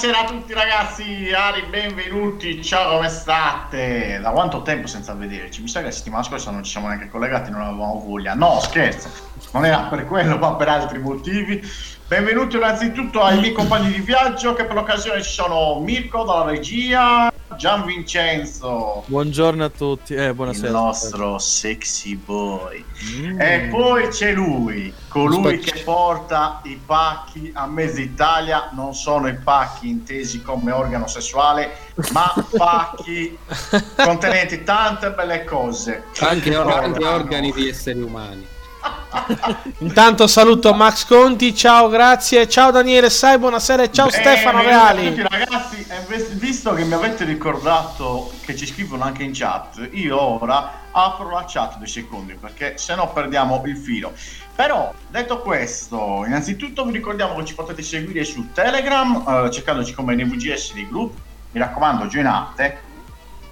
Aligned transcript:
Buonasera 0.00 0.28
a 0.28 0.30
tutti 0.30 0.52
ragazzi, 0.52 1.32
Ari, 1.32 1.64
benvenuti, 1.70 2.62
ciao 2.62 2.94
come 2.94 3.08
state? 3.08 4.20
Da 4.22 4.30
quanto 4.30 4.62
tempo 4.62 4.86
senza 4.86 5.12
vederci? 5.12 5.60
Mi 5.60 5.66
sa 5.66 5.80
che 5.80 5.86
la 5.86 5.90
settimana 5.90 6.22
scorsa 6.22 6.52
non 6.52 6.62
ci 6.62 6.70
siamo 6.70 6.86
neanche 6.86 7.08
collegati, 7.08 7.50
non 7.50 7.62
avevamo 7.62 8.00
voglia. 8.06 8.34
No, 8.34 8.60
scherzo, 8.60 9.08
non 9.50 9.64
era 9.64 9.88
per 9.90 10.06
quello, 10.06 10.38
ma 10.38 10.54
per 10.54 10.68
altri 10.68 11.00
motivi. 11.00 11.60
Benvenuti 12.06 12.54
innanzitutto 12.54 13.20
ai 13.20 13.40
miei 13.40 13.52
compagni 13.52 13.90
di 13.90 13.98
viaggio, 13.98 14.54
che 14.54 14.66
per 14.66 14.76
l'occasione 14.76 15.20
ci 15.20 15.32
sono 15.32 15.80
Mirko 15.80 16.22
dalla 16.22 16.44
regia, 16.44 17.32
Gian 17.56 17.84
Vincenzo, 17.84 19.02
Buongiorno 19.06 19.64
a 19.64 19.68
tutti, 19.68 20.14
eh, 20.14 20.26
il 20.26 20.34
buonasera. 20.34 20.70
nostro 20.70 21.38
sexy 21.38 22.14
boy. 22.14 22.84
Mm. 23.16 23.40
E 23.40 23.68
poi 23.68 24.08
c'è 24.08 24.32
lui, 24.32 24.94
colui 25.08 25.58
che 25.58 25.77
porta 25.88 26.60
i 26.64 26.78
pacchi 26.84 27.50
a 27.54 27.66
mezza 27.66 28.02
Italia, 28.02 28.68
non 28.72 28.94
sono 28.94 29.26
i 29.26 29.34
pacchi 29.34 29.88
intesi 29.88 30.42
come 30.42 30.70
organo 30.70 31.06
sessuale, 31.06 31.78
ma 32.12 32.30
pacchi 32.58 33.38
contenenti 33.96 34.64
tante 34.64 35.12
belle 35.12 35.44
cose. 35.44 36.04
Anche, 36.18 36.54
or- 36.54 36.70
anche 36.70 37.06
organi 37.06 37.50
di 37.52 37.70
esseri 37.70 38.02
umani. 38.02 38.46
Intanto 39.78 40.26
saluto 40.26 40.74
Max 40.74 41.06
Conti, 41.06 41.54
ciao, 41.54 41.88
grazie, 41.88 42.46
ciao 42.46 42.70
Daniele 42.70 43.08
Sai, 43.08 43.38
buonasera 43.38 43.84
e 43.84 43.90
ciao 43.90 44.08
Bene, 44.08 44.22
Stefano 44.22 44.60
Reali. 44.60 45.08
tutti, 45.08 45.22
ragazzi, 45.26 45.86
visto 46.08 46.72
che 46.72 46.84
mi 46.84 46.94
avete 46.94 47.24
ricordato 47.24 48.32
che 48.40 48.56
ci 48.56 48.66
scrivono 48.66 49.04
anche 49.04 49.22
in 49.22 49.32
chat, 49.34 49.88
io 49.92 50.18
ora 50.18 50.86
apro 50.90 51.30
la 51.30 51.44
chat 51.46 51.76
due 51.76 51.86
secondi 51.86 52.34
perché 52.34 52.78
se 52.78 52.94
no 52.94 53.12
perdiamo 53.12 53.62
il 53.66 53.76
filo. 53.76 54.12
Però, 54.54 54.92
detto 55.08 55.40
questo, 55.40 56.24
innanzitutto 56.26 56.84
vi 56.84 56.92
ricordiamo 56.92 57.36
che 57.36 57.44
ci 57.44 57.54
potete 57.54 57.82
seguire 57.82 58.24
su 58.24 58.52
Telegram, 58.52 59.24
eh, 59.46 59.50
cercandoci 59.50 59.92
come 59.92 60.14
NVGS 60.16 60.74
dei 60.74 60.88
gruppi, 60.88 61.20
mi 61.52 61.60
raccomando, 61.60 62.06
joinate, 62.06 62.80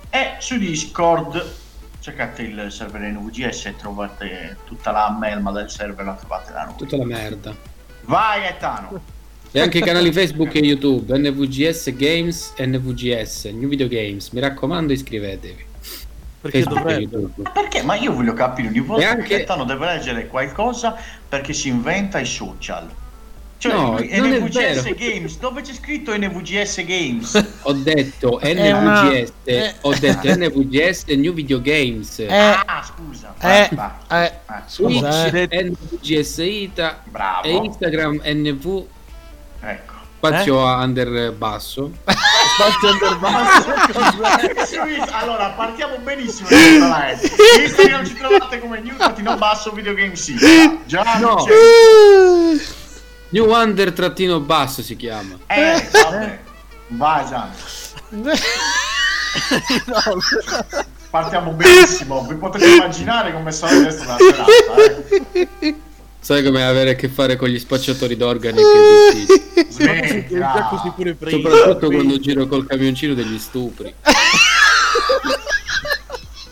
e 0.09 0.37
su 0.39 0.57
Discord, 0.57 1.55
cercate 2.01 2.43
il 2.43 2.73
server 2.73 3.03
NVGS 3.03 3.67
e 3.67 3.77
trovate 3.77 4.59
tutta 4.65 4.91
la 4.91 5.15
melma 5.19 5.53
del 5.53 5.71
server, 5.71 6.05
la 6.05 6.15
trovate 6.15 6.53
da 6.53 6.65
noi. 6.65 6.77
Tutta 6.77 6.97
la 6.97 7.05
merda. 7.05 7.55
Vai 8.03 8.41
Gaetano! 8.41 9.15
E 9.57 9.61
anche 9.61 9.79
i 9.79 9.81
canali 9.81 10.13
Facebook 10.13 10.55
e 10.55 10.59
YouTube, 10.59 11.17
NVGS 11.17 11.95
Games 11.97 12.53
e 12.57 12.67
NVGS, 12.67 13.47
New 13.47 13.71
Video 13.71 13.89
Games. 13.89 14.29
Mi 14.33 14.41
raccomando, 14.41 14.93
iscrivetevi. 14.93 15.65
Perché 16.43 16.59
e. 16.59 17.09
Ma 17.43 17.51
perché? 17.53 17.83
Ma 17.83 17.95
io 17.95 18.13
voglio 18.13 18.35
capire 18.35 18.69
ogni 18.69 18.81
volta 18.81 19.09
anche- 19.09 19.23
che 19.23 19.37
Gaetano 19.39 19.65
deve 19.65 19.87
leggere 19.87 20.27
qualcosa 20.27 20.95
perché 21.27 21.55
si 21.55 21.69
inventa 21.69 22.19
i 22.19 22.27
social. 22.27 22.87
Cioè, 23.57 23.73
No, 23.73 23.93
lui- 23.97 24.09
non 24.15 24.31
è 24.35 24.39
NVGS 24.41 24.83
vero. 24.83 24.95
Games, 24.99 25.39
dove 25.39 25.63
c'è 25.63 25.73
scritto 25.73 26.15
NVGS 26.15 26.85
Games? 26.85 27.47
Ho 27.63 27.73
detto 27.73 28.39
una- 28.43 29.05
NVGS, 29.05 29.33
eh. 29.45 29.75
ho 29.81 29.95
detto 29.99 30.29
NVGS 30.35 31.05
e 31.07 31.17
New 31.17 31.33
Video 31.33 31.63
Games. 31.63 32.19
Eh, 32.19 32.27
ah, 32.31 32.85
scusa. 32.95 33.35
eh, 33.41 33.71
vai, 33.73 33.91
vai. 34.07 34.27
eh, 34.27 34.27
Eh, 34.27 34.33
Twitch, 34.71 34.99
scusa, 34.99 35.27
eh. 35.31 35.49
NVGS 35.63 36.37
Ita 36.45 37.03
Bravo. 37.11 37.47
e 37.49 37.53
Instagram 37.55 38.21
NV 38.23 38.85
Ecco. 39.61 39.95
spazio 40.17 40.67
a 40.67 40.83
under 40.83 41.33
basso. 41.33 41.93
spazio 42.05 42.91
under 42.91 43.19
basso. 43.19 43.73
allora, 45.13 45.51
partiamo 45.51 45.99
benissimo 45.99 46.49
da 46.49 46.57
questa 46.57 46.99
live. 46.99 47.29
Su 47.29 47.61
Instagram 47.61 48.07
ci 48.07 48.15
trovate 48.15 48.61
come 48.61 48.81
new 48.81 49.37
basso 49.37 49.71
videogame 49.73 50.17
sì. 50.17 50.37
Già 50.85 51.19
No. 51.19 51.45
New 53.29 53.51
under 53.51 53.93
trattino 53.93 54.41
basso 54.41 54.83
si 54.83 54.97
chiama. 54.97 55.37
Eh, 55.47 55.89
vabbè. 55.91 56.39
Vai 56.89 57.27
Gian. 57.27 57.51
Partiamo 61.11 61.53
benissimo, 61.53 62.25
vi 62.27 62.35
potete 62.35 62.67
immaginare 62.67 63.33
come 63.33 63.51
sarà 63.51 63.81
questa 63.81 64.05
la 64.05 64.17
serata, 64.19 64.53
eh. 65.33 65.77
Sai 66.27 66.43
come 66.43 66.65
avere 66.65 66.91
a 66.91 66.95
che 66.95 67.09
fare 67.09 67.37
con 67.37 67.47
gli 67.49 67.57
spacciatori 67.57 68.17
d'organi 68.17 68.57
che 68.57 69.13
è 69.13 69.15
difficile. 69.15 69.71
Smettila. 69.71 70.53
Già 70.57 70.65
così 70.65 70.91
pure 70.91 71.15
prima. 71.15 71.51
Soprattutto 71.51 71.87
quando 71.89 72.19
giro 72.19 72.49
col 72.49 72.67
camioncino 72.67 73.15
degli 73.15 73.39
stupri. 73.39 73.95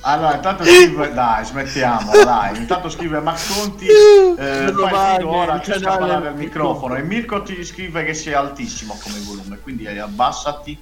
Allora, 0.07 0.35
intanto 0.37 0.63
scrive, 0.69 1.13
dai, 1.15 1.45
smettiamo, 1.47 2.13
dai. 2.13 2.59
Intanto 2.59 2.91
scrive 2.91 3.19
Max 3.21 3.59
Conti, 3.59 3.87
eh, 3.87 4.73
fai 4.73 5.17
figo, 5.17 5.31
ora 5.31 5.55
il 5.55 5.61
che 5.63 5.73
sta 5.73 5.97
parlare 5.97 6.29
al 6.29 6.37
microfono. 6.37 6.95
E 6.95 7.03
Mirko 7.03 7.43
ti 7.43 7.65
scrive 7.65 8.05
che 8.05 8.13
sei 8.13 8.35
altissimo 8.35 8.97
come 9.03 9.19
volume, 9.25 9.59
quindi 9.61 9.85
eh, 9.87 9.99
abbassati, 9.99 10.79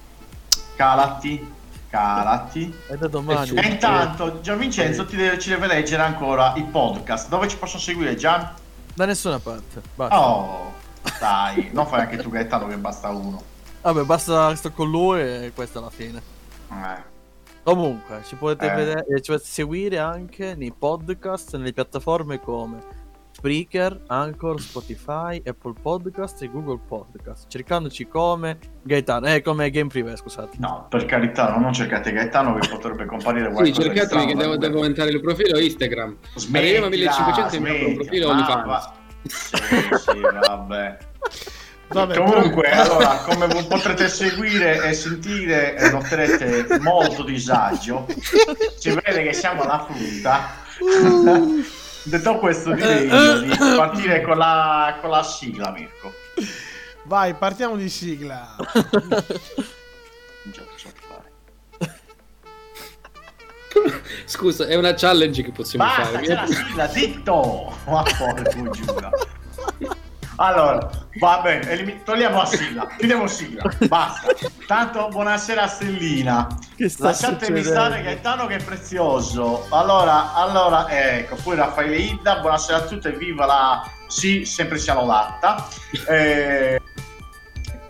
calati, 0.75 1.51
calati. 1.89 2.75
È 2.85 2.95
da 2.95 3.07
domani. 3.07 3.51
E 3.55 3.65
intanto 3.65 4.41
Gian 4.41 4.57
Vincenzo 4.57 5.05
ti 5.05 5.15
deve- 5.15 5.39
ci 5.39 5.47
deve 5.49 5.67
leggere 5.67 6.03
ancora 6.03 6.53
i 6.57 6.63
podcast. 6.63 7.29
Dove 7.29 7.47
ci 7.47 7.55
possono 7.55 7.81
seguire, 7.81 8.15
Gian? 8.15 8.61
Da 8.93 9.05
nessuna 9.05 9.39
parte. 9.39 9.81
Basta. 9.95 10.19
Oh, 10.29 10.73
dai, 11.19 11.69
non 11.73 11.85
fai 11.87 12.01
anche 12.01 12.17
tu 12.17 12.29
Gaetano 12.29 12.67
che 12.67 12.77
basta 12.77 13.09
uno. 13.09 13.41
Vabbè, 13.81 14.03
basta 14.03 14.55
sto 14.55 14.71
con 14.71 14.89
lui 14.89 15.19
e 15.21 15.51
questa 15.53 15.79
è 15.79 15.81
la 15.81 15.89
fine. 15.89 16.21
Eh. 16.69 17.11
Comunque, 17.63 18.21
ci 18.25 18.35
potete, 18.35 18.71
Eh. 18.71 18.75
vedere, 18.75 19.21
ci 19.21 19.31
potete 19.31 19.47
seguire 19.49 19.97
anche 19.99 20.53
nei 20.55 20.71
podcast, 20.77 21.55
nelle 21.55 21.73
piattaforme 21.73 22.39
come 22.39 23.01
Spreaker, 23.47 23.99
Anchor, 24.07 24.61
Spotify, 24.61 25.41
Apple 25.45 25.73
Podcast 25.81 26.41
e 26.43 26.49
Google 26.49 26.79
Podcast. 26.87 27.49
Cercandoci 27.49 28.07
come 28.07 28.57
Gaetano, 28.83 29.25
eh, 29.27 29.41
come 29.41 29.69
Game 29.69 29.89
Privé, 29.89 30.15
scusate. 30.15 30.55
No, 30.61 30.85
per 30.89 31.03
carità, 31.03 31.57
non 31.57 31.73
cercate 31.73 32.13
Gaetano 32.13 32.53
che 32.57 32.69
potrebbe 32.69 33.03
comparire 33.05 33.47
Sì, 33.47 33.51
qualcosa 33.53 33.81
di 33.81 33.83
cercatemi 33.83 34.05
strano 34.05 34.25
che 34.27 34.35
devo, 34.35 34.49
nel 34.51 34.59
devo 34.59 34.75
aumentare 34.77 35.09
il 35.09 35.19
profilo 35.19 35.59
Instagram. 35.59 36.17
Smettila, 36.35 36.57
Arriviamo 36.59 36.85
a 36.85 36.89
1500 36.89 37.55
e 37.55 37.59
mi 37.59 37.69
apro 37.69 37.85
un 37.87 37.93
smettila, 37.95 38.03
profilo 38.05 38.29
OnlyFans. 38.29 38.65
va- 38.65 38.93
Sì, 39.23 40.11
sì, 40.11 40.19
vabbè. 40.47 40.97
Vabbè, 41.89 42.15
Comunque, 42.15 42.61
però- 42.69 42.81
allora, 42.81 43.15
come 43.25 43.47
potrete 43.67 44.07
seguire 44.07 44.81
e 44.87 44.93
sentire, 44.93 45.75
eh, 45.75 45.89
noterete 45.91 46.79
molto 46.79 47.23
disagio. 47.23 48.05
Si 48.77 48.89
vede 48.89 49.21
che 49.23 49.33
siamo 49.33 49.63
alla 49.63 49.85
frutta. 49.85 50.61
Detto 52.03 52.37
questo, 52.37 52.73
direi 52.73 53.07
io 53.07 53.39
di 53.39 53.55
partire 53.57 54.21
con 54.21 54.37
la, 54.37 54.97
con 54.99 55.09
la 55.09 55.23
sigla, 55.23 55.71
Mirko. 55.71 56.13
Vai, 57.03 57.33
partiamo 57.33 57.75
di 57.75 57.89
sigla. 57.89 58.55
Non 58.57 60.53
ce 60.53 60.59
la 60.59 60.65
posso 60.71 60.89
fare. 61.07 61.31
Scusa, 64.25 64.65
è 64.67 64.75
una 64.75 64.93
challenge 64.93 65.41
che 65.43 65.51
possiamo 65.51 65.85
Basta, 65.85 66.03
fare. 66.05 66.25
c'è 66.25 66.33
la 66.33 66.45
sigla, 66.45 66.89
zitto! 66.89 67.77
Ma 67.85 68.03
porco 68.17 68.69
giura. 68.71 69.09
Allora, 70.43 70.89
va 71.19 71.39
bene, 71.41 71.69
elimi- 71.69 72.03
togliamo 72.03 72.39
la 72.39 72.45
sigla, 72.45 72.85
chiudiamo 72.97 73.27
sigla, 73.27 73.63
basta. 73.87 74.33
Tanto 74.67 75.07
buonasera 75.07 75.67
Stellina. 75.67 76.47
Che 76.75 76.89
sta 76.89 77.05
Lasciatemi 77.05 77.61
succedendo? 77.63 77.69
stare 77.69 78.01
Gaetano 78.01 78.45
che 78.47 78.55
è 78.57 78.63
prezioso. 78.63 79.67
Allora, 79.69 80.33
allora, 80.33 80.89
ecco, 80.89 81.37
poi 81.41 81.55
Raffaele 81.55 81.95
Idda, 81.95 82.39
buonasera 82.41 82.77
a 82.79 82.81
tutti 82.81 83.07
e 83.07 83.11
viva 83.13 83.45
la... 83.45 83.89
Sì, 84.07 84.43
sempre 84.43 84.77
sia 84.77 84.93
lodata. 84.95 85.65
Eh, 86.09 86.81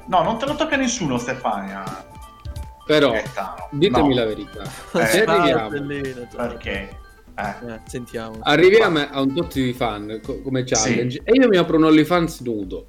No, 0.06 0.22
non 0.22 0.38
te 0.38 0.46
lo 0.46 0.56
tocca 0.56 0.76
nessuno 0.76 1.18
Stefania. 1.18 1.82
Però, 2.86 3.12
Gaetano. 3.12 3.68
ditemi 3.72 4.10
No, 4.10 4.16
la 4.16 4.26
verità. 4.26 4.62
Eh, 4.94 5.06
Se 5.08 5.24
arriviamo. 5.24 5.70
Perché? 6.36 7.00
Eh. 7.36 7.72
Eh, 7.74 7.80
sentiamo. 7.86 8.38
arriviamo 8.42 9.00
a 9.10 9.22
un 9.22 9.34
tot 9.34 9.54
di 9.54 9.74
fan 9.74 10.20
co- 10.24 10.42
come 10.42 10.64
challenge 10.64 11.22
e 11.24 11.32
io 11.34 11.48
mi 11.48 11.58
apro 11.58 11.78
un 11.78 11.86
OnlyFans 11.86 12.42
nudo. 12.42 12.88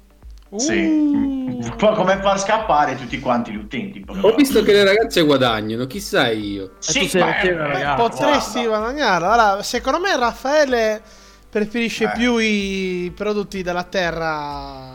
Sì. 0.57 0.83
Uh. 0.83 1.75
Poi 1.75 1.95
come 1.95 2.19
far 2.21 2.39
scappare 2.39 2.95
tutti 2.95 3.19
quanti 3.19 3.51
gli 3.51 3.57
utenti? 3.57 4.03
Ho 4.21 4.35
visto 4.35 4.61
che 4.63 4.71
le 4.71 4.83
ragazze 4.83 5.21
guadagnano, 5.23 5.85
chissà 5.87 6.29
io. 6.29 6.73
Sì, 6.79 6.99
tu 6.99 7.07
sei 7.07 7.21
ma- 7.21 7.27
anche 7.35 7.51
una 7.51 7.65
eh, 7.65 7.73
ragazza. 7.73 7.95
Potresti 7.95 8.63
guarda. 8.65 8.77
guadagnare. 8.91 9.25
Allora, 9.25 9.63
secondo 9.63 9.99
me 9.99 10.15
Raffaele 10.15 11.01
preferisce 11.49 12.05
Eh. 12.05 12.11
più 12.15 12.37
i 12.37 13.11
prodotti 13.15 13.63
della 13.63 13.83
terra. 13.83 14.93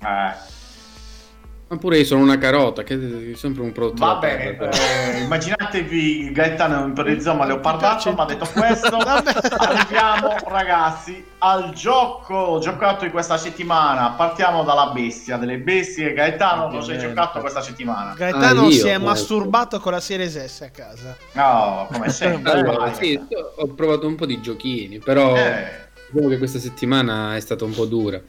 Eh, 0.00 0.32
Ma 1.70 1.76
pure 1.76 1.98
io 1.98 2.04
sono 2.04 2.22
una 2.22 2.36
carota, 2.36 2.82
che 2.82 3.30
è 3.30 3.36
sempre 3.36 3.62
un 3.62 3.70
prodotto 3.70 4.04
va 4.04 4.16
bene, 4.16 4.58
eh, 4.58 5.20
immaginatevi 5.20 6.32
Gaetano 6.32 6.84
in 6.84 6.94
perizoma 6.94 7.46
leopardato, 7.46 8.10
ma 8.10 8.24
detto 8.24 8.44
questo, 8.52 8.96
arriviamo 8.98 10.34
ragazzi 10.48 11.24
al 11.38 11.72
gioco 11.72 12.58
giocato 12.60 13.04
di 13.04 13.12
questa 13.12 13.36
settimana. 13.36 14.10
Partiamo 14.16 14.64
dalla 14.64 14.90
bestia 14.90 15.36
delle 15.36 15.58
bestie. 15.58 16.12
Gaetano, 16.12 16.70
cosa 16.70 16.90
hai 16.90 16.98
giocato 16.98 17.38
questa 17.38 17.62
settimana? 17.62 18.14
Gaetano 18.14 18.62
Ah, 18.62 18.64
io, 18.64 18.70
si 18.72 18.88
è 18.88 18.98
masturbato 18.98 19.78
con 19.78 19.92
la 19.92 20.00
Series 20.00 20.44
S 20.44 20.62
a 20.62 20.70
casa. 20.70 21.16
No, 21.34 21.86
come 21.92 22.08
sempre. 22.10 22.50
Allora, 22.50 22.78
vai, 22.78 22.94
sì, 22.96 23.16
ho 23.58 23.68
provato 23.74 24.08
un 24.08 24.16
po' 24.16 24.26
di 24.26 24.40
giochini, 24.40 24.98
però 24.98 25.36
Eh, 25.36 25.70
diciamo 26.10 26.28
che 26.30 26.38
questa 26.38 26.58
settimana 26.58 27.36
è 27.36 27.40
stata 27.40 27.64
un 27.64 27.72
po' 27.72 27.84
dura. 27.84 28.20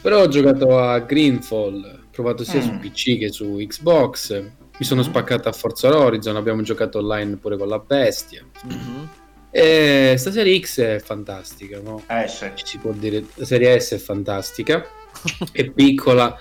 Però 0.00 0.22
ho 0.22 0.28
giocato 0.28 0.78
a 0.78 0.98
Greenfall, 1.00 2.00
provato 2.12 2.44
sia 2.44 2.60
Mm. 2.60 2.62
su 2.62 2.78
PC 2.78 3.18
che 3.18 3.32
su 3.32 3.56
Xbox. 3.56 4.40
Mi 4.78 4.84
sono 4.86 5.00
Mm. 5.00 5.04
spaccato 5.04 5.48
a 5.48 5.52
Forza 5.52 5.88
Horizon, 5.96 6.36
abbiamo 6.36 6.62
giocato 6.62 6.98
online 6.98 7.36
pure 7.36 7.56
con 7.56 7.68
la 7.68 7.78
bestia. 7.78 8.44
Mhm. 8.64 9.08
E 9.50 10.14
sta 10.16 10.30
serie 10.30 10.58
X 10.60 10.80
è 10.80 10.98
fantastica, 10.98 11.78
no? 11.80 12.02
eh. 12.08 12.26
Ci 12.54 12.64
si 12.66 12.78
può 12.78 12.92
dire, 12.92 13.24
la 13.34 13.44
serie 13.44 13.78
S 13.78 13.92
è 13.94 13.98
fantastica, 13.98 14.82
è 15.52 15.70
piccola, 15.70 16.34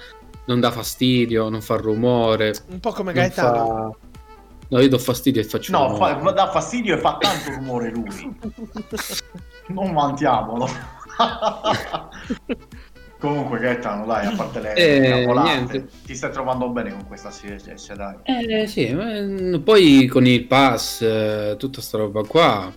non 0.45 0.59
dà 0.61 0.71
fastidio, 0.71 1.49
non 1.49 1.61
fa 1.61 1.75
rumore. 1.75 2.53
Un 2.69 2.79
po' 2.79 2.91
come 2.93 3.11
Gaetano. 3.13 3.65
fa- 3.99 4.07
No, 4.69 4.79
io 4.79 4.87
do 4.87 4.97
fastidio 4.99 5.41
e 5.41 5.43
faccio 5.43 5.73
No, 5.73 5.87
rumore. 5.89 6.17
fa, 6.21 6.31
dà 6.31 6.49
fastidio 6.49 6.95
e 6.95 6.97
fa 6.99 7.17
tanto 7.19 7.51
rumore 7.51 7.89
lui. 7.91 8.37
Non 9.67 9.91
mantiamolo. 9.91 10.67
Comunque, 13.21 13.59
Gaetano, 13.59 14.07
dai, 14.07 14.25
a 14.25 14.31
parte 14.35 14.59
le 14.59 14.73
Eh, 14.73 15.09
cavolate, 15.09 15.49
niente. 15.55 15.87
ti 16.03 16.15
stai 16.15 16.31
trovando 16.31 16.69
bene 16.69 16.89
con 16.91 17.05
questa 17.05 17.29
Series 17.29 17.71
S, 17.71 17.93
dai. 17.93 18.15
Eh 18.23 18.65
sì, 18.65 18.91
ma, 18.95 19.05
mm, 19.21 19.55
poi 19.61 20.07
con 20.07 20.25
il 20.25 20.47
pass, 20.47 21.03
eh, 21.03 21.55
tutta 21.59 21.81
sta 21.81 21.99
roba 21.99 22.23
qua. 22.25 22.73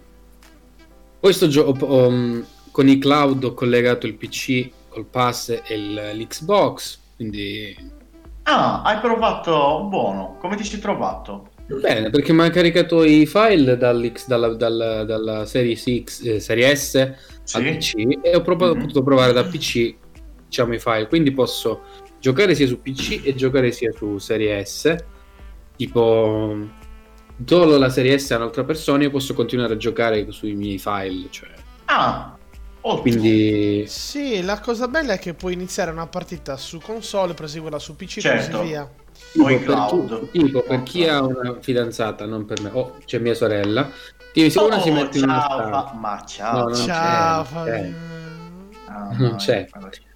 Poi 1.19 1.32
sto 1.32 1.49
gio- 1.49 1.75
mm, 1.75 2.43
con 2.70 2.87
i 2.88 2.99
cloud 2.99 3.43
ho 3.43 3.55
collegato 3.55 4.06
il 4.06 4.17
PC 4.17 4.69
col 4.91 5.06
pass 5.06 5.49
e 5.67 5.76
l'Xbox, 5.79 6.99
quindi 7.17 7.75
Ah, 8.43 8.82
hai 8.82 8.99
provato 9.00 9.87
buono. 9.88 10.37
Come 10.38 10.56
ti 10.56 10.64
sei 10.64 10.79
trovato? 10.79 11.49
bene, 11.81 12.11
perché 12.11 12.35
mi 12.35 12.43
ha 12.43 12.50
caricato 12.50 13.02
i 13.02 13.25
file 13.25 13.79
dalla, 13.79 14.49
dalla, 14.55 15.05
dalla 15.05 15.46
serie, 15.46 15.75
X, 15.75 16.23
eh, 16.23 16.38
serie 16.38 16.76
S 16.76 16.96
al 16.96 17.17
Sì? 17.44 17.62
PC 17.62 18.19
e 18.20 18.37
ho 18.37 18.43
provato- 18.43 18.75
Mhm. 18.75 18.81
potuto 18.82 19.02
provare 19.02 19.32
da 19.32 19.44
PC 19.44 19.94
diciamo 20.55 20.75
i 20.75 20.79
file, 20.79 21.09
quindi 21.09 21.33
posso 21.33 21.83
giocare 22.21 22.55
sia 22.55 22.69
su 22.69 22.81
PC 22.81 23.23
e 23.25 23.35
giocare 23.35 23.73
sia 23.73 23.91
su 23.93 24.19
serie 24.19 24.65
S. 24.65 24.95
Tipo 25.77 26.56
solo 27.45 27.77
la 27.77 27.89
serie 27.91 28.17
S 28.17 28.31
a 28.31 28.37
un'altra 28.37 28.62
persona, 28.62 29.03
io 29.03 29.11
posso 29.11 29.35
continuare 29.35 29.75
a 29.75 29.77
giocare 29.77 30.31
sui 30.31 30.55
miei 30.55 30.79
file, 30.79 31.27
cioè. 31.31 31.49
Ah, 31.87 32.37
ottimo. 32.83 33.01
Quindi 33.21 33.85
Sì, 33.89 34.41
la 34.43 34.61
cosa 34.61 34.87
bella 34.87 35.15
è 35.15 35.19
che 35.19 35.35
puoi 35.35 35.55
iniziare 35.55 35.91
una 35.91 36.06
partita 36.06 36.56
su 36.56 36.79
console, 36.81 37.35
proseguirla 37.35 37.81
su 37.81 37.97
PC 37.97 38.19
e 38.19 38.21
Certo. 38.21 38.59
così 38.59 38.69
via. 38.69 38.89
O 39.43 39.51
in 39.51 39.59
tipo, 39.59 39.73
per, 39.73 39.87
cloud. 39.89 40.31
chi- 40.31 40.45
tipo, 40.45 40.62
per 40.62 40.83
chi 40.85 41.09
ha 41.09 41.21
una 41.23 41.56
fidanzata, 41.61 42.25
non 42.27 42.45
per 42.45 42.61
me, 42.61 42.71
oh, 42.73 42.99
c'è 43.05 43.19
mia 43.19 43.35
sorella. 43.35 43.91
Tipo, 44.33 44.49
se 44.51 44.59
una 44.61 44.81
si 44.81 44.91
Oh, 44.91 44.93
mette 44.93 45.19
in 45.19 45.25
una 45.25 45.41
ciao, 45.41 45.69
fa- 45.71 45.93
ma 45.99 46.23
ciao. 46.25 46.59
No, 46.69 46.75
c'è, 46.75 46.85
Ciao, 46.85 47.45
Fabio. 47.45 47.73
c'è. 47.73 47.93
Ah, 48.94 49.08
non 49.19 49.31
no, 49.31 49.37
c'è. 49.37 49.67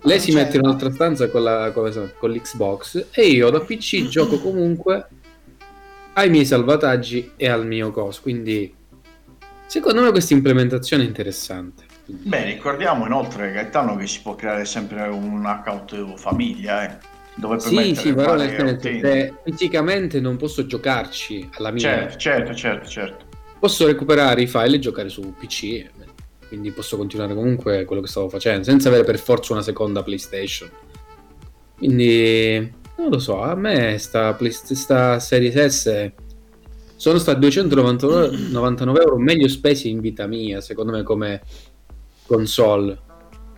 Lei 0.02 0.20
si 0.20 0.32
mette 0.32 0.56
in 0.56 0.64
un'altra 0.64 0.92
stanza 0.92 1.28
con, 1.28 1.42
la, 1.42 1.72
con, 1.72 2.12
con 2.16 2.30
l'Xbox 2.30 3.08
e 3.10 3.26
io 3.26 3.50
da 3.50 3.58
PC 3.58 4.06
gioco 4.08 4.38
comunque 4.38 5.08
ai 6.12 6.30
miei 6.30 6.44
salvataggi 6.44 7.32
e 7.36 7.48
al 7.48 7.66
mio 7.66 7.90
coso. 7.90 8.20
Quindi, 8.22 8.72
secondo 9.66 10.02
me, 10.02 10.10
questa 10.10 10.34
implementazione 10.34 11.02
è 11.02 11.06
interessante. 11.06 11.86
Beh, 12.06 12.44
ricordiamo 12.44 13.04
inoltre, 13.04 13.50
Gaetano, 13.50 13.96
che 13.96 14.06
si 14.06 14.22
può 14.22 14.36
creare 14.36 14.64
sempre 14.64 15.02
un 15.08 15.44
account 15.44 16.14
famiglia, 16.14 16.84
eh, 16.84 16.98
dove 17.34 17.58
Sì, 17.58 17.94
sì, 17.96 18.14
però 18.14 18.36
nel 18.36 18.78
senso, 18.80 19.40
fisicamente 19.44 20.20
non 20.20 20.36
posso 20.36 20.64
giocarci 20.66 21.50
alla 21.54 21.72
mia, 21.72 21.80
Certo, 21.80 22.16
certo, 22.16 22.54
certo, 22.54 22.88
certo. 22.88 23.25
posso 23.58 23.86
recuperare 23.86 24.42
i 24.42 24.46
file 24.46 24.76
e 24.76 24.78
giocare 24.78 25.08
su 25.08 25.34
PC. 25.36 25.90
Quindi 26.48 26.70
posso 26.72 26.96
continuare 26.96 27.34
comunque 27.34 27.84
quello 27.84 28.00
che 28.02 28.08
stavo 28.08 28.28
facendo, 28.28 28.64
senza 28.64 28.88
avere 28.88 29.04
per 29.04 29.18
forza 29.18 29.52
una 29.52 29.62
seconda 29.62 30.02
PlayStation. 30.02 30.70
Quindi, 31.76 32.72
non 32.96 33.10
lo 33.10 33.18
so, 33.18 33.42
a 33.42 33.54
me 33.54 33.98
sta, 33.98 34.36
sta 34.50 35.18
Series 35.20 35.66
S 35.66 36.12
sono 36.96 37.18
stati 37.18 37.38
299 37.38 39.00
euro 39.00 39.18
meglio 39.18 39.46
spesi 39.46 39.88
in 39.88 40.00
vita 40.00 40.26
mia, 40.26 40.60
secondo 40.60 40.90
me, 40.90 41.04
come 41.04 41.42
console. 42.26 42.99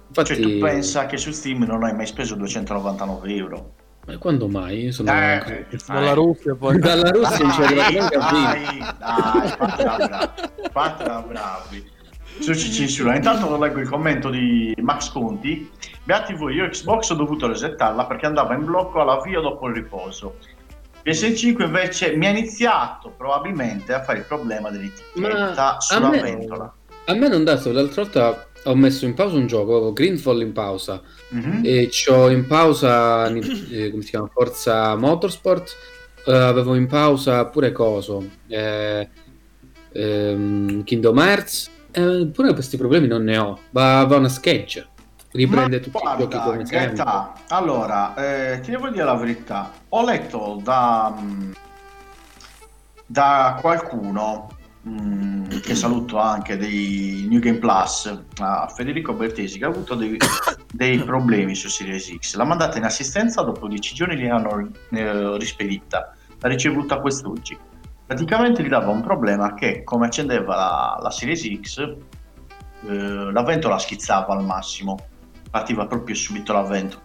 Infatti, 0.09 0.35
Cioè, 0.35 0.43
tu 0.43 0.59
pensa 0.59 1.07
che 1.07 1.17
su 1.17 1.31
Steam 1.31 1.63
non 1.63 1.83
hai 1.85 1.95
mai 1.95 2.07
speso 2.07 2.35
299 2.35 3.35
euro? 3.35 3.75
ma 4.07 4.17
quando 4.19 4.49
mai? 4.49 4.93
Sono 4.93 5.11
Eh, 5.11 5.67
Dalla 5.87 6.13
Russia 6.13 6.55
poi. 6.55 6.79
Dalla 6.79 7.11
Russia 7.11 7.49
c'è 7.49 7.75
dai, 7.75 7.79
arrivato 7.79 7.93
neanche 7.93 8.15
a 8.17 8.31
dai, 8.31 8.79
dai, 8.99 9.49
fatela 9.57 9.97
bravi, 9.97 10.71
fatela 10.73 11.25
bravi. 11.27 11.91
Censura. 12.39 13.17
Intanto 13.17 13.49
non 13.49 13.61
leggo 13.61 13.81
il 13.81 13.89
commento 13.89 14.31
di 14.31 14.75
Max 14.81 15.11
Conti. 15.11 15.69
Beati 16.05 16.33
voi, 16.35 16.55
io 16.55 16.69
Xbox 16.69 17.11
ho 17.11 17.15
dovuto 17.15 17.47
resettarla 17.47 18.07
perché 18.07 18.27
andava 18.27 18.55
in 18.55 18.65
blocco 18.65 19.01
all'avvio 19.01 19.41
dopo 19.41 19.69
il 19.69 19.75
riposo. 19.75 20.37
PS5 21.05 21.63
invece 21.65 22.15
mi 22.17 22.27
ha 22.27 22.31
iniziato 22.31 23.13
probabilmente 23.17 23.93
a 23.93 24.03
fare 24.03 24.19
il 24.19 24.25
problema 24.25 24.71
dell'etichetta 24.71 25.21
Ma 25.21 25.77
a 25.77 25.81
sulla 25.81 26.09
me- 26.09 26.21
ventola. 26.21 26.75
A 27.07 27.15
me 27.15 27.29
non 27.29 27.45
dato, 27.45 27.73
l'altra 27.73 28.03
volta 28.03 28.47
ho 28.65 28.75
messo 28.75 29.05
in 29.07 29.15
pausa 29.15 29.37
un 29.37 29.47
gioco, 29.47 29.73
avevo 29.77 29.93
Greenfall 29.93 30.41
in 30.43 30.53
pausa 30.53 31.01
Mhm. 31.31 31.61
e 31.65 31.89
c'ho 31.91 32.29
in 32.29 32.47
pausa 32.47 33.27
eh, 33.29 33.91
come 33.91 34.03
si 34.03 34.11
chiama 34.11 34.29
Forza 34.33 34.95
Motorsport 34.97 35.77
eh, 36.27 36.33
avevo 36.37 36.75
in 36.75 36.87
pausa 36.87 37.47
pure 37.47 37.73
coso 37.73 38.23
eh, 38.49 39.09
ehm, 39.93 40.85
Kingdom 40.85 41.19
Hearts 41.19 41.71
eh, 41.93 42.27
pure 42.33 42.53
questi 42.55 42.77
problemi 42.77 43.07
non 43.07 43.23
ne 43.25 43.39
ho 43.39 43.59
va, 43.71 44.05
va 44.05 44.17
una 44.17 44.29
scheggia 44.29 44.87
riprende 45.33 45.77
Ma 45.77 45.83
tutti 45.83 45.97
i 45.97 46.01
guarda, 46.01 46.23
giochi 46.23 46.39
come 46.39 46.63
Gaetà, 46.65 47.33
allora, 47.49 48.15
eh, 48.15 48.61
ti 48.61 48.71
devo 48.71 48.89
dire 48.89 49.05
la 49.05 49.15
verità. 49.15 49.73
Ho 49.91 50.05
letto 50.05 50.61
da, 50.63 51.15
mm, 51.19 51.53
da 53.07 53.59
qualcuno 53.61 54.51
mm, 54.89 55.45
che 55.63 55.75
saluto 55.75 56.19
anche 56.19 56.57
dei 56.57 57.27
New 57.31 57.41
Game 57.41 57.59
Plus, 57.59 58.13
a 58.39 58.67
Federico 58.75 59.13
Bertesi, 59.13 59.59
che 59.59 59.65
ha 59.65 59.69
avuto 59.69 59.95
dei, 59.95 60.17
dei 60.73 60.99
problemi 60.99 61.55
su 61.55 61.69
Series 61.69 62.17
X. 62.17 62.35
L'ha 62.35 62.45
mandata 62.45 62.79
in 62.79 62.85
assistenza, 62.85 63.43
dopo 63.43 63.69
10 63.69 63.95
giorni 63.95 64.17
gli 64.17 64.27
hanno 64.27 64.71
eh, 64.91 65.39
rispedita. 65.39 66.15
L'ha 66.41 66.49
ricevuta 66.49 66.99
quest'oggi. 66.99 67.57
Praticamente 68.11 68.65
gli 68.65 68.69
dava 68.69 68.91
un 68.91 69.03
problema 69.03 69.55
che, 69.55 69.85
come 69.85 70.07
accendeva 70.07 70.57
la, 70.57 70.99
la 71.01 71.11
Series 71.13 71.47
X, 71.61 71.79
eh, 71.79 72.93
la 73.33 73.43
ventola 73.45 73.79
schizzava 73.79 74.35
al 74.35 74.45
massimo 74.45 74.99
partiva 75.49 75.87
proprio 75.87 76.17
subito 76.17 76.53
la 76.53 76.63
ventola. 76.63 77.03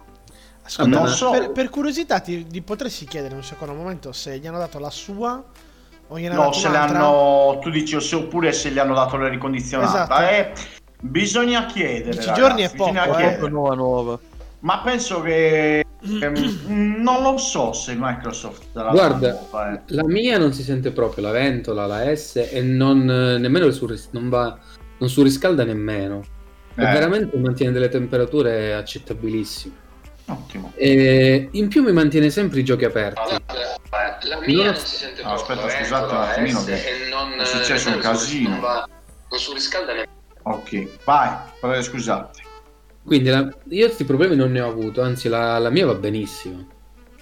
Ascolta, 0.63 0.97
non 0.97 1.07
so, 1.09 1.29
per, 1.29 1.51
per 1.51 1.69
curiosità 1.69 2.21
ti, 2.21 2.47
ti 2.47 2.59
potresti 2.63 3.05
chiedere 3.05 3.35
un 3.35 3.43
secondo 3.43 3.75
momento 3.75 4.11
se 4.13 4.39
gli 4.39 4.47
hanno 4.47 4.57
dato 4.57 4.79
la 4.79 4.89
sua 4.89 5.43
O 6.07 6.17
gliene 6.17 6.33
ha 6.33 6.37
No, 6.37 6.43
dato 6.45 6.53
se 6.57 6.69
le 6.69 6.75
un'altra? 6.75 6.97
hanno. 6.97 7.59
Tu 7.61 7.69
dici 7.69 7.95
o 7.95 7.99
se- 7.99 8.15
oppure 8.15 8.51
se 8.51 8.71
gli 8.71 8.79
hanno 8.79 8.95
dato 8.95 9.15
le 9.17 9.29
ricondizionate. 9.29 9.91
Esatto. 9.91 10.21
Eh, 10.27 10.53
bisogna 11.01 11.67
chiedere. 11.67 12.13
10 12.13 12.17
ragazzi, 12.29 12.41
giorni 12.41 12.61
è 12.63 12.75
poco, 12.75 13.17
eh. 13.45 13.49
nuova 13.49 13.75
nuova. 13.75 14.19
Ma 14.61 14.79
penso 14.79 15.21
che. 15.21 15.84
Ehm, 16.21 17.01
non 17.01 17.21
lo 17.23 17.37
so 17.37 17.73
se 17.73 17.95
Microsoft 17.97 18.65
la 18.73 18.89
Guarda, 18.91 19.73
eh. 19.73 19.81
La 19.87 20.05
mia 20.05 20.37
non 20.37 20.53
si 20.53 20.63
sente 20.63 20.91
proprio, 20.91 21.23
la 21.23 21.31
ventola, 21.31 21.85
la 21.85 22.15
S, 22.15 22.35
e 22.51 22.61
non, 22.61 23.09
eh, 23.09 23.37
nemmeno 23.37 23.69
surris- 23.71 24.09
non, 24.11 24.29
va, 24.29 24.57
non 24.97 25.09
surriscalda 25.09 25.63
nemmeno. 25.63 26.23
Eh, 26.77 26.81
veramente 26.83 27.37
mantiene 27.37 27.71
delle 27.71 27.89
temperature 27.89 28.73
accettabilissime. 28.73 29.83
Ottimo. 30.27 30.71
E 30.75 31.49
in 31.51 31.67
più 31.67 31.83
mi 31.83 31.91
mantiene 31.91 32.29
sempre 32.29 32.59
i 32.59 32.63
giochi 32.63 32.83
aperti. 32.85 33.21
La 34.27 34.39
mia 34.45 34.55
non 34.55 34.65
non 34.65 34.75
si 34.75 34.95
sente 34.95 35.21
proprio. 35.21 35.41
aspetta, 35.41 35.67
eh, 35.67 35.83
scusate 35.83 36.13
un 36.13 36.21
attimino 36.21 36.63
che 36.63 36.81
non, 37.09 37.39
è 37.39 37.45
successo 37.45 37.87
un 37.89 37.93
non 37.95 38.03
su- 38.03 38.09
casino. 38.09 38.49
Non, 38.49 38.59
va, 38.59 38.89
non 39.29 39.39
surriscalda 39.39 39.91
nemmeno. 39.91 40.11
Ok, 40.43 40.87
vai. 41.05 41.29
però 41.59 41.81
Scusate. 41.81 42.43
Quindi 43.05 43.29
la- 43.29 43.47
io 43.69 43.85
questi 43.85 44.03
problemi 44.03 44.35
non 44.35 44.51
ne 44.51 44.61
ho 44.61 44.69
avuto, 44.69 45.01
anzi 45.01 45.27
la, 45.29 45.57
la 45.59 45.69
mia 45.69 45.85
va 45.85 45.93
benissimo. 45.93 46.65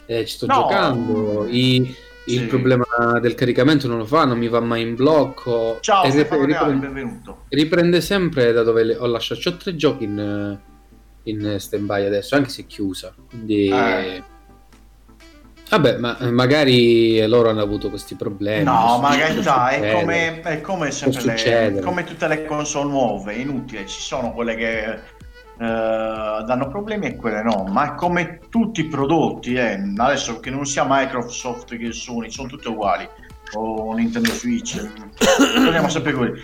Eh, 0.05 0.25
ci 0.25 0.35
sto 0.35 0.45
No. 0.45 0.53
giocando, 0.53 1.45
i- 1.49 1.95
il 2.25 2.39
Sì. 2.39 2.45
problema 2.45 2.85
del 3.21 3.35
caricamento 3.35 3.87
non 3.87 3.97
lo 3.97 4.05
fa, 4.05 4.23
non 4.23 4.37
mi 4.37 4.47
va 4.47 4.61
mai 4.61 4.81
in 4.81 4.95
blocco. 4.95 5.77
Ciao, 5.81 6.03
ripre- 6.05 6.45
riprende, 6.45 6.87
benvenuto. 6.87 7.43
riprende 7.49 7.99
sempre 7.99 8.53
da 8.53 8.63
dove 8.63 8.95
ho 8.95 9.05
lasciato. 9.07 9.41
C'ho 9.43 9.57
tre 9.57 9.75
giochi 9.75 10.05
in, 10.05 10.57
in 11.23 11.55
stand-by 11.59 12.05
adesso, 12.05 12.35
anche 12.35 12.49
se 12.49 12.61
è 12.61 12.65
chiusa. 12.65 13.13
Quindi... 13.29 13.67
Eh. 13.67 14.23
Vabbè, 15.69 15.97
ma 15.97 16.17
magari 16.29 17.25
loro 17.25 17.49
hanno 17.49 17.61
avuto 17.63 17.89
questi 17.89 18.13
problemi. 18.15 18.63
No, 18.63 18.99
ma 19.01 19.13
in 19.13 19.19
realtà 19.19 19.69
è 19.69 19.91
come, 19.93 20.41
è 20.41 20.61
come 20.61 20.91
le- 20.91 21.81
come 21.81 22.03
tutte 22.03 22.27
le 22.27 22.45
console 22.45 22.89
nuove, 22.91 23.33
è 23.33 23.37
inutile, 23.39 23.87
ci 23.87 23.99
sono 23.99 24.33
quelle 24.33 24.55
che 24.55 24.83
eh, 24.83 24.99
danno 25.57 26.67
problemi 26.69 27.07
e 27.07 27.15
quelle 27.15 27.43
no, 27.43 27.65
ma 27.69 27.95
come 27.95 28.39
tutti 28.49 28.81
i 28.81 28.87
prodotti, 28.87 29.53
eh. 29.55 29.79
adesso 29.97 30.39
che 30.39 30.49
non 30.49 30.65
sia 30.65 30.85
Microsoft 30.87 31.77
che 31.77 31.91
Sony, 31.91 32.29
sono 32.31 32.47
tutte 32.47 32.69
uguali, 32.69 33.07
o 33.55 33.93
Nintendo 33.93 34.31
Switch, 34.31 34.81
torniamo 35.55 35.89
sempre 35.89 36.13
quelli. 36.13 36.39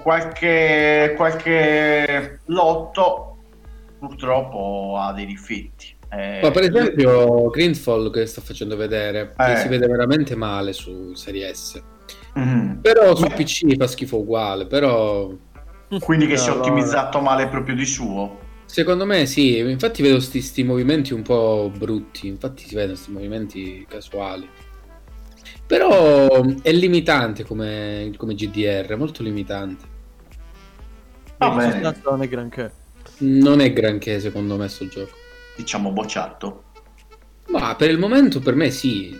Qualche, 0.00 1.14
qualche 1.16 2.40
lotto 2.46 3.36
purtroppo 3.98 4.96
ha 4.98 5.12
dei 5.12 5.26
difetti. 5.26 5.94
Eh, 6.08 6.38
Ma 6.42 6.50
per 6.52 6.62
esempio, 6.62 7.50
Greenfall 7.50 8.12
che 8.12 8.26
sto 8.26 8.40
facendo 8.40 8.76
vedere, 8.76 9.32
che 9.36 9.52
Eh. 9.52 9.56
si 9.56 9.68
vede 9.68 9.88
veramente 9.88 10.36
male 10.36 10.72
su 10.72 11.14
Serie 11.14 11.52
S. 11.52 11.82
Mhm. 12.34 12.78
Però 12.80 13.16
su 13.16 13.24
Ma- 13.26 13.34
PC 13.34 13.76
fa 13.76 13.88
schifo 13.88 14.18
uguale, 14.18 14.66
però 14.66 15.30
Quindi 16.00 16.26
che 16.26 16.36
si 16.36 16.48
è 16.48 16.52
ottimizzato 16.52 17.20
male 17.20 17.48
proprio 17.48 17.74
di 17.74 17.86
suo. 17.86 18.38
secondo 18.66 19.06
me 19.06 19.26
sì, 19.26 19.58
infatti 19.58 20.02
vedo 20.02 20.18
sti, 20.20 20.40
sti 20.42 20.64
movimenti 20.64 21.12
un 21.12 21.22
po' 21.22 21.70
brutti, 21.76 22.26
infatti 22.26 22.64
si 22.66 22.74
vedono 22.74 22.94
questi 22.94 23.12
movimenti 23.12 23.86
casuali. 23.88 24.48
Però 25.66 26.42
è 26.62 26.72
limitante 26.72 27.44
come, 27.44 28.12
come 28.16 28.34
GDR, 28.34 28.96
molto 28.96 29.22
limitante. 29.22 29.84
Sostanza 31.38 32.00
non 32.10 32.22
è 32.22 32.28
granché. 32.28 32.72
Non 33.18 33.60
è 33.60 33.72
granché 33.72 34.20
secondo 34.20 34.56
me 34.56 34.68
sto 34.68 34.86
gioco. 34.88 35.14
diciamo 35.56 35.90
bocciato. 35.92 36.64
Ma 37.48 37.74
per 37.76 37.90
il 37.90 37.98
momento 37.98 38.40
per 38.40 38.54
me 38.54 38.70
sì, 38.70 39.16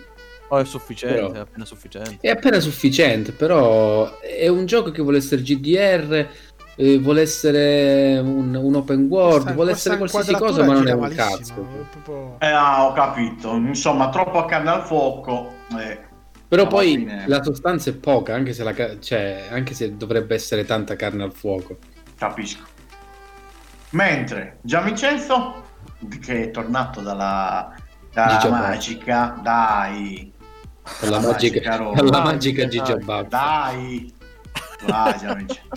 Oh, 0.49 0.59
è 0.59 0.65
sufficiente, 0.65 1.17
Però- 1.17 1.33
è 1.33 1.39
appena 1.39 1.65
sufficiente. 1.65 2.19
È 2.21 2.29
appena 2.31 2.61
sufficiente, 2.61 3.33
però 3.33 4.21
è 4.21 4.47
un 4.47 4.65
gioco 4.67 4.93
che 4.93 5.03
vuole 5.03 5.19
essere 5.19 5.43
GDR, 5.43 6.29
eh, 6.77 6.99
vuole 6.99 7.23
essere 7.23 8.19
un, 8.19 8.55
un 8.55 8.75
open 8.75 9.07
world, 9.09 9.33
Questa- 9.35 9.53
vuole 9.55 9.71
essere 9.73 9.97
qualsiasi 9.97 10.35
cosa, 10.35 10.65
ma 10.65 10.75
non 10.75 10.87
è 10.87 10.93
un 10.93 11.01
malissimo, 11.01 11.27
cazzo. 11.29 11.67
proprio- 11.91 12.37
Eh, 12.39 12.47
ah, 12.51 12.85
ho 12.87 12.93
capito. 12.93 13.55
Insomma, 13.55 14.09
troppo 14.11 14.45
carne 14.45 14.71
al 14.71 14.83
fuoco. 14.85 15.53
eh, 15.79 16.05
Però 16.49 16.63
Alla 16.63 16.71
poi 16.71 16.97
fine- 16.97 17.25
la 17.27 17.43
sostanza 17.43 17.91
è 17.91 17.95
poca, 17.95 18.35
anche 18.35 18.53
se, 18.53 18.63
la 18.63 18.73
ca- 18.73 19.01
cioè, 19.01 19.47
anche 19.51 19.75
se 19.75 19.97
dovrebbe 19.97 20.35
essere 20.37 20.65
tanta 20.65 20.95
carne 20.95 21.25
al 21.25 21.33
fuoco. 21.33 21.77
capisco. 22.17 22.63
Mentre 23.91 24.59
Gianvincenzo, 24.63 25.63
che 26.21 26.45
è 26.45 26.51
tornato 26.51 27.01
dalla, 27.01 27.75
dalla 28.13 28.49
magica, 28.51 29.39
dai. 29.43 30.33
Alla 31.01 31.19
La 31.19 31.27
magica, 31.27 31.71
magica 31.71 31.77
roba. 31.77 32.01
alla 32.01 32.11
Dai, 32.11 32.23
magica 32.23 32.61
dai, 32.63 32.71
Gigi 32.71 32.95
Baffa. 33.05 33.23
Dai. 33.29 34.15
Vai, 34.87 35.19
Gianvincenzo. 35.19 35.69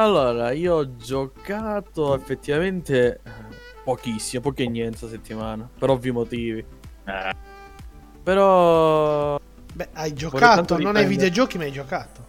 Allora, 0.00 0.52
io 0.52 0.76
ho 0.76 0.96
giocato 0.96 2.14
effettivamente 2.14 3.20
eh, 3.22 3.30
pochissimo, 3.84 4.40
poco 4.40 4.62
e 4.62 4.66
niente 4.66 4.96
questa 4.96 5.14
settimana, 5.14 5.68
per 5.78 5.90
ovvi 5.90 6.10
motivi. 6.10 6.64
Eh, 7.04 7.36
Però... 8.22 9.38
Beh, 9.74 9.88
hai 9.92 10.14
giocato, 10.14 10.78
non 10.78 10.96
ai 10.96 11.04
videogiochi, 11.04 11.58
ma 11.58 11.64
hai 11.64 11.72
giocato. 11.72 12.28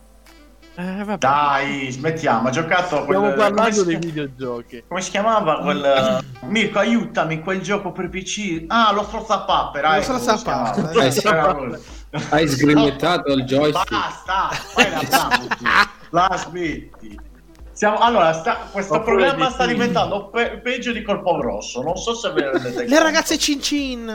Eh, 0.75 1.03
vabbè. 1.03 1.17
dai, 1.17 1.89
smettiamo. 1.91 2.49
Ha 2.49 2.51
giocato 2.51 2.99
a 2.99 3.05
quel... 3.05 3.17
Stiamo 3.17 3.35
parlando 3.35 3.71
si 3.71 3.85
dei 3.85 3.99
chiama- 3.99 4.05
videogiochi. 4.05 4.83
Come 4.87 5.01
si 5.01 5.09
chiamava 5.09 5.61
quel... 5.61 6.25
Mirko, 6.47 6.79
aiutami, 6.79 7.39
quel 7.39 7.61
gioco 7.61 7.93
per 7.93 8.09
PC. 8.09 8.65
Ah, 8.67 8.91
lo 8.91 9.03
strozzapappera. 9.03 9.89
Lo 9.91 9.95
ecco 9.95 10.05
come 10.07 10.19
si 10.19 10.23
strozzapappera, 10.23 10.87
chiamava. 10.89 11.07
esatto. 11.07 11.29
Era 11.29 11.53
quello. 11.53 11.79
Hai 12.31 12.47
sgrimettato 12.49 13.31
il 13.31 13.43
joystick. 13.45 13.91
Basta, 13.95 14.49
fai 14.49 14.91
la 15.09 15.89
la 16.09 16.37
smetti. 16.37 17.29
Siamo, 17.73 17.97
allora, 17.97 18.33
sta- 18.33 18.67
questo 18.71 18.95
Oppure 18.95 19.15
programma 19.15 19.49
sta 19.49 19.65
diventando 19.65 20.27
pe- 20.27 20.59
peggio 20.61 20.91
di 20.91 21.01
Corpo 21.01 21.37
Grosso. 21.37 21.81
Non 21.81 21.95
so 21.97 22.13
se 22.13 22.29
ve 22.31 22.41
ne 22.41 22.51
rendete 22.51 22.85
Le 22.87 22.99
ragazze 23.01 23.37
cin 23.37 23.61
cin. 23.61 24.09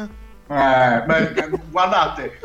Eh, 0.49 1.03
beh, 1.05 1.51
guardate, 1.71 2.39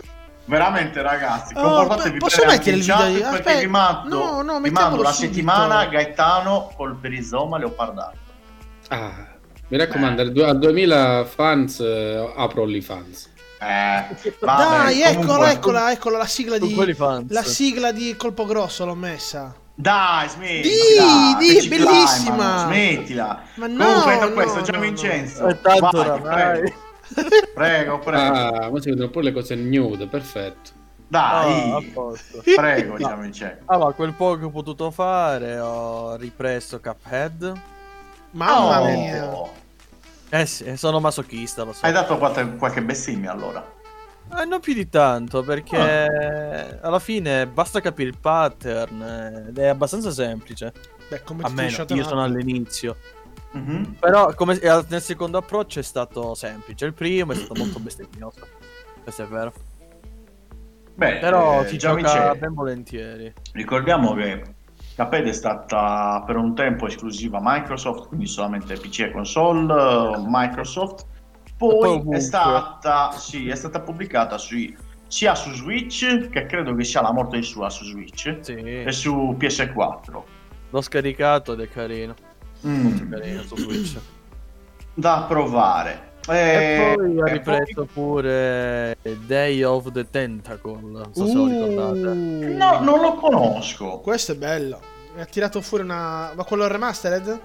veramente 0.45 1.01
ragazzi, 1.01 1.53
Oh, 1.55 1.61
comportatevi 1.61 2.17
posso 2.17 2.45
mettere 2.45 2.77
il 2.77 2.81
video 2.81 3.05
di- 3.07 3.21
aspetta, 3.21 3.59
vi 3.59 3.67
mando, 3.67 4.17
no, 4.17 4.41
no, 4.41 4.59
vi 4.59 4.69
mando 4.71 5.01
la 5.03 5.11
subito. 5.11 5.33
settimana 5.33 5.85
Gaetano 5.85 6.71
col 6.75 6.95
perizoma 6.95 7.57
leopardato. 7.59 8.17
Ah, 8.87 9.27
mi 9.67 9.77
raccomando, 9.77 10.21
al 10.21 10.31
du- 10.31 10.41
al 10.41 10.57
2000 10.57 11.25
fans 11.25 11.79
eh, 11.81 12.33
apro 12.35 12.63
OnlyFans. 12.63 13.29
Eh, 13.59 13.65
Dai, 13.67 14.07
vabbè, 14.39 14.89
eccola, 14.89 15.13
comunque- 15.13 15.51
eccola, 15.51 15.91
eccola 15.91 16.17
la 16.17 16.25
sigla 16.25 16.57
di 16.57 16.93
fans. 16.95 17.29
la 17.31 17.43
sigla 17.43 17.91
di 17.91 18.15
Colpo 18.15 18.45
Grosso 18.45 18.85
l'ho 18.85 18.95
messa. 18.95 19.53
Dai, 19.81 20.29
smetti. 20.29 20.69
Di, 20.69 21.35
di, 21.39 21.53
che 21.55 21.61
ci 21.61 21.67
bellissima. 21.69 22.35
climano, 22.35 22.59
Smettila. 22.59 23.41
Ma 23.55 23.67
no, 23.67 23.83
Comunque, 23.85 24.19
no, 24.27 24.31
questo, 24.33 24.59
no, 24.59 24.63
Gian 24.65 24.75
no. 24.75 24.81
Vincenzo. 24.81 25.47
Eh, 25.47 25.61
tanto 25.61 25.87
vai, 25.97 26.09
oramai. 26.09 26.21
prego, 26.61 26.73
prego, 27.55 27.99
prego. 27.99 28.21
Ah, 28.35 28.69
ma 28.71 28.79
si 28.79 28.89
vedono 28.89 29.09
pure 29.09 29.23
le 29.25 29.31
cose 29.31 29.55
nude, 29.55 30.05
perfetto. 30.07 30.69
Dai, 31.07 31.71
Ah, 31.71 31.75
a 31.77 31.81
posto. 31.93 32.43
prego, 32.55 32.97
Gian 33.01 33.21
Vincenzo. 33.21 33.63
Allora, 33.65 33.91
quel 33.93 34.13
poco 34.13 34.37
che 34.37 34.45
ho 34.45 34.49
potuto 34.51 34.91
fare, 34.91 35.57
ho 35.59 36.15
ripreso 36.15 36.79
Cuphead. 36.79 37.53
Mamma 38.31 38.81
Oh, 38.81 38.85
mia. 38.85 39.39
Eh 40.29 40.45
sì, 40.45 40.77
sono 40.77 40.99
masochista, 40.99 41.63
lo 41.63 41.73
so. 41.73 41.85
Hai 41.85 41.91
dato 41.91 42.17
qualche, 42.19 42.55
qualche 42.55 42.81
bestemmia 42.83 43.31
allora? 43.31 43.79
Eh, 44.39 44.45
non 44.45 44.59
più 44.59 44.73
di 44.73 44.87
tanto, 44.87 45.43
perché 45.43 46.79
alla 46.81 46.99
fine 46.99 47.47
basta 47.47 47.81
capire 47.81 48.09
il 48.09 48.17
pattern 48.17 49.45
ed 49.49 49.57
è 49.57 49.67
abbastanza 49.67 50.11
semplice. 50.11 50.71
Beh, 51.09 51.23
come 51.23 51.43
tutti 51.43 51.93
i 51.93 51.97
io 51.97 52.03
sono 52.03 52.23
all'inizio. 52.23 52.95
Mhm. 53.51 53.95
Però 53.99 54.33
come, 54.33 54.57
nel 54.87 55.01
secondo 55.01 55.37
approccio 55.37 55.79
è 55.79 55.83
stato 55.83 56.33
semplice. 56.35 56.85
Il 56.85 56.93
primo 56.93 57.33
è 57.33 57.35
stato 57.35 57.55
molto 57.55 57.79
bestemmioso. 57.81 58.47
Questo 59.03 59.23
è 59.23 59.27
vero. 59.27 59.53
Beh, 60.95 61.17
Però 61.17 61.61
eh, 61.63 61.67
si 61.67 61.77
gioca 61.77 61.95
Vincenzo, 61.95 62.35
ben 62.35 62.53
volentieri. 62.53 63.33
ricordiamo 63.53 64.13
che 64.13 64.43
Cuphead 64.95 65.25
è 65.25 65.33
stata 65.33 66.21
per 66.25 66.35
un 66.35 66.53
tempo 66.53 66.85
esclusiva 66.85 67.39
Microsoft, 67.41 68.07
quindi 68.07 68.27
solamente 68.27 68.75
PC 68.75 68.99
e 68.99 69.11
console 69.11 70.23
Microsoft. 70.27 71.05
Poi 71.69 72.01
Poi 72.01 72.15
è 72.15 72.19
stata, 72.19 73.11
sì, 73.11 73.49
è 73.49 73.55
stata 73.55 73.79
pubblicata 73.81 74.37
sui- 74.37 74.75
sia 75.07 75.35
su 75.35 75.51
Switch, 75.53 76.29
che 76.29 76.45
credo 76.45 76.73
che 76.73 76.83
sia 76.83 77.01
la 77.01 77.11
morte 77.11 77.37
di 77.37 77.43
sua 77.43 77.69
su 77.69 77.83
Switch, 77.85 78.37
Sì, 78.41 78.53
e 78.53 78.91
su 78.91 79.35
PS4. 79.37 80.23
l'ho 80.69 80.81
scaricato 80.81 81.53
ed 81.53 81.59
è 81.61 81.69
carino. 81.69 82.15
Mm, 82.65 82.81
Molto 82.81 83.07
carino 83.09 83.41
su 83.43 83.57
Switch. 83.57 83.97
da 84.93 85.25
provare. 85.27 86.09
E 86.29 86.35
Eh, 86.37 86.93
poi 86.95 87.19
ha 87.19 87.29
e 87.29 87.31
ripreso 87.33 87.87
pure 87.91 88.97
Day 89.25 89.63
of 89.63 89.91
the 89.91 90.07
Tentacle. 90.09 90.79
Non 90.79 91.09
so 91.13 91.25
se 91.25 91.33
lo 91.33 91.47
ricordate. 91.47 91.99
poi- 91.99 92.53
No, 92.55 92.79
non 92.81 93.01
lo 93.01 93.15
conosco. 93.15 93.99
Questo 93.99 94.33
è 94.33 94.35
bello. 94.35 94.79
Mi 95.15 95.21
ha 95.21 95.25
tirato 95.25 95.59
fuori 95.61 95.83
una. 95.83 96.31
Ma 96.35 96.43
quello 96.43 96.67
remastered? 96.67 97.41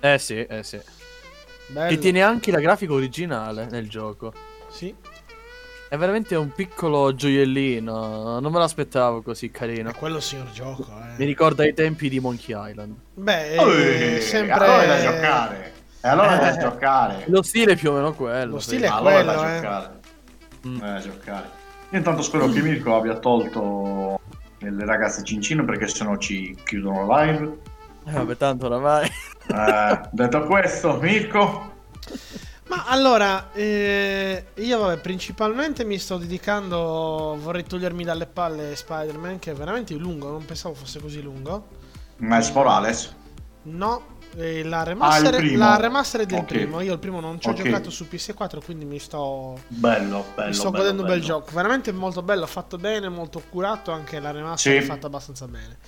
Eh 0.00 0.18
sì, 0.18 0.44
eh 0.44 0.62
sì. 0.62 0.78
Bello. 1.72 1.88
Che 1.88 1.98
tiene 1.98 2.22
anche 2.22 2.50
la 2.50 2.60
grafica 2.60 2.92
originale 2.92 3.66
nel 3.70 3.88
gioco. 3.88 4.32
Sì. 4.68 4.94
È 5.88 5.96
veramente 5.96 6.34
un 6.36 6.50
piccolo 6.52 7.14
gioiellino. 7.14 8.40
Non 8.40 8.52
me 8.52 8.58
l'aspettavo 8.58 9.22
così 9.22 9.50
carino. 9.50 9.90
Ma 9.90 9.94
quello 9.94 10.20
signor 10.20 10.50
gioco, 10.50 10.86
Mi 11.16 11.22
eh. 11.22 11.26
ricorda 11.26 11.66
i 11.66 11.74
tempi 11.74 12.08
di 12.08 12.18
Monkey 12.20 12.70
Island. 12.70 12.94
Beh, 13.14 13.54
Eh, 13.54 14.16
è 14.16 14.20
sempre... 14.20 14.52
Allora 14.54 14.82
è 14.82 14.86
da 14.86 15.00
giocare. 15.02 15.72
E 16.00 16.08
allora 16.08 16.34
è 16.38 16.40
da 16.40 16.56
Eh. 16.56 16.60
giocare. 16.60 17.24
Lo 17.26 17.42
stile 17.42 17.72
è 17.72 17.76
più 17.76 17.90
o 17.90 17.94
meno 17.94 18.12
quello. 18.14 18.52
Lo 18.52 18.58
sì. 18.58 18.68
stile 18.68 18.86
è 18.86 18.90
allora 18.90 19.18
è 19.20 19.24
da 19.24 19.34
quello, 19.34 19.48
eh. 19.50 19.54
giocare. 19.56 20.00
Mm. 20.66 20.76
È 20.76 20.80
da 20.92 20.98
giocare. 21.00 21.50
Io 21.90 21.98
intanto 21.98 22.22
spero 22.22 22.48
che 22.48 22.62
Mirko 22.62 22.96
abbia 22.96 23.18
tolto 23.18 24.20
le 24.58 24.84
ragazze 24.86 25.22
cincino 25.24 25.64
perché 25.64 25.88
sennò 25.88 26.16
ci 26.16 26.56
chiudono 26.64 27.06
live. 27.08 27.58
Eh, 28.04 28.12
vabbè, 28.12 28.36
tanto 28.36 28.66
oramai. 28.66 29.08
Eh, 29.48 30.00
detto 30.12 30.44
questo, 30.44 30.98
Mirko, 31.00 31.70
Ma 32.68 32.84
allora, 32.86 33.52
eh, 33.52 34.46
io 34.54 34.78
vabbè, 34.78 35.00
principalmente 35.00 35.84
mi 35.84 35.98
sto 35.98 36.16
dedicando, 36.16 37.36
vorrei 37.40 37.64
togliermi 37.64 38.04
dalle 38.04 38.26
palle 38.26 38.74
Spider-Man, 38.76 39.38
che 39.38 39.50
è 39.50 39.54
veramente 39.54 39.94
lungo, 39.94 40.30
non 40.30 40.44
pensavo 40.44 40.74
fosse 40.74 41.00
così 41.00 41.20
lungo. 41.20 41.68
Miles 42.18 42.50
Morales. 42.52 43.14
No, 43.64 44.18
eh, 44.36 44.62
la 44.64 44.82
remaster, 44.84 45.34
Ah, 45.36 45.56
la 45.56 45.76
remaster 45.76 46.22
è 46.22 46.26
del 46.26 46.40
Ok. 46.40 46.44
primo, 46.44 46.80
io 46.80 46.92
il 46.94 46.98
primo 46.98 47.20
non 47.20 47.40
ci 47.40 47.50
ho 47.50 47.52
Ok. 47.52 47.56
giocato 47.56 47.90
su 47.90 48.06
PS4, 48.08 48.60
quindi 48.60 48.84
mi 48.84 48.98
sto, 48.98 49.66
Bello, 49.66 50.32
bello. 50.34 50.48
mi 50.50 50.54
sto 50.54 50.70
bello, 50.70 50.84
godendo 50.84 51.02
un 51.02 51.08
bel 51.08 51.20
bello. 51.20 51.20
gioco. 51.20 51.50
Veramente 51.52 51.92
molto 51.92 52.22
bello, 52.22 52.46
fatto 52.46 52.78
bene, 52.78 53.08
molto 53.08 53.42
curato, 53.48 53.92
anche 53.92 54.18
la 54.20 54.30
remaster 54.30 54.72
Sì. 54.72 54.78
è 54.78 54.82
fatta 54.82 55.06
abbastanza 55.08 55.46
bene. 55.48 55.78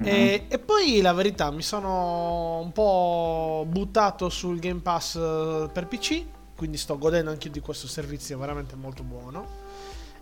Mhm. 0.00 0.06
E, 0.06 0.46
e 0.48 0.58
poi 0.58 1.00
la 1.02 1.12
verità, 1.12 1.50
mi 1.50 1.62
sono 1.62 2.58
un 2.60 2.72
po' 2.72 3.66
buttato 3.68 4.30
sul 4.30 4.58
Game 4.58 4.80
Pass 4.80 5.16
eh, 5.16 5.68
per 5.70 5.86
PC, 5.86 6.24
quindi 6.56 6.78
sto 6.78 6.96
godendo 6.96 7.30
anche 7.30 7.48
io 7.48 7.52
di 7.52 7.60
questo 7.60 7.86
servizio 7.86 8.38
veramente 8.38 8.76
molto 8.76 9.02
buono. 9.02 9.68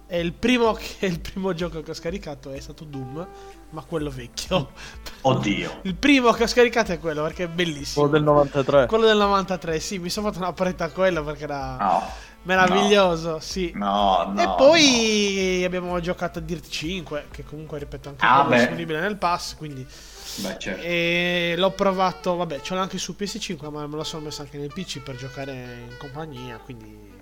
E 0.09 0.21
il 0.21 0.33
primo, 0.33 0.73
che, 0.99 1.07
il 1.07 1.21
primo 1.21 1.53
gioco 1.55 1.81
che 1.83 1.93
ho 1.93 1.95
scaricato 1.95 2.51
è 2.51 2.59
stato 2.59 2.85
Doom, 2.85 3.27
ma 3.71 3.83
quello 3.83 4.11
vecchio. 4.11 4.71
Oddio. 5.23 5.81
Il 5.83 5.95
primo 5.95 6.33
che 6.33 6.43
ho 6.43 6.49
scaricato 6.49 6.93
è 6.93 6.99
quello 6.99 7.23
perché 7.23 7.45
è 7.45 7.49
bellissimo. 7.49 8.09
Quello 8.09 8.19
del 8.19 8.23
93. 8.23 8.87
Quello 8.87 9.07
del 9.07 9.19
93, 9.19 9.79
sì, 9.79 9.99
mi 9.99 10.11
sono 10.11 10.29
fatto 10.29 10.39
una 10.39 10.53
parete 10.53 10.83
a 10.83 10.91
quello 10.91 11.23
perché 11.23 11.45
era 11.45 11.77
No. 11.77 12.03
Meraviglioso, 12.49 13.39
sì. 13.41 13.71
No, 13.75 14.33
no. 14.35 14.41
e 14.43 14.47
poi 14.57 15.63
abbiamo 15.65 16.01
giocato 16.01 16.39
a 16.39 16.43
Dirt 16.43 16.67
5, 16.69 17.27
che 17.31 17.45
comunque, 17.45 17.79
ripeto, 17.79 18.09
anche 18.09 18.25
Ah, 18.25 18.45
è 18.47 18.49
beh. 18.49 18.57
disponibile 18.57 19.01
nel 19.01 19.17
pass, 19.17 19.55
quindi... 19.55 19.83
no. 19.83 20.49
Beh, 20.49 20.57
certo. 20.59 20.83
E 20.83 21.55
l'ho 21.57 21.71
provato, 21.73 22.37
vabbè, 22.37 22.61
ce 22.61 22.75
l'ho 22.75 22.81
anche 22.81 22.97
su 22.99 23.15
PS5, 23.19 23.71
ma 23.71 23.87
me 23.87 23.97
lo 23.97 24.05
sono 24.05 24.25
messo 24.25 24.43
anche 24.43 24.57
nel 24.59 24.73
PC 24.73 25.01
per 25.01 25.17
giocare 25.17 25.53
in 25.53 25.97
compagnia, 25.99 26.57
quindi... 26.65 27.17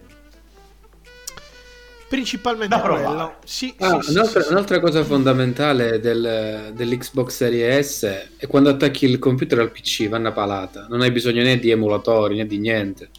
Principalmente 2.08 2.68
Da 2.76 2.80
quello. 2.82 3.34
Sì, 3.44 3.74
Ah, 3.78 4.00
sì, 4.00 4.10
un'altra, 4.12 4.40
sì, 4.40 4.46
sì. 4.46 4.52
un'altra 4.52 4.78
cosa 4.78 5.02
fondamentale 5.02 5.98
del- 5.98 6.70
dell'Xbox 6.72 7.34
Series 7.34 7.84
S 7.98 8.28
è 8.36 8.46
quando 8.46 8.70
attacchi 8.70 9.06
il 9.06 9.18
computer 9.18 9.58
al 9.58 9.72
PC, 9.72 10.08
vanno 10.08 10.28
a 10.28 10.32
palata. 10.32 10.86
Non 10.88 11.00
hai 11.00 11.10
bisogno 11.10 11.42
né 11.42 11.58
di 11.58 11.70
emulatori 11.70 12.36
né 12.36 12.46
di 12.46 12.58
niente. 12.58 13.10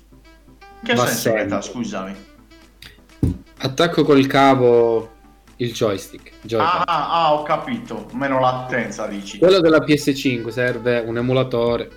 Che 0.84 0.94
va 0.94 1.06
senso 1.06 1.20
sempre. 1.22 1.44
Beta, 1.44 1.62
scusami? 1.62 2.16
Attacco 3.60 4.04
col 4.04 4.26
cavo 4.28 5.16
il 5.58 5.74
joystick. 5.74 6.30
Ah, 6.30 6.36
Joy-Con. 6.42 6.84
ah, 6.86 7.10
ah, 7.26 7.34
ho 7.34 7.44
capito. 7.44 8.08
Meno 8.14 8.40
latenza, 8.40 9.08
dici. 9.08 9.40
Quello 9.40 9.60
della 9.60 9.80
PS5 9.80 10.50
serve 10.50 11.00
un 11.00 11.18
emulatore. 11.18 11.90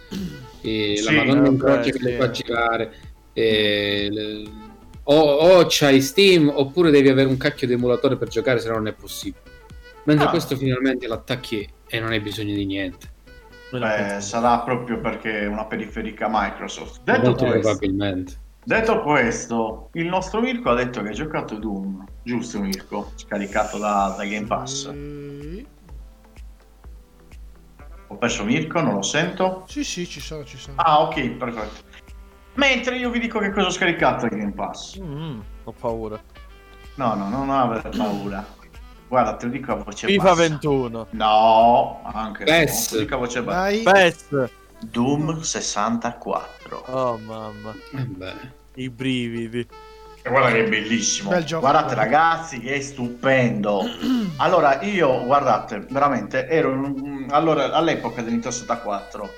E 0.63 0.95
Sì, 0.97 1.05
la 1.05 1.13
Madonna 1.13 1.49
in 1.49 1.57
vabbè, 1.57 1.73
croce 1.75 1.91
che 1.93 1.99
sì. 1.99 2.05
le 2.05 2.17
fa 2.17 2.31
girare. 2.31 2.93
E 3.33 4.09
le- 4.11 4.51
o, 5.05 5.15
o 5.19 5.67
c'hai 5.69 6.01
Steam 6.01 6.51
oppure 6.55 6.91
devi 6.91 7.09
avere 7.09 7.29
un 7.29 7.37
cacchio 7.37 7.67
di 7.67 7.73
emulatore 7.75 8.17
per 8.17 8.29
giocare, 8.29 8.59
se 8.61 8.69
no 8.69 8.75
non 8.77 8.87
è 8.89 8.93
possibile. 8.93 9.43
Mentre 10.05 10.27
Ah. 10.27 10.31
questo 10.31 10.57
finalmente 10.57 11.07
l'attacchi 11.07 11.69
e 11.87 12.01
non 12.01 12.11
hai 12.13 12.21
bisogno 12.21 12.55
di 12.55 12.65
niente. 12.65 13.09
Beh, 13.71 14.17
sarà 14.21 14.59
proprio 14.61 14.99
perché 15.01 15.41
è 15.43 15.47
una 15.47 15.65
periferica 15.65 16.29
Microsoft. 16.31 17.01
Detto 17.05 17.21
Molto 17.21 17.45
questo, 17.45 17.61
probabilmente. 17.61 18.33
Detto 18.79 19.03
questo, 19.03 19.91
il 19.95 20.07
nostro 20.07 20.41
Mirko 20.41 20.71
ha 20.71 20.75
detto 20.75 21.03
che 21.03 21.09
ha 21.09 21.13
giocato 21.13 21.57
Doom. 21.57 22.05
Giusto, 22.23 22.61
Mirko? 22.61 23.13
Scaricato 23.17 23.79
da, 23.79 24.15
da 24.17 24.25
Game 24.25 24.47
Pass. 24.47 24.91
Sì. 24.91 25.67
Ho 28.09 28.17
perso 28.17 28.45
Mirko, 28.45 28.81
non 28.81 28.95
lo 28.95 29.03
sento. 29.03 29.65
Sì, 29.67 29.85
sì, 29.85 30.07
ci 30.07 30.21
sono, 30.21 30.45
ci 30.45 30.57
sono. 30.57 30.77
Ah, 30.79 31.03
ok, 31.03 31.29
perfetto. 31.31 31.89
Mentre 32.55 32.97
io 32.97 33.11
vi 33.11 33.21
dico 33.21 33.39
che 33.39 33.51
cosa 33.51 33.69
ho 33.69 33.71
scaricato 33.71 34.29
da 34.29 34.37
Game 34.37 34.53
Pass. 34.53 35.01
Mm, 35.01 35.41
ho 35.65 35.73
paura. 35.73 36.21
No, 36.95 37.15
no, 37.15 37.29
non 37.29 37.51
avere 37.51 37.89
paura. 37.89 38.45
Guarda, 39.09 39.35
te 39.35 39.47
lo 39.47 39.53
dico 39.53 39.73
a 39.73 39.75
voce 39.77 40.07
FIFA 40.07 40.23
bassa. 40.23 40.49
21. 40.49 41.07
No, 41.11 42.01
anche 42.05 42.45
PES. 42.45 42.71
no, 42.71 42.89
te 42.89 42.95
lo 42.95 43.01
dico 43.01 43.15
a 43.15 43.19
voce 43.19 43.43
bassa. 43.43 43.61
Dai. 43.61 43.83
PES. 43.83 44.51
Doom 44.81 45.41
64. 45.41 46.85
Oh 46.87 47.19
mamma. 47.19 47.75
Eh 47.93 48.05
beh. 48.05 48.59
I 48.81 48.89
brividi. 48.89 49.67
E 50.23 50.29
guarda 50.29 50.53
che 50.53 50.65
è 50.65 50.69
bellissimo. 50.69 51.31
Bel 51.31 51.45
gioco. 51.45 51.61
Guardate 51.61 51.95
ragazzi, 51.95 52.61
che 52.61 52.75
è 52.75 52.81
stupendo. 52.81 53.83
Allora, 54.41 54.81
io, 54.81 55.27
guardate, 55.27 55.87
veramente, 55.91 56.49
ero 56.49 56.73
in- 56.73 57.27
allora, 57.31 57.73
all'epoca 57.73 58.23
del 58.23 58.33
Nintendo 58.33 58.57
64. 58.57 59.31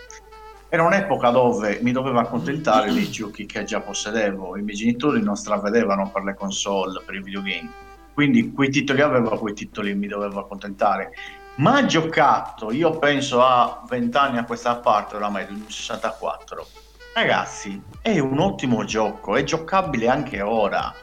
Era 0.69 0.85
un'epoca 0.85 1.31
dove 1.31 1.81
mi 1.83 1.91
dovevo 1.91 2.21
accontentare 2.21 2.91
dei 2.95 3.11
giochi 3.11 3.47
che 3.47 3.65
già 3.65 3.81
possedevo. 3.81 4.57
I 4.57 4.63
miei 4.63 4.77
genitori 4.77 5.21
non 5.21 5.35
stravedevano 5.35 6.11
per 6.11 6.23
le 6.23 6.35
console, 6.35 7.03
per 7.05 7.17
i 7.17 7.23
videogame. 7.23 7.69
Quindi 8.15 8.53
quei 8.53 8.71
titoli 8.71 9.01
avevo, 9.01 9.37
quei 9.39 9.55
titoli 9.55 9.93
mi 9.95 10.07
dovevo 10.07 10.39
accontentare. 10.39 11.11
Ma 11.57 11.85
giocato, 11.85 12.71
io 12.71 12.97
penso 12.99 13.43
a 13.43 13.83
20 13.89 14.17
anni 14.17 14.39
a 14.39 14.45
questa 14.45 14.77
parte 14.77 15.17
oramai, 15.17 15.47
del 15.47 15.65
64. 15.67 16.67
Ragazzi, 17.15 17.81
è 18.01 18.19
un 18.19 18.39
ottimo 18.39 18.85
gioco, 18.85 19.37
è 19.37 19.45
giocabile 19.45 20.09
anche 20.09 20.41
ora. 20.41 20.95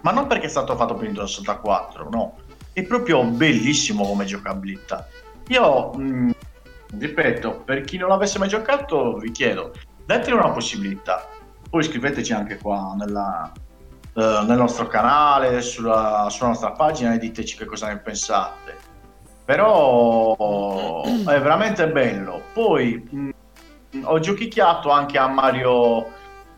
Ma 0.00 0.10
non 0.10 0.26
perché 0.26 0.46
è 0.46 0.48
stato 0.48 0.74
fatto 0.74 0.94
per 0.94 1.02
Nintendo 1.02 1.26
64, 1.26 2.08
no. 2.08 2.36
È 2.72 2.82
proprio 2.82 3.22
bellissimo 3.24 4.06
come 4.06 4.24
giocabilità. 4.24 5.06
Io, 5.48 5.90
mh, 5.92 6.32
ripeto, 6.98 7.60
per 7.62 7.82
chi 7.82 7.98
non 7.98 8.08
l'avesse 8.08 8.38
mai 8.38 8.48
giocato, 8.48 9.18
vi 9.18 9.30
chiedo, 9.32 9.72
dateli 10.06 10.34
una 10.34 10.50
possibilità. 10.50 11.28
Poi 11.68 11.80
iscriveteci 11.82 12.32
anche 12.32 12.56
qua 12.56 12.94
nella, 12.96 13.52
eh, 14.14 14.44
nel 14.46 14.56
nostro 14.56 14.86
canale, 14.86 15.60
sulla, 15.60 16.28
sulla 16.30 16.48
nostra 16.48 16.72
pagina 16.72 17.12
e 17.12 17.18
diteci 17.18 17.58
che 17.58 17.66
cosa 17.66 17.88
ne 17.88 17.98
pensate. 17.98 18.78
Però 19.44 21.02
è 21.04 21.40
veramente 21.40 21.86
bello. 21.88 22.44
Poi 22.54 23.08
mh, 23.10 23.30
ho 24.04 24.18
giochicchiato 24.18 24.90
anche 24.90 25.18
a 25.18 25.26
Mario. 25.28 26.06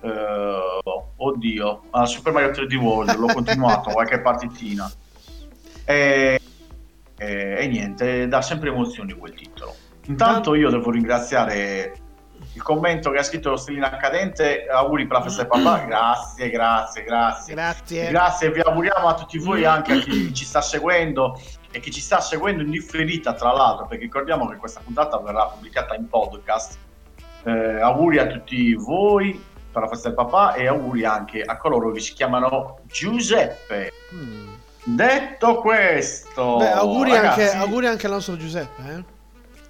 eh, 0.00 0.80
oddio, 1.16 1.82
a 1.90 2.06
Super 2.06 2.32
Mario 2.32 2.50
3D 2.50 2.74
World. 2.76 3.14
L'ho 3.16 3.26
continuato 3.32 3.90
qualche 3.90 4.20
partitina. 4.20 4.90
E, 5.84 6.40
e- 7.18 7.56
e 7.58 7.66
niente, 7.68 8.26
dà 8.28 8.42
sempre 8.42 8.70
emozioni 8.70 9.12
quel 9.12 9.34
titolo. 9.34 9.74
Intanto 10.06 10.54
io 10.54 10.68
devo 10.70 10.90
ringraziare 10.90 11.94
il 12.54 12.62
commento 12.62 13.10
che 13.10 13.18
ha 13.18 13.22
scritto 13.22 13.56
Stellina 13.56 13.96
Cadente. 13.96 14.66
Auguri 14.66 15.06
per 15.06 15.18
la 15.18 15.22
festa 15.22 15.42
del 15.42 15.50
papà. 15.50 15.84
Grazie, 15.84 16.50
grazie, 16.50 17.04
grazie. 17.04 17.54
Grazie. 17.54 18.08
Grazie, 18.08 18.50
vi 18.50 18.60
auguriamo 18.60 19.06
a 19.06 19.14
tutti 19.14 19.38
voi, 19.38 19.64
anche 19.64 19.92
a 19.92 19.98
chi 19.98 20.34
ci 20.34 20.44
sta 20.44 20.60
seguendo 20.60 21.40
e 21.70 21.78
chi 21.80 21.90
ci 21.92 22.00
sta 22.00 22.20
seguendo 22.20 22.62
in 22.62 22.70
differita, 22.70 23.32
tra 23.34 23.52
l'altro, 23.52 23.86
perché 23.86 24.02
ricordiamo 24.02 24.46
che 24.48 24.56
questa 24.56 24.80
puntata 24.84 25.16
verrà 25.18 25.46
pubblicata 25.46 25.94
in 25.94 26.08
podcast. 26.08 26.76
Eh, 27.44 27.81
auguri 27.81 28.18
a 28.18 28.26
tutti 28.26 28.74
voi 28.74 29.42
per 29.72 29.83
la 29.83 29.88
festa 29.88 30.09
del 30.09 30.16
papà 30.16 30.55
e 30.55 30.66
auguri 30.66 31.05
anche 31.05 31.42
a 31.42 31.57
coloro 31.57 31.90
che 31.90 32.00
si 32.00 32.12
chiamano 32.12 32.81
Giuseppe. 32.87 33.92
Mm. 34.14 34.48
Detto 34.85 35.61
questo, 35.61 36.57
Beh, 36.59 36.72
auguri, 36.72 37.12
ragazzi, 37.12 37.42
anche, 37.42 37.57
auguri 37.57 37.87
anche 37.87 38.07
al 38.07 38.12
nostro 38.12 38.37
Giuseppe. 38.37 38.83
Eh? 38.94 39.05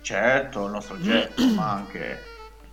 Certo, 0.01 0.65
il 0.65 0.73
nostro 0.73 1.01
getto, 1.01 1.47
ma 1.55 1.73
anche... 1.73 2.31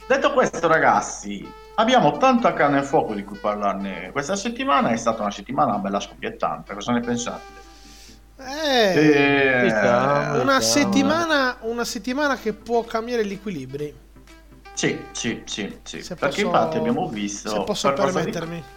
Detto 0.07 0.33
questo, 0.33 0.67
ragazzi, 0.67 1.47
abbiamo 1.75 2.17
tanta 2.17 2.53
carne 2.53 2.79
e 2.79 2.83
fuoco 2.83 3.13
di 3.13 3.23
cui 3.23 3.37
parlarne. 3.37 4.09
Questa 4.11 4.35
settimana 4.35 4.89
è 4.89 4.95
stata 4.95 5.21
una 5.21 5.31
settimana 5.31 5.77
bella 5.77 5.99
scoppiettante. 5.99 6.73
Cosa 6.73 6.93
ne 6.93 7.01
pensate? 7.01 7.67
Eh, 8.39 8.93
Eh, 8.95 10.39
una, 10.39 10.61
settimana, 10.61 11.57
una 11.61 11.83
settimana 11.83 12.37
che 12.37 12.53
può 12.53 12.83
cambiare 12.83 13.25
gli 13.25 13.33
equilibri. 13.33 13.93
Sì, 14.79 14.97
sì, 15.11 15.41
sì, 15.43 15.77
sì. 15.83 16.01
Se 16.01 16.15
Perché 16.15 16.43
posso- 16.43 16.55
infatti 16.55 16.77
abbiamo 16.77 17.09
visto... 17.09 17.49
Se 17.49 17.63
posso 17.63 17.91
permettermi. 17.91 18.55
dico- 18.55 18.67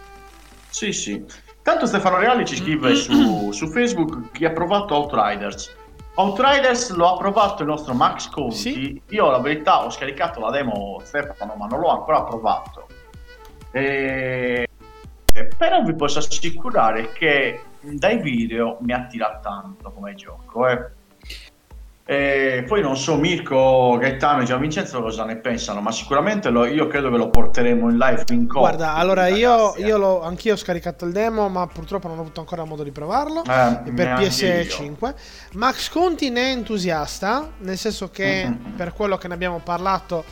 Sì, 0.67 0.91
sì. 0.91 1.23
Tanto 1.61 1.85
Stefano 1.85 2.17
Reali 2.17 2.43
ci 2.45 2.57
scrive 2.57 2.93
su, 2.95 3.53
su 3.53 3.67
Facebook 3.69 4.31
che 4.31 4.45
ha 4.47 4.51
provato 4.51 4.95
Outriders. 4.95 5.73
Outriders 6.15 6.89
lo 6.89 7.07
ha 7.13 7.15
provato 7.17 7.61
il 7.61 7.69
nostro 7.69 7.93
Max 7.93 8.27
Conti. 8.27 8.53
Sì. 8.57 9.01
Io 9.11 9.31
la 9.31 9.39
verità 9.39 9.85
ho 9.85 9.89
scaricato 9.89 10.41
la 10.41 10.49
demo 10.51 10.99
Stefano, 11.05 11.55
ma 11.57 11.67
non 11.67 11.79
l'ho 11.79 11.91
ancora 11.91 12.23
provato. 12.23 12.87
E... 13.71 14.67
e 15.33 15.45
Però 15.57 15.83
vi 15.83 15.95
posso 15.95 16.19
assicurare 16.19 17.13
che 17.13 17.63
dai 17.79 18.19
video 18.21 18.75
mi 18.81 18.91
attira 18.91 19.39
tanto 19.41 19.89
come 19.91 20.15
gioco. 20.15 20.67
Eh. 20.67 20.85
E 22.05 22.65
poi 22.67 22.81
non 22.81 22.97
so 22.97 23.15
Mirko, 23.15 23.95
Gaetano 23.97 24.41
e 24.41 24.45
Gianvincenzo 24.45 25.01
cosa 25.01 25.23
ne 25.23 25.37
pensano, 25.37 25.79
ma 25.79 25.89
sicuramente 25.93 26.49
lo- 26.49 26.65
io 26.65 26.85
credo 26.87 27.09
che 27.09 27.15
lo 27.15 27.29
porteremo 27.29 27.89
in 27.89 27.97
live 27.97 28.23
in 28.31 28.45
coppia. 28.45 28.59
Guarda, 28.75 28.93
allora 28.95 29.27
io, 29.27 29.73
io 29.77 29.97
l'ho, 29.97 30.21
anch'io 30.21 30.53
ho 30.53 30.57
scaricato 30.57 31.05
il 31.05 31.13
demo, 31.13 31.47
ma 31.47 31.65
purtroppo 31.67 32.09
non 32.09 32.17
ho 32.17 32.21
avuto 32.21 32.41
ancora 32.41 32.65
modo 32.65 32.83
di 32.83 32.91
provarlo. 32.91 33.43
Eh, 33.45 33.79
per 33.93 33.93
neanche 33.93 34.27
PS5 34.27 35.13
Max 35.53 35.89
Conti 35.89 36.29
ne 36.29 36.41
è 36.41 36.51
entusiasta 36.51 37.49
nel 37.59 37.77
senso 37.77 38.09
che 38.09 38.47
Mhm. 38.49 38.73
per 38.75 38.91
quello 38.93 39.17
che 39.17 39.29
ne 39.29 39.33
abbiamo 39.35 39.59
parlato 39.63 40.25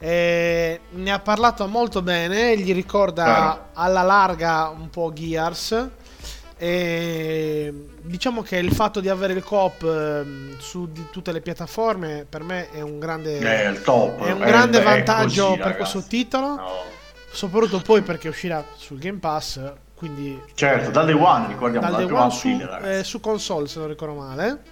eh, 0.00 0.80
ne 0.90 1.10
ha 1.10 1.18
parlato 1.18 1.66
molto 1.66 2.00
bene 2.02 2.56
gli 2.56 2.72
ricorda 2.72 3.24
Chiaro. 3.24 3.64
alla 3.74 4.02
larga 4.02 4.68
un 4.68 4.88
po' 4.90 5.12
Gears 5.12 5.88
e 6.60 7.72
diciamo 8.02 8.42
che 8.42 8.56
il 8.56 8.72
fatto 8.72 8.98
di 9.00 9.08
avere 9.08 9.32
il 9.32 9.44
coop 9.44 9.82
ehm, 9.84 10.58
su 10.58 10.90
di 10.90 11.06
tutte 11.10 11.30
le 11.30 11.40
piattaforme 11.40 12.26
per 12.28 12.42
me 12.42 12.70
è 12.72 12.80
un 12.80 12.98
grande, 12.98 13.38
È 13.38 13.68
il 13.68 13.80
top. 13.82 14.24
è 14.24 14.32
un 14.32 14.42
eh, 14.42 14.46
grande 14.46 14.82
vantaggio 14.82 15.44
così, 15.44 15.56
per 15.56 15.66
ragazzi. 15.66 15.76
questo 15.92 16.04
titolo 16.08 16.46
No. 16.56 16.68
soprattutto 17.30 17.80
poi 17.80 18.02
perché 18.02 18.28
uscirà 18.28 18.64
sul 18.76 18.98
Game 18.98 19.18
Pass 19.18 19.60
quindi 19.94 20.40
Certo, 20.54 20.90
dal 20.90 21.06
day 21.06 21.14
one, 21.14 21.46
ricordiamo, 21.46 21.86
dal 21.88 21.96
day 21.96 22.06
day 22.08 22.16
one 22.16 22.30
su, 22.30 22.38
file, 22.38 22.98
eh, 22.98 23.04
su 23.04 23.20
console 23.20 23.68
se 23.68 23.78
non 23.78 23.88
ricordo 23.88 24.14
male 24.14 24.62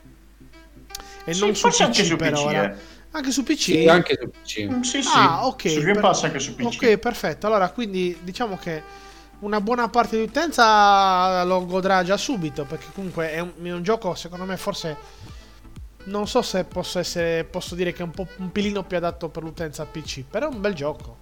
e 1.24 1.34
Sì, 1.34 1.40
non 1.40 1.54
su 1.54 1.68
PC, 1.68 1.80
anche 1.82 2.04
su 2.04 2.16
per 2.16 2.32
PC, 2.32 2.38
ora 2.44 2.72
eh. 2.72 2.76
anche 3.12 3.30
su 3.30 3.42
PC 3.44 3.58
Sì, 3.60 3.86
anche 3.88 4.18
su 4.20 4.28
PC. 4.30 4.66
Mm, 4.72 4.80
Sì, 4.80 5.02
sì. 5.02 5.08
ah 5.14 5.46
ok 5.46 5.68
Su 5.68 5.78
Game 5.80 5.92
per- 5.92 6.00
Pass 6.00 6.24
anche 6.24 6.38
su 6.40 6.54
PC. 6.56 6.64
ok 6.66 6.98
perfetto 6.98 7.46
allora 7.46 7.70
quindi 7.70 8.18
diciamo 8.22 8.56
che 8.56 9.04
una 9.40 9.60
buona 9.60 9.88
parte 9.88 10.16
di 10.16 10.22
utenza 10.22 11.44
lo 11.44 11.66
godrà 11.66 12.02
già 12.02 12.16
subito 12.16 12.64
perché 12.64 12.86
comunque 12.94 13.30
è 13.32 13.40
un, 13.40 13.50
è 13.62 13.70
un 13.72 13.82
gioco 13.82 14.14
secondo 14.14 14.44
me 14.44 14.56
forse 14.56 14.96
non 16.04 16.26
so 16.26 16.40
se 16.42 16.64
posso 16.64 16.98
essere 16.98 17.44
posso 17.44 17.74
dire 17.74 17.92
che 17.92 18.00
è 18.00 18.04
un 18.04 18.12
po' 18.12 18.26
un 18.36 18.50
pilino 18.50 18.82
più 18.84 18.96
adatto 18.96 19.28
per 19.28 19.42
l'utenza 19.42 19.84
PC 19.84 20.24
però 20.30 20.48
è 20.50 20.54
un 20.54 20.60
bel 20.60 20.74
gioco 20.74 21.18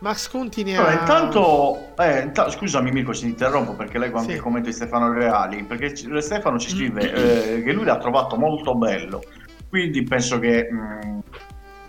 Max 0.00 0.28
Conti 0.28 0.62
ne 0.62 0.76
Allora, 0.76 0.92
intanto, 0.92 1.88
eh, 1.96 2.20
inta- 2.20 2.48
scusami 2.50 2.92
Mirko 2.92 3.12
se 3.12 3.22
ti 3.22 3.28
interrompo 3.30 3.72
perché 3.72 3.98
leggo 3.98 4.18
anche 4.18 4.30
Sì. 4.30 4.36
il 4.36 4.42
commento 4.42 4.68
di 4.68 4.74
Stefano 4.76 5.10
Reali, 5.12 5.64
perché 5.64 5.92
ci- 5.92 6.08
Stefano 6.20 6.56
ci 6.56 6.68
scrive 6.70 7.02
Mm. 7.02 7.14
eh, 7.16 7.62
che 7.64 7.72
lui 7.72 7.84
l'ha 7.84 7.98
trovato 7.98 8.36
molto 8.36 8.76
bello, 8.76 9.24
quindi 9.68 10.04
penso 10.04 10.38
che 10.38 10.68
mh, 10.70 11.18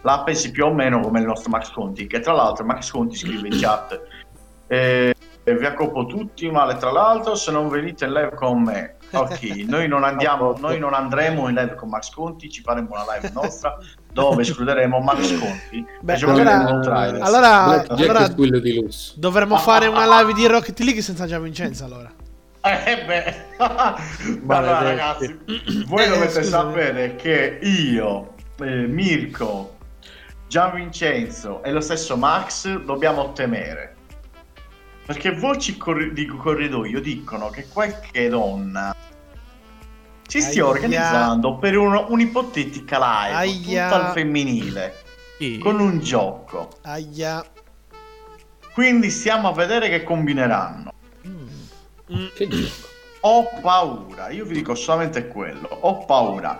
la 0.02 0.24
pensi 0.24 0.50
più 0.50 0.66
o 0.66 0.74
meno 0.74 1.02
come 1.02 1.20
il 1.20 1.28
nostro 1.28 1.52
Max 1.52 1.70
Conti, 1.70 2.08
che 2.08 2.20
tra 2.20 2.34
l'altro 2.34 2.66
Max 2.66 2.90
Conti 2.90 3.16
scrive 3.16 3.48
in 3.48 3.60
chat, 3.60 4.02
eh, 4.66 5.14
vi 5.56 5.66
accoppo 5.66 6.06
tutti 6.06 6.50
male 6.50 6.76
tra 6.78 6.92
l'altro 6.92 7.36
se 7.36 7.52
non 7.52 7.68
venite 7.70 8.06
in 8.06 8.14
live 8.14 8.34
con 8.36 8.62
me. 8.64 8.96
Ok, 9.12 9.42
noi 9.66 9.88
non 9.88 10.04
andiamo, 10.04 10.56
noi 10.60 10.78
non 10.78 10.94
andremo 10.94 11.48
in 11.50 11.56
live 11.56 11.74
con 11.76 11.90
Max 11.90 12.12
Conti, 12.12 12.50
ci 12.50 12.62
faremo 12.62 12.90
una 12.92 13.06
live 13.16 13.32
nostra 13.34 13.76
dove 14.14 14.42
escluderemo 14.44 15.00
Max 15.00 15.34
Conti. 15.40 15.86
Beh, 16.02 16.14
allora- 16.16 16.66
allora- 17.22 17.86
allora- 17.88 18.28
dovremmo 19.16 19.58
fare 19.58 19.88
una 19.88 20.20
live 20.20 20.34
di 20.34 20.46
Rocket 20.48 20.80
League 20.82 21.02
senza 21.02 21.26
Gian 21.26 21.42
Vincenzo 21.42 21.86
allora 21.86 22.12
Eh 22.62 23.04
beh, 23.06 23.36
allora 24.46 24.82
ragazzi, 24.82 25.40
voi 25.88 26.04
Eh, 26.04 26.08
dovete 26.10 26.44
scusami. 26.44 26.46
sapere 26.72 27.16
che 27.16 27.58
io, 27.62 28.34
eh, 28.62 28.86
Mirko, 28.86 29.76
Gianvincenzo 30.48 31.64
e 31.64 31.72
lo 31.72 31.80
stesso 31.80 32.18
Max 32.18 32.68
dobbiamo 32.84 33.32
temere. 33.34 33.96
Perché 35.10 35.32
voci 35.34 35.76
corri- 35.76 36.14
di 36.14 36.28
corridoio 36.28 37.02
dicono 37.02 37.50
che 37.50 37.68
qualche 37.68 38.30
donna 38.30 38.96
si 40.28 40.40
stia 40.40 40.62
Aia. 40.66 40.72
organizzando 40.72 41.56
per 41.58 41.76
uno- 41.78 42.06
un'ipotetica 42.10 43.00
live 43.00 43.34
Aia. 43.36 43.90
tutta 43.90 44.06
al 44.06 44.12
femminile 44.14 44.94
Sì. 45.40 45.58
con 45.58 45.80
un 45.80 45.98
gioco. 46.00 46.70
aia 46.84 47.44
Quindi 48.72 49.10
stiamo 49.10 49.48
a 49.48 49.54
vedere 49.54 49.90
che 49.90 50.04
combineranno. 50.04 50.94
Mm. 51.28 51.48
Che 52.36 52.48
gioco. 52.48 52.88
Ho 53.22 53.50
paura, 53.62 54.30
io 54.30 54.46
vi 54.46 54.54
dico 54.54 54.76
solamente 54.76 55.28
quello, 55.28 55.68
ho 55.68 56.06
paura. 56.06 56.60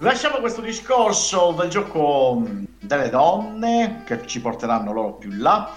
Lasciamo 0.00 0.40
questo 0.40 0.60
discorso 0.60 1.52
del 1.58 1.70
gioco 1.70 2.34
mh, 2.38 2.66
delle 2.80 3.08
donne 3.08 4.02
che 4.04 4.26
ci 4.26 4.42
porteranno 4.42 4.92
loro 4.92 5.14
più 5.14 5.30
in 5.30 5.38
là 5.40 5.70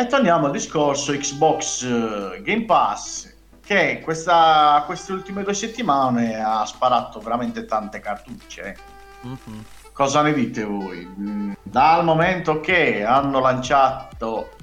e 0.00 0.06
torniamo 0.06 0.46
al 0.46 0.52
discorso 0.52 1.12
Xbox 1.12 1.82
eh, 1.82 2.40
Game 2.42 2.64
Pass 2.64 3.34
che 3.60 4.00
questa- 4.02 4.82
queste 4.86 5.12
ultime 5.12 5.42
due 5.42 5.52
settimane 5.52 6.40
ha 6.42 6.64
sparato 6.64 7.20
veramente 7.20 7.66
tante 7.66 8.00
cartucce. 8.00 8.76
Mhm. 9.20 9.64
Cosa 9.92 10.22
ne 10.22 10.32
dite 10.32 10.64
voi? 10.64 11.04
Mm, 11.06 11.52
Dal 11.62 12.02
momento 12.02 12.60
che 12.60 13.04
hanno 13.04 13.40
lanciato 13.40 14.56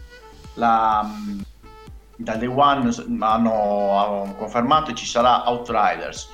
la 0.55 1.03
mm, 1.03 1.39
da 2.15 2.35
Day 2.35 2.47
One 2.47 2.89
hanno, 3.19 3.91
hanno 4.23 4.35
confermato 4.39 4.85
che 4.87 4.95
ci 4.95 5.05
sarà 5.05 5.47
Outriders. 5.47 6.29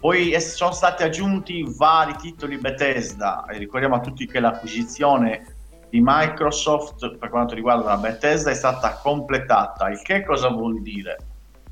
Poi 0.00 0.38
sono 0.40 0.72
stati 0.72 1.04
aggiunti 1.04 1.64
vari 1.76 2.16
titoli 2.16 2.58
Bethesda 2.58 3.44
e 3.44 3.58
ricordiamo 3.58 3.94
a 3.94 4.00
tutti 4.00 4.26
che 4.26 4.40
l'acquisizione 4.40 5.49
di 5.90 6.00
Microsoft 6.02 7.16
per 7.16 7.28
quanto 7.28 7.54
riguarda 7.54 7.88
la 7.88 7.96
Bethesda 7.96 8.50
è 8.50 8.54
stata 8.54 8.98
completata. 9.02 9.88
Il 9.88 10.00
che 10.02 10.24
cosa 10.24 10.48
vuol 10.48 10.80
dire? 10.82 11.16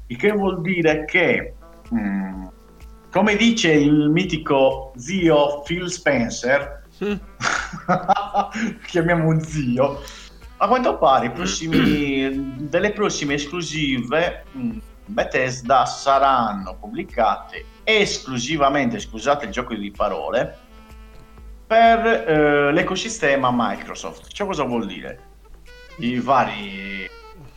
Il 0.08 0.16
che 0.16 0.32
vuol 0.32 0.60
dire 0.60 1.04
che, 1.04 1.54
mm, 1.94 2.44
come 3.10 3.36
dice 3.36 3.72
il 3.72 4.10
mitico 4.10 4.92
zio 4.96 5.62
Phil 5.62 5.90
Spencer, 5.90 6.76
Mm. 7.04 7.14
chiamiamo 8.86 9.40
zio. 9.40 10.00
A 10.56 10.66
quanto 10.66 10.98
pare 10.98 11.30
prossimi- 11.30 12.66
delle 12.68 12.90
prossime 12.90 13.34
esclusive 13.34 14.44
mh, 14.50 14.78
Bethesda 15.06 15.84
saranno 15.86 16.76
pubblicate 16.76 17.64
esclusivamente, 17.84 18.98
scusate 18.98 19.46
il 19.46 19.52
gioco 19.52 19.74
di 19.74 19.90
parole, 19.92 20.56
per 21.68 22.06
eh, 22.06 22.72
l'ecosistema 22.72 23.50
Microsoft. 23.52 24.28
Ciò 24.32 24.46
cosa 24.46 24.64
vuol 24.64 24.86
dire? 24.86 25.20
I 25.98 26.18
vari 26.18 27.08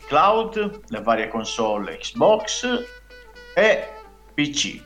cloud, 0.06 0.80
le 0.88 1.00
varie 1.00 1.28
console 1.28 1.96
Xbox 1.96 2.68
e 3.54 3.88
PC. 4.34 4.82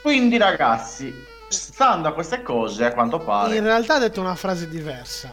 Quindi 0.00 0.38
ragazzi, 0.38 1.12
stando 1.48 2.08
a 2.08 2.12
queste 2.14 2.42
cose, 2.42 2.86
a 2.86 2.92
quanto 2.92 3.18
pare, 3.18 3.56
in 3.56 3.62
realtà 3.64 3.96
ha 3.96 3.98
detto 3.98 4.20
una 4.20 4.34
frase 4.34 4.68
diversa 4.68 5.30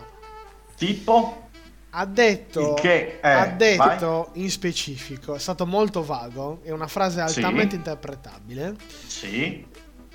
tipo 0.75 1.47
ha 1.91 2.05
detto 2.05 2.73
che 2.75 3.19
è- 3.19 3.29
ha 3.31 3.45
detto 3.47 4.29
in 4.33 4.49
specifico 4.49 5.35
è 5.35 5.39
stato 5.39 5.65
molto 5.67 6.01
vago 6.03 6.61
è 6.63 6.71
una 6.71 6.87
frase 6.87 7.27
Sì. 7.27 7.37
altamente 7.37 7.75
interpretabile 7.75 8.75
Sì, 9.05 9.67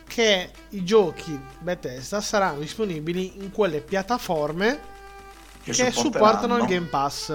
che 0.06 0.50
i 0.70 0.84
giochi 0.84 1.38
Bethesda 1.58 2.20
saranno 2.20 2.60
disponibili 2.60 3.42
in 3.42 3.50
quelle 3.50 3.80
piattaforme 3.80 4.94
che, 5.62 5.90
supportano 5.90 6.56
il 6.58 6.66
Game 6.66 6.86
Pass 6.86 7.32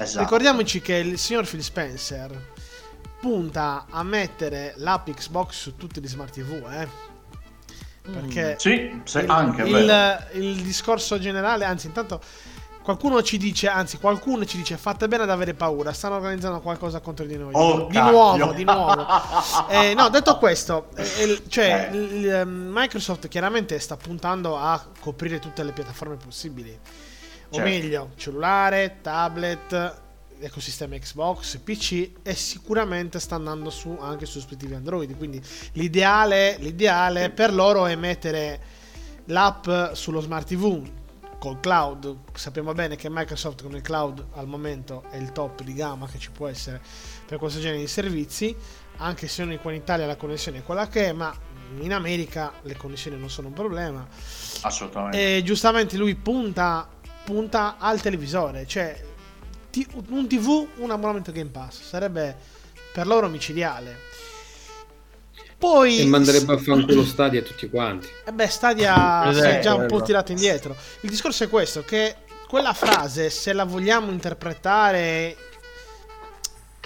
Esatto. 0.00 0.20
Ricordiamoci 0.20 0.80
che 0.80 0.94
il 0.94 1.18
signor 1.18 1.44
Phil 1.44 1.62
Spencer 1.62 2.52
punta 3.20 3.86
a 3.90 4.04
mettere 4.04 4.74
l'app 4.76 5.10
Xbox 5.10 5.54
su 5.54 5.76
tutti 5.76 6.00
gli 6.00 6.06
smart 6.06 6.32
TV, 6.32 6.64
eh? 6.70 6.88
Perché 8.08 8.54
Sì, 8.58 9.00
sì, 9.02 9.18
il, 9.18 9.28
anche 9.28 9.62
il, 9.62 10.28
il 10.34 10.62
discorso 10.62 11.18
generale, 11.18 11.64
anzi, 11.64 11.88
intanto 11.88 12.20
qualcuno 12.88 13.22
ci 13.22 13.36
dice, 13.36 13.68
anzi, 13.68 13.98
qualcuno 13.98 14.46
ci 14.46 14.56
dice: 14.56 14.78
fate 14.78 15.08
bene 15.08 15.24
ad 15.24 15.30
avere 15.30 15.52
paura, 15.52 15.92
stanno 15.92 16.14
organizzando 16.14 16.60
qualcosa 16.60 17.00
contro 17.00 17.26
di 17.26 17.36
noi. 17.36 17.52
Oh, 17.54 17.86
di 17.86 17.92
cacchio. 17.92 18.10
nuovo, 18.10 18.52
di 18.54 18.64
nuovo. 18.64 19.06
Eh, 19.68 19.92
no, 19.92 20.08
detto 20.08 20.38
questo, 20.38 20.88
eh, 20.96 21.24
il- 21.24 21.42
cioè, 21.48 21.90
Eh. 21.92 21.96
il- 21.96 22.28
ehm, 22.30 22.70
Microsoft 22.72 23.28
chiaramente 23.28 23.78
sta 23.78 23.96
puntando 23.98 24.56
a 24.56 24.82
coprire 25.00 25.38
tutte 25.38 25.62
le 25.62 25.72
piattaforme 25.72 26.16
possibili. 26.16 26.70
O 26.70 27.54
Certo. 27.54 27.68
meglio, 27.68 28.10
cellulare, 28.16 28.98
tablet, 29.02 30.00
ecosistema 30.40 30.96
Xbox, 30.96 31.58
PC 31.58 32.10
e 32.22 32.34
sicuramente 32.34 33.20
sta 33.20 33.34
andando 33.34 33.68
su 33.68 33.94
anche 34.00 34.24
su 34.24 34.38
dispositivi 34.38 34.74
Android. 34.74 35.14
Quindi 35.18 35.42
l'ideale, 35.72 36.56
l'ideale 36.60 37.28
per 37.28 37.52
loro 37.52 37.84
è 37.86 37.94
mettere 37.96 38.60
l'app 39.26 39.68
sullo 39.92 40.20
smart 40.20 40.46
TV 40.46 40.82
col 41.38 41.60
cloud. 41.60 42.16
Sappiamo 42.34 42.72
bene 42.72 42.96
che 42.96 43.08
Microsoft 43.08 43.62
con 43.62 43.74
il 43.74 43.82
cloud 43.82 44.26
al 44.34 44.46
momento 44.46 45.04
è 45.10 45.16
il 45.16 45.32
top 45.32 45.62
di 45.62 45.74
gamma 45.74 46.06
che 46.06 46.18
ci 46.18 46.30
può 46.30 46.48
essere 46.48 46.80
per 47.26 47.38
questo 47.38 47.60
genere 47.60 47.80
di 47.80 47.86
servizi, 47.86 48.54
anche 48.96 49.28
se 49.28 49.44
noi 49.44 49.58
qua 49.58 49.70
in 49.70 49.78
Italia 49.78 50.06
la 50.06 50.16
connessione 50.16 50.58
è 50.58 50.62
quella 50.62 50.88
che 50.88 51.06
è, 51.06 51.12
ma 51.12 51.34
in 51.80 51.92
America 51.92 52.52
le 52.62 52.76
connessioni 52.76 53.18
non 53.18 53.30
sono 53.30 53.48
un 53.48 53.54
problema. 53.54 54.06
Assolutamente. 54.62 55.36
E 55.36 55.42
giustamente 55.42 55.96
lui 55.96 56.14
punta, 56.14 56.88
punta 57.24 57.76
al 57.78 58.00
televisore, 58.00 58.66
cioè 58.66 59.04
un 60.08 60.26
TV, 60.26 60.66
un 60.76 60.90
abbonamento 60.90 61.30
Game 61.30 61.50
Pass, 61.50 61.82
sarebbe 61.82 62.36
per 62.92 63.06
loro 63.06 63.28
micidiale. 63.28 64.06
Poi 65.58 65.98
E 65.98 66.06
manderebbe 66.06 66.52
a 66.52 66.58
fanculo 66.58 67.04
Stadia 67.04 67.40
a 67.40 67.42
tutti 67.42 67.68
quanti. 67.68 68.08
E 68.24 68.32
beh, 68.32 68.46
Stadia 68.46 69.32
si 69.32 69.40
è 69.40 69.58
già 69.60 69.74
un 69.74 69.86
po' 69.86 70.00
tirato 70.02 70.30
indietro. 70.30 70.76
Il 71.00 71.10
discorso 71.10 71.44
è 71.44 71.48
questo, 71.48 71.82
che 71.82 72.14
quella 72.46 72.72
frase, 72.72 73.28
se 73.28 73.52
la 73.52 73.64
vogliamo 73.64 74.10
interpretare 74.10 75.36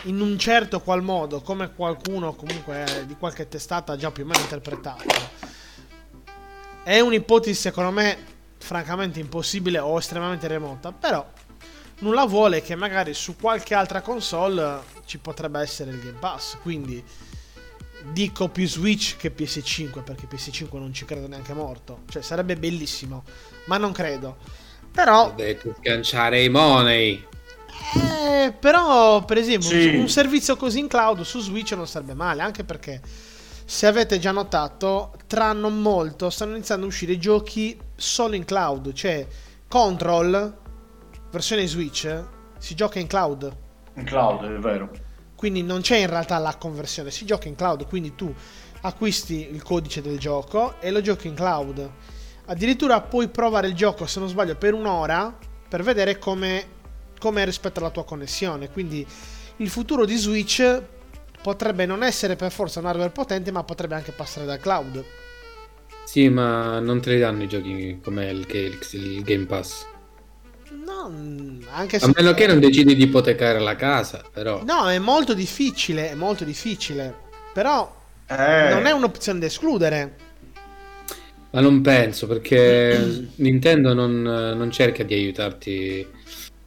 in 0.04 0.20
un 0.20 0.38
certo 0.38 0.80
qual 0.80 1.02
modo, 1.02 1.42
come 1.42 1.72
qualcuno 1.74 2.34
comunque 2.34 2.84
eh, 2.84 3.06
di 3.06 3.14
qualche 3.16 3.46
testata 3.46 3.92
ha 3.92 3.96
già 3.96 4.10
più 4.10 4.24
o 4.24 4.26
meno 4.26 4.40
interpretato, 4.40 5.04
è 6.82 6.98
un'ipotesi 6.98 7.60
secondo 7.60 7.90
me 7.90 8.30
francamente 8.58 9.20
impossibile 9.20 9.78
o 9.78 9.98
estremamente 9.98 10.48
remota, 10.48 10.92
però 10.92 11.24
nulla 11.98 12.24
vuole 12.24 12.62
che 12.62 12.74
magari 12.74 13.14
su 13.14 13.36
qualche 13.36 13.74
altra 13.74 14.00
console 14.00 14.80
ci 15.04 15.18
potrebbe 15.18 15.60
essere 15.60 15.90
il 15.90 16.00
Game 16.00 16.18
Pass, 16.18 16.56
quindi 16.62 17.04
dico 18.12 18.48
più 18.48 18.66
Switch 18.66 19.16
che 19.16 19.32
PS5 19.34 20.02
perché 20.02 20.26
PS5 20.30 20.78
non 20.78 20.92
ci 20.92 21.04
credo 21.04 21.26
neanche 21.28 21.52
morto, 21.54 22.00
cioè 22.08 22.22
sarebbe 22.22 22.56
bellissimo, 22.56 23.24
ma 23.66 23.76
non 23.78 23.92
credo. 23.92 24.36
Però 24.90 25.28
Ho 25.28 25.32
detto 25.34 25.74
sganciare 25.78 26.42
i 26.42 26.48
money. 26.48 27.24
eh, 27.94 28.52
però, 28.58 29.24
per 29.24 29.38
esempio, 29.38 29.68
Sì. 29.68 29.94
un 29.96 30.08
servizio 30.08 30.56
così 30.56 30.78
in 30.80 30.88
cloud 30.88 31.22
su 31.22 31.40
Switch 31.40 31.72
non 31.72 31.86
sarebbe 31.86 32.14
male, 32.14 32.42
anche 32.42 32.64
perché 32.64 33.00
se 33.64 33.86
avete 33.86 34.18
già 34.18 34.32
notato, 34.32 35.12
tra 35.26 35.52
non 35.52 35.80
molto 35.80 36.28
stanno 36.30 36.54
iniziando 36.56 36.84
a 36.84 36.88
uscire 36.88 37.18
giochi 37.18 37.78
solo 37.96 38.34
in 38.34 38.44
cloud, 38.44 38.92
cioè 38.92 39.26
Control, 39.68 40.58
versione 41.30 41.66
Switch, 41.66 42.22
si 42.58 42.74
gioca 42.74 42.98
in 42.98 43.06
cloud. 43.06 43.56
In 43.94 44.04
cloud, 44.04 44.44
è 44.44 44.58
vero. 44.58 44.90
Quindi 45.42 45.64
non 45.64 45.80
c'è 45.80 45.96
in 45.96 46.06
realtà 46.06 46.38
la 46.38 46.54
conversione, 46.54 47.10
si 47.10 47.24
gioca 47.24 47.48
in 47.48 47.56
cloud, 47.56 47.88
quindi 47.88 48.14
tu 48.14 48.32
acquisti 48.82 49.48
il 49.50 49.60
codice 49.60 50.00
del 50.00 50.16
gioco 50.16 50.74
e 50.78 50.92
lo 50.92 51.00
giochi 51.00 51.26
in 51.26 51.34
cloud. 51.34 51.90
Addirittura 52.46 53.00
puoi 53.00 53.26
provare 53.26 53.66
il 53.66 53.74
gioco, 53.74 54.06
se 54.06 54.20
non 54.20 54.28
sbaglio, 54.28 54.54
per 54.54 54.72
un'ora 54.72 55.36
per 55.68 55.82
vedere 55.82 56.20
come, 56.20 56.64
come 57.18 57.42
è 57.42 57.44
rispetto 57.44 57.80
alla 57.80 57.90
tua 57.90 58.04
connessione. 58.04 58.70
Quindi 58.70 59.04
il 59.56 59.68
futuro 59.68 60.04
di 60.04 60.14
Switch 60.14 60.80
potrebbe 61.42 61.86
non 61.86 62.04
essere 62.04 62.36
per 62.36 62.52
forza 62.52 62.78
un 62.78 62.86
hardware 62.86 63.10
potente, 63.10 63.50
ma 63.50 63.64
potrebbe 63.64 63.96
anche 63.96 64.12
passare 64.12 64.46
dal 64.46 64.60
cloud. 64.60 65.04
Sì, 66.04 66.28
ma 66.28 66.78
non 66.78 67.00
te 67.00 67.10
li 67.14 67.18
danno 67.18 67.42
i 67.42 67.48
giochi 67.48 67.98
come 68.00 68.30
il, 68.30 68.46
il- 68.48 68.78
il 68.92 69.22
Game 69.24 69.46
Pass. 69.46 69.86
No, 70.84 71.08
mm, 71.10 71.62
anche 71.70 71.98
se... 71.98 72.06
A 72.06 72.12
meno 72.14 72.32
che 72.34 72.46
non 72.46 72.58
decidi 72.60 72.94
di 72.94 73.02
ipotecare 73.04 73.58
la 73.58 73.76
casa, 73.76 74.22
però. 74.32 74.62
No, 74.64 74.88
è 74.88 74.98
molto 74.98 75.34
difficile, 75.34 76.10
è 76.10 76.14
molto 76.14 76.44
difficile. 76.44 77.14
Però 77.52 77.94
Eh, 78.26 78.68
non 78.70 78.86
è 78.86 78.90
un'opzione 78.92 79.38
da 79.38 79.46
escludere. 79.46 80.16
Ma 81.50 81.60
non 81.60 81.82
penso, 81.82 82.26
perché 82.26 83.28
Nintendo 83.36 83.92
non, 83.94 84.22
non 84.22 84.70
cerca 84.70 85.02
di 85.04 85.14
aiutarti. 85.14 86.06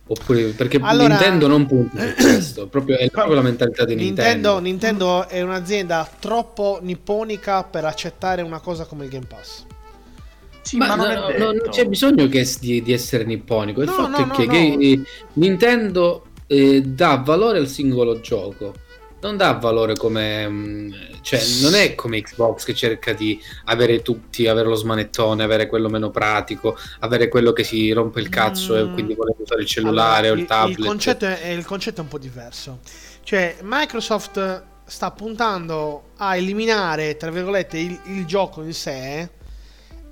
Oppure 0.07 0.43
perché 0.49 0.77
Allora- 0.83 1.07
Nintendo 1.07 1.47
non 1.47 1.65
punta 1.65 1.97
su 1.99 2.13
questo, 2.21 2.67
proprio, 2.67 2.97
è 2.97 3.09
proprio 3.09 3.33
la 3.33 3.41
mentalità 3.41 3.85
di 3.85 3.95
Nintendo, 3.95 4.59
Nintendo. 4.59 4.59
Nintendo 4.59 5.27
è 5.27 5.41
un'azienda 5.41 6.07
troppo 6.19 6.77
nipponica 6.83 7.63
per 7.63 7.85
accettare 7.85 8.43
una 8.43 8.59
cosa 8.59 8.85
come 8.85 9.05
il 9.05 9.09
Game 9.09 9.25
Pass. 9.25 9.65
Sì, 10.65 10.77
Ma, 10.77 10.87
ma, 10.87 10.95
non 10.95 11.07
no, 11.13 11.29
no, 11.37 11.51
non 11.51 11.69
c'è 11.69 11.85
bisogno 11.85 12.27
che, 12.27 12.43
di, 12.59 12.81
di 12.81 12.91
essere 12.91 13.23
nipponico. 13.23 13.81
Il 13.81 13.87
No, 13.87 13.93
fatto 13.93 14.21
è 14.23 14.27
che, 14.29 14.47
che 14.47 15.03
Nintendo 15.33 16.25
eh, 16.47 16.81
dà 16.81 17.17
valore 17.23 17.59
al 17.59 17.67
singolo 17.67 18.19
gioco. 18.19 18.73
Non 19.21 19.37
dà 19.37 19.53
valore 19.53 19.95
come. 19.95 20.47
mm, 20.49 20.91
cioè, 21.21 21.39
non 21.61 21.73
è 21.75 21.95
come 21.95 22.21
Xbox 22.21 22.63
che 22.65 22.73
cerca 22.75 23.13
di 23.13 23.39
avere 23.65 24.01
tutti, 24.01 24.47
avere 24.47 24.67
lo 24.67 24.75
smanettone, 24.75 25.43
avere 25.43 25.67
quello 25.67 25.89
meno 25.89 26.09
pratico, 26.11 26.75
avere 26.99 27.27
quello 27.27 27.51
che 27.53 27.63
si 27.63 27.91
rompe 27.91 28.19
il 28.19 28.29
cazzo 28.29 28.75
e 28.75 28.83
Mm. 28.83 28.93
quindi 28.93 29.15
vuole 29.15 29.33
usare 29.37 29.61
il 29.61 29.67
cellulare 29.67 30.27
Allora, 30.27 30.31
o 30.31 30.35
il 30.35 30.45
tablet. 30.45 30.77
Il 30.77 30.85
concetto, 30.85 31.25
è, 31.25 31.47
il 31.49 31.65
concetto 31.65 32.01
è 32.01 32.03
un 32.03 32.09
po' 32.09 32.19
diverso. 32.19 32.79
Cioè, 33.23 33.57
Microsoft 33.61 34.63
sta 34.85 35.11
puntando 35.11 36.11
a 36.17 36.35
eliminare, 36.35 37.17
tra 37.17 37.31
virgolette, 37.31 37.77
il, 37.79 37.99
il 38.05 38.25
gioco 38.25 38.61
in 38.63 38.73
sé 38.73 39.29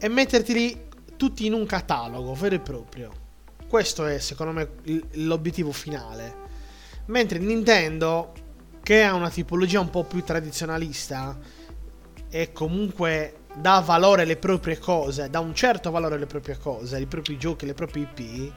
e 0.03 0.09
metterteli 0.09 0.87
tutti 1.15 1.45
in 1.45 1.53
un 1.53 1.65
catalogo 1.65 2.33
vero 2.33 2.55
e 2.55 2.59
proprio. 2.59 3.09
Questo 3.69 4.05
è, 4.05 4.19
secondo 4.19 4.51
me, 4.51 4.69
l'obiettivo 5.13 5.71
finale. 5.71 6.35
Mentre 7.05 7.39
Nintendo, 7.39 8.33
che 8.83 9.01
ha 9.01 9.13
una 9.13 9.29
tipologia 9.29 9.79
un 9.79 9.89
po' 9.89 10.03
più 10.03 10.21
tradizionalista 10.21 11.39
e 12.29 12.51
comunque 12.51 13.43
dà 13.55 13.79
valore 13.79 14.23
alle 14.23 14.35
proprie 14.35 14.77
cose, 14.77 15.29
dà 15.29 15.39
un 15.39 15.55
certo 15.55 15.89
valore 15.89 16.15
alle 16.15 16.25
proprie 16.25 16.57
cose, 16.57 16.97
ai 16.97 17.05
propri 17.05 17.37
giochi, 17.37 17.63
alle 17.63 17.73
proprie 17.73 18.03
IP, 18.13 18.51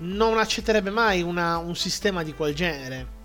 non 0.00 0.36
accetterebbe 0.36 0.90
mai 0.90 1.22
una- 1.22 1.56
un 1.56 1.74
sistema 1.74 2.22
di 2.22 2.34
quel 2.34 2.54
genere. 2.54 3.22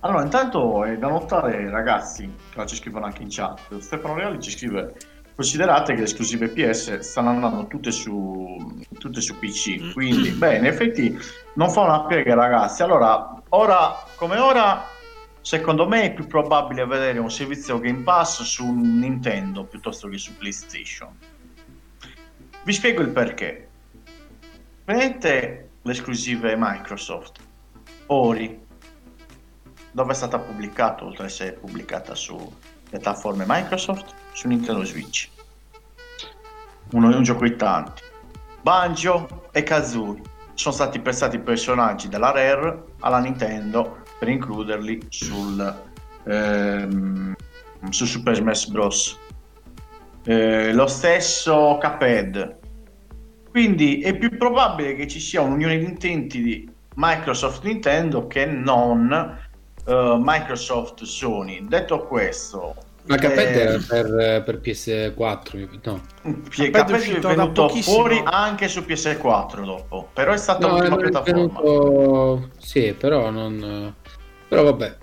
Allora, 0.00 0.22
intanto 0.22 0.84
è 0.84 0.96
da 0.96 1.08
notare, 1.08 1.68
ragazzi, 1.70 2.32
che 2.50 2.66
ci 2.66 2.76
scrivono 2.76 3.06
anche 3.06 3.22
in 3.22 3.28
chat. 3.30 3.78
Stefano 3.78 4.14
Reali 4.14 4.40
ci 4.40 4.50
scrive: 4.50 4.94
Considerate 5.34 5.94
che 5.94 5.98
le 5.98 6.04
esclusive 6.04 6.48
PS 6.48 6.98
stanno 6.98 7.30
andando 7.30 7.66
tutte 7.66 7.90
su, 7.90 8.80
tutte 8.98 9.20
su 9.20 9.36
PC. 9.38 9.92
Quindi, 9.92 10.30
beh, 10.30 10.56
in 10.58 10.66
effetti 10.66 11.18
non 11.54 11.70
fa 11.70 11.80
una 11.80 12.04
piega, 12.04 12.34
ragazzi. 12.34 12.82
Allora, 12.82 13.42
ora 13.48 14.04
come 14.14 14.38
ora, 14.38 14.84
secondo 15.40 15.88
me 15.88 16.02
è 16.02 16.14
più 16.14 16.28
probabile 16.28 16.86
vedere 16.86 17.18
un 17.18 17.30
servizio 17.30 17.80
Game 17.80 18.02
Pass 18.02 18.42
su 18.42 18.70
Nintendo 18.70 19.64
piuttosto 19.64 20.06
che 20.08 20.18
su 20.18 20.36
PlayStation. 20.36 21.08
Vi 22.62 22.72
spiego 22.72 23.02
il 23.02 23.08
perché. 23.08 23.68
Prendete 24.84 25.70
le 25.82 25.92
esclusive 25.92 26.54
Microsoft, 26.56 27.40
Ori, 28.06 28.66
dove 29.92 30.12
è 30.12 30.14
stata 30.14 30.38
pubblicata, 30.38 31.04
oltre 31.04 31.24
ad 31.24 31.28
essere 31.30 31.52
pubblicata 31.52 32.14
su 32.14 32.36
piattaforme 32.88 33.44
Microsoft, 33.46 34.14
su 34.32 34.48
Nintendo 34.48 34.84
Switch. 34.84 35.28
Uno, 36.92 37.08
un 37.08 37.22
gioco 37.22 37.44
di 37.44 37.56
tanti. 37.56 38.02
Banjo 38.62 39.48
e 39.52 39.62
Kazooie 39.62 40.20
sono 40.54 40.74
stati 40.74 40.98
prestati 40.98 41.38
personaggi 41.38 42.08
dalla 42.08 42.32
Rare 42.32 42.84
alla 43.00 43.20
Nintendo 43.20 44.02
per 44.18 44.28
includerli 44.28 45.06
sul, 45.08 45.82
ehm, 46.24 47.34
su 47.90 48.04
Super 48.04 48.34
Smash 48.34 48.66
Bros. 48.66 49.18
Eh, 50.24 50.72
lo 50.72 50.86
stesso 50.88 51.78
Cuphead. 51.80 52.58
Quindi 53.50 54.00
è 54.00 54.16
più 54.16 54.36
probabile 54.36 54.94
che 54.94 55.06
ci 55.06 55.20
sia 55.20 55.40
un'unione 55.40 55.78
di 55.78 55.84
intenti 55.84 56.42
di 56.42 56.70
Microsoft 56.96 57.62
Nintendo 57.62 58.26
che 58.26 58.44
non 58.44 59.38
eh, 59.88 60.16
Microsoft 60.20 61.02
Sony. 61.04 61.66
Detto 61.66 62.06
questo, 62.06 62.74
Ma 63.04 63.16
Cuphead 63.16 63.56
eh, 63.56 63.60
era 63.60 63.78
per, 63.86 64.42
per 64.44 64.60
PS4, 64.62 65.56
mi- 65.56 65.80
no. 65.82 66.02
Cuphead 66.22 66.90
è 66.90 67.18
venuto 67.20 67.68
fuori 67.68 68.20
anche 68.24 68.68
su 68.68 68.80
PS4 68.80 69.64
dopo, 69.64 70.10
però 70.12 70.32
è 70.32 70.36
stata 70.36 70.66
No, 70.66 70.74
l'ultima 70.74 70.96
è 70.96 70.98
piattaforma. 70.98 71.60
venuto... 71.60 72.50
Sì, 72.58 72.92
però 72.92 73.30
non... 73.30 73.94
Però 74.48 74.62
vabbè. 74.62 74.96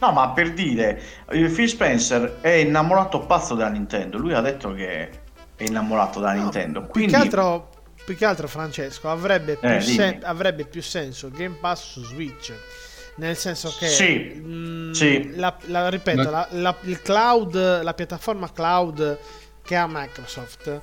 No, 0.00 0.12
ma 0.12 0.30
per 0.30 0.52
dire, 0.54 1.00
eh, 1.28 1.48
Phil 1.48 1.68
Spencer 1.68 2.38
è 2.40 2.48
innamorato 2.52 3.20
pazzo 3.26 3.54
della 3.54 3.68
Nintendo. 3.68 4.16
Lui 4.16 4.32
ha 4.32 4.40
detto 4.40 4.72
che 4.72 5.10
è 5.56 5.64
innamorato 5.64 6.20
della 6.20 6.32
No, 6.32 6.42
Nintendo. 6.44 6.80
Più 6.80 6.90
Quindi, 6.92 7.12
che 7.12 7.18
altro, 7.18 7.68
più 8.02 8.16
che 8.16 8.24
altro, 8.24 8.48
Francesco, 8.48 9.10
avrebbe 9.10 9.56
più, 9.56 9.68
Eh, 9.68 9.80
sen- 9.82 10.20
avrebbe 10.22 10.64
più 10.64 10.80
senso 10.80 11.30
Game 11.30 11.56
Pass 11.60 11.90
su 11.90 12.02
Switch. 12.02 12.50
Nel 13.20 13.36
senso 13.36 13.74
che, 13.78 13.86
Sì, 13.86 14.32
mm, 14.34 14.92
sì. 14.92 15.32
La, 15.36 15.54
la- 15.66 15.90
ripeto, 15.90 16.22
Ma- 16.22 16.30
la, 16.30 16.48
la- 16.52 16.76
il 16.84 17.02
cloud, 17.02 17.82
la 17.82 17.92
piattaforma 17.92 18.50
cloud 18.50 19.18
che 19.62 19.76
ha 19.76 19.86
Microsoft, 19.86 20.80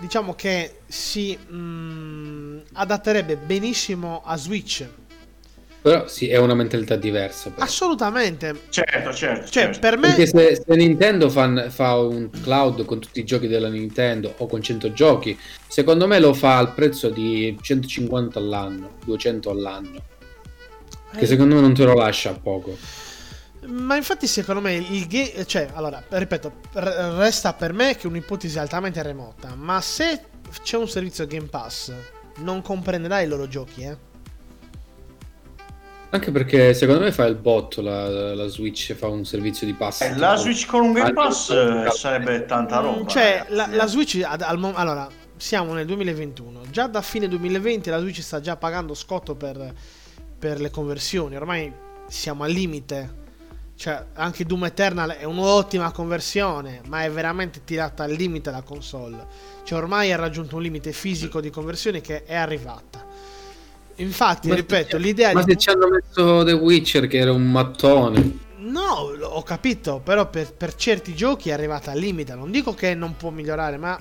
diciamo 0.00 0.34
che 0.34 0.80
si 0.88 1.38
mm, 1.38 2.58
adatterebbe 2.72 3.36
benissimo 3.36 4.20
a 4.24 4.36
Switch. 4.36 4.84
Però 5.80 6.08
sì, 6.08 6.28
è 6.28 6.36
una 6.38 6.54
mentalità 6.54 6.96
diversa. 6.96 7.50
però. 7.50 7.62
Assolutamente. 7.64 8.62
certo, 8.70 9.12
certo. 9.14 9.42
Cioè, 9.48 9.62
certo. 9.62 9.78
per 9.78 9.96
me, 9.96 10.08
Perché 10.08 10.26
se, 10.26 10.56
se 10.66 10.74
Nintendo 10.74 11.30
fa, 11.30 11.70
fa 11.70 11.94
un 12.00 12.28
cloud 12.30 12.84
con 12.84 12.98
tutti 12.98 13.20
i 13.20 13.24
giochi 13.24 13.46
della 13.46 13.68
Nintendo 13.68 14.34
o 14.38 14.46
con 14.48 14.60
100 14.60 14.92
giochi, 14.92 15.38
secondo 15.68 16.08
me 16.08 16.18
lo 16.18 16.34
fa 16.34 16.58
al 16.58 16.74
prezzo 16.74 17.08
di 17.10 17.56
150 17.60 18.40
all'anno, 18.40 18.96
200 19.04 19.50
all'anno. 19.50 20.02
Che 21.12 21.20
eh, 21.20 21.26
secondo 21.26 21.54
me 21.54 21.60
non 21.60 21.74
te 21.74 21.84
lo 21.84 21.94
lascia 21.94 22.30
a 22.30 22.34
poco. 22.34 22.76
Ma 23.66 23.96
infatti, 23.96 24.26
secondo 24.26 24.60
me, 24.60 24.74
il 24.74 25.06
game. 25.06 25.44
Cioè, 25.46 25.68
allora, 25.74 26.02
ripeto, 26.08 26.52
r- 26.74 27.14
resta 27.18 27.52
per 27.52 27.72
me 27.72 27.96
che 27.96 28.06
un'ipotesi 28.06 28.58
altamente 28.58 29.02
remota. 29.02 29.54
Ma 29.56 29.80
se 29.80 30.20
c'è 30.62 30.76
un 30.76 30.88
servizio 30.88 31.26
Game 31.26 31.46
Pass, 31.48 31.92
non 32.38 32.62
comprenderai 32.62 33.24
i 33.24 33.28
loro 33.28 33.48
giochi, 33.48 33.82
eh. 33.82 33.96
Anche 36.10 36.30
perché 36.30 36.72
secondo 36.72 37.00
me 37.02 37.10
fa 37.10 37.24
il 37.24 37.34
botto 37.34 37.82
la, 37.82 38.34
la 38.34 38.46
Switch, 38.46 38.94
fa 38.94 39.08
un 39.08 39.24
servizio 39.24 39.66
di 39.66 39.74
pass. 39.74 40.02
Eh, 40.02 40.16
la 40.16 40.36
Switch 40.36 40.64
con 40.66 40.82
un 40.82 40.92
Game 40.92 41.12
Pass 41.12 41.50
eh, 41.50 41.90
sarebbe 41.90 42.44
tanta 42.46 42.78
roba. 42.78 43.00
Mm, 43.02 43.06
cioè, 43.08 43.44
ragazzi, 43.48 43.54
la, 43.54 43.70
eh. 43.70 43.74
la 43.76 43.86
Switch 43.86 44.22
ad- 44.24 44.42
al 44.42 44.58
mom- 44.58 44.76
allora, 44.76 45.08
siamo 45.36 45.72
nel 45.74 45.84
2021. 45.84 46.60
Già 46.70 46.86
da 46.86 47.02
fine 47.02 47.26
2020 47.26 47.90
la 47.90 47.98
Switch 47.98 48.20
sta 48.22 48.40
già 48.40 48.56
pagando 48.56 48.94
scotto 48.94 49.34
per, 49.34 49.74
per 50.38 50.60
le 50.60 50.70
conversioni. 50.70 51.36
Ormai 51.36 51.72
siamo 52.08 52.44
al 52.44 52.50
limite. 52.50 53.24
Cioè, 53.76 54.06
anche 54.14 54.44
Doom 54.44 54.64
Eternal 54.64 55.10
è 55.10 55.24
un'ottima 55.24 55.92
conversione, 55.92 56.80
ma 56.86 57.04
è 57.04 57.10
veramente 57.10 57.60
tirata 57.62 58.04
al 58.04 58.12
limite 58.12 58.50
la 58.50 58.62
console. 58.62 59.26
Cioè, 59.64 59.78
ormai 59.78 60.12
ha 60.12 60.16
raggiunto 60.16 60.56
un 60.56 60.62
limite 60.62 60.92
fisico 60.92 61.40
di 61.40 61.50
conversione 61.50 62.00
che 62.00 62.24
è 62.24 62.34
arrivata. 62.34 63.04
Infatti, 63.96 64.48
Ma- 64.48 64.54
ripeto, 64.54 64.96
l'idea 64.96 65.32
Ma 65.32 65.42
di 65.42 65.52
se 65.52 65.58
ci 65.58 65.70
hanno 65.70 65.88
messo 65.88 66.44
The 66.44 66.52
Witcher 66.52 67.06
che 67.06 67.18
era 67.18 67.32
un 67.32 67.50
mattone. 67.50 68.44
No, 68.58 69.12
ho 69.20 69.42
capito, 69.42 70.00
però 70.02 70.28
per, 70.28 70.52
per 70.54 70.74
certi 70.74 71.14
giochi 71.14 71.50
è 71.50 71.52
arrivata 71.52 71.92
al 71.92 71.98
limite. 71.98 72.34
Non 72.34 72.50
dico 72.50 72.74
che 72.74 72.94
non 72.94 73.16
può 73.16 73.30
migliorare, 73.30 73.76
ma 73.76 73.98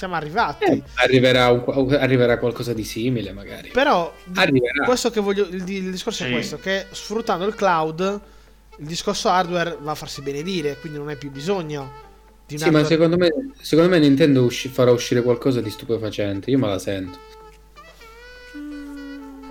siamo 0.00 0.14
arrivati. 0.14 0.64
Eh, 0.64 0.82
arriverà, 0.94 1.50
un- 1.50 1.92
arriverà 1.92 2.38
qualcosa 2.38 2.72
di 2.72 2.84
simile 2.84 3.32
magari. 3.32 3.68
Però 3.70 4.10
voglio, 5.20 5.44
il, 5.44 5.68
il 5.68 5.90
discorso 5.90 6.22
è 6.22 6.26
Sì. 6.26 6.32
questo: 6.32 6.56
che 6.58 6.86
sfruttando 6.90 7.44
il 7.46 7.54
cloud, 7.54 8.20
il 8.78 8.86
discorso 8.86 9.28
hardware 9.28 9.76
va 9.78 9.90
a 9.90 9.94
farsi 9.94 10.22
benedire, 10.22 10.78
quindi 10.78 10.96
non 10.96 11.08
hai 11.08 11.16
più 11.16 11.30
bisogno 11.30 11.92
di 12.46 12.56
Sì, 12.56 12.70
ma 12.70 12.82
secondo 12.84 13.18
me, 13.18 13.28
secondo 13.60 13.90
me 13.90 13.98
Nintendo 13.98 14.42
usci- 14.42 14.68
farà 14.70 14.90
uscire 14.90 15.20
qualcosa 15.22 15.60
di 15.60 15.68
stupefacente. 15.68 16.50
Io 16.50 16.58
me 16.58 16.68
la 16.68 16.78
sento. 16.78 17.18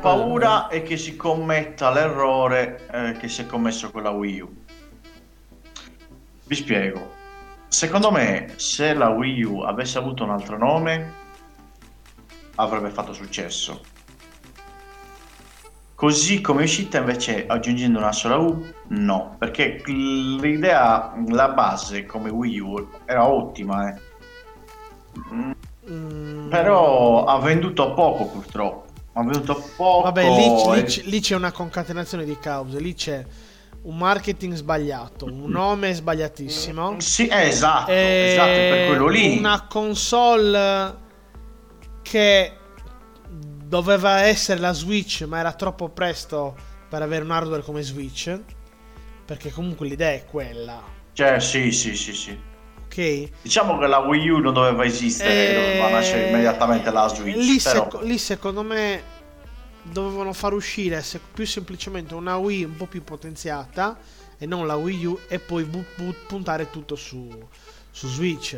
paura 0.02 0.70
è 0.70 0.82
che 0.82 0.96
si 0.98 1.16
commetta 1.18 1.92
l'errore 1.92 2.88
eh, 2.90 3.18
che 3.20 3.28
si 3.28 3.42
è 3.42 3.46
commesso 3.46 3.92
con 3.92 4.02
la 4.04 4.12
Wii 4.12 4.40
U. 4.40 4.50
Vi 6.46 6.56
spiego. 6.56 7.19
Secondo 7.70 8.12
me, 8.12 8.54
se 8.56 8.94
la 8.94 9.10
Wii 9.10 9.44
U 9.44 9.60
avesse 9.62 10.00
avuto 10.00 10.24
un 10.24 10.32
altro 10.32 10.58
nome, 10.58 11.14
avrebbe 12.56 12.90
fatto 12.90 13.14
successo. 13.14 13.80
Così 15.94 16.42
come 16.42 16.62
è 16.62 16.64
uscita 16.64 16.98
invece 16.98 17.46
aggiungendo 17.46 18.00
una 18.00 18.12
sola 18.12 18.38
U, 18.38 18.66
no, 18.88 19.36
perché 19.38 19.82
l'idea, 19.86 21.14
la 21.28 21.50
base 21.50 22.06
come 22.06 22.30
Wii 22.30 22.60
U 22.60 22.90
era 23.06 23.28
ottima, 23.28 23.90
eh. 23.90 24.02
Mm, 25.92 26.50
però 26.50 27.26
ha 27.26 27.40
venduto 27.40 27.94
poco 27.94 28.26
purtroppo. 28.26 28.88
Ha 29.14 29.24
venduto 29.24 29.62
poco. 29.76 30.04
Vabbè, 30.04 30.24
lì, 30.24 30.72
lì 30.72 30.86
e- 30.86 31.02
lì 31.06 31.20
c'è 31.20 31.36
una 31.36 31.52
concatenazione 31.52 32.24
di 32.26 32.38
cause. 32.40 32.80
Lì 32.80 32.94
c'è 32.94 33.26
un 33.82 33.98
marketing 33.98 34.54
sbagliato, 34.54 35.26
un 35.26 35.50
nome 35.50 35.94
sbagliatissimo. 35.94 37.00
Sì, 37.00 37.28
eh, 37.28 37.48
esatto, 37.48 37.92
E 37.92 38.30
esatto, 38.32 38.50
per 38.52 38.88
quello 38.88 39.08
lì. 39.08 39.36
Eh, 39.36 39.38
Una 39.40 39.66
console 39.68 40.98
che 42.02 42.54
doveva 43.30 44.22
essere 44.22 44.60
la 44.60 44.74
Switch, 44.74 45.22
ma 45.28 45.40
era 45.40 45.54
troppo 45.54 45.90
presto 45.90 46.56
per 46.90 47.02
avere 47.02 47.24
un 47.24 47.32
hardware 47.32 47.62
come 47.62 47.82
Switch. 47.82 48.40
Perché 49.26 49.52
comunque 49.52 49.88
l'idea 49.88 50.12
è 50.12 50.26
quella, 50.26 50.82
Cioè, 51.14 51.40
sì, 51.40 51.72
sì, 51.72 51.96
sì, 51.96 52.14
sì. 52.16 52.36
ok? 52.86 53.30
Diciamo 53.44 53.78
che 53.78 53.86
la 53.86 54.00
Wii 54.00 54.30
U 54.30 54.38
non 54.40 54.54
doveva 54.54 54.84
esistere, 54.86 55.54
doveva 55.54 55.90
nascere 55.90 56.30
immediatamente 56.30 56.90
la 56.90 57.08
Switch. 57.08 57.38
Eh, 57.38 57.40
Lì, 57.40 57.60
però... 57.62 57.84
seco- 57.84 58.02
lì 58.02 58.18
secondo 58.18 58.64
me 58.64 59.04
dovevano 59.84 60.34
far 60.34 60.54
uscire 60.54 61.02
se- 61.02 61.20
più 61.34 61.46
semplicemente 61.46 62.14
una 62.14 62.38
Wii 62.38 62.64
un 62.66 62.76
po' 62.76 62.86
più 62.86 63.04
potenziata 63.04 63.98
e 64.38 64.46
non 64.46 64.66
la 64.68 64.76
Wii 64.76 65.06
U 65.06 65.20
e 65.28 65.40
poi 65.40 65.64
bu- 65.64 65.84
bu- 65.96 66.16
puntare 66.28 66.70
tutto 66.70 66.96
su, 66.96 67.30
su 67.92 68.08
Switch. 68.08 68.54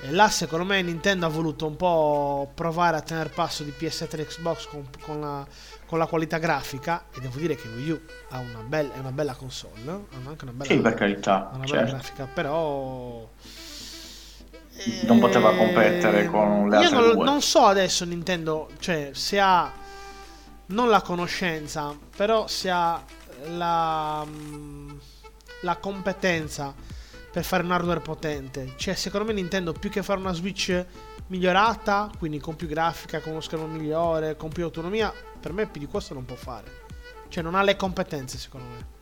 E 0.00 0.12
là 0.12 0.28
secondo 0.28 0.64
me 0.64 0.80
Nintendo 0.80 1.26
ha 1.26 1.28
voluto 1.28 1.66
un 1.66 1.74
po' 1.74 2.50
provare 2.54 2.96
a 2.96 3.00
tenere 3.00 3.30
passo 3.30 3.64
di 3.64 3.72
PS3 3.76 4.20
e 4.20 4.26
Xbox 4.26 4.66
con, 4.68 4.86
con 5.02 5.20
la, 5.20 5.44
con 5.86 5.98
la 5.98 6.06
qualità 6.06 6.38
grafica 6.38 7.06
e 7.12 7.20
devo 7.20 7.36
dire 7.38 7.56
che 7.56 7.66
Wii 7.66 7.90
U 7.90 8.00
ha 8.28 8.38
una, 8.38 8.60
bella, 8.64 8.94
è 8.94 8.98
una 8.98 9.10
bella 9.10 9.34
console, 9.34 9.90
ha 9.90 10.28
anche 10.28 10.44
una 10.44 10.52
bella, 10.52 10.70
Sì, 10.72 10.78
per 10.78 10.94
carità, 10.94 11.50
una 11.52 11.64
bella 11.64 11.66
certo. 11.78 11.90
grafica, 11.92 12.24
però... 12.26 13.28
Non 15.06 15.18
poteva 15.18 15.52
competere 15.56 16.26
con 16.26 16.68
le 16.68 16.76
Io 16.76 16.82
altre 16.84 17.00
non, 17.00 17.14
due. 17.16 17.24
non 17.24 17.42
so 17.42 17.64
adesso 17.64 18.04
Nintendo, 18.04 18.70
cioè 18.78 19.10
se 19.12 19.40
ha 19.40 19.72
non 20.68 20.88
la 20.88 21.02
conoscenza, 21.02 21.96
però 22.16 22.46
se 22.46 22.70
ha 22.70 23.02
la, 23.46 24.24
mm, 24.26 24.90
la 25.62 25.76
competenza 25.76 26.74
per 27.30 27.44
fare 27.44 27.62
un 27.62 27.70
hardware 27.70 28.00
potente. 28.00 28.74
Cioè, 28.76 28.94
secondo 28.94 29.26
me 29.26 29.32
Nintendo 29.32 29.72
più 29.72 29.90
che 29.90 30.02
fare 30.02 30.18
una 30.18 30.32
Switch 30.32 30.84
migliorata, 31.28 32.10
quindi 32.18 32.38
con 32.38 32.56
più 32.56 32.66
grafica, 32.66 33.20
con 33.20 33.32
uno 33.32 33.40
schermo 33.40 33.66
migliore, 33.66 34.36
con 34.36 34.50
più 34.50 34.64
autonomia, 34.64 35.12
per 35.40 35.52
me 35.52 35.66
più 35.66 35.80
di 35.80 35.86
questo 35.86 36.14
non 36.14 36.24
può 36.24 36.36
fare. 36.36 36.86
Cioè, 37.28 37.42
non 37.42 37.54
ha 37.54 37.62
le 37.62 37.76
competenze, 37.76 38.38
secondo 38.38 38.66
me. 38.68 38.96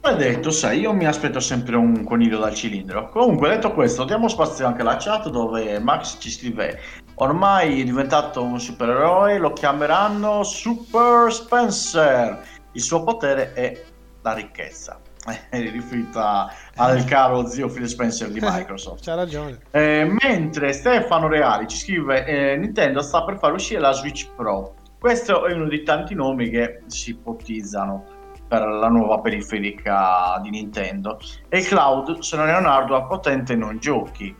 Come 0.00 0.16
detto, 0.16 0.50
sai, 0.50 0.80
io 0.80 0.94
mi 0.94 1.06
aspetto 1.06 1.40
sempre 1.40 1.76
un 1.76 2.04
coniglio 2.04 2.38
dal 2.38 2.54
cilindro. 2.54 3.10
Comunque, 3.10 3.50
detto 3.50 3.72
questo, 3.72 4.04
diamo 4.04 4.28
spazio 4.28 4.66
anche 4.66 4.80
alla 4.80 4.96
chat 4.96 5.28
dove 5.28 5.78
Max 5.78 6.16
ci 6.18 6.30
scrive: 6.30 6.80
Ormai 7.22 7.82
è 7.82 7.84
diventato 7.84 8.42
un 8.42 8.58
supereroe, 8.58 9.36
lo 9.36 9.52
chiameranno 9.52 10.42
Super 10.42 11.30
Spencer. 11.30 12.42
Il 12.72 12.80
suo 12.80 13.04
potere 13.04 13.52
è 13.52 13.82
la 14.22 14.32
ricchezza. 14.32 14.98
È 15.50 15.60
riferita 15.60 16.50
al 16.76 17.04
caro 17.04 17.46
zio 17.46 17.68
Phil 17.68 17.86
Spencer 17.86 18.30
di 18.30 18.40
Microsoft. 18.42 19.04
C'ha 19.04 19.14
ragione. 19.14 19.58
Eh, 19.70 20.10
mentre 20.22 20.72
Stefano 20.72 21.28
Reali 21.28 21.68
ci 21.68 21.76
scrive: 21.76 22.24
eh, 22.24 22.56
Nintendo 22.56 23.02
sta 23.02 23.22
per 23.22 23.36
far 23.36 23.52
uscire 23.52 23.80
la 23.80 23.92
Switch 23.92 24.30
Pro. 24.34 24.76
Questo 24.98 25.44
è 25.44 25.52
uno 25.52 25.68
dei 25.68 25.82
tanti 25.82 26.14
nomi 26.14 26.48
che 26.48 26.80
si 26.86 27.10
ipotizzano 27.10 28.02
per 28.48 28.66
la 28.66 28.88
nuova 28.88 29.20
periferica 29.20 30.40
di 30.42 30.48
Nintendo. 30.48 31.20
E 31.50 31.60
cloud, 31.60 32.20
se 32.20 32.36
non 32.38 32.48
è 32.48 32.56
un 32.56 32.64
hardware 32.64 33.06
potente, 33.06 33.54
non 33.54 33.78
giochi. 33.78 34.34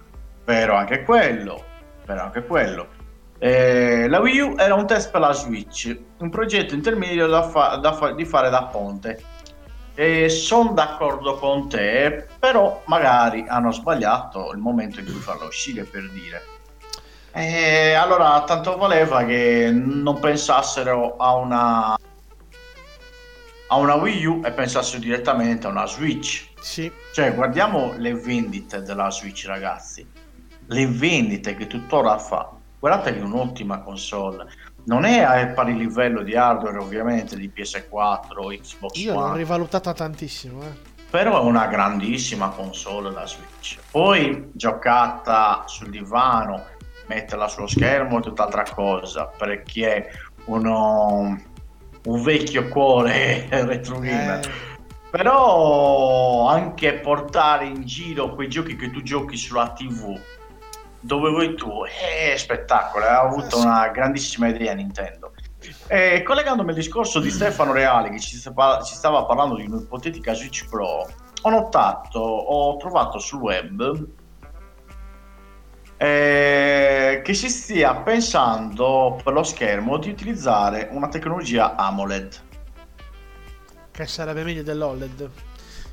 Vero 0.47 0.77
anche 0.77 1.05
quello. 1.05 1.69
Vero 2.11 2.23
anche 2.23 2.45
quello. 2.45 2.89
Eh, 3.39 4.09
la 4.09 4.19
Wii 4.19 4.41
U 4.41 4.55
era 4.59 4.75
un 4.75 4.85
test 4.85 5.13
per 5.13 5.21
la 5.21 5.33
Switch, 5.33 5.97
un 6.19 6.29
progetto 6.29 6.75
intermedio 6.75 7.29
da 7.29 7.49
fa- 7.49 7.77
da 7.77 7.93
fa- 7.93 8.11
di 8.11 8.25
fare 8.25 8.51
da 8.51 8.65
ponte. 8.65 9.23
E 9.95 10.29
sono 10.29 10.73
d'accordo 10.73 11.37
con 11.37 11.69
te, 11.69 12.27
però 12.39 12.83
magari 12.87 13.45
hanno 13.47 13.71
sbagliato 13.71 14.51
il 14.53 14.59
momento 14.59 14.99
in 14.99 15.07
cui 15.07 15.21
farla 15.21 15.45
uscire 15.45 15.85
per 15.85 16.11
dire. 16.11 16.43
E 17.33 17.93
allora 17.93 18.43
tanto 18.43 18.77
valeva 18.77 19.25
che 19.25 19.71
non 19.73 20.19
pensassero 20.19 21.17
a 21.17 21.35
una 21.37 21.95
a 23.73 23.77
una 23.77 23.95
Wii 23.95 24.25
U 24.27 24.41
e 24.45 24.51
pensassero 24.51 24.99
direttamente 24.99 25.69
a 25.69 25.71
una 25.71 25.87
Switch. 25.87 26.49
Sì. 26.61 26.91
Cioè, 27.13 27.33
guardiamo 27.37 27.95
le 27.99 28.15
vendite 28.15 28.83
della 28.83 29.13
Switch, 29.13 29.47
ragazzi. 29.47 30.05
Le 30.73 30.87
vendite 30.87 31.55
che 31.57 31.67
tuttora 31.67 32.17
fa. 32.19 32.51
Guardate 32.79 33.13
che 33.13 33.19
è 33.19 33.23
un'ottima 33.23 33.81
console. 33.81 34.47
Non 34.85 35.05
è 35.05 35.21
al 35.21 35.53
pari 35.53 35.77
livello 35.77 36.23
di 36.23 36.35
hardware, 36.37 36.79
ovviamente, 36.79 37.37
di 37.37 37.51
PS4, 37.55 38.59
Xbox 38.61 38.97
Io 38.99 39.13
l'ho 39.15 39.21
One. 39.21 39.37
rivalutata 39.37 39.93
tantissimo, 39.93 40.63
eh. 40.63 40.89
Però 41.11 41.41
è 41.41 41.45
una 41.45 41.67
grandissima 41.67 42.51
console 42.51 43.11
la 43.11 43.27
Switch. 43.27 43.79
Poi 43.91 44.51
giocata 44.55 45.65
sul 45.67 45.91
divano, 45.91 46.65
metterla 47.07 47.49
sullo 47.49 47.67
schermo 47.67 48.19
è 48.19 48.23
tutt'altra 48.23 48.63
cosa. 48.73 49.25
Per 49.27 49.65
chi 49.65 49.83
è 49.83 50.09
uno, 50.45 51.37
un 52.05 52.23
vecchio 52.23 52.69
cuore 52.69 53.49
retro 53.51 53.99
gamer. 53.99 54.47
Eh, 54.47 54.51
Però 55.11 56.47
anche 56.47 56.95
portare 56.95 57.67
in 57.67 57.85
giro 57.85 58.33
quei 58.37 58.49
giochi 58.49 58.77
che 58.77 58.91
tu 58.93 59.03
giochi 59.03 59.37
sulla 59.37 59.73
TV, 59.73 60.17
dove 61.01 61.31
vuoi 61.31 61.55
tu, 61.55 61.85
è 61.85 62.37
spettacolo. 62.37 63.05
Ha 63.05 63.21
avuto 63.21 63.57
Eh, 63.59 63.61
una 63.63 63.89
grandissima 63.89 64.49
idea 64.49 64.73
Nintendo. 64.75 65.33
E 65.89 66.23
collegandomi 66.23 66.71
al 66.71 66.75
discorso 66.75 67.21
di 67.21 67.31
Stefano 67.31 67.73
Reale 67.73 68.11
che 68.11 68.21
ci 68.21 68.37
stava 68.37 69.25
parlando 69.25 69.57
di 69.57 69.65
un'ipotetica 69.67 70.33
Switch 70.35 70.69
Pro, 70.69 71.07
ho 71.43 71.51
notato, 71.51 72.19
ho 72.19 72.77
trovato 72.77 73.19
sul 73.19 73.41
web 73.41 74.07
eh, 75.99 77.21
che 77.23 77.35
si 77.35 77.49
stia 77.51 77.95
pensando 77.97 79.21
per 79.23 79.35
lo 79.35 79.43
schermo 79.43 79.99
di 79.99 80.09
utilizzare 80.09 80.89
una 80.93 81.09
tecnologia 81.09 81.75
AMOLED. 81.77 82.41
che 83.91 84.07
sarebbe 84.07 84.43
meglio 84.45 84.63
dell'OLED. 84.63 85.31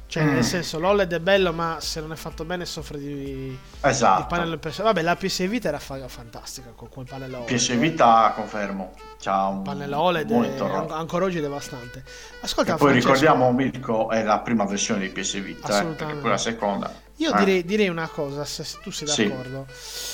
Cioè, 0.09 0.23
Mm. 0.23 0.33
nel 0.35 0.43
senso, 0.45 0.79
l'OLED 0.79 1.13
è 1.15 1.19
bello, 1.19 1.51
ma 1.51 1.77
se 1.81 1.99
non 1.99 2.13
è 2.13 2.15
fatto 2.15 2.45
bene 2.45 2.65
soffre 2.65 2.97
di, 2.97 3.13
di 3.13 3.59
Esatto. 3.81 4.25
pannello 4.27 4.57
PS. 4.57 4.81
Vabbè, 4.81 5.01
la 5.01 5.17
PS 5.17 5.45
Vita 5.47 5.67
era 5.67 5.79
fa- 5.79 6.07
fantastica 6.07 6.71
con 6.73 6.87
quel 6.87 7.05
pannello 7.05 7.39
OLED. 7.39 7.53
PS 7.53 7.75
Vita 7.77 8.31
confermo. 8.33 8.93
C'ha 9.19 9.47
un 9.47 9.63
pannello 9.63 9.99
OLED 9.99 10.29
è, 10.29 10.33
monitor. 10.33 10.71
an- 10.71 10.91
ancora 10.91 11.25
oggi 11.25 11.39
è 11.39 11.41
devastante. 11.41 12.03
Ascolta, 12.39 12.75
E 12.75 12.77
poi 12.77 12.89
Francesco, 12.91 13.13
ricordiamo 13.13 13.51
Mirko 13.51 14.09
è 14.09 14.23
la 14.23 14.39
prima 14.39 14.63
versione 14.65 15.01
di 15.01 15.09
PS 15.09 15.41
Vita, 15.41 15.81
eh, 15.81 15.85
perché 15.87 16.13
poi 16.13 16.29
la 16.29 16.37
seconda. 16.37 16.93
io 17.17 17.33
Eh, 17.33 17.37
direi, 17.39 17.65
direi 17.65 17.89
una 17.89 18.07
cosa, 18.07 18.45
se 18.45 18.63
tu 18.81 18.91
sei 18.91 19.07
Sì. 19.09 19.27
d'accordo. 19.27 19.65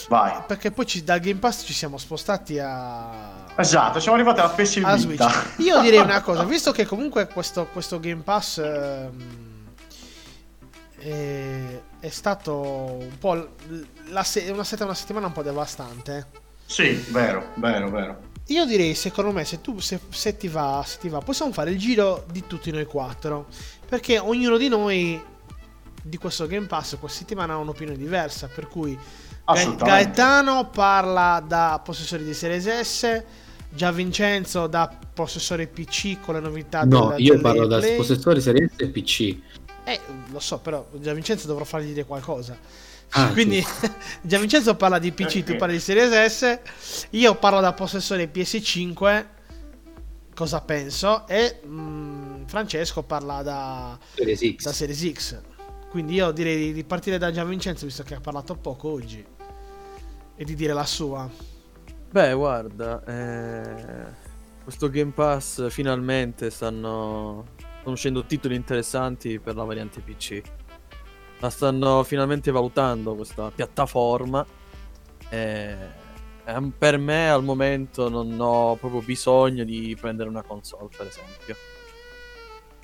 Vai. 0.07 0.41
Perché 0.47 0.71
poi 0.71 0.87
ci- 0.87 1.03
dal 1.03 1.19
Game 1.19 1.37
Pass 1.39 1.65
ci 1.65 1.73
siamo 1.73 1.99
spostati 1.99 2.57
a... 2.57 3.45
Esatto, 3.57 3.99
siamo 3.99 4.15
arrivati 4.17 4.39
alla 4.39 4.49
PS 4.49 4.77
alla 4.83 4.95
Vita. 4.95 5.29
Switch. 5.29 5.59
Io 5.59 5.79
direi 5.81 5.99
una 6.01 6.21
cosa, 6.21 6.43
visto 6.45 6.71
che 6.71 6.87
comunque 6.87 7.27
questo, 7.27 7.67
questo 7.71 7.99
Game 7.99 8.21
Pass 8.23 8.57
ehm, 8.57 9.42
è, 11.03 11.81
è 11.99 12.09
stato 12.09 12.55
un 12.99 13.17
po' 13.19 13.55
se- 14.23 14.49
una, 14.49 14.63
seta- 14.63 14.85
una 14.85 14.93
settimana 14.93 15.27
un 15.27 15.33
po' 15.33 15.41
devastante. 15.43 16.27
Sì, 16.65 16.93
vero, 17.09 17.49
vero, 17.55 17.89
vero. 17.89 18.31
Io 18.47 18.65
direi, 18.65 18.93
secondo 18.95 19.31
me, 19.31 19.45
se, 19.45 19.61
tu, 19.61 19.79
se, 19.79 19.99
se 20.09 20.37
ti 20.37 20.47
va, 20.47 20.83
se 20.85 20.97
ti 20.99 21.09
va, 21.09 21.19
possiamo 21.19 21.51
fare 21.51 21.71
il 21.71 21.77
giro 21.77 22.25
di 22.31 22.45
tutti 22.47 22.71
noi 22.71 22.85
quattro. 22.85 23.47
Perché 23.87 24.17
ognuno 24.17 24.57
di 24.57 24.67
noi 24.69 25.21
di 26.01 26.17
questo 26.17 26.47
Game 26.47 26.67
Pass 26.67 26.97
questa 26.97 27.19
settimana 27.19 27.53
ha 27.53 27.57
un'opinione 27.57 27.97
diversa. 27.97 28.47
Per 28.47 28.67
cui. 28.67 28.97
Gaetano 29.77 30.69
parla 30.69 31.43
da 31.45 31.81
possessore 31.83 32.23
di 32.23 32.33
Series 32.33 32.79
S, 32.79 33.23
già 33.69 33.91
Vincenzo 33.91 34.67
da 34.67 34.89
possessore 35.13 35.67
PC 35.67 36.21
con 36.21 36.35
le 36.35 36.39
novità 36.39 36.85
No, 36.85 37.13
io 37.17 37.39
parlo 37.41 37.67
da 37.67 37.81
possessore 37.97 38.39
Series 38.39 38.71
S 38.71 38.79
e 38.79 38.87
PC. 38.87 39.37
Eh, 39.85 39.99
lo 40.31 40.39
so, 40.39 40.59
però 40.59 40.87
già 40.93 41.13
Vincenzo 41.13 41.47
dovrò 41.47 41.63
fargli 41.65 41.87
dire 41.87 42.05
qualcosa. 42.05 42.57
Ah, 43.15 43.31
Quindi 43.31 43.63
già 44.21 44.39
Vincenzo 44.39 44.75
parla 44.75 44.97
di 44.99 45.11
PC, 45.11 45.43
tu 45.43 45.51
Ok. 45.51 45.57
parli 45.57 45.75
di 45.75 45.79
Series 45.81 46.25
S, 46.25 46.59
io 47.11 47.35
parlo 47.35 47.59
da 47.59 47.73
possessore 47.73 48.29
PS5, 48.31 49.25
cosa 50.33 50.61
penso, 50.61 51.27
e 51.27 51.59
mm, 51.65 52.45
Francesco 52.45 53.03
parla 53.03 53.41
da, 53.43 53.99
Series 54.15 54.39
X. 54.55 54.63
da 54.63 54.73
Series 54.73 55.11
X. 55.11 55.41
Quindi 55.89 56.15
io 56.15 56.31
direi 56.31 56.57
di- 56.57 56.73
di 56.73 56.83
partire 56.83 57.17
da 57.19 57.31
Gian 57.31 57.47
Vincenzo, 57.47 57.85
visto 57.85 58.01
che 58.03 58.15
ha 58.15 58.19
parlato 58.19 58.55
poco 58.55 58.89
oggi, 58.89 59.23
e 60.35 60.43
di 60.43 60.55
dire 60.55 60.73
la 60.73 60.85
sua. 60.85 61.29
Beh, 62.09 62.33
guarda, 62.33 63.03
eh, 63.05 64.05
questo 64.63 64.89
Game 64.89 65.11
Pass 65.11 65.69
finalmente 65.69 66.49
stanno, 66.49 67.45
stanno 67.83 67.95
uscendo 67.95 68.23
titoli 68.23 68.55
interessanti 68.55 69.39
per 69.39 69.55
la 69.55 69.65
variante 69.65 69.99
PC. 69.99 70.41
La 71.39 71.49
stanno 71.49 72.03
finalmente 72.03 72.49
valutando 72.49 73.13
questa 73.13 73.51
piattaforma. 73.51 74.45
E, 75.29 75.75
per 76.77 76.97
me 76.97 77.29
al 77.29 77.43
momento 77.43 78.07
non 78.07 78.37
ho 78.39 78.77
proprio 78.77 79.01
bisogno 79.01 79.65
di 79.65 79.97
prendere 79.99 80.29
una 80.29 80.43
console, 80.43 80.87
per 80.95 81.07
esempio. 81.07 81.55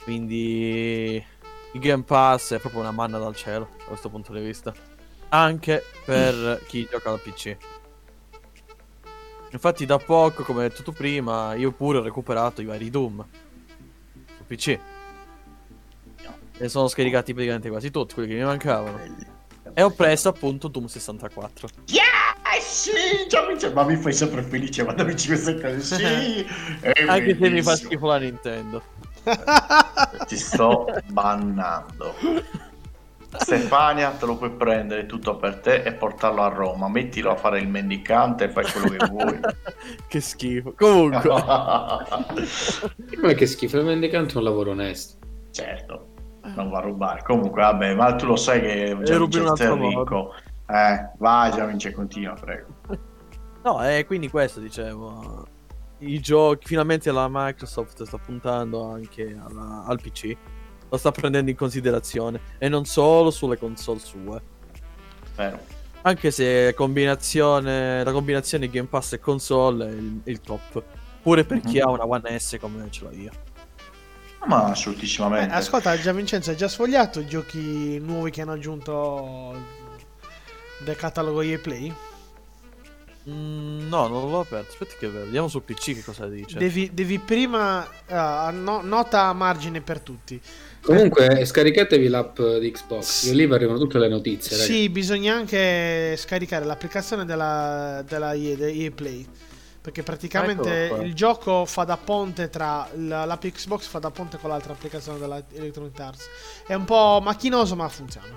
Quindi 0.04 1.24
il 1.72 1.80
Game 1.80 2.04
Pass 2.04 2.54
è 2.54 2.60
proprio 2.60 2.82
una 2.82 2.92
manna 2.92 3.20
dal 3.20 3.36
cielo 3.36 3.70
da 3.78 3.86
questo 3.86 4.10
punto 4.10 4.34
di 4.34 4.42
vista. 4.42 4.74
Anche 5.30 5.82
per 6.04 6.62
chi 6.68 6.86
gioca 6.92 7.10
al 7.12 7.22
PC. 7.22 7.56
Infatti 9.52 9.86
da 9.86 9.98
poco, 9.98 10.44
come 10.44 10.68
detto 10.68 10.84
tu 10.84 10.92
prima, 10.92 11.54
io 11.54 11.72
pure 11.72 12.00
ho 12.00 12.04
recuperato 12.04 12.62
i 12.62 12.66
vari 12.66 12.90
Doom 12.90 13.26
PC. 14.50 14.80
E 16.58 16.68
sono 16.68 16.88
scaricati 16.88 17.34
praticamente 17.34 17.70
quasi 17.70 17.92
tutti 17.92 18.16
quelli 18.16 18.30
che 18.30 18.36
mi 18.36 18.44
mancavano. 18.44 19.00
E 19.74 19.82
ho 19.84 19.92
preso 19.92 20.30
appunto 20.30 20.68
Doom 20.68 20.88
64. 20.88 21.70
Eh 22.52 22.62
sì, 22.62 22.92
ma 23.74 23.84
mi 23.84 23.96
fai 23.96 24.12
sempre 24.12 24.42
felice 24.42 24.84
quando 24.84 25.06
mi 25.06 25.14
dici 25.14 25.28
queste 25.28 25.62
cose. 25.62 25.96
Sì, 25.96 26.48
Anche 27.08 27.38
se 27.40 27.50
mi 27.50 27.62
fa 27.62 27.76
schifo 27.76 28.08
la 28.08 28.18
Nintendo. 28.18 28.82
Ti 30.28 30.36
sto 30.36 30.88
bannando. 31.08 32.16
Stefania, 33.38 34.12
te 34.12 34.26
lo 34.26 34.36
puoi 34.38 34.52
prendere 34.52 35.06
tutto 35.06 35.36
per 35.38 35.60
te 35.60 35.84
e 35.84 35.94
portarlo 35.94 36.42
a 36.42 36.48
Roma. 36.48 36.88
Mettilo 36.90 37.32
a 37.32 37.36
fare 37.36 37.60
il 37.60 37.68
mendicante 37.68 38.46
e 38.46 38.50
fai 38.50 38.66
quello 38.72 38.90
che 38.90 39.06
vuoi. 39.08 39.40
che 40.08 40.20
schifo. 40.20 40.74
Comunque. 40.76 41.30
Ma 43.22 43.34
che 43.36 43.46
schifo, 43.46 43.78
il 43.78 43.86
mendicante 43.86 44.34
è 44.34 44.38
un 44.38 44.44
lavoro 44.44 44.72
onesto. 44.72 45.18
certo, 45.52 46.08
non 46.56 46.70
va 46.70 46.80
a 46.80 46.82
rubare. 46.82 47.22
Comunque, 47.24 47.62
vabbè, 47.62 47.94
ma 47.96 48.16
tu 48.16 48.26
lo 48.26 48.36
sai 48.36 48.62
che 48.62 48.96
Vincenzo 48.96 49.64
è 49.64 49.78
ricco. 49.78 50.34
Eh, 50.68 51.10
vai, 51.18 51.52
già 51.52 51.66
vince, 51.66 51.92
continua, 51.92 52.34
prego. 52.34 52.68
No, 53.64 53.84
e 53.88 54.06
quindi 54.06 54.30
questo 54.30 54.60
dicevo. 54.60 55.48
I 56.00 56.20
giochi, 56.20 56.66
finalmente 56.66 57.12
la 57.12 57.28
Microsoft 57.30 58.04
sta 58.04 58.18
puntando 58.18 58.90
anche 58.90 59.38
alla- 59.44 59.84
al 59.86 60.00
PC. 60.00 60.36
Lo 60.90 60.98
sta 60.98 61.12
prendendo 61.12 61.50
in 61.52 61.56
considerazione. 61.58 62.40
E 62.58 62.68
non 62.70 62.86
solo 62.86 63.32
sulle 63.32 63.58
console 63.58 64.00
sue. 64.00 64.42
Vero. 65.36 65.60
Anche 66.02 66.32
se 66.32 66.74
combinazione, 66.76 68.04
la 68.04 68.12
combinazione 68.12 68.70
Game 68.70 68.88
Pass 68.88 69.14
e 69.14 69.20
console 69.20 69.88
è 69.88 69.92
il, 69.92 70.22
il 70.24 70.42
top. 70.42 70.82
Pure 71.22 71.44
per 71.44 71.60
chi 71.60 71.78
Mhm. 71.78 71.82
ha 71.88 71.90
una 71.90 72.08
One 72.08 72.40
S 72.40 72.58
come 72.60 72.88
ce 72.90 73.04
l'ho 73.04 73.12
io. 73.12 73.32
Ma 74.46 74.68
Eh, 74.68 74.72
assolutissimamente. 74.72 75.54
ascolta, 75.54 75.98
già 76.00 76.14
Vincenzo 76.14 76.50
hai 76.50 76.56
già 76.56 76.70
sfogliato 76.70 77.20
i 77.20 77.28
giochi 77.28 78.00
nuovi 78.00 78.32
che 78.32 78.42
hanno 78.42 78.54
aggiunto 78.54 79.54
del 80.86 80.96
catalogo 80.96 81.42
EA 81.42 81.60
Play? 81.60 81.94
Mm, 83.30 83.88
no, 83.90 84.08
non 84.08 84.30
l'ho 84.32 84.40
aperto. 84.40 84.72
Aspetta 84.72 84.96
che 84.98 85.10
vediamo 85.10 85.50
sul 85.50 85.62
PC 85.64 85.94
che 85.94 86.04
cosa 86.04 86.26
dice. 86.28 86.58
Devi, 86.58 86.90
devi 86.94 87.20
prima 87.20 87.86
ah, 88.08 88.50
no- 88.52 88.82
nota 88.82 89.26
a 89.26 89.34
margine 89.34 89.82
per 89.82 90.00
tutti. 90.00 90.42
Comunque, 90.82 91.46
scaricatevi 91.46 92.08
l'app 92.08 92.40
di 92.42 92.72
Xbox. 92.72 93.26
Io 93.26 93.34
lì 93.34 93.46
vi 93.46 93.54
arrivano 93.54 93.78
tutte 93.78 94.00
le 94.00 94.08
notizie. 94.08 94.58
raga. 94.58 94.72
Sì, 94.72 94.90
bisogna 94.90 95.36
anche 95.36 96.16
scaricare 96.18 96.66
l'applicazione 96.66 97.26
della, 97.26 98.04
della 98.08 98.34
EA, 98.34 98.92
Play. 98.92 99.26
Perché 99.82 100.04
praticamente 100.04 100.88
qua. 100.90 101.04
il 101.04 101.14
gioco 101.14 101.66
fa 101.66 101.84
da 101.84 101.98
ponte 101.98 102.50
tra 102.50 102.88
la- 102.96 103.26
l'app 103.26 103.46
Xbox 103.46 103.88
fa 103.88 104.00
da 104.00 104.12
ponte 104.12 104.38
con 104.38 104.50
l'altra 104.50 104.74
applicazione 104.74 105.20
della 105.20 105.42
Electronic 105.54 106.00
Arts. 106.00 106.28
È 106.68 106.74
un 106.74 106.86
po' 106.86 107.20
macchinoso, 107.24 107.76
ma 107.76 107.88
funziona. 107.88 108.28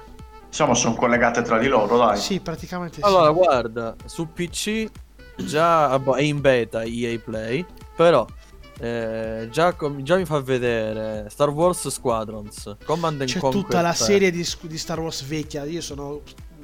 Diciamo, 0.48 0.74
sono 0.74 0.94
collegate 0.94 1.42
tra 1.42 1.58
di 1.58 1.66
loro, 1.66 1.96
dai. 1.96 2.16
Sì, 2.18 2.40
praticamente 2.40 2.96
sì. 2.96 3.00
Allora, 3.02 3.30
guarda, 3.30 3.96
su 4.04 4.32
PC 4.32 4.88
già 5.36 5.94
è 5.94 6.20
in 6.20 6.40
beta 6.40 6.82
EA 6.84 7.18
Play, 7.18 7.64
però 7.96 8.26
eh, 8.82 9.48
già, 9.50 9.74
com- 9.74 10.02
già 10.02 10.16
mi 10.16 10.24
fa 10.24 10.40
vedere 10.40 11.26
Star 11.30 11.50
Wars 11.50 11.86
Squadrons, 11.88 12.76
Command 12.84 13.20
and 13.20 13.30
C'è 13.30 13.38
Conquer 13.38 13.62
tutta 13.62 13.80
la 13.80 13.92
3. 13.92 14.04
serie 14.04 14.30
di, 14.32 14.44
di 14.62 14.78
Star 14.78 14.98
Wars 14.98 15.24
vecchia. 15.24 15.64
Io 15.64 15.80
sono. 15.80 16.20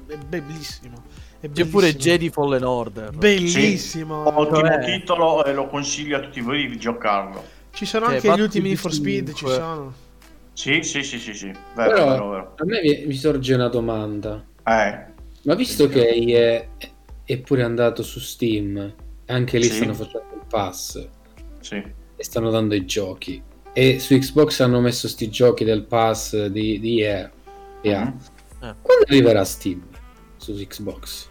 È 0.06 0.16
bellissimo. 0.16 1.02
È 1.38 1.48
C'è 1.50 1.66
pure. 1.66 1.94
Jedi 1.94 2.30
Fallen 2.30 2.64
Order. 2.64 3.12
Bellissimo. 3.12 4.26
Ottimo 4.26 4.60
Cioè- 4.66 4.84
titolo 4.84 5.44
e 5.44 5.52
lo 5.52 5.66
consiglio 5.68 6.16
a 6.16 6.20
tutti 6.20 6.40
voi 6.40 6.66
di 6.68 6.76
giocarlo. 6.78 7.56
Ci 7.70 7.84
sono 7.86 8.06
Cioè, 8.06 8.14
anche 8.16 8.34
gli 8.34 8.40
ultimi 8.40 8.68
Need 8.68 8.78
for 8.78 8.92
Speed. 8.92 9.28
Ci 9.28 9.34
5. 9.46 9.54
sono. 9.54 9.92
Sì, 10.54 10.82
sì, 10.82 11.04
sì, 11.04 11.18
sì, 11.20 11.34
sì. 11.34 11.46
Vero, 11.46 11.92
Però 11.92 12.08
vero, 12.08 12.30
vero. 12.30 12.54
a 12.56 12.64
me 12.64 12.80
mi, 12.82 13.04
mi 13.06 13.14
sorge 13.14 13.54
una 13.54 13.68
domanda. 13.68 14.44
Eh, 14.64 15.04
Ma 15.42 15.54
visto 15.54 15.86
che 15.88 16.08
è, 16.08 16.86
è 17.22 17.38
pure 17.38 17.62
andato 17.62 18.02
su 18.02 18.18
Steam, 18.18 18.92
anche 19.26 19.58
lì 19.58 19.64
Sì. 19.64 19.74
stanno 19.76 19.94
facendo 19.94 20.26
il 20.34 20.42
pass 20.48 21.06
sì. 21.60 21.80
E 22.20 22.24
stanno 22.24 22.50
dando 22.50 22.74
i 22.74 22.84
giochi. 22.84 23.40
E 23.72 24.00
su 24.00 24.18
Xbox 24.18 24.58
hanno 24.60 24.80
messo 24.80 25.06
sti 25.06 25.30
giochi 25.30 25.62
del 25.64 25.84
pass 25.84 26.46
di, 26.46 26.80
di 26.80 27.00
EA. 27.02 27.30
EA. 27.82 28.00
Mhm. 28.04 28.16
Quando 28.82 29.04
arriverà 29.06 29.44
Steam 29.44 29.80
su 30.36 30.52
Xbox? 30.54 31.28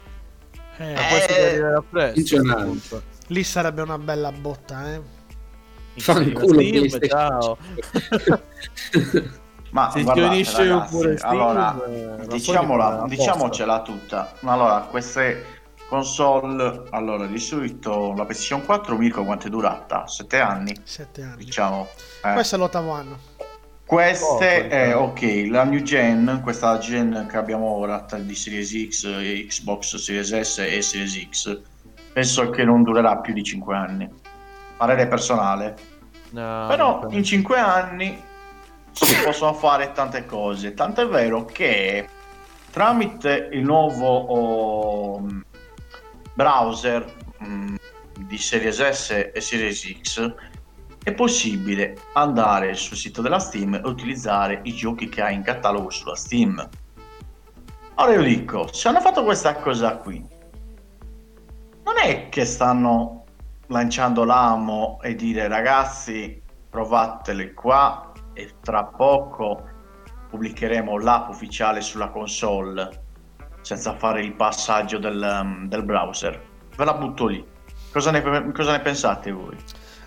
Eh, 0.77 0.93
arrivare 0.93 1.83
presto. 1.89 2.37
appunto. 2.39 3.01
lì 3.27 3.43
sarebbe 3.43 3.81
una 3.81 3.97
bella 3.97 4.31
botta, 4.31 4.93
eh. 4.93 5.01
Fanculo 5.97 6.61
Steam, 6.61 6.87
ciao. 7.07 7.57
Ma 9.71 9.91
Si 9.91 10.01
guardate, 10.03 10.27
unisce 10.27 10.67
ragazzi, 10.69 10.95
pure 10.95 11.17
Steam, 11.17 11.31
allora, 11.33 11.85
eh, 11.85 12.17
la 12.17 12.25
diciamola, 12.27 12.83
Sony 12.83 12.95
fa 12.95 13.03
apposta. 13.03 13.15
diciamocela 13.15 13.81
tutta. 13.81 14.33
Allora, 14.43 14.79
queste 14.89 15.45
console, 15.87 16.83
allora, 16.91 17.25
di 17.25 17.39
solito 17.39 18.13
la 18.15 18.25
PlayStation 18.25 18.63
4, 18.63 18.97
Mirko, 18.97 19.23
quanto 19.23 19.47
è 19.47 19.49
durata? 19.49 20.07
7 20.07 20.39
anni, 20.39 20.75
Sette 20.83 21.23
anni. 21.23 21.43
diciamo. 21.43 21.87
Eh. 22.23 22.33
Questo 22.33 22.55
è 22.55 22.57
l'ottavo 22.57 22.91
anno. 22.91 23.17
Queste, 23.85 24.63
Poco, 24.63 24.75
eh, 24.75 24.89
eh. 24.89 24.93
ok, 24.93 25.47
la 25.49 25.63
new 25.63 25.81
gen, 25.81 26.41
questa 26.43 26.77
gen 26.77 27.25
che 27.29 27.37
abbiamo 27.37 27.67
ora 27.67 28.01
tra 28.01 28.17
di 28.17 28.35
Series 28.35 28.89
X, 28.89 29.05
e 29.05 29.45
Xbox 29.47 29.95
Series 29.95 30.37
S 30.41 30.57
e 30.59 30.81
Series 30.81 31.27
X, 31.29 31.61
penso 32.11 32.49
che 32.49 32.65
non 32.65 32.83
durerà 32.83 33.17
più 33.19 33.33
di 33.33 33.43
5 33.43 33.75
anni. 33.75 34.09
Parere 34.75 35.07
personale. 35.07 35.75
No, 36.31 36.65
Però 36.67 37.07
in 37.11 37.23
5 37.23 37.57
anni 37.57 38.21
si 38.91 39.15
possono 39.23 39.53
fare 39.53 39.93
tante 39.93 40.25
cose. 40.25 40.73
Tant'è 40.73 41.07
vero 41.07 41.45
che 41.45 42.09
tramite 42.71 43.49
il 43.53 43.63
nuovo 43.63 44.05
oh, 44.07 45.27
browser 46.37 47.03
mm, 47.43 47.75
di 48.27 48.37
Series 48.37 48.87
S 48.89 49.31
e 49.33 49.41
Series 49.41 49.99
X 50.01 50.35
è 51.03 51.11
possibile 51.13 51.97
andare 52.13 52.75
sul 52.75 52.95
sito 52.95 53.23
della 53.23 53.39
Steam 53.39 53.73
e 53.73 53.81
utilizzare 53.83 54.59
i 54.63 54.73
giochi 54.73 55.09
che 55.09 55.23
hai 55.23 55.33
in 55.33 55.41
catalogo 55.41 55.89
sulla 55.89 56.15
Steam. 56.15 56.69
Ora 57.95 58.13
io 58.13 58.21
dico, 58.21 58.71
se 58.71 58.87
hanno 58.87 58.99
fatto 58.99 59.23
questa 59.23 59.55
cosa 59.55 59.95
qui, 59.95 60.23
non 61.83 61.95
è 61.99 62.29
che 62.29 62.45
stanno 62.45 63.23
lanciando 63.67 64.23
l'amo 64.23 64.99
e 65.01 65.15
dire 65.15 65.47
ragazzi 65.47 66.39
provatele 66.69 67.53
qua 67.53 68.11
e 68.33 68.53
tra 68.61 68.83
poco 68.83 69.63
pubblicheremo 70.29 70.99
l'app 70.99 71.29
ufficiale 71.29 71.81
sulla 71.81 72.09
console 72.09 73.05
senza 73.67 73.97
fare 73.97 74.21
il 74.21 74.31
passaggio 74.33 74.97
del, 74.97 75.21
um, 75.41 75.67
del 75.67 75.83
browser. 75.83 76.39
Ve 76.77 76.85
la 76.85 76.93
butto 76.93 77.25
lì. 77.27 77.43
Cosa 77.91 78.11
ne, 78.11 78.21
cosa 78.53 78.71
ne 78.71 78.79
pensate 78.79 79.29
voi? 79.31 79.57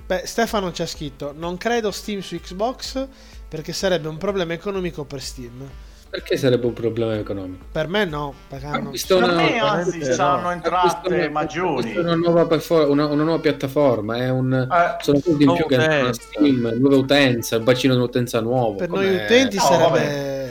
Beh, 0.06 0.22
Stefano 0.24 0.72
ci 0.72 0.80
ha 0.80 0.86
scritto: 0.86 1.34
Non 1.36 1.58
credo 1.58 1.90
Steam 1.90 2.20
su 2.20 2.36
Xbox 2.40 3.06
perché 3.46 3.74
sarebbe 3.74 4.08
un 4.08 4.16
problema 4.16 4.54
economico 4.54 5.04
per 5.04 5.20
Steam. 5.20 5.68
Perché 6.08 6.36
sarebbe 6.38 6.66
un 6.66 6.72
problema 6.72 7.14
economico? 7.16 7.66
Per 7.70 7.86
me 7.86 8.04
no, 8.04 8.34
perché 8.48 8.66
hanno... 8.66 8.86
Acquisto 8.86 9.18
Per 9.18 9.24
una- 9.30 9.34
me 9.34 9.58
anzi 9.61 10.02
saranno 10.02 10.40
no. 10.42 10.50
entrate 10.50 11.28
maggiori. 11.28 11.96
Una 11.96 12.16
nuova, 12.16 12.46
perfor- 12.46 12.88
una, 12.88 13.06
una 13.06 13.22
nuova 13.22 13.38
piattaforma, 13.40 14.16
è 14.16 14.28
un, 14.30 14.52
Eh, 14.52 14.96
sono 15.04 15.20
soldi 15.20 15.44
in 15.44 15.52
più 15.54 15.66
che 15.66 15.74
entrano 15.74 15.94
a 15.94 16.08
utenza. 16.08 16.22
Steam, 16.22 16.72
nuova 16.80 16.96
utenza, 16.96 17.54
il 17.56 17.62
bacino 17.62 17.94
di 17.94 18.00
utenza 18.00 18.40
nuovo. 18.40 18.74
Per 18.76 18.88
come- 18.88 19.04
noi 19.04 19.14
utenti 19.24 19.56
No, 19.56 19.62
sarebbe... 19.62 20.49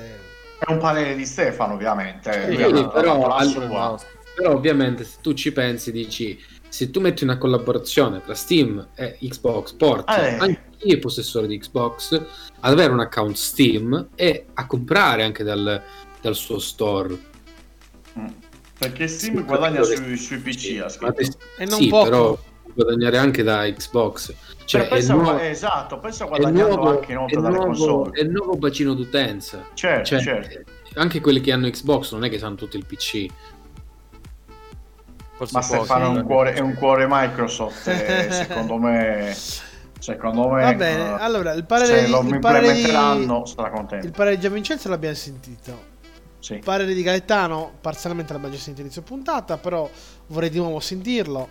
È 0.60 0.70
un 0.72 0.78
parere 0.78 1.16
di 1.16 1.26
Stefano, 1.26 1.74
ovviamente. 1.74 2.32
Sì, 2.51 2.57
dato 2.57 2.89
però 2.89 3.28
la 3.28 3.36
al- 3.36 3.47
sua. 3.47 3.99
Però 4.36 4.53
ovviamente 4.53 5.03
se 5.03 5.18
tu 5.22 5.34
ci 5.34 5.51
pensi 5.51 5.91
dici, 5.91 6.39
se 6.68 6.89
tu 6.91 6.99
metti 7.01 7.24
una 7.24 7.38
collaborazione 7.38 8.22
tra 8.22 8.34
Steam 8.36 8.89
e 8.95 9.18
Xbox, 9.22 9.74
porti 9.74 10.14
Eh. 10.14 10.38
anche 10.38 10.62
chi 10.78 10.93
è 10.93 10.97
possessore 10.97 11.47
di 11.47 11.57
Xbox 11.57 12.14
ad 12.60 12.72
avere 12.72 12.91
un 12.93 12.99
account 13.01 13.36
Steam 13.36 14.10
e 14.16 14.45
a 14.53 14.66
comprare 14.66 15.24
anche 15.24 15.43
dal, 15.43 15.82
dal 16.22 16.36
suo 16.36 16.60
store. 16.60 17.18
Mm. 18.18 18.26
Perché 18.78 19.07
Steam 19.10 19.38
Sì, 19.39 19.43
guadagna 19.43 19.82
capito 19.82 20.01
sui, 20.03 20.18
sui 20.18 20.38
PC, 20.38 20.86
te- 21.14 21.34
E 21.57 21.66
non 21.66 21.80
sì, 21.80 21.88
poco. 21.89 22.03
però 22.10 22.39
guadagnare 22.84 23.18
anche 23.18 23.44
da 23.44 23.64
Xbox. 23.72 24.34
Cioè, 24.66 24.86
è, 24.86 24.88
pensa, 24.88 25.14
nuovo, 25.14 25.40
esatto, 25.40 26.00
pensa 26.00 26.26
guadagnando 26.26 26.76
nuovo- 26.76 26.90
anche 26.90 27.12
inoltre 27.12 27.42
dalle 27.42 27.56
nuovo- 27.56 27.66
console. 27.68 28.12
è 28.12 28.22
il 28.22 28.30
nuovo 28.30 28.56
bacino 28.56 28.94
d'utenza. 28.94 29.66
Certo, 29.74 30.06
Cioè, 30.06 30.20
certo. 30.22 30.72
Anche 30.96 31.20
quelli 31.22 31.42
che 31.42 31.52
hanno 31.52 31.70
Xbox 31.70 32.12
non 32.14 32.24
è 32.24 32.30
che 32.30 32.38
sanno 32.38 32.56
tutto 32.56 32.78
il 32.78 32.86
PC. 32.86 33.28
Forse 35.36 35.54
Ma 35.54 35.62
Stefano 35.62 36.06
è 36.06 36.08
un 36.10 36.18
eh. 36.18 36.24
cuore, 36.24 36.54
è 36.54 36.60
un 36.60 36.74
cuore 36.74 37.06
Microsoft, 37.10 37.88
e 37.88 38.28
secondo 38.32 38.78
me... 38.78 39.36
Secondo 40.00 40.50
me... 40.50 40.62
Va 40.64 40.74
bene, 40.74 41.02
eh, 41.02 41.16
allora 41.20 41.54
il 41.54 41.66
parere, 41.66 42.00
se 42.02 42.08
lo 42.08 42.22
il 42.22 42.40
parere 42.40 42.74
di... 42.74 42.82
sarà 42.84 43.70
contento. 43.70 44.06
Il 44.06 44.12
parere 44.12 44.36
di 44.36 44.42
Gianvincenzo 44.42 44.90
l'abbiamo 44.90 45.16
sentito. 45.16 45.88
Sì. 46.40 46.54
Il 46.54 46.64
parere 46.64 46.94
di 46.94 47.04
Gaetano, 47.04 47.74
parzialmente 47.82 48.34
l'abbiamo 48.34 48.54
già 48.54 48.60
sentito 48.60 48.82
inizio 48.86 49.02
puntata, 49.02 49.58
però 49.58 49.90
vorrei 50.28 50.50
di 50.50 50.58
nuovo 50.58 50.80
sentirlo. 50.80 51.48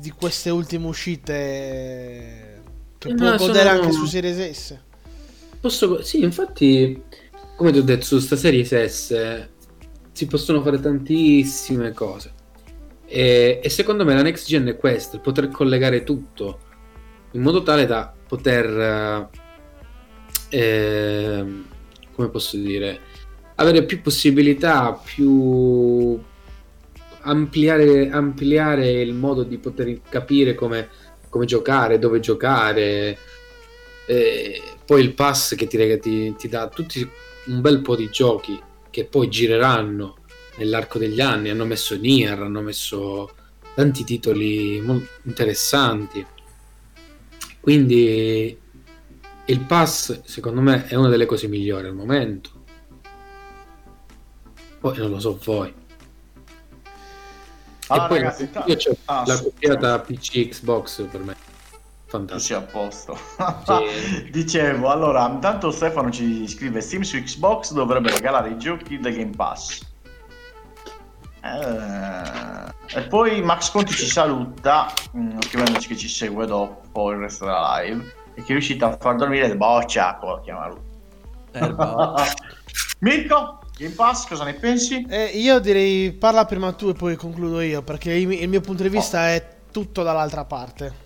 Di 0.00 0.10
queste 0.10 0.50
ultime 0.50 0.86
uscite 0.86 2.62
che 2.98 3.08
Eh, 3.08 3.14
può 3.14 3.30
no, 3.30 3.36
godere 3.36 3.68
sono- 3.68 3.80
anche 3.80 3.92
su 3.92 4.04
Series 4.06 4.50
S. 4.50 4.78
Posso, 5.60 6.02
sì, 6.02 6.22
infatti, 6.22 7.02
come 7.56 7.72
ti 7.72 7.78
ho 7.78 7.82
detto, 7.82 8.04
su 8.04 8.18
sta 8.20 8.36
serie 8.36 8.64
S 8.64 9.48
si 10.12 10.26
possono 10.26 10.62
fare 10.62 10.78
tantissime 10.80 11.92
cose. 11.92 12.32
E, 13.06 13.60
e 13.62 13.68
secondo 13.68 14.04
me 14.04 14.14
la 14.14 14.22
next 14.22 14.46
gen 14.46 14.66
è 14.66 14.76
questo, 14.76 15.16
il 15.16 15.22
poter 15.22 15.48
collegare 15.48 16.02
tutto 16.04 16.60
in 17.32 17.42
modo 17.42 17.62
tale 17.62 17.84
da 17.86 18.12
poter, 18.26 19.30
eh, 20.50 20.58
ehm, 20.58 21.64
come 22.14 22.28
posso 22.28 22.56
dire, 22.56 23.00
avere 23.56 23.84
più 23.84 24.00
possibilità, 24.00 24.92
più 24.92 26.18
ampliare, 27.26 28.10
ampliare 28.10 28.90
il 28.90 29.12
modo 29.12 29.42
di 29.42 29.58
poter 29.58 30.00
capire 30.08 30.54
come, 30.54 30.88
come 31.28 31.44
giocare, 31.44 31.98
dove 31.98 32.20
giocare. 32.20 33.18
E 34.06 34.62
poi 34.84 35.02
il 35.02 35.14
pass 35.14 35.54
che 35.54 35.66
ti, 35.66 35.98
ti, 35.98 36.34
ti 36.36 36.48
dà 36.48 36.68
tutti 36.68 37.08
un 37.46 37.60
bel 37.60 37.82
po' 37.82 37.96
di 37.96 38.08
giochi 38.10 38.60
che 38.90 39.04
poi 39.04 39.28
gireranno 39.28 40.18
nell'arco 40.56 40.98
degli 40.98 41.20
anni. 41.20 41.50
Hanno 41.50 41.66
messo 41.66 41.96
Nier, 41.96 42.40
hanno 42.40 42.62
messo 42.62 43.30
tanti 43.74 44.04
titoli 44.04 44.76
interessanti. 45.24 46.24
Quindi 47.60 48.58
il 49.48 49.60
pass, 49.60 50.22
secondo 50.24 50.60
me, 50.60 50.86
è 50.86 50.94
una 50.94 51.08
delle 51.08 51.26
cose 51.26 51.48
migliori 51.48 51.88
al 51.88 51.94
momento. 51.94 52.50
Poi 54.78 54.96
non 54.98 55.10
lo 55.10 55.18
so 55.18 55.38
voi. 55.44 55.84
Allora, 57.88 58.04
e 58.04 58.08
poi 58.08 58.18
ragazzi, 58.18 58.50
la, 58.52 58.64
io 58.66 58.76
c'ho 58.76 58.96
ah, 59.04 59.22
la 59.26 59.36
sì, 59.36 59.42
coppiata 59.44 59.98
PC 60.00 60.48
Xbox 60.48 61.06
per 61.08 61.20
me. 61.20 61.34
Tu 61.34 62.12
Fantastico. 62.12 62.38
sei 62.38 62.56
a 62.56 62.60
posto. 62.60 63.18
Sì. 63.64 64.30
Dicevo, 64.30 64.90
allora, 64.90 65.28
intanto 65.28 65.70
Stefano 65.70 66.10
ci 66.10 66.46
scrive 66.48 66.80
Steam 66.80 67.02
su 67.02 67.20
Xbox 67.20 67.72
dovrebbe 67.72 68.10
regalare 68.10 68.50
i 68.50 68.58
giochi 68.58 68.98
del 68.98 69.16
Game 69.16 69.34
Pass. 69.36 69.80
Eh, 71.42 72.98
e 72.98 73.02
poi 73.08 73.42
Max 73.42 73.70
Conti 73.70 73.92
ci 73.92 74.06
saluta, 74.06 74.92
mm, 75.16 75.40
scrivendoci 75.40 75.88
che 75.88 75.96
ci 75.96 76.08
segue 76.08 76.46
dopo 76.46 77.10
il 77.10 77.18
resto 77.18 77.44
della 77.44 77.80
live 77.80 78.14
e 78.34 78.42
che 78.42 78.48
è 78.48 78.52
riuscito 78.52 78.84
a 78.86 78.96
far 78.96 79.16
dormire 79.16 79.46
il 79.46 79.56
lo 79.56 80.40
chiama 80.42 80.68
lui. 80.68 80.80
Erba. 81.52 82.24
Mirko, 83.00 83.60
Game 83.78 83.92
Pass, 83.92 84.26
cosa 84.26 84.44
ne 84.44 84.54
pensi? 84.54 85.04
Eh, 85.06 85.26
io 85.34 85.58
direi 85.58 86.10
parla 86.12 86.46
prima 86.46 86.72
tu 86.72 86.88
e 86.88 86.94
poi 86.94 87.14
concludo 87.14 87.60
io, 87.60 87.82
perché 87.82 88.10
il, 88.12 88.48
mio 88.48 88.62
punto 88.62 88.82
di 88.82 88.88
vista 88.88 89.28
è 89.28 89.46
tutto 89.70 90.02
dall'altra 90.02 90.46
parte. 90.46 91.04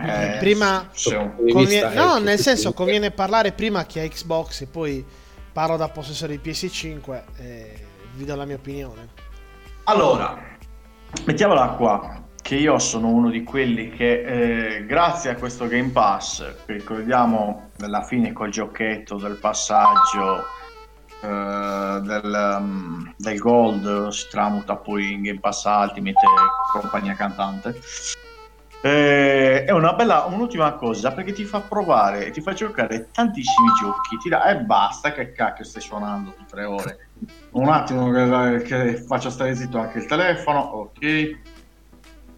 Eh, 0.00 0.36
prima- 0.40 0.88
se 0.92 1.14
un- 1.14 1.28
Punto 1.36 1.44
di 1.44 1.52
Convie- 1.52 1.86
vista 1.86 1.92
è 1.92 1.94
no, 1.94 2.18
nel 2.18 2.38
senso 2.38 2.72
conviene 2.72 3.12
parlare 3.12 3.52
prima 3.52 3.84
chi 3.84 4.00
ha 4.00 4.08
Xbox 4.08 4.62
e 4.62 4.66
poi 4.66 5.04
parlo 5.52 5.76
da 5.76 5.88
possessore 5.88 6.38
di 6.38 6.50
PS5 6.50 7.22
e 7.36 7.86
vi 8.14 8.24
do 8.24 8.34
la 8.34 8.44
mia 8.44 8.56
opinione. 8.56 9.08
Allora, 9.84 10.36
mettiamola 11.24 11.68
qua, 11.70 12.24
che 12.42 12.56
io 12.56 12.78
sono 12.80 13.08
uno 13.08 13.30
di 13.30 13.44
quelli 13.44 13.90
che 13.90 14.76
eh, 14.78 14.86
grazie 14.86 15.30
a 15.30 15.36
questo 15.36 15.68
Game 15.68 15.90
Pass, 15.90 16.44
ricordiamo 16.66 17.70
alla 17.80 18.02
fine 18.02 18.32
col 18.32 18.50
giochetto 18.50 19.16
del 19.16 19.36
passaggio 19.36 20.44
eh, 21.20 22.00
del, 22.02 22.56
um, 22.60 23.14
del 23.16 23.38
Gold 23.38 24.08
si 24.08 24.28
tramuta 24.30 24.76
poi 24.76 25.12
in 25.12 25.22
Game 25.22 25.40
Pass 25.40 25.64
Ultimate 25.64 26.18
e 26.18 26.78
compagnia 26.78 27.14
cantante. 27.14 27.80
Eh, 28.80 29.64
è 29.64 29.72
una 29.72 29.92
bella, 29.94 30.26
un'ultima 30.26 30.74
cosa 30.74 31.10
perché 31.10 31.32
ti 31.32 31.44
fa 31.44 31.60
provare, 31.60 32.30
ti 32.30 32.40
fa 32.40 32.52
giocare 32.52 33.08
tantissimi 33.10 33.70
giochi, 33.80 34.16
ti 34.18 34.28
dà 34.28 34.44
e 34.44 34.60
basta 34.60 35.12
che 35.12 35.32
cacchio 35.32 35.64
stai 35.64 35.82
suonando 35.82 36.30
per 36.30 36.46
tre 36.48 36.64
ore. 36.64 37.08
Un 37.50 37.68
attimo 37.68 38.12
che, 38.12 38.62
che 38.62 39.02
faccio 39.02 39.30
stare 39.30 39.56
zitto 39.56 39.78
anche 39.80 39.98
il 39.98 40.06
telefono, 40.06 40.60
ok. 40.60 41.40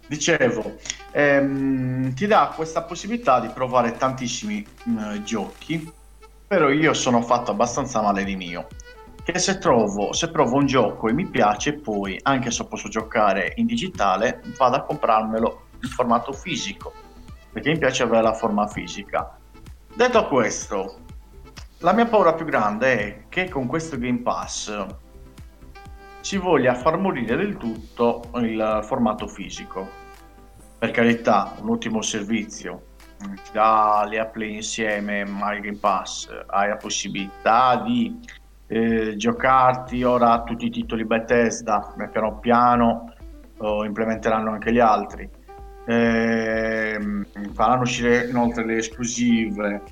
Dicevo, 0.06 0.76
ehm, 1.12 2.14
ti 2.14 2.26
dà 2.26 2.52
questa 2.56 2.82
possibilità 2.82 3.38
di 3.38 3.48
provare 3.48 3.96
tantissimi 3.96 4.66
mh, 4.84 5.22
giochi, 5.22 5.92
però 6.50 6.68
io 6.68 6.94
sono 6.94 7.22
fatto 7.22 7.52
abbastanza 7.52 8.02
male 8.02 8.24
di 8.24 8.34
mio. 8.34 8.66
Che 9.22 9.38
se 9.38 9.58
trovo, 9.58 10.12
se 10.12 10.32
provo 10.32 10.56
un 10.56 10.66
gioco 10.66 11.08
e 11.08 11.12
mi 11.12 11.28
piace, 11.28 11.74
poi 11.74 12.18
anche 12.24 12.50
se 12.50 12.66
posso 12.66 12.88
giocare 12.88 13.52
in 13.54 13.66
digitale, 13.66 14.42
vado 14.58 14.74
a 14.74 14.82
comprarmelo 14.82 15.66
in 15.80 15.88
formato 15.88 16.32
fisico, 16.32 16.92
perché 17.52 17.70
mi 17.70 17.78
piace 17.78 18.02
avere 18.02 18.22
la 18.22 18.32
forma 18.32 18.66
fisica. 18.66 19.38
Detto 19.94 20.26
questo, 20.26 20.98
la 21.78 21.92
mia 21.92 22.06
paura 22.06 22.34
più 22.34 22.46
grande 22.46 22.98
è 22.98 23.24
che 23.28 23.48
con 23.48 23.68
questo 23.68 23.96
Game 23.96 24.18
Pass 24.18 24.86
si 26.18 26.36
voglia 26.36 26.74
far 26.74 26.98
morire 26.98 27.36
del 27.36 27.58
tutto 27.58 28.22
il 28.38 28.80
formato 28.82 29.28
fisico. 29.28 29.88
Per 30.76 30.90
carità, 30.90 31.54
un 31.60 31.68
ultimo 31.68 32.02
servizio, 32.02 32.89
dà 33.52 34.06
le 34.08 34.28
Play 34.32 34.56
insieme 34.56 35.20
al 35.20 35.60
Game 35.60 35.76
Pass, 35.76 36.28
hai 36.46 36.68
la 36.68 36.76
possibilità 36.76 37.82
di 37.84 38.18
eh, 38.66 39.16
giocarti 39.16 40.02
ora 40.02 40.42
tutti 40.42 40.66
i 40.66 40.70
titoli 40.70 41.04
Bethesda, 41.04 41.94
e 41.98 42.08
piano 42.08 42.38
piano 42.38 43.12
lo 43.58 43.84
implementeranno 43.84 44.52
anche 44.52 44.72
gli 44.72 44.78
altri. 44.78 45.28
Ehm, 45.86 47.26
faranno 47.52 47.82
uscire 47.82 48.28
inoltre 48.28 48.64
le 48.64 48.76
esclusive 48.76 49.82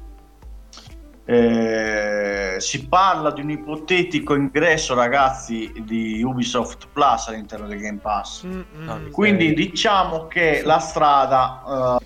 Eh, 1.30 2.56
si 2.58 2.88
parla 2.88 3.30
di 3.32 3.42
un 3.42 3.50
ipotetico 3.50 4.34
ingresso, 4.34 4.94
ragazzi, 4.94 5.70
di 5.84 6.22
Ubisoft 6.22 6.88
Plus 6.90 7.28
all'interno 7.28 7.66
del 7.66 7.80
Game 7.80 7.98
Pass. 7.98 8.46
Mm, 8.46 8.60
mm. 8.78 8.88
Ah, 8.88 8.98
Quindi 9.12 9.52
diciamo 9.52 10.26
che 10.26 10.62
la 10.64 10.78
strada 10.78 12.00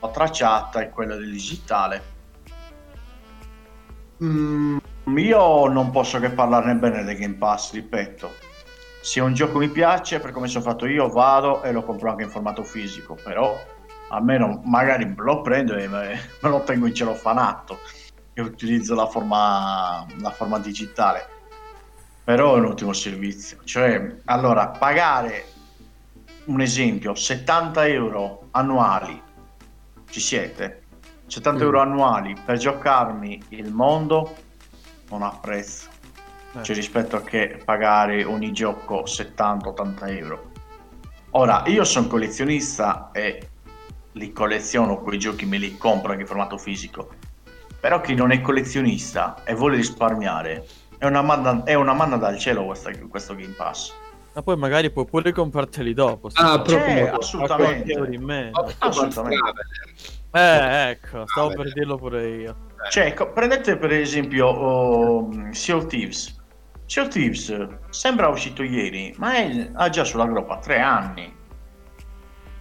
eh, 0.00 0.10
tracciata 0.10 0.80
è 0.80 0.90
quella 0.90 1.16
del 1.16 1.30
digitale. 1.30 2.14
Mm, 4.22 4.78
io 5.16 5.66
non 5.68 5.90
posso 5.90 6.18
che 6.18 6.30
parlarne 6.30 6.74
bene 6.74 7.04
del 7.04 7.16
Game 7.16 7.34
Pass, 7.34 7.72
ripeto. 7.72 8.32
Se 9.00 9.20
un 9.20 9.34
gioco 9.34 9.58
mi 9.58 9.68
piace, 9.68 10.18
per 10.20 10.32
come 10.32 10.48
sono 10.48 10.64
fatto 10.64 10.86
io, 10.86 11.08
vado 11.08 11.62
e 11.62 11.70
lo 11.72 11.82
compro 11.82 12.10
anche 12.10 12.24
in 12.24 12.30
formato 12.30 12.64
fisico. 12.64 13.16
Però 13.22 13.56
almeno 14.08 14.62
magari 14.64 15.12
lo 15.16 15.42
prendo 15.42 15.76
e 15.76 15.88
me, 15.88 16.20
me 16.40 16.48
lo 16.48 16.62
tengo 16.62 16.86
in 16.86 16.94
celofanato 16.94 17.78
e 18.32 18.42
utilizzo 18.42 18.94
la 18.94 19.06
forma, 19.06 20.06
la 20.18 20.30
forma 20.30 20.58
digitale. 20.58 21.34
Però 22.24 22.56
è 22.56 22.58
un 22.58 22.66
ottimo 22.66 22.92
servizio. 22.92 23.58
Cioè, 23.64 24.16
allora, 24.24 24.68
pagare 24.68 25.44
un 26.46 26.60
esempio, 26.60 27.14
70 27.14 27.86
euro 27.86 28.48
annuali, 28.50 29.22
ci 30.16 30.20
siete? 30.20 30.82
70 31.26 31.58
Mm. 31.58 31.66
euro 31.66 31.80
annuali 31.80 32.34
per 32.42 32.56
giocarmi 32.56 33.42
il 33.50 33.70
mondo 33.70 34.34
non 35.10 35.22
ha 35.22 35.30
prezzo. 35.30 35.88
Cioè, 36.62 36.74
rispetto 36.74 37.16
a 37.16 37.20
che 37.22 37.60
pagare 37.62 38.24
ogni 38.24 38.50
gioco 38.52 39.04
70-80 39.04 40.06
euro. 40.06 40.52
Ora, 41.32 41.64
io 41.66 41.84
sono 41.84 42.06
collezionista 42.06 43.10
e 43.12 43.48
li 44.12 44.32
colleziono 44.32 44.96
quei 45.02 45.18
giochi, 45.18 45.44
me 45.44 45.58
li 45.58 45.76
compro 45.76 46.12
anche 46.12 46.22
in 46.22 46.26
formato 46.28 46.56
fisico. 46.56 47.10
Però 47.78 48.00
chi 48.00 48.14
non 48.14 48.30
è 48.30 48.40
collezionista 48.40 49.42
e 49.44 49.52
vuole 49.52 49.76
risparmiare 49.76 50.66
è 50.96 51.04
una 51.04 51.20
manna, 51.20 51.62
è 51.64 51.74
una 51.74 51.92
manna 51.92 52.16
dal 52.16 52.38
cielo 52.38 52.64
questa- 52.64 52.90
questo 53.06 53.34
Game 53.34 53.52
Pass. 53.52 53.92
Ma 54.36 54.42
poi 54.42 54.56
magari 54.58 54.90
puoi 54.90 55.06
pure 55.06 55.32
comprarteli 55.32 55.94
dopo. 55.94 56.28
Ah, 56.34 56.60
proprio 56.60 57.06
dopo. 57.06 57.16
assolutamente. 57.16 57.92
In 58.10 58.22
meno. 58.22 58.68
Assolutamente. 58.80 59.62
Eh, 60.30 60.90
ecco, 60.90 61.24
stavo 61.26 61.48
Ah, 61.48 61.54
per 61.54 61.72
dirlo 61.72 61.96
pure 61.96 62.28
io. 62.28 62.56
Cioè, 62.90 63.14
co- 63.14 63.32
prendete 63.32 63.78
per 63.78 63.92
esempio 63.92 64.46
oh, 64.48 65.30
Sea 65.52 65.76
of 65.76 65.86
Thieves. 65.86 66.38
Sea 66.84 67.04
of 67.04 67.08
Thieves 67.08 67.66
sembra 67.88 68.28
uscito 68.28 68.62
ieri, 68.62 69.14
ma 69.16 69.36
è, 69.36 69.70
ha 69.72 69.88
già 69.88 70.04
sulla 70.04 70.26
groppa 70.26 70.58
tre 70.58 70.80
anni. 70.80 71.34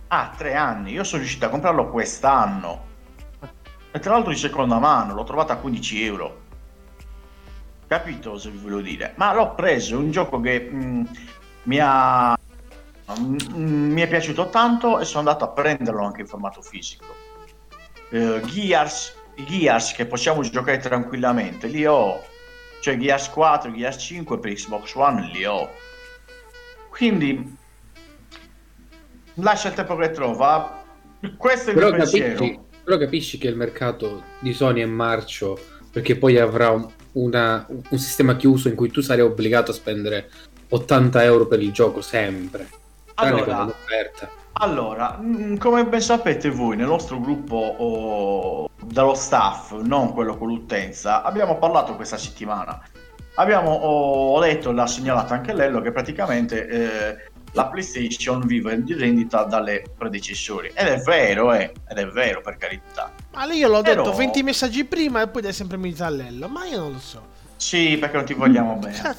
Ah, 0.08 0.34
tre 0.38 0.54
anni. 0.56 0.94
Io 0.94 1.04
sono 1.04 1.24
riuscito 1.24 1.46
a 1.46 1.50
comprarlo 1.50 1.90
quest'anno. 1.90 2.86
E 3.92 4.00
tra 4.00 4.14
l'altro 4.14 4.32
di 4.32 4.38
seconda 4.38 4.80
mano, 4.80 5.14
l'ho 5.14 5.26
trovato 5.26 5.52
a 5.52 5.58
15 5.58 6.04
euro. 6.06 6.44
Capito 7.88 8.32
cosa 8.32 8.50
vi 8.50 8.58
voglio 8.58 8.82
dire? 8.82 9.14
Ma 9.18 9.34
l'ho 9.34 9.54
preso, 9.56 10.00
un 10.00 10.10
gioco 10.10 10.40
che 10.40 10.60
mh, 10.72 11.10
mi 11.66 11.78
ha... 11.82 12.32
mh, 12.34 13.54
mi 13.56 14.02
è 14.02 14.08
piaciuto 14.08 14.50
tanto 14.50 15.00
e 15.00 15.06
sono 15.06 15.20
andato 15.20 15.46
a 15.46 15.50
prenderlo 15.50 16.04
anche 16.04 16.22
in 16.22 16.28
formato 16.28 16.62
fisico. 16.62 17.06
Eh, 18.10 18.42
Gears, 18.46 19.16
Gears 19.48 19.92
che 19.94 20.06
possiamo 20.06 20.42
giocare 20.42 20.78
tranquillamente, 20.80 21.68
li 21.68 21.86
ho. 21.86 22.24
Cioè 22.82 22.98
Gears 22.98 23.30
4, 23.30 23.72
Gears 23.72 23.98
5 24.02 24.40
per 24.40 24.54
Xbox 24.54 24.94
One 24.96 25.30
li 25.34 25.46
ho. 25.46 25.70
Quindi 26.90 27.56
lascia 29.36 29.70
il 29.70 29.74
tempo 29.74 29.96
che 29.96 30.12
trova. 30.12 30.84
Questo 31.38 31.70
è 31.70 31.74
il 31.74 31.80
Però 31.80 31.90
mio 31.90 31.98
pensiero. 31.98 32.34
capisci, 32.36 32.60
però 32.84 32.98
capisci 32.98 33.38
che 33.38 33.48
il 33.48 33.56
mercato 33.56 34.24
di 34.40 34.54
Sony 34.54 34.82
è 34.82 34.86
marcio 34.86 35.60
perché 35.92 36.16
poi 36.18 36.38
avrà 36.38 36.70
un, 36.70 36.88
una- 37.14 37.66
un 37.68 37.98
sistema 37.98 38.36
chiuso 38.36 38.68
in 38.68 38.76
cui 38.76 38.92
tu 38.92 39.02
sarai 39.02 39.24
obbligato 39.24 39.72
a 39.72 39.74
spendere 39.74 40.30
80 40.70 41.24
euro 41.24 41.48
per 41.48 41.62
il 41.62 41.72
gioco 41.72 42.02
sempre. 42.02 42.68
Allora. 43.16 43.74
Allora, 44.58 45.20
mm, 45.22 45.58
come 45.58 45.86
ben 45.86 46.00
sapete 46.00 46.50
voi, 46.50 46.78
nel 46.78 46.88
nostro 46.88 47.20
gruppo 47.20 47.56
oh, 47.56 48.70
dello 48.82 49.14
staff, 49.14 49.74
non 49.74 50.14
quello 50.14 50.38
con 50.38 50.48
l'utenza, 50.48 51.24
abbiamo 51.24 51.58
parlato 51.58 51.96
questa 51.96 52.18
settimana. 52.18 52.82
Abbiamo 53.36 53.72
oh, 53.72 54.40
letto 54.40 54.70
e 54.70 54.74
l'ha 54.74 54.88
segnalato 54.88 55.34
anche 55.34 55.54
Lello 55.54 55.82
che 55.82 55.92
praticamente 55.92 56.68
eh, 56.68 57.32
la 57.52 57.68
PlayStation 57.68 58.46
vive 58.46 58.74
in 58.74 58.98
rendita 58.98 59.44
dalle 59.44 59.84
predecessori. 59.98 60.72
Ed 60.74 60.88
è 60.88 60.98
vero, 61.00 61.52
eh, 61.54 61.74
ed 61.90 61.98
è 61.98 62.08
vero 62.08 62.40
per 62.42 62.56
carità. 62.56 63.12
Ma 63.34 63.44
lì 63.46 63.58
io 63.58 63.68
l'ho 63.68 63.82
Però- 63.82 64.04
detto 64.04 64.16
20 64.16 64.42
messaggi 64.42 64.86
prima 64.86 65.22
e 65.22 65.28
poi 65.28 65.42
dai 65.42 65.54
sempre 65.54 65.76
militallello. 65.76 66.48
Ma 66.48 66.66
io 66.66 66.80
non 66.80 66.92
lo 66.94 67.00
so. 67.00 67.34
Sì, 67.58 67.98
perché 67.98 68.16
non 68.16 68.26
ti 68.26 68.34
vogliamo 68.34 68.76
bene. 68.80 69.16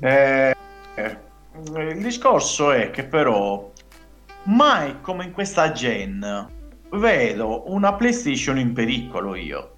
Eh, 0.00 0.56
il 0.96 2.02
discorso 2.02 2.70
è 2.72 2.90
che 2.90 3.04
però 3.04 3.70
mai 4.44 5.00
come 5.00 5.24
in 5.24 5.32
questa 5.32 5.72
gen 5.72 6.48
vedo 6.90 7.70
una 7.72 7.94
PlayStation 7.94 8.58
in 8.58 8.72
pericolo 8.72 9.34
io. 9.34 9.76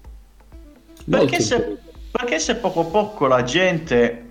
Perché 1.09 1.39
se, 1.41 1.77
perché 2.11 2.39
se 2.39 2.55
poco 2.55 2.81
a 2.81 2.85
poco 2.85 3.27
la 3.27 3.43
gente 3.43 4.29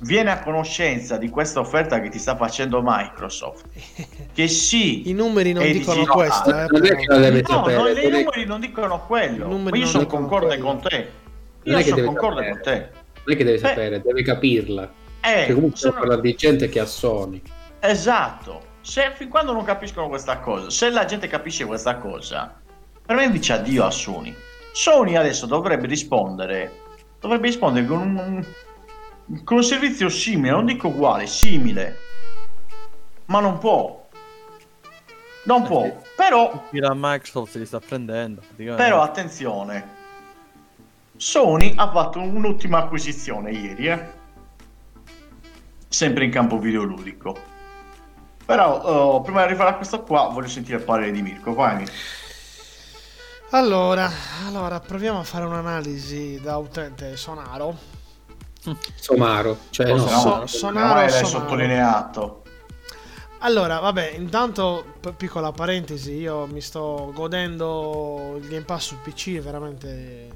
viene 0.00 0.30
a 0.32 0.40
conoscenza 0.40 1.16
di 1.16 1.28
questa 1.28 1.60
offerta 1.60 2.00
che 2.00 2.08
ti 2.08 2.18
sta 2.18 2.36
facendo 2.36 2.80
Microsoft, 2.82 3.66
che 4.32 4.48
sì, 4.48 5.08
I 5.08 5.12
numeri 5.12 5.52
non 5.52 5.70
dicono 5.70 6.04
questo. 6.06 6.50
Eh, 6.50 6.66
Non 6.70 6.84
è 6.84 6.88
però. 6.88 6.96
che 6.96 7.06
la 7.08 7.18
deve 7.18 7.40
no, 7.42 7.48
sapere, 7.48 8.00
i 8.02 8.10
numeri 8.10 8.44
non 8.46 8.60
dicono 8.60 9.00
quello. 9.06 9.48
Io 9.50 9.58
non 9.58 9.86
sono 9.86 10.06
concorde 10.06 10.46
quello. 10.58 10.64
con 10.64 10.80
te. 10.80 11.08
Non 11.64 11.74
Io 11.74 11.80
è 11.80 11.82
che 11.82 11.88
sono 11.90 12.02
concorde 12.04 12.42
sapere. 12.44 12.52
con 12.52 12.62
te. 12.62 12.90
non 13.24 13.34
è 13.34 13.36
che 13.36 13.44
deve 13.44 13.58
Beh. 13.58 13.68
sapere, 13.68 14.00
deve 14.02 14.22
capirla. 14.22 14.92
Eh, 15.26 15.44
Cioè, 15.46 15.54
comunque 15.54 15.78
sono- 15.78 15.92
parlando 15.94 16.22
di 16.22 16.34
gente 16.34 16.68
che 16.68 16.78
ha 16.80 16.86
Sony. 16.86 17.42
Esatto. 17.80 18.74
Se 18.80 19.12
fin 19.16 19.28
quando 19.28 19.52
non 19.52 19.64
capiscono 19.64 20.08
questa 20.08 20.38
cosa, 20.38 20.70
se 20.70 20.90
la 20.90 21.04
gente 21.04 21.26
capisce 21.26 21.64
questa 21.64 21.96
cosa, 21.96 22.54
per 23.04 23.16
me 23.16 23.28
dice 23.30 23.54
addio 23.54 23.84
a 23.84 23.90
Sony. 23.90 24.34
Sony 24.72 25.16
adesso 25.16 25.46
dovrebbe 25.46 25.86
rispondere, 25.88 26.80
dovrebbe 27.18 27.46
rispondere 27.48 27.86
con 27.86 27.98
un, 28.00 28.44
con 29.42 29.56
un 29.56 29.62
servizio 29.64 30.08
simile, 30.08 30.50
non 30.50 30.66
dico 30.66 30.88
uguale, 30.88 31.26
simile, 31.26 31.98
ma 33.26 33.40
non 33.40 33.58
può. 33.58 34.04
Non 35.46 35.62
Eh 35.62 35.66
può. 35.66 35.82
sì. 35.84 35.92
Però, 36.16 36.66
Tira 36.70 36.92
Microsoft 36.94 37.50
se 37.52 37.58
li 37.58 37.66
sta 37.66 37.80
prendendo. 37.80 38.42
però 38.54 39.02
attenzione. 39.02 39.94
Sony 41.16 41.72
ha 41.76 41.90
fatto 41.90 42.20
un'ultima 42.20 42.78
acquisizione 42.78 43.50
ieri, 43.50 43.86
eh? 43.88 44.24
Sempre 45.96 46.26
in 46.26 46.30
campo 46.30 46.58
videoludico. 46.58 47.34
Però 48.44 48.80
oh, 48.82 49.22
prima 49.22 49.40
di 49.40 49.46
arrivare 49.46 49.70
a 49.70 49.74
questo 49.76 50.02
qua 50.02 50.28
voglio 50.28 50.46
sentire 50.48 50.76
il 50.76 50.84
parere 50.84 51.10
di 51.10 51.22
Mirko. 51.22 51.54
Vai. 51.54 51.86
Allora, 53.50 54.10
allora, 54.46 54.78
proviamo 54.78 55.20
a 55.20 55.22
fare 55.24 55.46
un'analisi 55.46 56.38
da 56.40 56.58
utente 56.58 57.16
sonaro. 57.16 57.76
Somaro. 58.96 59.58
Cioè, 59.70 59.86
no, 59.92 60.06
So- 60.06 60.36
No, 60.36 60.46
sonaro, 60.46 60.88
ormai 60.90 61.08
l'hai 61.08 61.24
sonaro. 61.24 61.26
sottolineato. 61.28 62.42
Allora, 63.38 63.78
vabbè, 63.78 64.14
intanto, 64.16 64.84
p- 65.00 65.12
piccola 65.14 65.52
parentesi, 65.52 66.12
io 66.14 66.46
mi 66.46 66.60
sto 66.60 67.10
godendo 67.14 68.34
il 68.40 68.48
Game 68.48 68.64
Pass 68.64 68.86
sul 68.88 68.98
PC, 68.98 69.36
è 69.36 69.40
veramente, 69.40 70.28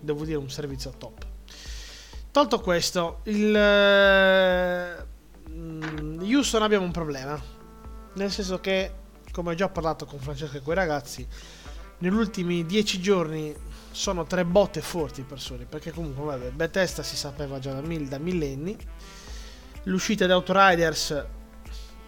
devo 0.00 0.24
dire, 0.24 0.38
un 0.38 0.50
servizio 0.50 0.92
top. 0.98 1.30
Tolto 2.32 2.60
questo, 2.60 3.20
il... 3.24 3.54
eh, 3.54 5.06
mm, 5.50 6.22
Houston 6.22 6.62
abbiamo 6.62 6.86
un 6.86 6.90
problema, 6.90 7.38
nel 8.14 8.30
senso 8.30 8.58
che, 8.58 8.90
come 9.30 9.50
ho 9.50 9.54
già 9.54 9.68
parlato 9.68 10.06
con 10.06 10.18
Francesco 10.18 10.56
e 10.56 10.62
quei 10.62 10.74
ragazzi, 10.74 11.28
negli 11.98 12.14
ultimi 12.14 12.64
dieci 12.64 13.02
giorni 13.02 13.54
sono 13.90 14.24
tre 14.24 14.46
botte 14.46 14.80
forti 14.80 15.20
per 15.24 15.40
Sony, 15.40 15.66
perché 15.66 15.92
comunque, 15.92 16.24
vabbè, 16.24 16.50
Bethesda 16.52 17.02
si 17.02 17.16
sapeva 17.16 17.58
già 17.58 17.74
da, 17.74 17.82
mil- 17.82 18.08
da 18.08 18.16
millenni, 18.16 18.78
l'uscita 19.82 20.24
di 20.24 20.32
Outriders 20.32 21.26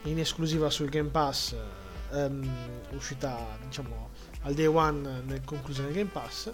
in 0.04 0.18
esclusiva 0.18 0.70
sul 0.70 0.88
Game 0.88 1.10
Pass, 1.10 1.54
ehm, 2.12 2.50
uscita 2.92 3.58
diciamo 3.62 4.08
al 4.44 4.54
day 4.54 4.64
one 4.64 5.22
nel 5.26 5.42
conclusione 5.44 5.92
del 5.92 5.98
Game 5.98 6.10
Pass. 6.10 6.50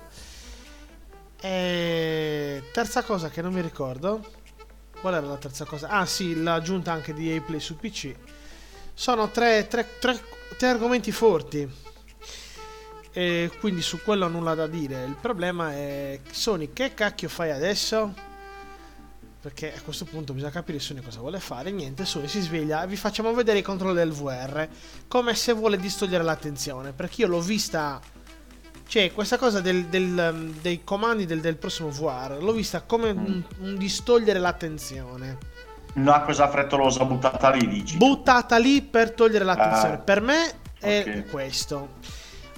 E 1.43 2.65
terza 2.73 3.03
cosa 3.03 3.31
che 3.31 3.41
non 3.41 3.53
mi 3.53 3.63
ricordo, 3.63 4.21
qual 5.01 5.15
era 5.15 5.27
la 5.27 5.37
terza 5.37 5.65
cosa? 5.65 5.89
Ah 5.89 6.05
sì, 6.05 6.43
l'aggiunta 6.43 6.93
anche 6.93 7.15
di 7.15 7.33
EA 7.33 7.41
Play 7.41 7.61
su 7.61 7.77
PC. 7.77 8.15
Sono 8.93 9.31
tre, 9.31 9.67
tre- 9.67 9.99
tre- 9.99 10.23
tre 10.59 10.69
argomenti 10.69 11.11
forti. 11.11 11.69
E 13.13 13.51
quindi 13.59 13.81
su 13.81 14.03
quello 14.03 14.29
nulla 14.29 14.55
da 14.55 14.67
dire. 14.67 15.05
Il 15.05 15.17
problema 15.21 15.73
è 15.73 16.21
Sony, 16.31 16.73
che 16.73 16.93
cacchio 16.93 17.29
fai 17.29 17.51
adesso? 17.51 18.29
Perché 19.41 19.75
a 19.75 19.81
questo 19.81 20.05
punto 20.05 20.35
bisogna 20.35 20.53
capire 20.53 20.79
Sony 20.79 21.01
cosa 21.01 21.21
vuole 21.21 21.41
fare. 21.41 21.71
Niente, 21.71 22.05
Sony 22.05 22.29
si 22.29 22.41
sveglia. 22.43 22.85
Vi 22.85 22.97
facciamo 22.97 23.33
vedere 23.33 23.59
i 23.59 23.63
controlli 23.63 23.95
del 23.95 24.13
VR. 24.13 24.69
Come 25.09 25.35
se 25.35 25.55
vuole 25.55 25.79
distogliere 25.79 26.23
l'attenzione. 26.23 26.93
Perché 26.93 27.23
io 27.23 27.29
l'ho 27.29 27.41
vista 27.41 28.01
Cioè, 28.91 29.13
questa 29.13 29.39
cosa 29.39 29.61
del- 29.61 29.85
del, 29.87 30.53
dei 30.61 30.83
comandi 30.83 31.25
del, 31.25 31.41
del 31.41 31.55
prossimo 31.55 31.91
VR 31.91 32.39
l'ho 32.41 32.51
vista 32.51 32.81
come 32.83 33.11
un, 33.11 33.41
un 33.61 33.77
distogliere 33.77 34.41
l'attenzione. 34.41 35.39
Una 35.95 36.23
cosa 36.23 36.49
frettolosa 36.51 37.05
buttata 37.05 37.51
lì, 37.51 37.69
dici? 37.69 37.97
Buttata 37.97 38.57
lì 38.59 38.83
per 38.83 39.13
togliere 39.13 39.45
l'attenzione. 39.45 39.95
Ah, 39.95 39.99
per 39.99 40.21
me 40.21 40.55
è 40.81 41.05
ok. 41.07 41.31
questo. 41.31 41.91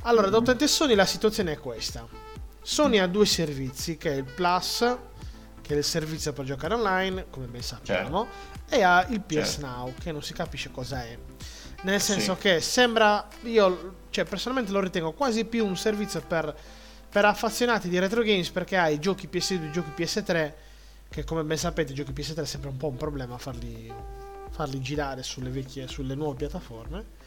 Allora, 0.04 0.30
da 0.30 0.38
utente 0.38 0.66
Sony 0.68 0.94
la 0.94 1.04
situazione 1.04 1.52
è 1.52 1.58
questa. 1.58 2.06
Sony 2.62 2.96
ha 2.98 3.06
due 3.06 3.26
servizi, 3.26 3.98
che 3.98 4.12
è 4.12 4.16
il 4.16 4.24
Plus, 4.24 4.78
che 5.60 5.74
è 5.74 5.76
il 5.76 5.84
servizio 5.84 6.32
per 6.32 6.46
giocare 6.46 6.72
online, 6.72 7.26
come 7.28 7.44
ben 7.44 7.60
sappiamo, 7.62 8.26
e 8.70 8.82
ha 8.82 9.04
il 9.10 9.20
PS 9.20 9.34
Certo. 9.60 9.66
Now, 9.66 9.92
che 10.02 10.12
non 10.12 10.22
si 10.22 10.32
capisce 10.32 10.70
cosa 10.70 11.04
è. 11.04 11.14
Nel 11.82 12.00
senso 12.00 12.36
Sì. 12.36 12.40
che 12.40 12.60
sembra, 12.62 13.28
io 13.42 14.00
cioè, 14.12 14.24
personalmente 14.24 14.70
lo 14.72 14.80
ritengo 14.80 15.12
quasi 15.12 15.46
più 15.46 15.66
un 15.66 15.76
servizio 15.76 16.20
per, 16.20 16.54
per 17.08 17.24
affazionati 17.24 17.88
di 17.88 17.98
retro 17.98 18.22
games, 18.22 18.50
perché 18.50 18.76
hai 18.76 19.00
giochi 19.00 19.28
PS2 19.32 19.64
e 19.64 19.70
giochi 19.70 19.90
PS3, 19.96 20.52
che 21.08 21.24
come 21.24 21.42
ben 21.42 21.56
sapete 21.56 21.92
i 21.92 21.94
giochi 21.94 22.12
PS3 22.12 22.42
è 22.42 22.44
sempre 22.44 22.68
un 22.68 22.76
po' 22.76 22.88
un 22.88 22.96
problema 22.96 23.38
farli, 23.38 23.90
farli 24.50 24.80
girare 24.82 25.22
sulle 25.22 25.48
vecchie, 25.48 25.88
sulle 25.88 26.14
nuove 26.14 26.36
piattaforme. 26.36 27.20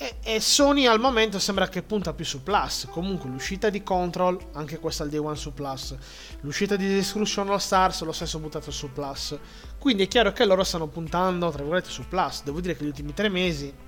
E, 0.00 0.16
e 0.22 0.40
Sony 0.40 0.86
al 0.86 1.00
momento 1.00 1.38
sembra 1.38 1.66
che 1.66 1.82
punta 1.82 2.12
più 2.12 2.26
su 2.26 2.42
Plus. 2.42 2.86
Comunque 2.90 3.30
l'uscita 3.30 3.70
di 3.70 3.82
Control, 3.82 4.38
anche 4.52 4.78
questa 4.78 5.02
al 5.02 5.08
day 5.08 5.18
one 5.18 5.34
su 5.34 5.54
Plus. 5.54 5.96
L'uscita 6.42 6.76
di 6.76 6.86
Destruction 6.86 7.48
All 7.48 7.56
Stars, 7.56 8.02
lo 8.02 8.12
stesso 8.12 8.38
buttato 8.38 8.70
su 8.70 8.92
Plus. 8.92 9.36
Quindi 9.78 10.04
è 10.04 10.08
chiaro 10.08 10.32
che 10.32 10.44
loro 10.44 10.62
stanno 10.62 10.88
puntando, 10.88 11.48
tra 11.48 11.62
virgolette, 11.62 11.88
su 11.88 12.06
Plus. 12.06 12.42
Devo 12.44 12.60
dire 12.60 12.76
che 12.76 12.84
gli 12.84 12.88
ultimi 12.88 13.14
tre 13.14 13.28
mesi 13.30 13.86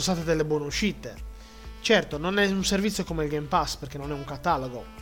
sono 0.00 0.16
state 0.16 0.24
delle 0.24 0.44
buone 0.44 0.64
uscite. 0.64 1.30
Certo, 1.80 2.16
non 2.16 2.38
è 2.38 2.46
un 2.46 2.64
servizio 2.64 3.04
come 3.04 3.24
il 3.24 3.30
Game 3.30 3.46
Pass 3.46 3.76
perché 3.76 3.98
non 3.98 4.10
è 4.10 4.14
un 4.14 4.24
catalogo. 4.24 5.00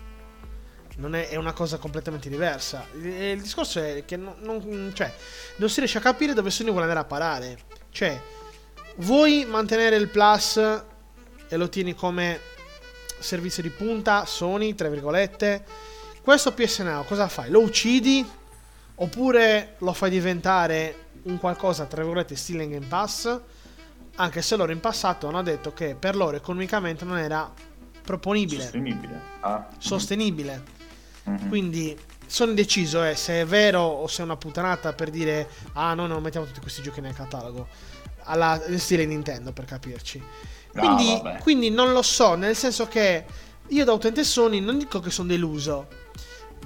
Non 0.97 1.15
è, 1.15 1.29
è 1.29 1.37
una 1.37 1.53
cosa 1.53 1.77
completamente 1.79 2.29
diversa. 2.29 2.85
Il, 2.95 3.07
il 3.07 3.41
discorso 3.41 3.81
è 3.81 4.05
che 4.05 4.17
non, 4.17 4.35
non- 4.41 4.91
cioè, 4.95 5.13
non 5.57 5.69
si 5.69 5.79
riesce 5.79 5.99
a 5.99 6.01
capire 6.01 6.35
dove 6.35 6.51
Sony 6.51 6.71
vuole 6.71 6.83
andare 6.83 7.01
a 7.01 7.05
parare. 7.05 7.59
Cioè, 7.91 8.21
vuoi 8.97 9.45
mantenere 9.45 9.97
il 9.97 10.09
Plus 10.09 10.57
e 10.57 11.57
lo 11.57 11.69
tieni 11.69 11.95
come 11.95 12.41
servizio 13.21 13.63
di 13.63 13.71
punta, 13.71 14.25
Sony, 14.25 14.75
tra 14.75 14.89
virgolette. 14.89 15.65
Questo 16.23 16.53
PS 16.53 16.81
Now 16.81 17.05
cosa 17.05 17.29
fai? 17.29 17.51
Lo 17.51 17.61
uccidi? 17.61 18.29
Oppure 18.97 19.77
lo 19.79 19.93
fai 19.93 20.11
diventare 20.11 21.07
un 21.23 21.39
qualcosa, 21.39 21.87
tra 21.87 22.03
virgolette, 22.03 22.37
stile 22.37 22.69
Game 22.69 22.87
Pass? 22.87 23.41
Anche 24.21 24.43
se 24.43 24.55
loro 24.57 24.71
in 24.71 24.81
passato 24.81 25.29
hanno 25.29 25.43
detto 25.43 25.73
che 25.73 25.95
per 25.99 26.15
loro 26.15 26.37
economicamente 26.37 27.07
non 27.07 27.17
era 27.17 27.51
proponibile, 28.03 28.65
Sostenibile. 28.65 29.21
Ah. 29.41 29.67
sostenibile. 29.79 30.63
Mhm. 31.25 31.49
Quindi 31.49 31.99
sono 32.27 32.51
indeciso 32.51 33.03
eh, 33.03 33.15
se 33.17 33.41
è 33.41 33.47
vero 33.47 33.81
o 33.81 34.07
se 34.09 34.21
è 34.21 34.25
una 34.25 34.37
puttanata 34.37 34.93
per 34.93 35.09
dire 35.09 35.49
ah 35.73 35.95
noi 35.95 36.09
non 36.09 36.23
mettiamo 36.23 36.45
tutti 36.45 36.61
questi 36.61 36.83
giochi 36.83 37.01
nel 37.01 37.15
catalogo. 37.15 37.67
Alla 38.25 38.61
stile 38.77 39.07
Nintendo 39.07 39.53
per 39.53 39.65
capirci. 39.65 40.23
Ah, 40.75 40.81
Quindi, 40.81 41.21
vabbè. 41.23 41.39
quindi 41.39 41.71
non 41.71 41.93
lo 41.93 42.03
so, 42.03 42.35
nel 42.35 42.55
senso 42.55 42.87
che 42.89 43.25
io 43.69 43.85
da 43.87 43.93
utente 43.93 44.23
Sony 44.23 44.61
non 44.61 44.77
dico 44.77 45.01
che 45.01 45.11
sono 45.11 45.29
deluso, 45.29 45.89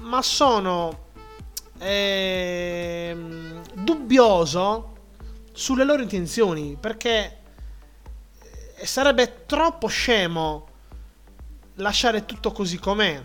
ma 0.01 0.21
sono 0.23 1.11
ehm, 1.79 3.63
dubbioso 3.75 4.91
sulle 5.53 5.85
loro 5.85 6.03
intenzioni 6.03 6.77
perché 6.79 7.39
eh, 8.85 8.87
sarebbe 8.87 9.45
troppo 9.47 9.87
scemo 9.89 10.69
lasciare 11.77 12.25
tutto 12.25 12.53
così 12.53 12.79
com'è 12.79 13.21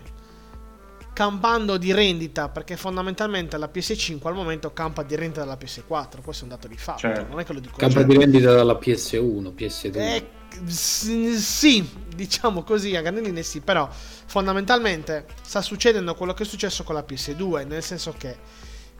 campando 1.12 1.76
di 1.76 1.92
rendita 1.92 2.48
perché 2.48 2.76
fondamentalmente 2.76 3.58
la 3.58 3.68
PS5 3.72 4.26
al 4.26 4.34
momento 4.34 4.72
campa 4.72 5.02
di 5.02 5.14
rendita 5.16 5.40
dalla 5.40 5.58
PS4 5.60 6.22
questo 6.22 6.44
è 6.44 6.48
un 6.48 6.54
dato 6.54 6.66
di 6.66 6.76
fatto 6.76 7.00
Certo. 7.00 7.26
non 7.28 7.40
è 7.40 7.44
che 7.44 7.52
lo 7.52 7.60
dico 7.60 7.76
Campo 7.76 8.00
io. 8.00 8.06
di 8.06 8.16
vendita 8.16 8.54
dalla 8.54 8.78
PS1, 8.80 9.52
PS2. 9.54 9.96
Eh, 9.96 10.26
sì, 10.66 11.88
diciamo 12.14 12.62
così, 12.62 12.96
a 12.96 13.02
grandi 13.02 13.22
linee 13.22 13.42
sì, 13.42 13.60
però 13.60 13.88
fondamentalmente 13.90 15.26
sta 15.42 15.60
succedendo 15.62 16.14
quello 16.14 16.34
che 16.34 16.42
è 16.42 16.46
successo 16.46 16.82
con 16.82 16.94
la 16.94 17.04
PS2, 17.06 17.66
nel 17.66 17.82
senso 17.82 18.14
che 18.16 18.36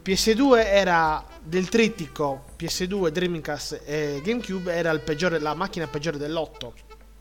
PS2 0.05 0.65
era 0.67 1.25
del 1.43 1.69
trittico 1.69 2.45
PS2, 2.59 3.09
Dreamcast 3.09 3.83
e 3.85 4.21
GameCube 4.25 4.73
era 4.73 4.91
il 4.91 5.01
peggiore, 5.01 5.39
la 5.39 5.55
macchina 5.55 5.87
peggiore 5.87 6.19
dell'otto. 6.19 6.75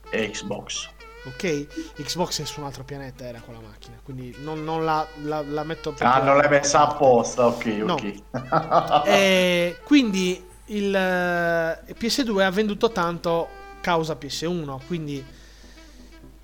E 0.10 0.30
Xbox. 0.32 0.90
Ok, 1.26 1.68
Xbox 2.02 2.42
è 2.42 2.46
su 2.46 2.62
un 2.62 2.66
altro 2.66 2.84
pianeta 2.86 3.26
era 3.26 3.42
quella 3.42 3.60
macchina, 3.60 4.00
quindi 4.02 4.34
non, 4.42 4.64
non 4.64 4.86
la, 4.86 5.06
la- 5.24 5.44
la 5.46 5.64
metto 5.64 5.94
Ah, 6.00 6.22
non 6.24 6.38
l'hai 6.38 6.48
messa 6.50 6.88
apposta, 6.88 7.48
ok, 7.48 7.66
No. 7.66 7.94
ok. 7.94 9.04
E 9.06 9.78
quindi 9.84 10.42
il 10.68 10.96
eh, 10.96 11.94
PS2 11.94 12.40
ha 12.42 12.50
venduto 12.52 12.92
tanto 12.92 13.50
causa 13.82 14.18
PS1, 14.20 14.80
quindi 14.88 15.24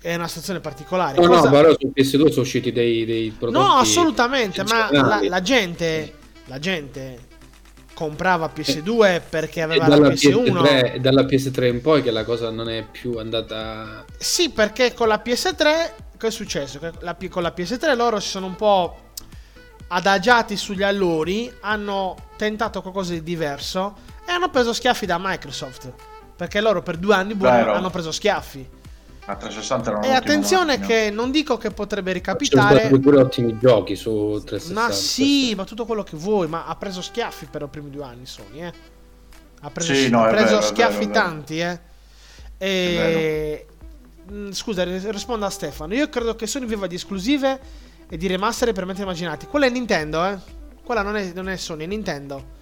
è 0.00 0.14
una 0.14 0.28
situazione 0.28 0.60
particolare. 0.60 1.18
No, 1.20 1.26
Cosa- 1.26 1.44
no, 1.48 1.50
però 1.50 1.70
su 1.72 1.90
PS2 1.94 2.28
sono 2.28 2.40
usciti 2.42 2.70
dei, 2.70 3.04
dei 3.06 3.30
prodotti. 3.36 3.64
No, 3.66 3.74
assolutamente, 3.76 4.62
ma 4.64 4.88
la, 4.92 5.20
la 5.26 5.40
gente, 5.42 6.12
la 6.46 6.58
gente 6.58 7.34
comprava 7.94 8.50
PS2 8.54 9.22
perché 9.28 9.60
E 9.60 9.62
aveva 9.62 9.86
la 9.88 9.96
dalla 9.96 10.08
PS1. 10.08 10.62
PS3, 10.62 10.92
e 10.94 11.00
dalla 11.00 11.22
PS3 11.22 11.64
in 11.66 11.80
poi 11.80 12.02
che 12.02 12.10
la 12.10 12.24
cosa 12.24 12.50
non 12.50 12.68
è 12.68 12.84
più 12.84 13.16
andata. 13.18 14.04
Sì, 14.18 14.50
perché 14.50 14.92
con 14.92 15.08
la 15.08 15.22
PS3 15.24 15.90
che 16.18 16.26
è 16.26 16.30
successo? 16.30 16.78
Che 16.78 16.92
la 17.00 17.16
con 17.28 17.42
la 17.42 17.54
PS3 17.56 17.96
loro 17.96 18.20
si 18.20 18.28
sono 18.28 18.46
un 18.46 18.56
po' 18.56 19.04
adagiati 19.88 20.56
sugli 20.56 20.82
allori, 20.82 21.52
hanno 21.60 22.16
tentato 22.36 22.82
qualcosa 22.82 23.12
di 23.12 23.22
diverso 23.22 23.96
e 24.26 24.32
hanno 24.32 24.50
preso 24.50 24.72
schiaffi 24.72 25.06
da 25.06 25.18
Microsoft. 25.18 25.92
Perché 26.36 26.60
loro 26.60 26.82
per 26.82 26.98
due 26.98 27.14
anni 27.14 27.34
buoni 27.34 27.60
hanno 27.60 27.90
preso 27.90 28.12
schiaffi. 28.12 28.68
La 29.26 29.34
360 29.36 29.90
era 29.90 30.00
E 30.02 30.10
attenzione 30.12 30.78
macchina. 30.78 30.86
che 30.86 31.10
non 31.10 31.30
dico 31.30 31.56
che 31.58 31.70
potrebbe 31.70 32.12
Ci 32.14 32.22
sono 32.24 32.68
ricapitare. 32.68 32.98
pure 33.00 33.18
ottimi 33.20 33.58
giochi 33.58 33.96
su 33.96 34.40
360. 34.44 34.80
Ma 34.80 34.90
sì, 34.92 35.54
ma 35.56 35.64
tutto 35.64 35.84
quello 35.84 36.04
che 36.04 36.16
vuoi, 36.16 36.46
ma 36.48 36.66
ha 36.66 36.76
preso 36.76 37.02
schiaffi 37.02 37.46
per 37.50 37.62
i 37.62 37.68
primi 37.68 37.90
due 37.90 38.04
anni 38.04 38.24
Sony, 38.26 38.62
eh. 38.62 38.72
Ha 39.62 39.70
preso, 39.70 39.94
Sì, 39.94 40.08
no, 40.10 40.24
ha 40.24 40.28
preso 40.28 40.54
vero, 40.56 40.60
schiaffi 40.62 40.98
vero, 41.06 41.10
tanti, 41.10 41.58
eh. 41.58 41.80
E... 42.58 43.66
Mm, 44.30 44.50
Scusa, 44.52 44.84
ris- 44.84 45.08
rispondo 45.10 45.44
a 45.46 45.50
Stefano. 45.50 45.94
Io 45.94 46.08
credo 46.08 46.34
che 46.36 46.46
Sony 46.46 46.66
viva 46.66 46.86
di 46.86 46.94
esclusive 46.94 47.60
e 48.08 48.16
di 48.16 48.26
remaster 48.28 48.72
per 48.72 48.84
mente 48.84 49.02
immaginati. 49.02 49.46
Quella 49.46 49.66
è 49.66 49.70
Nintendo, 49.70 50.24
eh. 50.24 50.38
Quella 50.84 51.02
non 51.02 51.16
è, 51.16 51.32
non 51.34 51.48
è 51.48 51.56
Sony, 51.56 51.84
è 51.84 51.86
Nintendo. 51.86 52.54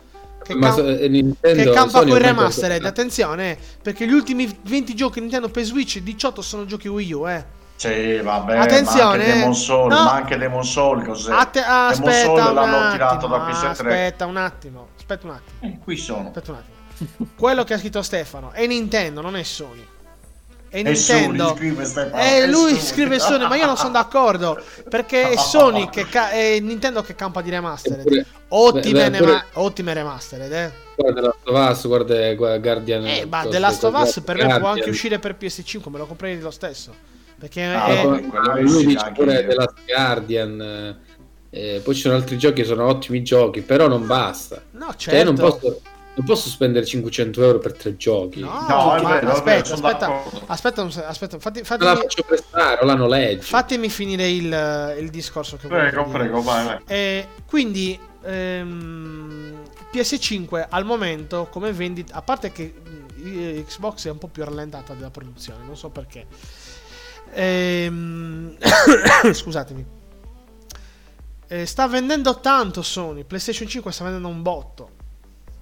Che, 0.44 0.54
Ma 0.54 0.66
cam- 0.68 0.76
so- 0.76 0.86
eh, 0.88 1.08
Nintendo, 1.08 1.62
che 1.62 1.70
campa 1.70 1.90
Sony 1.98 2.00
con 2.00 2.08
i 2.08 2.12
ormai 2.12 2.28
remastered. 2.30 2.80
guarda- 2.80 2.88
Attenzione, 2.88 3.50
eh, 3.52 3.58
perché 3.82 4.06
gli 4.06 4.12
ultimi 4.12 4.58
20 4.62 4.94
giochi 4.94 5.20
Nintendo 5.20 5.48
per 5.48 5.64
Switch, 5.64 5.98
18 5.98 6.42
sono 6.42 6.64
giochi 6.66 6.88
Wii 6.88 7.12
U, 7.12 7.28
eh. 7.28 7.44
Sì, 7.76 8.18
vabbè, 8.22 8.56
Attenzione, 8.58 9.16
ma 9.16 9.22
anche 9.24 9.32
Demon 9.32 9.54
Soul, 9.54 9.88
no. 9.90 10.04
ma 10.04 10.12
anche 10.12 10.36
Demon 10.38 10.64
Soul 10.64 11.04
cos'è? 11.04 11.32
Atte- 11.32 11.60
ah, 11.64 11.90
Demon 11.92 12.08
aspetta 12.08 12.24
Soul 12.24 12.38
un 12.48 12.54
l'hanno 12.54 12.76
attimo, 12.76 12.90
tirato 12.92 13.26
da 13.26 13.36
PS3. 13.48 13.70
aspetta 13.70 14.26
un 14.26 14.36
attimo, 14.36 14.88
aspetta 14.96 15.26
un 15.26 15.32
attimo. 15.32 15.72
Eh, 15.72 15.78
qui 15.82 15.96
sono. 15.96 16.26
Aspetta 16.28 16.50
un 16.52 16.58
attimo. 16.58 17.28
Quello 17.36 17.64
che 17.64 17.74
ha 17.74 17.78
scritto 17.78 18.02
Stefano 18.02 18.52
è 18.52 18.64
Nintendo, 18.66 19.20
non 19.20 19.34
è 19.36 19.42
Sony. 19.42 19.84
È 20.74 20.78
E 20.78 20.82
Nintendo. 20.82 21.56
E 21.56 22.42
è 22.42 22.46
lui 22.48 22.76
scrive 22.80 23.20
Sony, 23.20 23.46
ma 23.46 23.54
io 23.54 23.66
non 23.66 23.76
sono 23.76 23.92
d'accordo. 23.92 24.60
Perché 24.88 25.30
è 25.30 25.36
Sony 25.36 25.88
che 25.88 26.04
ca- 26.08 26.30
è 26.30 26.58
Nintendo 26.58 27.00
che 27.02 27.14
campa 27.14 27.42
di 27.42 27.50
remastered. 27.50 28.26
Ottime, 28.48 29.08
beh, 29.10 29.16
pure- 29.18 29.30
nema- 29.30 29.44
ottime 29.52 29.94
remastered, 29.94 30.52
eh. 30.52 30.72
Guarda 30.96 31.20
The 31.20 31.26
Last 31.28 31.44
of 31.46 31.70
Us, 31.70 31.86
guarda 31.86 32.34
guarda 32.34 32.58
Guardian. 32.58 33.06
Eh, 33.06 33.24
ma 33.24 33.46
The 33.46 33.58
Last 33.60 33.84
of 33.84 33.94
Us 33.94 34.20
per 34.24 34.36
me 34.44 34.58
può 34.58 34.66
anche 34.68 34.88
uscire 34.90 35.20
per 35.20 35.36
PS5, 35.36 35.90
me 35.90 35.98
lo 35.98 36.06
comprerei 36.06 36.40
lo 36.40 36.50
stesso. 36.50 36.92
Perché 37.38 37.62
Ah, 37.62 37.86
è- 37.86 38.06
Ah, 38.32 38.54
lì 38.54 38.62
lui 38.62 38.86
dice 38.86 39.12
pure 39.14 39.32
io. 39.42 39.46
The 39.46 39.54
Last 39.54 39.74
Guardian. 39.86 40.60
eh, 41.50 41.76
eh, 41.76 41.80
poi 41.84 41.94
ci 41.94 42.00
sono 42.00 42.14
altri 42.16 42.36
giochi 42.36 42.62
che 42.62 42.64
sono 42.66 42.84
ottimi 42.86 43.22
giochi, 43.22 43.60
però 43.60 43.86
non 43.86 44.06
basta. 44.06 44.60
No, 44.72 44.92
certo. 44.96 44.98
Cioè, 44.98 45.14
io 45.18 45.24
non 45.24 45.34
posso, 45.36 45.80
non 46.16 46.26
posso 46.26 46.48
spendere 46.48 46.84
500 46.86 47.42
euro 47.42 47.58
per 47.58 47.72
tre 47.74 47.96
giochi. 47.96 48.40
No, 48.40 48.66
No, 48.68 48.94
è 48.96 49.02
ma 49.02 49.08
vero, 49.14 49.16
è 49.16 49.20
vero, 49.20 49.30
aspetta, 49.32 49.72
aspetta, 49.74 50.06
d'accordo. 50.06 50.42
aspetta, 50.46 50.90
se- 50.90 51.04
aspetta, 51.04 51.38
fatti, 51.38 51.64
fatti- 51.64 51.84
la 51.84 51.96
faccio 51.96 52.22
prestare 52.22 52.80
o 52.82 52.84
la 52.84 52.94
noleggio. 52.94 53.42
fatemi 53.42 53.88
finire 53.88 54.28
il, 54.30 54.94
il 55.00 55.10
discorso 55.10 55.56
che 55.56 55.66
volevo 55.68 55.90
Prego, 55.90 56.10
prego, 56.10 56.42
vai, 56.42 56.64
vai. 56.66 56.78
E 56.86 57.28
quindi 57.46 57.98
ehm, 58.22 59.62
PS5 59.92 60.66
al 60.70 60.84
momento 60.84 61.48
come 61.50 61.72
vendita, 61.72 62.14
a 62.14 62.22
parte 62.22 62.52
che 62.52 62.72
mh, 63.16 63.64
Xbox 63.64 64.06
è 64.06 64.10
un 64.10 64.18
po' 64.18 64.28
più 64.28 64.44
rallentata 64.44 64.94
della 64.94 65.10
produzione, 65.10 65.64
non 65.64 65.76
so 65.76 65.88
perché. 65.90 66.26
Ehm, 67.32 68.56
scusatemi. 69.32 69.84
Eh, 71.46 71.66
sta 71.66 71.86
vendendo 71.88 72.40
tanto 72.40 72.82
Sony, 72.82 73.24
PlayStation 73.24 73.68
5 73.68 73.92
sta 73.92 74.04
vendendo 74.04 74.28
un 74.28 74.42
botto. 74.42 74.90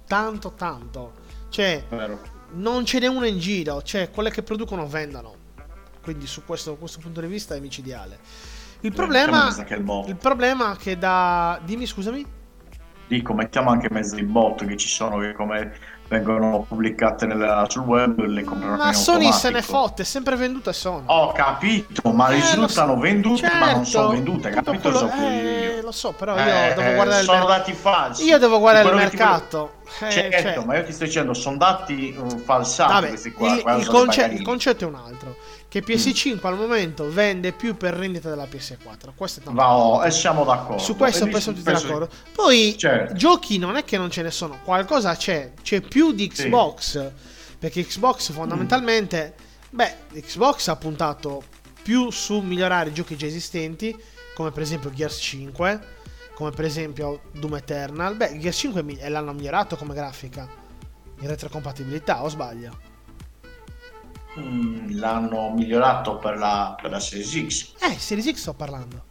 Tanto, 0.07 0.53
tanto. 0.55 1.13
Cioè, 1.49 1.85
Vero. 1.89 2.19
non 2.53 2.85
ce 2.85 2.99
n'è 2.99 3.07
una 3.07 3.27
in 3.27 3.39
giro, 3.39 3.81
cioè 3.81 4.09
quelle 4.11 4.31
che 4.31 4.43
producono 4.43 4.87
vendono. 4.87 5.35
quindi 6.01 6.27
su 6.27 6.43
questo, 6.45 6.75
questo 6.75 6.99
punto 6.99 7.21
di 7.21 7.27
vista 7.27 7.55
è 7.55 7.59
micidiale. 7.59 8.19
Il 8.81 8.91
problema, 8.91 9.45
anche 9.45 9.75
il 9.75 10.15
problema 10.17 10.75
che 10.75 10.97
da... 10.97 11.59
Dimmi 11.63 11.85
scusami? 11.85 12.25
Dico, 13.07 13.33
mettiamo 13.33 13.69
anche 13.69 13.87
mezzo 13.89 14.17
i 14.17 14.23
bot 14.23 14.65
che 14.65 14.75
ci 14.75 14.89
sono, 14.89 15.19
che 15.19 15.31
come 15.33 15.73
vengono 16.07 16.65
pubblicate 16.67 17.25
nella- 17.25 17.65
sul 17.69 17.83
web, 17.83 18.19
le 18.25 18.43
comprano 18.43 18.75
Ma 18.77 18.87
in 18.89 18.93
Sony 18.93 19.31
se 19.31 19.49
ne 19.49 19.57
automatico. 19.57 19.61
fotte, 19.87 20.01
è 20.03 20.05
sempre 20.05 20.35
venduta 20.35 20.71
Sony. 20.73 21.03
Ho 21.07 21.31
capito, 21.31 22.11
ma 22.11 22.29
Eh, 22.29 22.35
risultano 22.35 22.93
so. 22.93 22.99
vendute, 22.99 23.47
ma 23.59 23.71
non 23.71 23.85
sono 23.85 24.09
Certo, 24.09 24.23
vendute, 24.23 24.49
tutto 24.49 24.63
capito? 24.63 24.81
quello- 24.89 24.97
So 24.99 25.11
eh, 25.17 25.79
lo 25.81 25.91
so, 25.91 26.11
però 26.11 26.35
io 26.35 26.41
Eh, 26.41 26.73
devo 26.75 26.81
eh, 26.81 26.93
guardare 26.95 27.19
il 27.19 27.25
sono 27.25 27.37
mer- 27.39 27.47
dati 27.47 27.73
falsi. 27.73 28.25
Io 28.25 28.37
devo 28.37 28.59
guardare 28.59 28.87
il 28.89 28.93
che 29.01 29.09
ti 29.09 29.15
mercato. 29.17 29.71
Eh, 30.01 30.09
certo, 30.11 30.37
cioè- 30.41 30.65
ma 30.65 30.77
io 30.77 30.83
ti 30.85 30.91
sto 30.93 31.03
dicendo, 31.05 31.33
sono 31.33 31.57
dati 31.57 32.15
uh, 32.17 32.37
falsati 32.39 32.93
Vabbè, 32.93 33.07
questi 33.09 33.31
qua. 33.31 33.47
il, 33.53 33.63
il 33.79 33.87
conce- 33.87 34.25
il 34.25 34.41
concetto 34.43 34.85
è 34.85 34.87
un 34.87 34.95
altro. 34.95 35.35
Che 35.73 35.83
PS5 35.83 36.37
al 36.45 36.55
momento 36.55 37.09
vende 37.09 37.51
più 37.51 37.75
per 37.75 37.95
rendita 37.95 38.29
della 38.29 38.43
PS4. 38.45 39.13
Questo 39.15 39.39
è 39.39 39.43
tanto. 39.43 39.59
Oh, 39.59 40.05
e 40.05 40.11
siamo 40.11 40.43
d'accordo. 40.43 40.77
Su 40.77 40.95
questo 40.95 41.25
penso 41.25 41.49
tutti 41.49 41.63
penso- 41.63 41.87
d'accordo. 41.87 42.09
Poi 42.31 42.75
Certo. 42.77 43.15
giochi 43.15 43.57
non 43.57 43.75
è 43.75 43.83
che 43.83 43.97
non 43.97 44.11
ce 44.11 44.21
ne 44.21 44.29
sono, 44.29 44.59
qualcosa 44.63 45.15
c'è, 45.15 45.53
c'è 45.63 45.81
più 45.81 46.11
di 46.11 46.29
Sì. 46.31 46.43
Xbox. 46.43 47.11
Perché 47.57 47.83
Xbox 47.87 48.31
fondamentalmente, 48.31 49.33
beh, 49.71 49.95
Xbox 50.13 50.67
ha 50.67 50.75
puntato 50.75 51.41
più 51.81 52.11
su 52.11 52.39
migliorare 52.41 52.89
i 52.91 52.93
giochi 52.93 53.17
già 53.17 53.25
esistenti, 53.25 53.99
come 54.35 54.51
per 54.51 54.61
esempio 54.61 54.91
Gears 54.91 55.17
5, 55.19 55.79
come 56.35 56.51
per 56.51 56.65
esempio 56.65 57.21
Doom 57.31 57.55
Eternal. 57.55 58.15
Beh, 58.15 58.37
Gears 58.37 58.57
5 58.59 58.81
è 58.81 58.83
mi- 58.83 58.99
e 58.99 59.09
l'hanno 59.09 59.33
migliorato 59.33 59.75
come 59.75 59.95
grafica. 59.95 60.47
In 61.21 61.27
retrocompatibilità, 61.27 62.21
o 62.23 62.29
sbaglio? 62.29 62.91
Mm, 64.39 64.97
l'hanno 64.97 65.51
migliorato 65.51 66.17
per 66.17 66.37
la, 66.37 66.75
per 66.81 66.89
la 66.91 66.99
Series 66.99 67.45
X. 67.47 67.73
Eh, 67.81 67.97
Series 67.99 68.31
X 68.31 68.37
sto 68.39 68.53
parlando. 68.53 69.05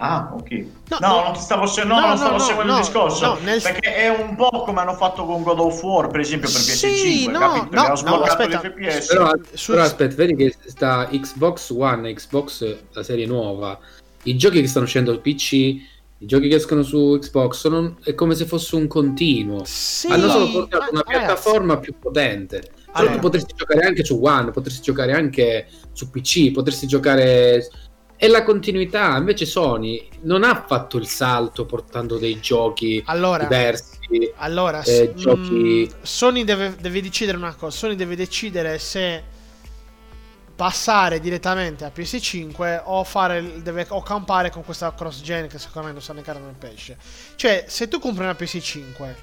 Ah, 0.00 0.30
ok. 0.32 0.50
No, 0.90 0.98
No, 1.00 1.08
no. 1.08 1.22
non 1.24 1.32
ti 1.32 1.40
stavo, 1.40 1.66
se- 1.66 1.82
no, 1.82 1.94
No, 1.94 2.00
non 2.00 2.10
no, 2.10 2.16
stavo 2.16 2.32
no, 2.36 2.38
seguendo 2.38 2.72
no, 2.72 2.78
il 2.78 2.84
discorso. 2.84 3.26
no, 3.26 3.38
nel- 3.42 3.60
Perché 3.60 3.94
è 3.96 4.08
un 4.10 4.36
po' 4.36 4.62
come 4.64 4.80
hanno 4.80 4.94
fatto 4.94 5.24
con 5.26 5.42
God 5.42 5.58
of 5.58 5.82
War, 5.82 6.06
per 6.06 6.20
esempio, 6.20 6.48
per 6.48 6.60
Sì, 6.60 7.26
PS5. 7.26 7.30
no, 7.32 7.38
capito? 7.40 7.58
no, 7.64 7.68
Perché 7.68 7.78
hanno 7.78 7.88
no, 7.88 7.96
sbloccato 7.96 8.42
aspetta. 8.42 8.60
l'FPS. 8.68 9.06
Però, 9.08 9.30
Su- 9.54 9.72
però 9.72 9.82
aspetta, 9.82 10.14
vedi 10.14 10.36
che 10.36 10.54
sta 10.66 11.08
Xbox 11.10 11.70
One, 11.76 12.12
Xbox, 12.12 12.76
la 12.92 13.02
serie 13.02 13.26
nuova, 13.26 13.76
i 14.22 14.36
giochi 14.36 14.60
che 14.60 14.68
stanno 14.68 14.84
uscendo 14.84 15.14
su 15.14 15.20
PC, 15.20 15.52
i 15.52 16.26
giochi 16.26 16.48
che 16.48 16.54
escono 16.54 16.82
su 16.84 17.18
Xbox, 17.20 17.56
sono, 17.58 17.96
è 18.04 18.14
come 18.14 18.36
se 18.36 18.44
fosse 18.44 18.76
un 18.76 18.86
continuo. 18.86 19.62
Sì, 19.64 20.06
Hanno 20.12 20.28
solo 20.28 20.48
portato 20.48 20.90
una 20.92 21.02
ragazzi, 21.04 21.24
piattaforma 21.26 21.76
più 21.78 21.98
potente. 21.98 22.70
Allora. 22.92 23.14
tu 23.14 23.18
potresti 23.20 23.54
giocare 23.54 23.86
anche 23.86 24.04
su 24.04 24.20
One, 24.22 24.50
potresti 24.50 24.82
giocare 24.82 25.12
anche 25.12 25.68
su 25.92 26.10
PC, 26.10 26.52
potresti 26.52 26.86
giocare... 26.86 27.68
È 28.16 28.26
la 28.26 28.42
continuità, 28.42 29.16
invece 29.16 29.46
Sony 29.46 30.08
non 30.22 30.42
ha 30.42 30.64
fatto 30.66 30.96
il 30.96 31.06
salto 31.06 31.64
portando 31.66 32.18
dei 32.18 32.40
giochi 32.40 33.00
Allora, 33.06 33.44
diversi. 33.44 34.32
Allora, 34.38 34.82
eh, 34.82 35.12
giochi- 35.14 35.88
mm, 35.88 36.02
Sony 36.02 36.42
deve, 36.42 36.74
deve 36.80 37.00
decidere 37.00 37.36
una 37.36 37.54
cosa. 37.54 37.76
Sony 37.76 37.94
deve 37.94 38.16
decidere 38.16 38.80
se 38.80 39.22
passare 40.58 41.20
direttamente 41.20 41.84
a 41.84 41.92
PS5 41.94 42.82
o 42.86 43.04
fare 43.04 43.62
deve, 43.62 43.86
o 43.90 44.02
campare 44.02 44.50
con 44.50 44.64
questa 44.64 44.92
cross 44.92 45.22
gen 45.22 45.46
che 45.46 45.56
secondo 45.56 45.86
me 45.86 45.92
non 45.92 46.02
sa 46.02 46.12
né 46.12 46.22
carne 46.22 46.46
né 46.46 46.54
pesce. 46.58 46.96
Cioè, 47.36 47.66
se 47.68 47.86
tu 47.86 48.00
compri 48.00 48.24
una 48.24 48.32
PS5, 48.32 49.14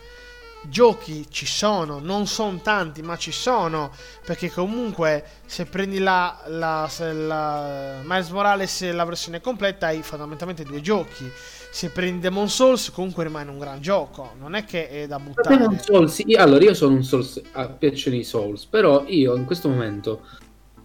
giochi 0.69 1.25
ci 1.29 1.45
sono, 1.45 1.99
non 1.99 2.27
sono 2.27 2.59
tanti, 2.61 3.01
ma 3.01 3.17
ci 3.17 3.31
sono. 3.31 3.91
Perché 4.25 4.49
comunque 4.51 5.23
se 5.45 5.65
prendi 5.65 5.99
la, 5.99 6.37
la, 6.47 6.89
la 6.99 7.99
Miles 8.03 8.29
Morales 8.29 8.91
la 8.91 9.05
versione 9.05 9.41
completa 9.41 9.87
hai 9.87 10.01
fondamentalmente 10.01 10.63
due 10.63 10.81
giochi. 10.81 11.29
Se 11.71 11.89
prendi 11.89 12.19
Demon 12.21 12.47
Souls 12.49 12.89
comunque 12.91 13.23
rimane 13.25 13.49
un 13.49 13.59
gran 13.59 13.81
gioco, 13.81 14.33
non 14.39 14.55
è 14.55 14.63
che 14.63 14.87
è 14.89 15.07
da 15.07 15.19
buttare. 15.19 15.57
Demon 15.57 15.77
Souls, 15.79 16.21
io- 16.25 16.39
allora 16.41 16.63
io 16.63 16.73
sono 16.73 16.95
un 16.95 17.03
Souls, 17.03 17.41
ah, 17.51 17.67
piacciono 17.67 18.15
i 18.15 18.23
Souls, 18.23 18.65
però 18.65 19.03
io 19.07 19.35
in 19.35 19.43
questo 19.43 19.67
momento 19.67 20.21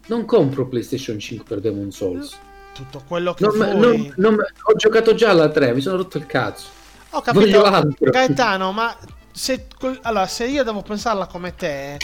non 0.06 0.24
compro 0.24 0.66
PlayStation 0.66 1.18
5 1.18 1.44
per 1.46 1.60
Demon 1.60 1.92
Souls. 1.92 2.36
Tutto 2.74 3.02
quello 3.06 3.34
che 3.34 3.44
Non, 3.44 3.54
vuoi. 3.54 3.76
non- 3.78 4.12
non- 4.16 4.34
ho 4.38 4.74
giocato 4.74 5.14
già 5.14 5.30
alla 5.30 5.48
3, 5.48 5.74
mi 5.74 5.80
sono 5.80 5.96
rotto 5.96 6.18
il 6.18 6.26
cazzo. 6.26 6.66
Ho 7.10 7.20
capito. 7.20 7.62
Gaetano, 7.98 8.72
ma 8.72 8.96
se, 9.40 9.66
allora, 10.02 10.26
se 10.26 10.44
io 10.44 10.62
devo 10.62 10.82
pensarla 10.82 11.26
come 11.26 11.54
te, 11.54 11.96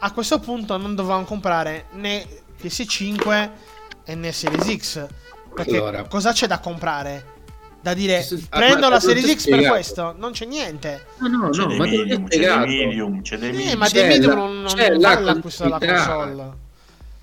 a 0.00 0.12
questo 0.12 0.38
punto 0.38 0.76
non 0.76 0.94
dovevamo 0.94 1.24
comprare 1.24 1.86
né 1.92 2.26
PS5 2.60 3.50
e 4.04 4.14
né 4.14 4.32
Series 4.32 4.76
X. 4.76 5.06
Perché 5.54 5.76
Allora. 5.78 6.02
cosa 6.04 6.32
c'è 6.32 6.46
da 6.46 6.58
comprare? 6.58 7.32
Da 7.80 7.94
dire 7.94 8.18
ah, 8.50 8.58
prendo 8.58 8.80
ma 8.80 8.88
la 8.90 9.00
Series 9.00 9.34
X 9.34 9.48
per 9.48 9.66
questo, 9.66 10.14
non 10.18 10.32
c'è 10.32 10.44
niente. 10.44 11.06
No, 11.20 11.28
no, 11.28 11.48
C'è 11.50 11.60
no, 11.62 11.66
dei 11.68 11.78
ma 11.78 11.84
medium, 11.86 12.28
c'è 12.28 12.38
dei 12.38 12.56
medium, 12.86 13.22
c'è 13.22 13.38
dei 13.38 13.48
Eh, 13.48 13.52
medium. 13.52 13.78
ma 13.78 13.86
c'è 13.86 13.92
dei 14.06 14.12
video 14.18 14.28
la- 14.28 14.34
non, 14.34 14.62
non, 14.62 14.74
c'è 14.74 14.88
non 14.90 15.00
la 15.00 15.14
della 15.14 15.32
continuità. 15.40 15.94
console. 15.94 16.52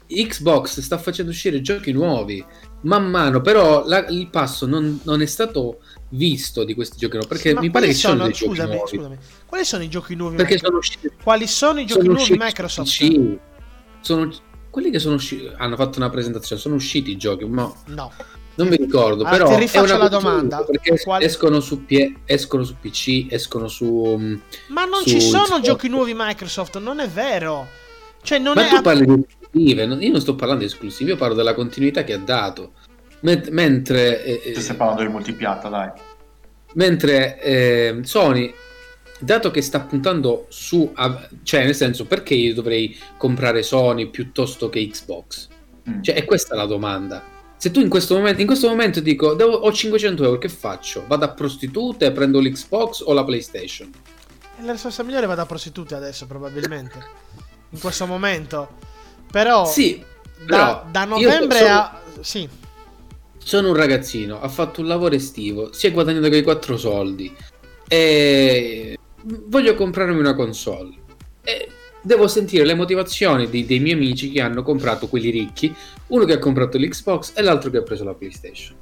Xbox 0.07 0.80
sta 0.80 0.97
facendo 0.97 1.30
uscire 1.32 1.62
giochi 1.62 1.91
nuovi 1.91 2.43
man 2.82 3.09
mano, 3.09 3.41
però 3.41 3.84
la- 3.86 4.07
il 4.07 4.27
passo 4.27 4.65
non, 4.65 4.99
non 5.03 5.21
è 5.21 5.25
stato 5.25 5.79
visto 6.09 6.63
di 6.63 6.73
questi 6.73 6.97
giochi 6.97 7.13
nuovi, 7.13 7.27
perché 7.29 7.53
Ma 7.53 7.61
mi 7.61 7.69
pare 7.69 7.88
che 7.88 7.93
ci 7.93 7.99
sono 7.99 8.13
sono, 8.13 8.25
dei 8.25 8.34
giochi 8.34 8.49
scusami, 8.51 8.73
nuovi. 8.75 8.89
scusami, 8.97 9.17
quali 9.45 9.65
sono 9.65 9.84
i 9.84 9.89
giochi 9.89 10.15
nuovi? 10.15 10.36
Perché 10.36 10.57
sono 10.57 10.77
usciti 10.77 11.11
Quali 11.23 11.47
sono 11.47 11.79
i 11.79 11.86
giochi 11.86 12.01
sono 12.05 12.13
nuovi 12.13 12.36
Microsoft? 12.38 12.89
PC. 12.89 13.38
Sono 14.01 14.32
quelli 14.69 14.89
che 14.89 14.99
sono 14.99 15.15
usciti 15.15 15.49
hanno 15.57 15.75
fatto 15.75 15.99
una 15.99 16.09
presentazione, 16.09 16.61
sono 16.61 16.75
usciti 16.75 17.11
i 17.11 17.17
giochi, 17.17 17.45
ma 17.45 17.71
No. 17.88 18.11
non 18.55 18.67
mi 18.67 18.75
ricordo, 18.77 19.23
Ah, 19.25 19.29
però 19.29 19.47
ti 19.49 19.55
rifaccio 19.59 19.97
la 19.97 20.07
domanda. 20.07 20.63
perché 20.63 20.97
Qual- 21.03 21.21
escono 21.21 21.59
su 21.59 21.86
P- 21.86 22.15
escono 22.25 22.63
su 22.63 22.75
PC, 22.79 23.27
escono 23.29 23.67
su 23.67 24.15
mm, 24.17 24.36
Ma 24.69 24.86
non 24.86 25.01
su 25.03 25.09
ci 25.09 25.21
sono 25.21 25.43
Xbox. 25.43 25.61
giochi 25.61 25.88
nuovi 25.88 26.13
Microsoft, 26.15 26.77
non 26.79 26.99
è 26.99 27.07
vero. 27.07 27.67
Cioè, 28.23 28.38
non 28.39 28.53
Ma 28.55 28.67
è. 28.67 28.69
tu 28.69 28.82
parli 28.82 29.05
di 29.05 29.25
esclusive, 29.51 29.83
io 30.05 30.11
non 30.11 30.21
sto 30.21 30.35
parlando 30.35 30.63
di 30.63 30.69
esclusive, 30.69 31.11
io 31.11 31.17
parlo 31.17 31.35
della 31.35 31.53
continuità 31.53 32.03
che 32.03 32.13
ha 32.13 32.17
dato. 32.17 32.71
Men- 33.21 33.47
mentre 33.51 34.23
eh, 34.23 34.51
Tu 34.53 34.59
stai 34.61 34.75
parlando 34.75 35.03
di 35.03 35.09
multipiatta, 35.09 35.69
dai. 35.69 35.89
mentre 36.73 37.39
eh, 37.41 37.99
Sony 38.03 38.51
dato 39.19 39.51
che 39.51 39.61
sta 39.61 39.81
puntando 39.81 40.47
su 40.49 40.89
a- 40.95 41.27
cioè 41.43 41.63
nel 41.65 41.75
senso 41.75 42.05
perché 42.05 42.33
io 42.33 42.55
dovrei 42.55 42.97
comprare 43.17 43.61
Sony 43.61 44.07
piuttosto 44.09 44.69
che 44.69 44.87
Xbox 44.87 45.49
Mm. 45.89 46.03
cioè 46.03 46.13
è 46.13 46.25
questa 46.25 46.53
la 46.55 46.65
domanda 46.67 47.23
se 47.57 47.71
tu 47.71 47.79
in 47.79 47.89
questo 47.89 48.13
momento 48.15 48.39
in 48.39 48.45
questo 48.45 48.67
momento 48.67 48.99
dico 48.99 49.33
devo- 49.33 49.53
ho 49.55 49.71
500 49.71 50.23
euro 50.23 50.37
che 50.37 50.47
faccio 50.47 51.05
vado 51.07 51.25
a 51.25 51.29
prostitute 51.31 52.11
prendo 52.11 52.39
l'Xbox 52.39 53.01
o 53.03 53.13
la 53.13 53.23
PlayStation 53.23 53.89
La 54.63 54.73
risposta 54.73 55.01
migliore 55.01 55.25
va 55.25 55.33
da 55.33 55.47
prostitute 55.47 55.95
adesso, 55.95 56.27
probabilmente. 56.27 56.99
In 57.71 57.79
questo 57.79 58.05
momento. 58.05 58.77
Però. 59.32 59.65
sì 59.65 60.03
Da, 60.45 60.45
però 60.45 60.86
da 60.91 61.03
io 61.17 61.27
novembre 61.27 61.57
sono- 61.57 61.69
a. 61.71 62.01
Sì. 62.21 62.49
sono 63.43 63.69
un 63.69 63.75
ragazzino, 63.75 64.39
ha 64.41 64.47
fatto 64.49 64.82
un 64.82 64.88
lavoro 64.88 65.15
estivo, 65.15 65.71
si 65.73 65.88
è 65.88 65.91
guadagnato 65.91 66.27
quei 66.29 66.43
quattro 66.43 66.77
soldi 66.77 67.34
e 67.88 68.97
voglio 69.23 69.75
comprarmi 69.75 70.19
una 70.19 70.36
console. 70.36 70.93
E 71.43 71.67
devo 72.01 72.27
sentire 72.27 72.65
le 72.65 72.73
motivazioni 72.73 73.49
di- 73.49 73.65
dei 73.65 73.79
miei 73.79 73.95
amici 73.95 74.32
che 74.32 74.41
hanno 74.41 74.63
comprato 74.63 75.07
quelli 75.07 75.29
ricchi, 75.29 75.73
uno 76.07 76.25
che 76.25 76.34
ha 76.34 76.39
comprato 76.39 76.77
l'Xbox 76.77 77.34
e 77.36 77.41
l'altro 77.41 77.69
che 77.69 77.77
ha 77.77 77.84
preso 77.84 78.03
la 78.03 78.13
PlayStation. 78.13 78.75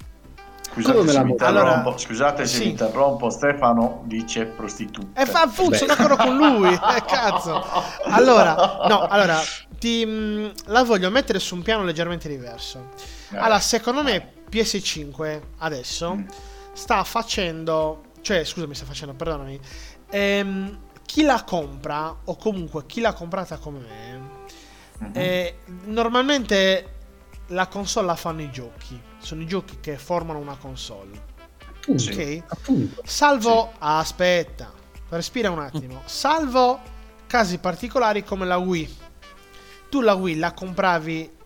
Scusate 0.82 1.08
se 1.12 1.24
mi 1.24 1.36
Allora, 1.40 1.94
scusate 1.98 2.46
se 2.46 2.56
sì. 2.58 2.64
mi 2.64 2.70
interrompo, 2.72 3.30
Stefano 3.30 4.02
dice 4.06 4.46
prostituta. 4.46 5.22
E 5.22 5.26
fa 5.26 5.42
appunto, 5.42 5.76
sono 5.76 5.94
d'accordo 5.96 6.16
con 6.18 6.36
lui. 6.38 6.74
Eh, 7.00 7.04
cazzo. 7.06 7.64
Allora, 8.06 8.54
no, 8.88 9.02
allora. 9.08 9.40
Ti, 9.80 10.06
mh, 10.06 10.52
la 10.66 10.84
voglio 10.84 11.10
mettere 11.10 11.40
su 11.40 11.56
un 11.56 11.62
piano 11.62 11.84
leggermente 11.84 12.28
diverso. 12.28 12.90
Eh, 13.32 13.38
Allora, 13.38 13.60
secondo 13.60 14.04
me 14.04 14.34
PS5 14.50 15.42
adesso 15.60 16.16
Mm. 16.16 16.26
sta 16.74 17.04
facendo, 17.04 18.04
cioè 18.22 18.44
scusami, 18.44 18.76
sta 18.76 18.86
facendo, 18.86 19.14
perdonami, 19.14 19.60
ehm, 20.10 20.80
chi 21.06 21.24
la 21.24 21.44
compra 21.46 22.14
o 22.26 22.36
comunque 22.36 22.86
chi 22.86 23.00
l'ha 23.02 23.14
comprata 23.14 23.58
come 23.58 23.80
me, 23.80 24.20
mhm. 25.00 25.12
eh, 25.14 25.58
normalmente 25.86 26.96
la 27.48 27.68
console 27.68 28.08
la 28.08 28.16
fanno 28.16 28.42
i 28.42 28.52
giochi, 28.52 29.00
sono 29.20 29.42
i 29.42 29.48
giochi 29.48 29.78
che 29.80 29.98
formano 29.98 30.40
una 30.40 30.56
console, 30.56 31.22
Appunto. 31.68 32.02
Sì. 32.02 32.12
ok? 32.12 32.44
appunto. 32.52 33.02
Salvo, 33.06 33.74
aspetta, 33.78 34.72
respira 35.10 35.50
un 35.50 35.60
attimo, 35.60 36.02
salvo 36.06 36.80
casi 37.28 37.58
particolari 37.58 38.24
come 38.24 38.46
la 38.46 38.58
Wii. 38.58 38.98
Tu 39.90 40.02
la 40.02 40.14
Wii 40.14 40.38
la 40.38 40.54
compravi 40.54 41.38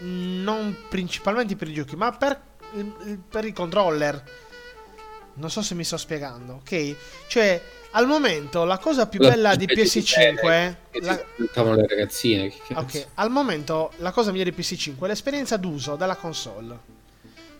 non 0.00 0.76
principalmente 0.88 1.56
per 1.56 1.68
i 1.68 1.74
giochi, 1.74 1.96
ma 1.96 2.10
per, 2.12 2.40
per 3.28 3.44
i 3.44 3.52
controller. 3.52 4.22
Non 5.36 5.50
so 5.50 5.62
se 5.62 5.74
mi 5.74 5.82
sto 5.84 5.96
spiegando, 5.96 6.60
ok? 6.62 6.96
Cioè, 7.26 7.60
al 7.92 8.06
momento 8.06 8.64
la 8.64 8.78
cosa 8.78 9.06
più 9.08 9.20
La- 9.20 9.30
bella 9.30 9.54
di 9.56 9.66
specie 9.68 10.00
di 10.00 10.06
PS5 10.06 10.42
belle 10.42 10.76
che 10.90 11.00
la- 11.00 11.74
le 11.74 11.86
ragazzine. 11.88 12.52
Ok, 12.74 13.06
al 13.14 13.30
momento 13.30 13.92
la 13.96 14.12
cosa 14.12 14.30
migliore 14.30 14.50
di 14.50 14.56
PS5 14.56 15.04
è 15.04 15.06
l'esperienza 15.08 15.56
d'uso 15.56 15.96
della 15.96 16.14
console. 16.16 16.78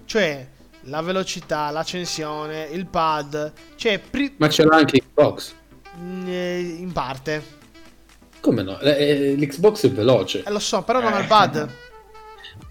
Cioè, 0.05 0.47
la 0.83 1.01
velocità, 1.01 1.71
l'accensione, 1.71 2.69
il 2.71 2.87
pad. 2.87 3.53
Cioè, 3.77 3.99
pri- 3.99 4.35
Ma 4.37 4.49
ce 4.49 4.65
l'ha 4.65 4.77
anche 4.77 5.01
Xbox. 5.01 5.53
mm, 5.99 6.27
eh, 6.29 6.59
in 6.79 6.93
parte. 6.93 7.63
Come 8.41 8.63
no? 8.63 8.79
Eh, 8.81 8.91
eh, 8.91 9.35
L'Xbox 9.37 9.87
è 9.87 9.91
veloce. 9.91 10.43
Eh, 10.45 10.51
lo 10.51 10.59
so, 10.59 10.83
però 10.83 11.01
non 11.01 11.13
Eh. 11.13 11.17
al 11.17 11.27
pad. 11.27 11.69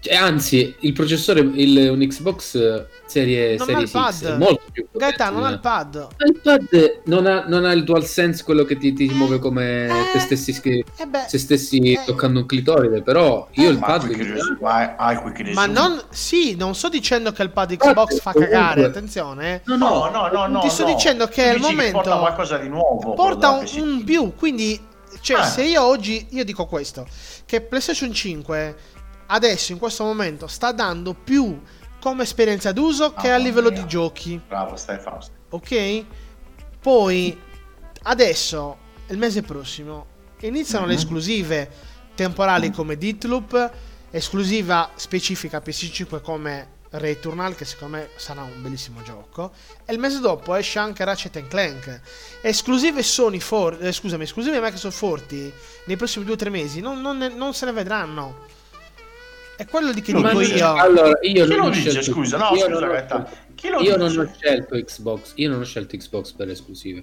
Cioè, 0.06 0.16
anzi, 0.16 0.74
il 0.80 0.92
processore, 0.92 1.40
il, 1.40 1.88
un 1.90 1.98
Xbox 2.06 2.56
eh, 2.56 2.86
serie, 3.06 3.56
Non 3.56 3.66
serie 3.66 3.80
ha 3.80 3.84
il 3.84 3.90
pad. 3.90 4.12
X 4.12 4.24
è 4.26 4.36
molto 4.36 4.62
più 4.70 4.86
potente. 4.90 4.98
Gaetano, 5.16 5.38
non 5.38 5.46
ha 5.46 5.50
il 5.50 5.60
pad. 5.60 6.08
Il 6.26 6.40
pad 6.42 7.00
non 7.06 7.26
ha, 7.26 7.44
non 7.46 7.64
ha 7.64 7.72
il 7.72 7.84
DualSense, 7.84 8.44
quello 8.44 8.64
che 8.64 8.76
ti, 8.76 8.92
ti 8.92 9.08
muove 9.08 9.38
come 9.38 9.86
Eh. 9.86 10.10
te 10.12 10.18
stessi, 10.18 10.50
Eh 10.62 11.06
beh, 11.06 11.24
se 11.26 11.38
stessi 11.38 11.78
eh. 11.92 12.02
toccando 12.04 12.40
un 12.40 12.46
clitoride. 12.46 13.00
Però 13.00 13.48
io 13.52 13.70
il 13.70 13.78
pad 13.78 14.04
quick 14.06 14.58
ma 14.60 14.94
hai 14.96 15.16
quick 15.16 15.40
ma 15.54 15.64
non. 15.64 15.98
Sì, 16.10 16.54
non 16.54 16.74
sto 16.74 16.90
dicendo 16.90 17.32
che 17.32 17.42
il 17.42 17.50
pad 17.50 17.74
Xbox 17.74 18.20
fa 18.20 18.32
comunque- 18.32 18.58
cagare, 18.58 18.84
attenzione. 18.84 19.54
eh. 19.54 19.60
No, 19.64 19.76
No, 19.78 20.10
no, 20.10 20.28
no, 20.30 20.46
no. 20.48 20.60
Ti 20.60 20.68
sto 20.68 20.84
no. 20.86 20.92
dicendo 20.92 21.26
che 21.28 21.48
al 21.48 21.56
dici 21.56 21.68
che 21.68 21.74
momento 21.76 21.92
porta 22.02 22.18
qualcosa 22.18 22.58
di 22.58 22.68
nuovo. 22.68 23.14
porta 23.14 23.48
un, 23.52 23.60
un 23.60 23.64
PS5. 24.00 24.04
più. 24.04 24.34
Quindi, 24.34 24.78
cioè, 25.22 25.40
Eh. 25.40 25.44
se 25.44 25.62
io 25.62 25.82
oggi 25.82 26.26
io 26.32 26.44
dico 26.44 26.66
questo, 26.66 27.06
che 27.46 27.62
PlayStation 27.62 28.12
5 28.12 28.76
adesso 29.26 29.72
in 29.72 29.78
questo 29.78 30.04
momento 30.04 30.46
sta 30.46 30.72
dando 30.72 31.14
più 31.14 31.60
come 32.00 32.22
esperienza 32.24 32.72
d'uso 32.72 33.12
che 33.14 33.28
a 33.28 33.32
Mamma 33.32 33.44
livello 33.44 33.70
mia. 33.70 33.80
di 33.82 33.86
giochi, 33.88 34.40
Bravo 34.46 34.76
Stefano. 34.76 35.18
ok? 35.50 36.04
Poi 36.80 37.38
adesso 38.02 38.76
il 39.08 39.18
mese 39.18 39.42
prossimo 39.42 40.06
iniziano 40.40 40.86
le 40.86 40.92
Mhm. 40.92 40.98
esclusive 40.98 41.70
temporali 42.14 42.70
come 42.70 42.96
Deathloop, 42.98 43.70
esclusiva 44.10 44.90
specifica 44.94 45.60
PS5 45.60 46.20
come 46.20 46.72
Returnal 46.90 47.56
che 47.56 47.64
secondo 47.64 47.96
me 47.96 48.08
sarà 48.14 48.42
un 48.42 48.62
bellissimo 48.62 49.02
gioco 49.02 49.50
e 49.84 49.92
il 49.92 49.98
mese 49.98 50.20
dopo 50.20 50.54
esce 50.54 50.78
anche 50.78 51.02
Ratchet 51.02 51.48
Clank 51.48 52.00
esclusive 52.40 53.02
Sony 53.02 53.40
for- 53.40 53.76
eh, 53.84 53.90
scusami 53.90 54.22
esclusive 54.22 54.60
Microsoft 54.60 54.96
forti 54.96 55.52
nei 55.86 55.96
prossimi 55.96 56.24
2-3 56.24 56.50
mesi 56.50 56.80
non, 56.80 57.00
non 57.00 57.18
non 57.36 57.52
se 57.52 57.64
ne 57.64 57.72
vedranno 57.72 58.46
è 59.56 59.66
quello 59.66 59.92
di 59.92 60.00
che 60.02 60.12
Ma 60.12 60.28
dico 60.30 60.40
io 60.42 60.72
Allora, 60.74 61.18
io 61.22 61.44
Chi 61.46 61.54
non 61.54 61.66
lo 61.66 61.70
dice, 61.70 62.02
scusa? 62.02 62.36
No, 62.36 62.50
io 62.54 62.64
scusa, 62.64 62.68
non 62.68 62.82
ho 62.82 62.86
io 63.82 63.96
dice? 63.96 63.96
non 63.96 64.18
ho 64.18 64.32
scelto 64.36 64.76
Xbox. 64.76 65.32
Io 65.36 65.48
non 65.50 65.60
ho 65.60 65.64
scelto 65.64 65.96
Xbox 65.96 66.32
per 66.32 66.48
esclusive. 66.50 67.02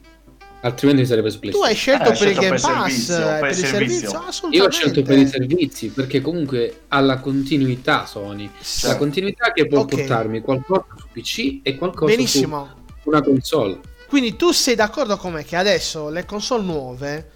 Altrimenti 0.64 1.02
mi 1.02 1.08
sarebbe 1.08 1.32
su 1.32 1.40
tu 1.40 1.46
hai 1.48 1.52
PlayStation. 1.74 1.76
scelto 1.76 2.12
Eh, 2.12 2.18
per 2.18 2.28
il 2.28 2.34
Game 2.36 2.50
per 2.50 2.62
Pass 2.62 2.92
servizio, 2.92 3.16
per 3.18 3.40
per 3.40 3.50
il 3.50 3.56
servizio. 3.56 4.10
servizio 4.10 4.50
Io 4.52 4.64
ho 4.66 4.70
scelto 4.70 5.02
per 5.02 5.18
i 5.18 5.28
servizi 5.28 5.90
perché 5.90 6.22
comunque 6.22 6.82
ha 6.90 7.00
la 7.00 7.18
continuità 7.20 8.06
Sony. 8.06 8.52
Sì. 8.60 8.86
La 8.88 8.96
continuità 8.98 9.52
che 9.54 9.66
può 9.68 9.80
Ok. 9.80 9.96
portarmi 9.96 10.42
qualcosa 10.42 10.86
su 10.98 11.06
PC 11.12 11.60
e 11.64 11.76
qualcosa 11.78 12.14
benissimo 12.14 12.70
su 13.02 13.10
una 13.10 13.24
console. 13.24 13.80
Quindi 14.08 14.36
tu 14.36 14.52
sei 14.52 14.76
d'accordo 14.76 15.18
con 15.18 15.34
me 15.34 15.44
che 15.44 15.56
adesso 15.56 16.10
le 16.10 16.26
console 16.26 16.64
nuove 16.64 17.30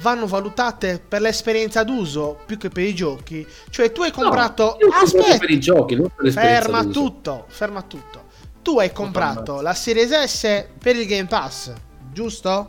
vanno 0.00 0.26
valutate 0.26 1.02
per 1.06 1.20
l'esperienza 1.20 1.84
d'uso 1.84 2.38
più 2.46 2.56
che 2.58 2.68
per 2.68 2.84
i 2.84 2.94
giochi? 2.94 3.46
Cioè 3.70 3.92
tu 3.92 4.02
hai 4.02 4.10
comprato... 4.10 4.76
No, 4.80 4.88
Aspetta, 4.94 5.38
per 5.38 5.50
i 5.50 5.60
giochi, 5.60 5.94
non 5.94 6.08
per 6.14 6.24
l'esperienza 6.24 6.62
ferma 6.62 6.82
d'uso. 6.82 7.00
tutto, 7.00 7.44
ferma 7.48 7.82
tutto. 7.82 8.24
Tu 8.62 8.78
hai 8.78 8.92
comprato 8.92 9.60
la 9.60 9.74
Series 9.74 10.24
S 10.24 10.66
per 10.78 10.96
il 10.96 11.06
Game 11.06 11.26
Pass, 11.26 11.72
giusto? 12.12 12.68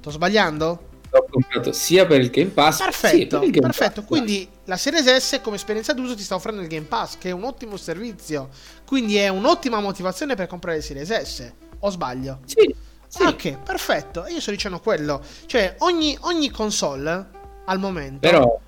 Sto 0.00 0.10
sbagliando? 0.10 0.88
L'ho 1.10 1.26
comprato 1.30 1.70
sia 1.72 2.06
per 2.06 2.20
il 2.20 2.30
Game 2.30 2.50
Pass, 2.50 2.78
Perfetto, 2.78 3.38
Game 3.38 3.60
perfetto. 3.60 4.00
Pass, 4.00 4.08
Quindi 4.08 4.48
la 4.64 4.76
Series 4.76 5.14
S 5.16 5.40
come 5.42 5.56
esperienza 5.56 5.92
d'uso 5.92 6.16
ti 6.16 6.22
sta 6.22 6.34
offrendo 6.34 6.60
il 6.60 6.66
Game 6.68 6.86
Pass, 6.86 7.18
che 7.18 7.28
è 7.28 7.32
un 7.32 7.44
ottimo 7.44 7.76
servizio. 7.76 8.48
Quindi 8.84 9.16
è 9.16 9.28
un'ottima 9.28 9.78
motivazione 9.80 10.34
per 10.34 10.46
comprare 10.48 10.78
il 10.78 10.82
Series 10.82 11.12
S. 11.22 11.52
O 11.80 11.90
sbaglio? 11.90 12.40
Sì, 12.46 12.74
sì. 13.14 13.22
Ah, 13.22 13.28
ok, 13.28 13.58
perfetto. 13.58 14.26
Io 14.26 14.40
sto 14.40 14.50
dicendo 14.50 14.80
quello. 14.80 15.22
Cioè, 15.46 15.76
ogni, 15.78 16.16
ogni 16.22 16.50
console 16.50 17.28
al 17.66 17.78
momento. 17.78 18.18
Però, 18.18 18.60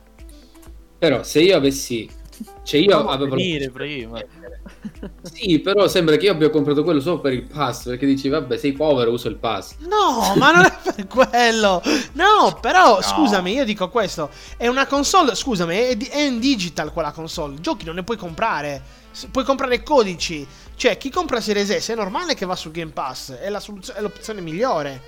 però 0.99 1.25
se 1.25 1.41
io 1.41 1.57
avessi... 1.57 2.09
Cioè 2.63 2.81
io 2.81 2.99
Fammi 2.99 3.11
avevo... 3.13 3.35
finire 3.37 3.71
prima. 3.71 4.23
Sì, 5.23 5.59
però 5.59 5.89
sembra 5.89 6.17
che 6.17 6.27
io 6.27 6.33
abbia 6.33 6.51
comprato 6.51 6.85
quello 6.85 7.01
solo 7.01 7.19
per 7.21 7.33
il 7.33 7.45
pass, 7.45 7.85
perché 7.87 8.07
dici, 8.07 8.29
vabbè, 8.29 8.57
sei 8.57 8.73
povero, 8.73 9.11
uso 9.11 9.29
il 9.29 9.37
pass. 9.37 9.77
No, 9.79 10.35
ma 10.37 10.53
non 10.53 10.65
è 10.65 10.73
per 10.95 11.07
quello. 11.07 11.83
No, 12.13 12.59
però, 12.61 13.01
scusami, 13.03 13.53
io 13.53 13.65
dico 13.65 13.89
questo. 13.89 14.31
È 14.57 14.69
una 14.69 14.87
console, 14.87 15.35
scusami, 15.35 15.75
è, 15.75 15.97
è 15.97 16.21
in 16.21 16.39
digital 16.39 16.93
quella 16.93 17.11
console. 17.11 17.59
Giochi 17.61 17.85
non 17.85 17.97
ne 17.97 18.05
puoi 18.05 18.17
comprare. 18.17 18.83
Puoi 19.31 19.45
comprare 19.45 19.83
codici. 19.83 20.47
Cioè, 20.77 20.97
chi 20.99 21.11
compra 21.11 21.41
Series 21.41 21.75
S 21.77 21.91
è 21.91 21.95
normale 21.95 22.35
che 22.35 22.45
va 22.47 22.55
sul 22.55 22.71
Game 22.73 22.91
Pass. 22.93 23.33
È, 23.33 23.49
la 23.49 23.61
soluzio- 23.61 23.95
è 23.95 24.01
l'opzione 24.01 24.41
migliore. 24.43 25.01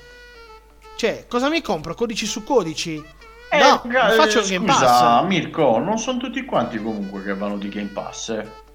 Cioè, 0.96 1.26
cosa 1.28 1.48
mi 1.48 1.60
compro? 1.60 1.94
Codici 1.94 2.26
su 2.26 2.42
codici? 2.42 3.02
Eh, 3.50 3.58
no, 3.58 3.82
mi 3.84 3.92
faccio 3.94 4.40
eh, 4.42 4.48
Game 4.48 4.70
scusa, 4.72 4.84
Pass. 4.86 5.24
Mirko, 5.26 5.78
non 5.78 5.98
sono 5.98 6.18
tutti 6.18 6.44
quanti 6.44 6.76
comunque 6.82 7.22
che 7.22 7.34
vanno 7.34 7.56
di 7.58 7.68
Game 7.68 7.88
Pass. 7.92 8.30
eh. 8.30 8.66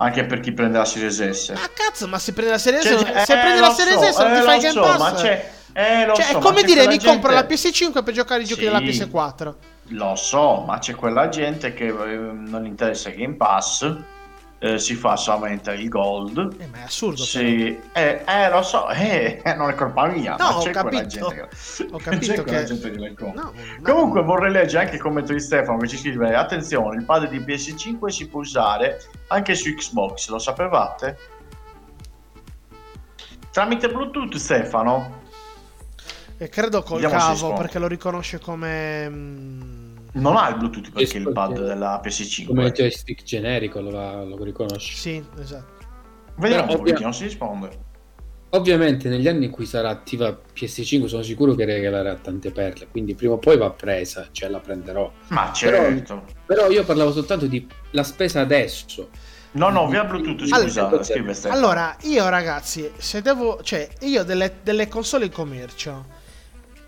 Anche 0.00 0.24
per 0.26 0.38
chi 0.40 0.52
prende 0.52 0.78
la 0.78 0.84
Series 0.84 1.28
S. 1.28 1.48
Ah, 1.50 1.68
cazzo, 1.74 2.06
ma 2.06 2.18
se 2.20 2.32
prendi 2.32 2.52
la 2.52 2.58
Series 2.58 2.84
Cioè, 2.84 2.98
S, 2.98 3.02
eh, 3.02 3.24
se 3.24 3.36
prendi 3.36 3.60
la 3.60 3.66
lo 3.68 3.72
Series 3.74 3.98
so, 3.98 4.12
S 4.12 4.18
non 4.18 4.32
ti 4.32 4.38
eh, 4.38 4.42
fai 4.42 4.58
Game 4.60 4.72
so, 4.72 4.80
Pass. 4.80 4.98
Ma 4.98 5.12
c'è, 5.12 5.50
eh, 5.72 6.06
lo 6.06 6.14
cioè, 6.14 6.24
so, 6.24 6.30
è 6.30 6.34
ma 6.34 6.38
come 6.40 6.62
dire 6.62 6.86
mi 6.86 7.00
compro 7.02 7.32
la 7.32 7.46
gente- 7.46 7.54
PS5 7.70 8.02
per 8.04 8.14
giocare 8.14 8.42
i 8.42 8.44
giochi 8.46 8.60
Sì. 8.60 8.66
della 8.66 8.78
PS4. 8.80 9.54
Lo 9.92 10.14
so, 10.14 10.62
ma 10.66 10.78
c'è 10.78 10.94
quella 10.94 11.28
gente 11.28 11.74
che 11.74 11.86
eh, 11.86 11.92
non 12.16 12.64
interessa 12.64 13.10
Game 13.10 13.34
Pass, 13.34 13.92
eh, 14.60 14.78
si 14.78 14.94
fa 14.94 15.16
solamente 15.16 15.70
il 15.72 15.88
Gold. 15.88 16.56
Eh, 16.58 16.66
ma 16.66 16.78
è 16.78 16.82
assurdo. 16.82 17.22
Sì, 17.22 17.78
eh, 17.92 18.24
eh, 18.26 18.50
lo 18.50 18.62
so, 18.62 18.88
eh, 18.90 19.40
eh, 19.44 19.54
non 19.54 19.70
è 19.70 19.74
colpa 19.74 20.06
mia, 20.08 20.34
No, 20.36 20.50
ma 20.52 20.58
c'è 20.58 20.72
quella 20.72 20.82
capito. 21.02 21.06
gente 21.06 21.34
che, 21.34 21.86
Ho 21.92 21.98
capito 21.98 22.32
c'è 22.32 22.42
quella 22.42 22.58
che- 22.58 22.64
gente 22.64 22.90
che 22.90 22.98
le 22.98 23.14
compra. 23.14 23.42
No, 23.42 23.52
no. 23.54 23.82
Comunque 23.82 24.22
vorrei 24.22 24.50
leggere 24.50 24.84
anche 24.84 24.96
il 24.96 25.00
commento 25.02 25.32
di 25.32 25.40
Stefano 25.40 25.78
che 25.78 25.86
ci 25.88 25.96
scrive 25.96 26.34
attenzione 26.34 26.96
il 26.96 27.04
pad 27.04 27.28
di 27.28 27.38
PS5 27.38 28.06
si 28.06 28.26
può 28.28 28.40
usare 28.40 29.00
anche 29.28 29.54
su 29.54 29.72
Xbox 29.74 30.28
lo 30.28 30.38
sapevate? 30.38 31.18
tramite 33.50 33.88
Bluetooth 33.88 34.36
Stefano 34.36 35.22
E 36.36 36.48
credo 36.48 36.82
col 36.82 37.00
Vediamo 37.00 37.22
cavo 37.34 37.52
perché 37.54 37.78
lo 37.80 37.88
riconosce 37.88 38.38
come. 38.38 39.77
Non 40.14 40.36
ha 40.36 40.48
il 40.48 40.56
Bluetooth 40.56 40.90
perché 40.90 41.18
il 41.18 41.30
pad 41.32 41.62
della 41.64 42.00
PS5 42.04 42.46
Come 42.46 42.66
il 42.66 42.72
joystick 42.72 43.22
generico 43.22 43.80
lo, 43.80 44.24
lo 44.24 44.42
riconosci. 44.44 44.94
Sì, 44.96 45.24
esatto. 45.40 45.84
vediamo 46.36 46.66
Però 46.66 46.78
un 46.80 46.88
ovvia- 46.88 46.98
non 47.00 47.14
si 47.14 47.24
risponde 47.24 47.86
Ovviamente 48.50 49.10
negli 49.10 49.28
anni 49.28 49.44
in 49.44 49.50
cui 49.50 49.66
sarà 49.66 49.90
attiva 49.90 50.30
PS5 50.54 51.04
sono 51.04 51.20
sicuro 51.22 51.54
che 51.54 51.66
regalerà 51.66 52.14
tante 52.14 52.50
perle, 52.50 52.88
quindi 52.90 53.14
prima 53.14 53.34
o 53.34 53.38
poi 53.38 53.58
va 53.58 53.68
presa, 53.70 54.28
cioè 54.32 54.48
la 54.48 54.58
prenderò. 54.58 55.12
ma 55.28 55.52
certo 55.52 56.24
Però 56.46 56.70
io 56.70 56.82
parlavo 56.82 57.12
soltanto 57.12 57.46
di 57.46 57.66
la 57.90 58.02
spesa 58.02 58.40
adesso. 58.40 59.10
no 59.52 59.68
no 59.68 59.86
via 59.88 60.02
Bluetooth 60.04 60.46
scusa 60.48 60.86
Allora- 60.86 61.02
scrive 61.04 61.34
Stefano 61.34 61.60
Allora, 61.60 61.96
io 62.04 62.26
ragazzi, 62.30 62.90
se 62.96 63.20
devo. 63.20 63.60
Cioè, 63.62 63.86
io 64.00 64.22
delle, 64.24 64.54
delle 64.62 64.88
console 64.88 65.26
in 65.26 65.30
commercio. 65.32 66.06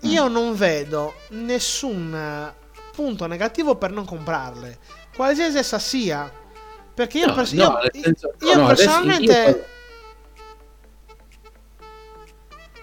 Io 0.05 0.27
Mm. 0.27 0.31
non 0.33 0.55
vedo 0.55 1.13
nessun 1.29 2.51
punto 2.93 3.25
negativo 3.27 3.75
per 3.75 3.91
non 3.91 4.05
comprarle. 4.05 4.77
Qualsiasi 5.15 5.57
essa 5.57 5.79
sia. 5.79 6.31
Perché 6.93 7.19
io, 7.19 7.27
No, 7.27 7.33
pers- 7.33 7.53
no, 7.53 7.79
io- 7.93 8.01
senso- 8.01 8.33
io 8.41 8.55
no, 8.55 8.67
personalmente. 8.67 9.65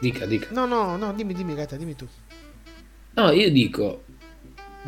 Dica, 0.00 0.26
dica. 0.26 0.48
No, 0.50 0.66
no, 0.66 0.96
no, 0.96 1.12
dimmi, 1.12 1.34
dimmi, 1.34 1.54
Gaeta, 1.54 1.76
dimmi 1.76 1.96
tu. 1.96 2.06
No, 3.14 3.30
io 3.32 3.50
dico, 3.50 4.04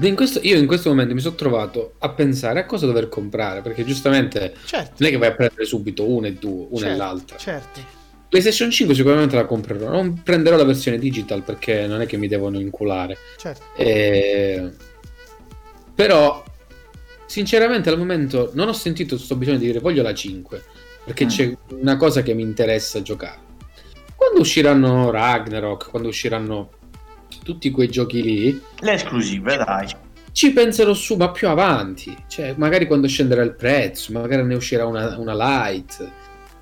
in 0.00 0.14
questo- 0.14 0.38
io 0.42 0.56
in 0.56 0.66
questo 0.66 0.88
momento 0.88 1.14
mi 1.14 1.20
sono 1.20 1.34
trovato 1.34 1.94
a 1.98 2.10
pensare 2.10 2.60
a 2.60 2.64
cosa 2.66 2.86
dover 2.86 3.08
comprare, 3.08 3.60
perché 3.60 3.84
giustamente 3.84 4.54
Certo. 4.64 4.94
non 4.98 5.08
è 5.08 5.12
che 5.12 5.18
vai 5.18 5.28
a 5.28 5.34
prendere 5.34 5.64
subito 5.64 6.08
una 6.08 6.28
e 6.28 6.34
due, 6.34 6.66
una 6.70 6.78
certo, 6.78 6.94
e 6.94 6.96
l'altra. 6.96 7.36
Certo. 7.38 7.80
PlayStation 8.28 8.70
5 8.70 8.94
sicuramente 8.94 9.34
la 9.34 9.44
comprerò, 9.46 9.90
non 9.90 10.22
prenderò 10.22 10.56
la 10.56 10.62
versione 10.64 10.98
digital 10.98 11.42
perché 11.42 11.88
non 11.88 12.00
è 12.00 12.06
che 12.06 12.16
mi 12.16 12.28
devono 12.28 12.60
inculare. 12.60 13.18
certo. 13.36 13.64
Eh, 13.74 14.70
Però, 16.00 16.42
sinceramente, 17.26 17.90
al 17.90 17.98
momento 17.98 18.50
non 18.54 18.68
ho 18.68 18.72
sentito 18.72 19.16
questo 19.16 19.36
bisogno 19.36 19.58
di 19.58 19.66
dire 19.66 19.80
voglio 19.80 20.02
la 20.02 20.14
5 20.14 20.62
perché 21.04 21.24
Mm. 21.24 21.28
c'è 21.28 21.56
una 21.80 21.96
cosa 21.98 22.22
che 22.22 22.32
mi 22.32 22.42
interessa 22.42 23.02
giocare. 23.02 23.38
Quando 24.16 24.40
usciranno 24.40 25.10
Ragnarok, 25.10 25.90
quando 25.90 26.08
usciranno 26.08 26.70
tutti 27.44 27.70
quei 27.70 27.88
giochi 27.90 28.22
lì, 28.22 28.62
le 28.80 28.92
esclusive 28.92 29.56
dai 29.56 29.88
ci 30.32 30.52
penserò 30.52 30.94
su, 30.94 31.16
ma 31.16 31.30
più 31.32 31.48
avanti. 31.48 32.16
Cioè, 32.28 32.54
magari 32.56 32.86
quando 32.86 33.06
scenderà 33.08 33.42
il 33.42 33.54
prezzo, 33.54 34.12
magari 34.12 34.42
ne 34.44 34.54
uscirà 34.54 34.86
una, 34.86 35.18
una 35.18 35.34
light. 35.34 36.08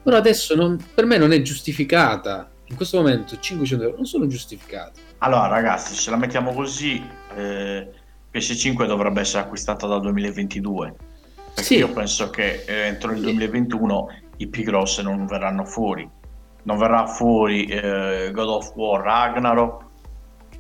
Però 0.03 0.17
adesso 0.17 0.55
non- 0.57 0.83
per 0.95 1.05
me 1.05 1.17
non 1.19 1.33
è 1.33 1.43
giustificata. 1.43 2.51
In 2.71 2.77
questo 2.77 2.97
momento 2.97 3.39
500 3.39 3.85
euro 3.85 3.97
non 3.97 4.07
sono 4.07 4.27
giustificati. 4.27 5.01
Allora, 5.19 5.47
ragazzi, 5.49 5.95
se 5.95 6.11
la 6.11 6.17
mettiamo 6.17 6.53
così, 6.55 7.03
eh, 7.37 7.89
PS5 8.39 8.87
dovrebbe 8.87 9.21
essere 9.21 9.43
acquistata 9.45 9.87
dal 9.87 10.01
2022. 10.01 10.95
Perché 11.55 11.63
Sì. 11.63 11.77
io 11.77 11.91
penso 11.93 12.31
che 12.31 12.65
eh, 12.67 12.87
entro 12.87 13.13
il 13.13 13.21
2021 13.21 14.09
i 14.39 14.47
più 14.47 14.63
grossi 14.63 15.03
non 15.03 15.27
verranno 15.27 15.65
fuori. 15.65 16.09
Non 16.63 16.79
verrà 16.79 17.07
fuori 17.07 17.65
eh, 17.67 18.31
God 18.33 18.49
of 18.49 18.73
War 18.75 19.03
Ragnarok, 19.03 19.85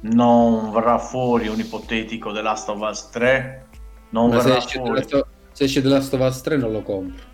non 0.01 0.71
verrà 0.73 0.99
fuori 0.99 1.49
un 1.49 1.59
ipotetico 1.59 2.33
The 2.33 2.43
Last 2.43 2.69
of 2.69 2.81
Us 2.81 3.09
3, 3.11 3.67
non 4.11 4.31
Ma 4.31 4.41
se 4.41 4.47
verrà 4.47 4.59
esce, 4.59 4.79
The 4.79 4.85
fuori... 4.85 4.95
Last 5.01 5.15
of- 5.15 5.27
se 5.53 5.65
esce 5.65 5.83
The 5.83 5.89
Last 5.89 6.15
of 6.15 6.21
Us 6.21 6.41
3 6.41 6.57
non 6.57 6.73
lo 6.73 6.83
compro. 6.83 7.27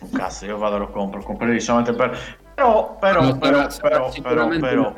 Un 0.00 0.10
cazzo, 0.10 0.46
io 0.46 0.56
vado 0.56 0.76
e 0.76 0.78
lo 0.78 0.88
compro, 0.90 1.22
comprerei 1.22 1.60
solamente 1.60 1.92
per... 1.94 2.18
Però, 2.54 2.96
però, 2.98 3.22
No, 3.22 3.38
però, 3.38 3.66
però, 3.80 4.10
però, 4.22 4.48
però, 4.48 4.94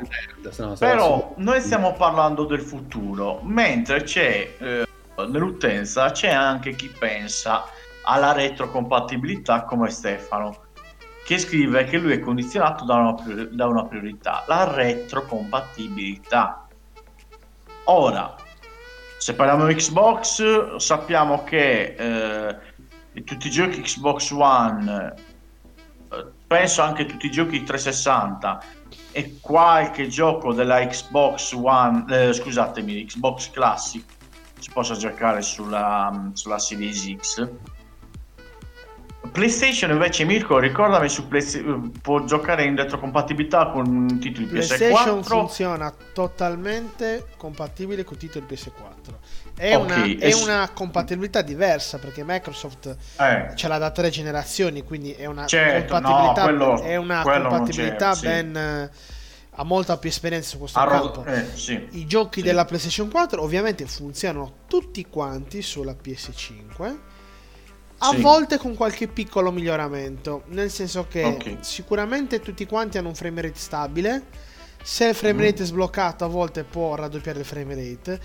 sarà 0.51 0.73
Però 0.75 1.33
noi 1.37 1.59
stiamo 1.61 1.93
parlando 1.93 2.45
del 2.45 2.61
futuro, 2.61 3.39
mentre 3.43 4.03
c'è 4.03 4.53
eh, 4.59 4.87
nell'utenza 5.25 6.11
c'è 6.11 6.29
anche 6.29 6.75
chi 6.75 6.87
pensa 6.87 7.65
alla 8.03 8.31
retrocompatibilità 8.31 9.63
come 9.63 9.89
Stefano, 9.89 10.65
che 11.25 11.39
scrive 11.39 11.85
che 11.85 11.97
lui 11.97 12.13
è 12.13 12.19
condizionato 12.19 12.85
da 12.85 12.95
una, 12.95 13.15
da 13.51 13.65
una 13.65 13.85
priorità, 13.85 14.43
la 14.47 14.71
retrocompatibilità. 14.73 16.67
Ora, 17.85 18.35
se 19.17 19.33
parliamo 19.33 19.65
di 19.65 19.73
Xbox, 19.73 20.75
sappiamo 20.75 21.43
che 21.43 21.95
eh, 21.97 22.55
tutti 23.23 23.47
i 23.47 23.51
giochi 23.51 23.81
Xbox 23.81 24.29
One, 24.31 25.13
penso 26.47 26.81
anche 26.81 27.05
tutti 27.05 27.25
i 27.25 27.31
giochi 27.31 27.63
360 27.63 28.63
e 29.11 29.37
qualche 29.41 30.07
gioco 30.07 30.53
della 30.53 30.85
Xbox 30.87 31.51
One, 31.53 32.05
eh, 32.09 32.33
scusatemi, 32.33 33.05
Xbox 33.05 33.51
Classic 33.51 34.03
si 34.59 34.69
possa 34.71 34.95
giocare 34.95 35.41
sulla, 35.41 36.31
sulla 36.33 36.57
Series 36.57 37.15
X. 37.15 37.49
PlayStation 39.31 39.91
invece 39.91 40.23
Mirko 40.23 40.57
ricordami 40.57 41.09
su 41.09 41.27
PlayStation 41.27 41.91
può 42.01 42.23
giocare 42.23 42.63
in 42.63 42.75
retrocompatibilità 42.75 43.67
con 43.67 44.19
titoli 44.19 44.45
PlayStation 44.45 45.19
PS4 45.19 45.23
funziona 45.23 45.93
totalmente 46.13 47.27
compatibile 47.35 48.03
con 48.03 48.17
titoli 48.17 48.45
PS4. 48.47 49.13
È, 49.59 49.75
Ok, 49.75 49.83
una, 49.85 50.05
è 50.19 50.33
una 50.33 50.69
compatibilità 50.71 51.41
diversa 51.41 51.97
perché 51.97 52.23
Microsoft 52.23 52.95
eh, 53.17 53.51
ce 53.55 53.67
l'ha 53.67 53.79
da 53.79 53.89
tre 53.89 54.11
generazioni, 54.11 54.83
quindi 54.83 55.13
è 55.13 55.25
una 55.25 55.47
Certo, 55.47 55.93
compatibilità, 55.95 56.41
no, 56.41 56.43
quello- 56.43 56.81
è 56.83 56.95
una 56.95 57.21
compatibilità 57.23 58.13
sì. 58.13 58.21
ben 58.27 58.55
eh, 58.55 58.89
ha 59.59 59.63
molta 59.63 59.97
più 59.97 60.09
esperienza 60.09 60.49
su 60.49 60.59
questo 60.59 60.77
ha 60.77 60.85
campo. 60.85 61.23
ro- 61.23 61.31
eh, 61.31 61.47
sì. 61.55 61.87
I 61.93 62.05
giochi 62.05 62.41
Sì. 62.41 62.45
della 62.45 62.65
PlayStation 62.65 63.09
4 63.09 63.41
ovviamente 63.41 63.87
funzionano 63.87 64.57
tutti 64.67 65.03
quanti 65.09 65.63
sulla 65.63 65.95
PS5. 65.95 66.97
A 67.99 68.09
Sì. 68.11 68.21
volte 68.21 68.59
con 68.59 68.75
qualche 68.75 69.07
piccolo 69.07 69.51
miglioramento, 69.51 70.43
nel 70.49 70.69
senso 70.69 71.07
che 71.09 71.23
Ok. 71.23 71.57
sicuramente 71.61 72.39
tutti 72.41 72.67
quanti 72.67 72.99
hanno 72.99 73.07
un 73.07 73.15
frame 73.15 73.41
rate 73.41 73.57
stabile. 73.57 74.23
Se 74.83 75.07
il 75.07 75.15
frame 75.15 75.33
Mhm. 75.33 75.41
rate 75.41 75.63
è 75.63 75.65
sbloccato, 75.65 76.23
a 76.23 76.27
volte 76.27 76.63
può 76.63 76.93
raddoppiare 76.93 77.39
il 77.39 77.45
frame 77.45 77.73
rate. 77.73 78.19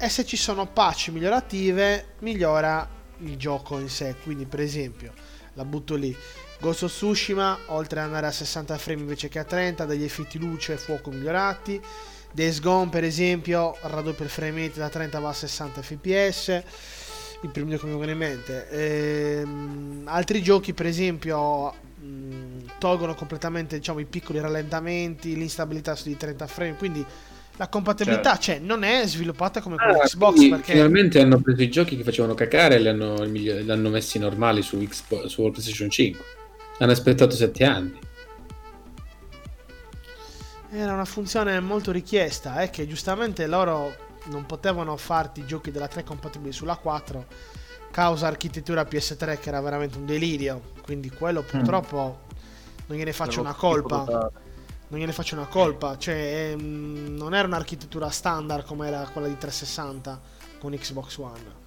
E 0.00 0.08
se 0.08 0.24
ci 0.24 0.36
sono 0.36 0.66
patch 0.66 1.08
migliorative, 1.08 2.14
migliora 2.20 2.88
il 3.18 3.36
gioco 3.36 3.80
in 3.80 3.88
sé. 3.88 4.14
Quindi, 4.22 4.44
per 4.44 4.60
esempio, 4.60 5.12
la 5.54 5.64
butto 5.64 5.96
lì. 5.96 6.16
Ghost 6.60 6.84
of 6.84 6.92
Tsushima, 6.92 7.58
oltre 7.66 7.98
ad 7.98 8.06
andare 8.06 8.26
a 8.26 8.30
60 8.30 8.78
frame 8.78 9.00
invece 9.00 9.28
che 9.28 9.40
a 9.40 9.44
30, 9.44 9.84
dagli 9.86 10.04
effetti 10.04 10.38
luce 10.38 10.74
e 10.74 10.76
fuoco 10.76 11.10
migliorati. 11.10 11.80
Days 12.30 12.60
Gone, 12.60 12.90
per 12.90 13.02
esempio, 13.02 13.76
raddoppia 13.80 14.24
il 14.24 14.30
frame 14.30 14.66
rate 14.66 14.78
da 14.78 14.88
30 14.88 15.18
va 15.18 15.30
a 15.30 15.32
60 15.32 15.82
fps. 15.82 16.62
Il 17.42 17.50
primo 17.50 17.76
che 17.76 17.86
mi 17.86 17.96
viene 17.96 18.12
in 18.12 18.18
mente. 18.18 18.68
Ehm, 18.70 20.02
altri 20.04 20.40
giochi, 20.42 20.74
per 20.74 20.86
esempio, 20.86 21.72
mh, 21.72 22.78
tolgono 22.78 23.16
completamente 23.16 23.78
diciamo, 23.78 23.98
i 23.98 24.04
piccoli 24.04 24.38
rallentamenti, 24.38 25.34
l'instabilità 25.34 25.96
sui 25.96 26.16
30 26.16 26.46
frame. 26.46 26.76
Quindi 26.76 27.04
la 27.58 27.68
compatibilità 27.68 28.38
Certo. 28.38 28.62
c'è, 28.62 28.66
non 28.66 28.82
è 28.84 29.06
sviluppata 29.06 29.60
come 29.60 29.76
con 29.76 29.86
Ah, 29.88 29.98
Xbox. 29.98 30.34
quindi 30.34 30.50
Perché 30.56 30.72
Finalmente 30.72 31.20
hanno 31.20 31.40
preso 31.40 31.62
i 31.62 31.68
giochi 31.68 31.96
che 31.96 32.04
facevano 32.04 32.34
cacare 32.34 32.76
e 32.76 32.78
li 32.78 32.88
hanno, 32.88 33.22
li 33.24 33.70
hanno 33.70 33.88
messi 33.90 34.18
normali 34.18 34.62
su, 34.62 34.78
Xbox, 34.78 35.26
su 35.26 35.42
PlayStation 35.50 35.90
5. 35.90 36.24
Hanno 36.78 36.92
aspettato 36.92 37.34
7 37.34 37.64
anni. 37.64 37.98
Era 40.70 40.92
una 40.92 41.04
funzione 41.06 41.58
molto 41.60 41.90
richiesta, 41.92 42.60
è 42.60 42.70
che 42.70 42.86
giustamente 42.86 43.46
loro 43.46 43.94
non 44.26 44.44
potevano 44.44 44.96
farti 44.96 45.40
i 45.40 45.46
giochi 45.46 45.70
della 45.70 45.88
3 45.88 46.04
compatibili 46.04 46.52
sulla 46.52 46.76
4 46.76 47.26
causa 47.90 48.26
architettura 48.26 48.82
PS3 48.82 49.38
che 49.40 49.48
era 49.48 49.60
veramente 49.62 49.96
un 49.96 50.04
delirio, 50.04 50.72
quindi 50.82 51.08
quello 51.10 51.42
purtroppo 51.42 52.20
non 52.86 52.98
gliene 52.98 53.12
faccio 53.14 53.40
una 53.40 53.54
colpa, 53.54 54.30
non 54.88 54.98
gliene 54.98 55.12
faccio 55.12 55.34
una 55.34 55.46
colpa, 55.46 55.98
cioè 55.98 56.50
ehm, 56.52 57.14
non 57.16 57.34
era 57.34 57.46
un'architettura 57.46 58.08
standard 58.10 58.64
come 58.64 58.88
era 58.88 59.08
quella 59.12 59.28
di 59.28 59.36
360 59.36 60.20
con 60.58 60.72
Xbox 60.72 61.16
One. 61.18 61.66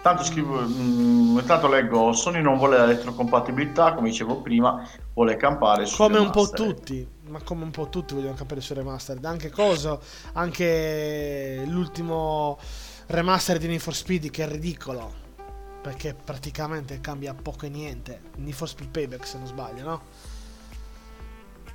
Tanto 0.00 0.22
scrivo, 0.22 0.60
mm, 0.60 1.38
intanto 1.38 1.66
leggo 1.66 2.12
Sony 2.12 2.40
non 2.40 2.58
vuole 2.58 2.76
la 2.78 2.84
retrocompatibilità, 2.84 3.94
come 3.94 4.10
dicevo 4.10 4.40
prima, 4.40 4.88
vuole 5.12 5.36
campare 5.36 5.84
su 5.84 5.96
Come 5.96 6.18
un 6.18 6.30
po' 6.30 6.48
tutti, 6.48 7.04
ma 7.28 7.40
come 7.42 7.64
un 7.64 7.72
po' 7.72 7.88
tutti 7.88 8.14
vogliono 8.14 8.34
capire 8.34 8.60
su 8.60 8.72
remastered. 8.72 9.24
Anche 9.24 9.50
coso, 9.50 10.00
anche 10.34 11.64
l'ultimo 11.66 12.56
remaster 13.06 13.58
di 13.58 13.66
Need 13.66 13.80
for 13.80 13.96
Speed 13.96 14.30
che 14.30 14.44
è 14.44 14.48
ridicolo. 14.48 15.24
Perché 15.82 16.14
praticamente 16.14 17.00
cambia 17.00 17.34
poco 17.34 17.66
e 17.66 17.68
niente. 17.68 18.20
Need 18.36 18.54
for 18.54 18.68
Speed 18.68 18.90
Payback 18.90 19.26
se 19.26 19.38
non 19.38 19.46
sbaglio, 19.48 19.84
no? 19.84 20.02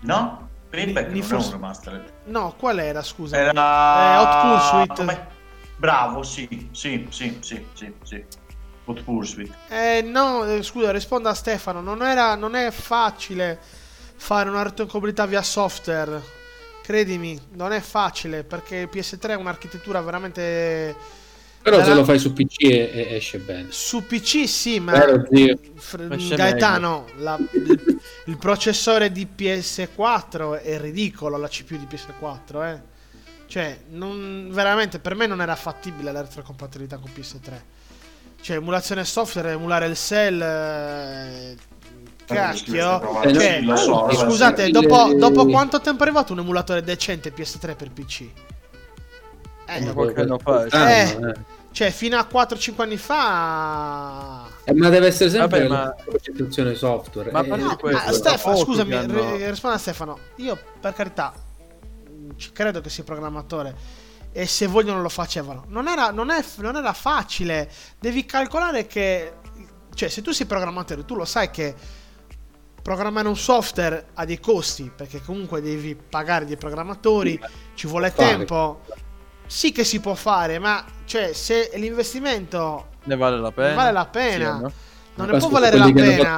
No? 0.01 0.49
Payback 0.69 1.07
Need 1.11 1.21
non 1.21 1.27
for 1.27 1.41
Sp- 1.43 1.51
remastered. 1.53 2.11
No, 2.25 2.55
qual 2.57 2.79
era, 2.79 3.03
scusa? 3.03 3.35
Era 3.37 3.51
Eh, 3.51 4.17
Hot 4.17 4.41
Pursuit. 4.41 4.93
come- 4.97 5.27
Bravo, 5.75 6.23
sì, 6.23 6.69
sì, 6.71 7.07
sì, 7.09 7.37
sì, 7.41 7.65
sì, 7.73 7.93
sì. 8.03 8.23
Hot 8.85 9.01
Pursuit. 9.03 9.53
Eh, 9.69 10.01
no, 10.03 10.43
eh, 10.45 10.61
scusa, 10.63 10.91
risponda 10.91 11.29
a 11.31 11.33
Stefano. 11.33 11.81
Non, 11.81 12.01
era, 12.03 12.35
non 12.35 12.55
è 12.55 12.71
facile 12.71 13.59
fare 14.15 14.49
una 14.49 14.61
retrocompatibilità 14.63 15.25
via 15.25 15.41
software. 15.41 16.21
Credimi, 16.83 17.39
non 17.53 17.71
è 17.73 17.79
facile 17.79 18.43
perché 18.43 18.75
il 18.77 18.89
PS3 18.91 19.29
è 19.29 19.35
un'architettura 19.35 20.01
veramente. 20.01 20.95
Però 21.61 21.77
se 21.77 21.83
Era- 21.85 21.93
lo 21.93 22.03
fai 22.03 22.17
su 22.17 22.33
PC 22.33 22.63
e- 22.63 22.91
e- 22.93 23.15
esce 23.15 23.37
bene. 23.39 23.67
Su 23.69 24.03
PC 24.05 24.47
sì, 24.47 24.79
ma. 24.79 24.91
Vero, 24.93 25.23
zio? 25.31 25.59
Fr- 25.75 26.35
Gaetano, 26.35 27.05
la- 27.17 27.37
il, 28.25 28.37
processore 28.37 29.11
di 29.11 29.27
PS4 29.27 30.61
è 30.61 30.79
ridicolo, 30.79 31.37
la 31.37 31.47
CPU 31.47 31.77
di 31.77 31.85
PS4, 31.87 32.63
eh. 32.63 32.81
Cioè, 33.45 33.79
non- 33.89 34.49
veramente 34.51 34.97
per 34.99 35.13
me 35.13 35.27
non 35.27 35.41
era 35.41 35.55
fattibile 35.55 36.11
la 36.11 36.21
retrocompatibilità 36.21 36.97
con 36.97 37.11
PS3. 37.13 37.61
Cioè, 38.41 38.55
emulazione 38.57 39.05
software, 39.05 39.51
emulare 39.51 39.85
il 39.87 39.95
cell. 39.95 40.41
eh, 40.41 41.55
Cacchio. 42.25 43.21
Eh, 43.23 43.31
no, 43.31 43.39
Cioè, 43.39 43.61
lo 43.61 43.75
so, 43.75 44.09
eh, 44.09 44.15
scusate, 44.15 44.65
sì, 44.65 44.71
dopo, 44.71 45.11
eh, 45.11 45.15
dopo 45.15 45.45
quanto 45.47 45.81
tempo 45.81 46.03
è 46.03 46.05
arrivato 46.07 46.31
un 46.33 46.39
emulatore 46.39 46.81
decente 46.81 47.31
PS3 47.31 47.75
per 47.75 47.91
PC? 47.91 48.21
Eh, 49.65 49.85
Eh, 49.85 49.93
qualche 49.93 50.21
anno 50.21 50.37
fa, 50.39 50.65
Eh. 50.65 51.17
no, 51.19 51.29
eh. 51.29 51.33
Cioè, 51.71 51.89
fino 51.91 52.17
a 52.17 52.27
4-5 52.29 52.81
anni 52.81 52.97
fa. 52.97 54.47
Eh, 54.65 54.73
ma 54.73 54.89
deve 54.89 55.07
essere 55.07 55.29
sempre 55.29 55.67
Vabbè, 55.67 55.67
la 55.69 55.83
ma- 55.95 56.03
progettazione 56.03 56.75
software. 56.75 57.31
Ma 57.31 57.41
Eh, 57.43 57.55
No, 57.55 57.75
questo, 57.77 58.09
ah, 58.09 58.11
Stefano, 58.13 58.57
scusami, 58.57 58.93
hanno- 58.93 59.35
ri- 59.35 59.49
rispondo 59.49 59.75
a 59.75 59.79
Stefano. 59.79 60.19
Io, 60.37 60.57
per 60.79 60.93
carità, 60.93 61.33
credo 62.53 62.81
che 62.81 62.89
sia 62.89 63.03
programmatore. 63.03 63.99
E 64.33 64.45
se 64.47 64.65
vogliono 64.67 65.01
lo 65.01 65.09
facevano. 65.09 65.65
Non 65.67 65.87
era, 65.87 66.11
non 66.11 66.29
è- 66.29 66.43
non 66.57 66.75
era 66.77 66.93
facile. 66.93 67.69
Devi 67.99 68.25
calcolare 68.25 68.87
che. 68.87 69.33
Cioè, 69.93 70.07
se 70.07 70.21
tu 70.21 70.31
sei 70.31 70.45
programmatore, 70.45 71.03
tu 71.03 71.15
lo 71.15 71.25
sai 71.25 71.51
che 71.51 71.75
programmare 72.81 73.27
un 73.27 73.35
software 73.35 74.07
ha 74.13 74.23
dei 74.25 74.39
costi. 74.39 74.89
Perché 74.95 75.21
comunque 75.21 75.59
devi 75.61 75.95
pagare 75.95 76.45
dei 76.45 76.55
programmatori. 76.55 77.37
Ci 77.75 77.87
vuole 77.87 78.09
Fare. 78.11 78.37
tempo. 78.37 78.81
Sì 79.51 79.73
che 79.73 79.83
si 79.83 79.99
può 79.99 80.15
fare, 80.15 80.59
ma 80.59 80.81
cioè, 81.03 81.33
se 81.33 81.71
l'investimento 81.75 82.87
Ne 83.03 83.17
vale 83.17 83.37
la 83.37 83.51
pena. 83.51 83.73
vale 83.73 83.91
la 83.91 84.05
pena. 84.05 84.55
Sì, 84.55 84.61
no? 84.61 84.71
non 85.15 85.27
ne 85.27 85.37
può 85.39 85.49
valere 85.49 85.77
la 85.77 85.91
pena. 85.91 86.37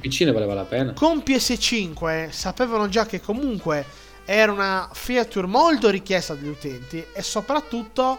PC 0.00 0.20
ne 0.20 0.30
valeva 0.30 0.54
la 0.54 0.62
pena. 0.62 0.92
con 0.92 1.24
PS5 1.26 2.30
sapevano 2.30 2.88
già 2.88 3.04
che 3.04 3.20
comunque 3.20 3.84
era 4.24 4.52
una 4.52 4.88
feature 4.92 5.48
molto 5.48 5.90
richiesta 5.90 6.34
dagli 6.34 6.46
utenti 6.46 7.04
e 7.12 7.20
soprattutto 7.20 8.16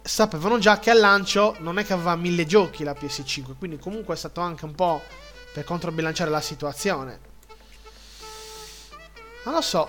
sapevano 0.00 0.58
già 0.60 0.78
che 0.78 0.90
al 0.90 1.00
lancio 1.00 1.56
non 1.58 1.80
è 1.80 1.84
che 1.84 1.92
aveva 1.92 2.14
mille 2.14 2.46
giochi 2.46 2.84
la 2.84 2.92
PS5, 2.92 3.56
quindi 3.58 3.78
comunque 3.80 4.14
è 4.14 4.16
stato 4.16 4.40
anche 4.40 4.64
un 4.64 4.76
po' 4.76 5.02
per 5.52 5.64
controbilanciare 5.64 6.30
la 6.30 6.40
situazione. 6.40 7.18
Non 9.44 9.54
lo 9.54 9.60
so. 9.60 9.88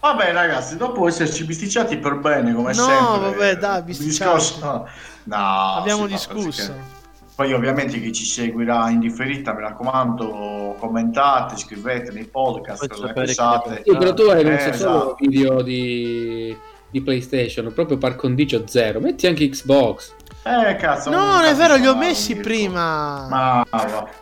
Vabbè, 0.00 0.32
ragazzi, 0.32 0.76
dopo 0.76 1.08
esserci 1.08 1.44
bisticciati 1.44 1.98
per 1.98 2.18
bene, 2.18 2.52
come 2.54 2.72
No, 2.72 2.84
sempre. 2.84 3.30
vabbè, 3.30 3.56
dai, 3.56 3.82
bisticciati. 3.82 4.36
discorso- 4.38 4.88
No, 5.24 5.36
Abbiamo 5.36 6.06
fa 6.06 6.08
così 6.32 6.46
discusso. 6.46 6.96
Poi 7.34 7.52
ovviamente 7.52 8.00
chi 8.00 8.12
ci 8.12 8.24
seguirà 8.24 8.90
in 8.90 8.98
differita, 9.00 9.52
mi 9.54 9.60
raccomando, 9.60 10.74
commentate, 10.78 11.56
scrivete 11.56 12.10
nei 12.12 12.24
podcast, 12.24 12.86
cosa 12.88 13.12
pensate. 13.12 13.82
Sì, 13.84 13.96
però 13.96 14.12
tu 14.14 14.22
hai 14.22 14.40
Eh, 14.44 14.58
solo 14.58 14.70
esatto. 14.70 15.16
video 15.20 15.62
di, 15.62 16.56
di 16.90 17.00
PlayStation, 17.00 17.72
proprio 17.72 17.96
par 17.98 18.16
condicio 18.16 18.64
zero. 18.66 18.98
Metti 19.00 19.26
anche 19.28 19.48
Xbox. 19.48 20.14
Eh, 20.68 20.76
cazzo. 20.76 21.10
No, 21.10 21.16
non 21.32 21.44
è 21.44 21.54
vero, 21.54 21.76
li 21.76 21.86
ho 21.86 21.94
messi 21.94 22.32
Mirko. 22.34 22.48
prima. 22.48 23.26
Ma 23.28 23.64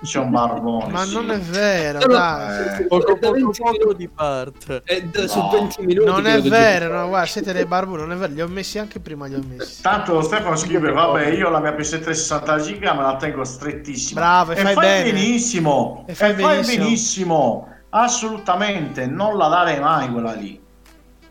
c'è 0.02 0.18
un 0.18 0.30
barbone. 0.30 0.92
Ma 0.92 1.04
sì. 1.04 1.14
non 1.14 1.30
è 1.30 1.38
vero, 1.38 1.98
No, 2.00 2.06
no, 2.06 2.12
dai. 2.12 2.66
Eh, 2.80 2.86
Poco 2.86 3.16
poco 3.18 3.32
20 3.32 3.60
poco 3.62 3.92
di 3.94 4.08
parte. 4.08 4.82
Eh, 4.84 5.02
d- 5.04 5.24
su 5.26 5.38
No. 5.38 5.50
20 5.50 5.84
minuti. 5.84 6.08
Non 6.08 6.26
è 6.26 6.40
vero, 6.42 6.92
no, 6.98 7.08
guarda, 7.08 7.26
siete 7.26 7.52
dei 7.52 7.64
barbu, 7.66 7.94
non 7.96 8.12
è 8.12 8.16
vero, 8.16 8.32
li 8.32 8.40
ho 8.42 8.48
messi 8.48 8.78
anche 8.78 8.98
prima, 9.00 9.26
li 9.26 9.34
ho 9.34 9.42
messi. 9.46 9.82
Tanto 9.82 10.20
Stefano 10.22 10.56
scrive, 10.56 10.90
vabbè, 10.90 11.28
io 11.28 11.48
la 11.50 11.60
mia 11.60 11.72
PS3 11.74 12.10
60 12.10 12.58
giga 12.60 12.94
me 12.94 13.02
la 13.02 13.16
tengo 13.16 13.44
strettissima. 13.44 14.20
Bravo, 14.20 14.52
e 14.52 14.56
fai 14.56 14.74
bene. 14.74 15.12
benissimo. 15.12 16.04
E 16.06 16.14
fai 16.14 16.34
benissimo. 16.34 16.84
benissimo. 16.84 17.68
Assolutamente, 17.90 19.06
non 19.06 19.36
la 19.36 19.48
dare 19.48 19.78
mai 19.80 20.10
quella 20.10 20.32
lì. 20.32 20.60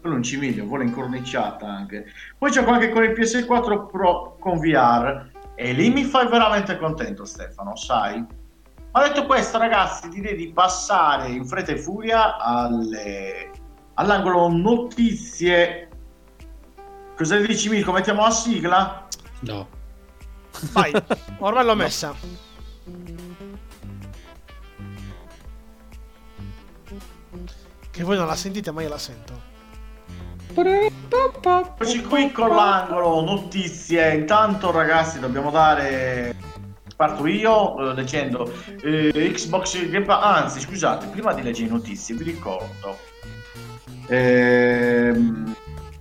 Quello 0.06 0.20
è 0.20 0.24
un 0.24 0.30
civiglio, 0.30 0.68
vuole 0.68 0.84
incorniciata 0.84 1.66
anche. 1.66 2.06
Poi 2.38 2.52
c'è 2.52 2.64
anche 2.64 2.92
con 2.92 3.04
il 3.04 3.10
PS4 3.10 3.88
Pro 3.88 4.38
con 4.40 4.60
VR. 4.60 5.32
E 5.56 5.74
lì 5.74 5.90
mi 5.90 6.04
fai 6.04 6.28
veramente 6.28 6.78
contento, 6.78 7.26
Stefano, 7.26 7.76
sai? 7.76 8.24
Ma 8.92 9.08
detto 9.08 9.26
questo, 9.26 9.58
ragazzi, 9.58 10.08
direi 10.10 10.36
di 10.36 10.52
passare 10.54 11.30
in 11.30 11.44
fretta 11.44 11.72
e 11.72 11.80
furia 11.80 12.38
alle- 12.38 13.50
all'angolo 13.96 14.48
notizie. 14.48 15.90
Cosa 17.18 17.40
ne 17.40 17.48
dici, 17.48 17.70
Mirko? 17.70 17.92
Mettiamo 17.92 18.22
la 18.22 18.30
sigla? 18.30 19.08
No. 19.40 19.68
Vai, 20.72 20.94
ormai 21.40 21.66
l'ho 21.66 21.76
messa. 21.76 22.14
Che 27.90 28.04
voi 28.04 28.18
non 28.18 28.28
la 28.28 28.36
sentite, 28.36 28.70
ma 28.70 28.84
io 28.84 28.90
la 28.90 29.00
sento. 29.00 29.45
Eccoci 30.54 32.02
qui 32.04 32.32
con 32.32 32.50
l'angolo 32.50 33.22
notizie. 33.22 34.14
Intanto, 34.14 34.72
ragazzi, 34.72 35.20
dobbiamo 35.20 35.52
dare. 35.52 36.36
Parto 36.96 37.28
io 37.28 37.92
eh, 37.92 37.94
leggendo 37.94 38.50
eh, 38.82 39.12
Xbox 39.12 39.90
Game 39.90 40.06
Pass. 40.06 40.24
Anzi, 40.24 40.60
scusate, 40.62 41.08
prima 41.08 41.34
di 41.34 41.42
leggere 41.42 41.68
le 41.68 41.74
notizie, 41.74 42.16
vi 42.16 42.24
ricordo 42.24 42.98
ehm, 44.08 45.56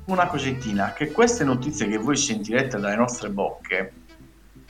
una 0.06 0.26
cosettina: 0.26 0.92
che 0.92 1.10
queste 1.10 1.42
notizie 1.42 1.88
che 1.88 1.98
voi 1.98 2.16
sentirete 2.16 2.78
dalle 2.78 2.96
nostre 2.96 3.30
bocche, 3.30 3.92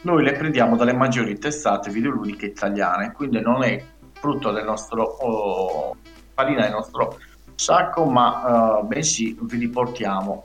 noi 0.03 0.25
le 0.25 0.33
prendiamo 0.33 0.77
dalle 0.77 0.95
maggiori 0.95 1.39
testate 1.39 1.91
videoludiche 1.91 2.47
italiane, 2.47 3.13
quindi 3.13 3.41
non 3.41 3.63
è 3.63 3.83
frutto 4.13 4.51
del 4.51 4.65
nostro 4.65 5.03
oh, 5.03 5.97
farina 6.35 6.63
del 6.63 6.73
nostro 6.73 7.19
sacco, 7.57 8.05
ma 8.07 8.81
eh, 8.81 8.85
bensì 8.85 9.37
vi 9.41 9.59
riportiamo 9.59 10.43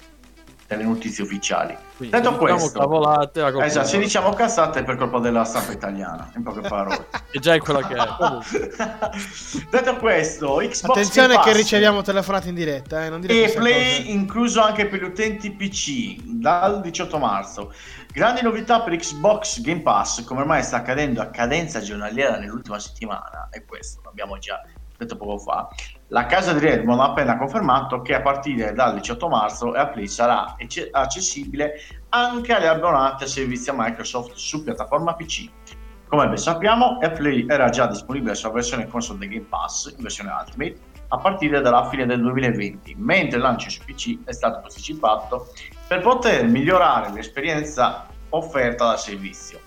delle 0.68 0.84
notizie 0.84 1.23
ufficiali. 1.23 1.76
Quindi, 1.98 2.15
Detto 2.15 2.30
se 2.31 2.38
diciamo 2.38 2.57
questo- 2.60 2.80
cavolate, 2.80 3.41
la 3.41 3.65
Esatto, 3.65 3.88
se 3.88 3.98
è- 3.98 3.99
diciamo 3.99 4.34
cazzate 4.34 4.80
è 4.80 4.84
per 4.84 4.95
colpa 4.98 5.18
della 5.19 5.44
stampa 5.44 5.72
italiana, 5.72 6.31
in 6.36 6.44
poche 6.44 6.61
parole. 6.61 7.07
che 7.31 7.40
già 7.40 7.56
è 7.56 7.60
quella 7.60 7.86
che 7.86 7.95
è. 7.95 7.98
Detto 9.69 9.95
questo, 9.98 10.56
Xbox 10.57 10.84
Attenzione 10.84 11.40
che 11.40 11.53
riceviamo 11.53 12.02
telefonate 12.03 12.49
in 12.49 12.56
diretta, 12.56 13.03
eh, 13.03 13.10
non 13.10 13.19
dire 13.22 13.44
e 13.45 13.52
Play 13.53 13.98
cose. 13.98 14.10
incluso 14.11 14.61
anche 14.61 14.86
per 14.86 14.99
gli 15.02 15.06
utenti 15.06 15.52
PC 15.52 16.22
dal 16.23 16.81
18 16.81 17.18
marzo. 17.18 17.73
Grandi 18.14 18.41
novità 18.44 18.81
per 18.81 18.95
Xbox 18.95 19.61
Game 19.61 19.81
Pass, 19.81 20.23
come 20.23 20.41
ormai 20.41 20.64
sta 20.64 20.77
accadendo 20.77 21.19
a 21.22 21.27
cadenza 21.27 21.80
giornaliera 21.81 22.38
nell'ultima 22.38 22.80
settimana, 22.80 23.49
e 23.52 23.65
questo 23.65 24.02
l'abbiamo 24.06 24.38
già 24.38 24.61
detto 24.98 25.18
poco 25.18 25.38
fa. 25.40 25.68
La 26.11 26.26
casa 26.26 26.53
di 26.53 26.60
Redmond 26.60 27.02
ha 27.02 27.06
appena 27.06 27.38
confermato 27.38 28.02
che 28.02 28.15
a 28.15 28.22
partire 28.22 28.73
dal 28.73 28.95
18 28.95 29.27
marzo 29.27 29.73
Play 29.91 30.07
sarà 30.07 30.56
accessibile 30.91 31.73
anche 32.10 32.52
alle 32.52 32.68
abbonate 32.68 33.26
al 33.26 33.30
servizio 33.30 33.76
Microsoft 33.77 34.34
su 34.34 34.64
piattaforma 34.64 35.14
PC. 35.14 35.48
Come 36.07 36.27
ben 36.27 36.38
sappiamo, 36.38 36.98
Play 36.98 37.45
era 37.48 37.69
già 37.69 37.86
disponibile 37.86 38.34
sulla 38.34 38.53
versione 38.53 38.88
console 38.88 39.19
del 39.19 39.30
Game 39.30 39.45
Pass 39.48 39.94
in 39.95 40.02
versione 40.02 40.31
Ultimate 40.31 40.80
a 41.10 41.18
partire 41.18 41.61
dalla 41.61 41.88
fine 41.90 42.07
del 42.07 42.22
2020, 42.22 42.95
mentre 42.98 43.38
il 43.38 43.44
lancio 43.44 43.69
su 43.69 43.81
PC 43.86 44.23
è 44.26 44.31
stato 44.31 44.61
posticipato 44.61 45.52
per 45.88 46.02
poter 46.02 46.44
migliorare 46.48 47.11
l'esperienza 47.14 48.07
offerta 48.30 48.86
dal 48.86 48.99
servizio. 48.99 49.60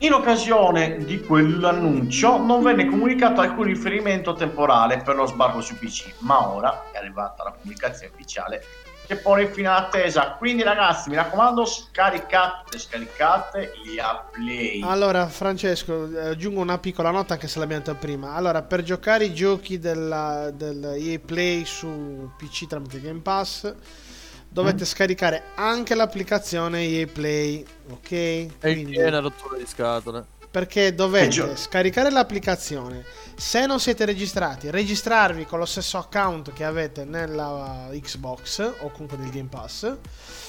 In 0.00 0.12
occasione 0.12 0.98
di 0.98 1.22
quell'annuncio 1.22 2.36
non 2.36 2.62
venne 2.62 2.86
comunicato 2.86 3.40
alcun 3.40 3.64
riferimento 3.64 4.34
temporale 4.34 4.98
per 4.98 5.16
lo 5.16 5.24
sbarco 5.24 5.62
su 5.62 5.74
PC, 5.78 6.12
ma 6.18 6.48
ora 6.48 6.90
è 6.92 6.98
arrivata 6.98 7.44
la 7.44 7.52
comunicazione 7.58 8.12
ufficiale 8.12 8.62
che 9.06 9.16
pone 9.16 9.46
fino 9.46 9.70
all'attesa. 9.70 10.32
Quindi 10.32 10.62
ragazzi, 10.62 11.08
mi 11.08 11.16
raccomando, 11.16 11.64
scaricate, 11.64 12.78
scaricate 12.78 13.72
l'IA 13.84 14.28
Play. 14.30 14.82
Allora, 14.82 15.26
Francesco, 15.28 16.10
aggiungo 16.20 16.60
una 16.60 16.76
piccola 16.78 17.10
nota 17.10 17.34
anche 17.34 17.48
se 17.48 17.58
l'abbiamo 17.58 17.82
detto 17.82 17.96
prima. 17.96 18.34
Allora, 18.34 18.60
per 18.62 18.82
giocare 18.82 19.24
i 19.24 19.32
giochi 19.32 19.78
della, 19.78 20.50
del 20.52 21.20
Play 21.24 21.64
su 21.64 22.30
PC 22.36 22.66
tramite 22.66 23.00
Game 23.00 23.20
Pass, 23.20 23.72
dovete 24.56 24.84
Mm. 24.84 24.86
scaricare 24.86 25.42
anche 25.56 25.94
l'applicazione 25.94 26.80
EA 26.82 27.06
Play, 27.06 27.62
ok? 27.90 28.10
è 28.10 28.48
Quindi- 28.58 28.92
piena 28.92 29.18
rottura 29.20 29.58
di 29.58 29.66
scatole. 29.66 30.24
perché 30.50 30.94
dovete 30.94 31.54
scaricare 31.54 32.10
l'applicazione. 32.10 33.04
Se 33.36 33.66
non 33.66 33.78
siete 33.78 34.06
registrati, 34.06 34.70
registrarvi 34.70 35.44
con 35.44 35.58
lo 35.58 35.66
stesso 35.66 35.98
account 35.98 36.54
che 36.54 36.64
avete 36.64 37.04
nella 37.04 37.88
Xbox 37.92 38.60
o 38.78 38.90
comunque 38.90 39.18
nel 39.18 39.28
Game 39.28 39.48
Pass. 39.50 39.92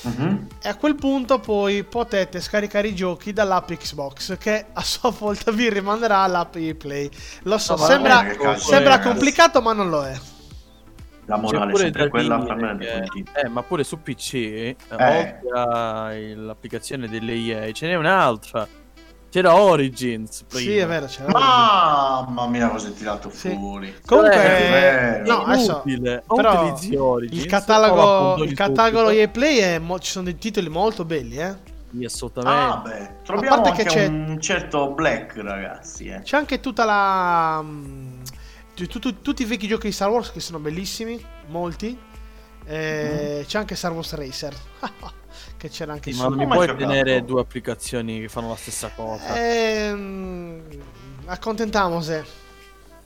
Mhm. 0.03 0.47
E 0.61 0.69
a 0.69 0.75
quel 0.77 0.95
punto 0.95 1.39
poi 1.39 1.83
potete 1.83 2.39
scaricare 2.39 2.87
i 2.87 2.95
giochi 2.95 3.33
dall'app 3.33 3.69
Xbox 3.73 4.37
che 4.37 4.67
a 4.71 4.81
sua 4.83 5.09
volta 5.09 5.51
vi 5.51 5.67
rimanderà 5.69 6.19
all'app 6.19 6.55
EA 6.55 6.75
Play. 6.75 7.09
Lo 7.41 7.57
so, 7.57 7.75
No, 7.75 7.83
sembra, 7.85 8.25
è 8.25 8.57
sembra 8.59 9.01
è, 9.01 9.03
complicato 9.03 9.61
ma 9.61 9.73
non 9.73 9.89
lo 9.89 10.05
è. 10.05 10.17
La 11.27 11.35
morale 11.37 11.65
C'è 11.65 11.67
è 11.67 11.71
pure 11.71 11.83
sempre 11.83 12.07
quella 12.09 12.75
che- 12.77 13.03
eh, 13.43 13.47
ma 13.49 13.61
pure 13.61 13.83
su 13.83 14.01
PC, 14.01 14.33
eh, 14.33 14.75
Eh. 14.97 15.35
oltre 15.43 16.31
all'applicazione 16.33 17.07
delle 17.09 17.33
EA, 17.33 17.71
ce 17.73 17.87
n'è 17.87 17.95
un'altra. 17.95 18.67
C'era 19.29 19.53
Origins 19.55 20.43
prima. 20.47 20.61
Sì, 20.71 20.77
è 20.77 20.87
vero, 20.87 21.05
c'è. 21.05 21.25
Mamma 21.27 22.47
mia, 22.47 22.69
cosa 22.69 22.87
hai 22.87 22.93
tirato 22.93 23.29
Sì. 23.29 23.49
fuori. 23.49 23.93
Comunque, 24.05 24.33
È 24.35 25.21
no, 25.25 25.43
adesso 25.43 25.83
però 26.25 26.63
utilizzi 26.63 26.95
Origins, 26.95 27.43
il 27.43 27.49
catalogo, 27.49 28.43
il 28.45 28.53
catalogo. 28.53 29.09
EA 29.09 29.27
Play 29.27 29.57
è 29.57 29.79
mo- 29.79 29.99
ci 29.99 30.11
sono 30.11 30.23
dei 30.25 30.37
titoli 30.37 30.69
molto 30.69 31.03
belli, 31.03 31.35
eh. 31.37 31.55
Sì, 31.91 32.05
assolutamente. 32.05 32.57
Ah, 32.61 32.77
beh, 32.77 33.09
troviamo 33.23 33.55
parte 33.61 33.69
anche 33.71 33.83
che 33.83 33.89
c'è- 33.89 34.07
un 34.07 34.39
certo 34.39 34.91
Black, 34.91 35.35
ragazzi. 35.37 36.07
Eh. 36.07 36.21
C'è 36.21 36.37
anche 36.37 36.61
tutta 36.61 36.85
la. 36.85 37.63
Mm, 38.81 38.85
tu- 38.85 38.87
tu- 38.87 38.99
tu- 38.99 39.21
tutti 39.21 39.41
i 39.41 39.45
vecchi 39.45 39.67
giochi 39.67 39.87
di 39.87 39.93
Star 39.93 40.09
Wars 40.09 40.31
che 40.31 40.39
sono 40.39 40.59
bellissimi, 40.59 41.23
molti. 41.47 41.97
Eh, 42.65 43.45
C'è 43.47 43.57
anche 43.57 43.75
Star 43.75 43.91
Wars 43.93 44.13
Racer. 44.13 44.53
che 45.57 45.69
c'era 45.69 45.93
anche 45.93 46.11
Sì, 46.11 46.17
su. 46.17 46.23
ma 46.23 46.29
non 46.29 46.37
mi 46.37 46.45
puoi 46.47 46.67
giocato? 46.67 46.85
tenere 46.87 47.23
due 47.25 47.41
applicazioni 47.41 48.19
che 48.21 48.27
fanno 48.27 48.49
la 48.49 48.55
stessa 48.55 48.91
cosa. 48.95 49.35
Ehm, 49.35 50.61
accontentamose. 51.25 52.25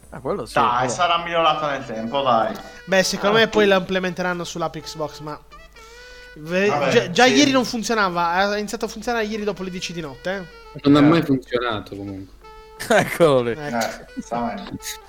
Ah, 0.10 0.20
quello 0.20 0.46
sì. 0.46 0.56
Dai, 0.56 0.82
però- 0.82 0.90
sarà 0.94 1.24
migliorata 1.24 1.72
nel 1.72 1.86
tempo, 1.86 2.22
dai. 2.22 2.54
Beh, 2.86 3.04
secondo 3.04 3.38
Ah, 3.38 3.40
me 3.42 3.48
poi 3.48 3.64
sì. 3.64 3.70
la 3.70 3.76
implementeranno 3.78 4.44
sull'app 4.44 4.78
Xbox, 4.78 5.20
ma. 5.20 5.40
Vabbè, 6.34 6.90
già 6.92 7.10
già 7.12 7.26
sì. 7.26 7.34
ieri 7.34 7.52
non 7.52 7.64
funzionava. 7.66 8.28
Ha 8.30 8.58
iniziato 8.58 8.86
a 8.86 8.88
funzionare 8.88 9.26
ieri 9.26 9.44
dopo 9.44 9.64
le 9.64 9.70
10 9.70 9.94
di 9.94 10.02
notte. 10.02 10.48
eh. 10.74 10.80
Non 10.90 11.02
ha 11.02 11.06
Eh. 11.06 11.10
mai 11.10 11.22
funzionato 11.24 11.96
comunque. 11.96 12.40
Eccolo 12.90 13.42
lì. 13.42 13.52
Eh. 13.52 13.70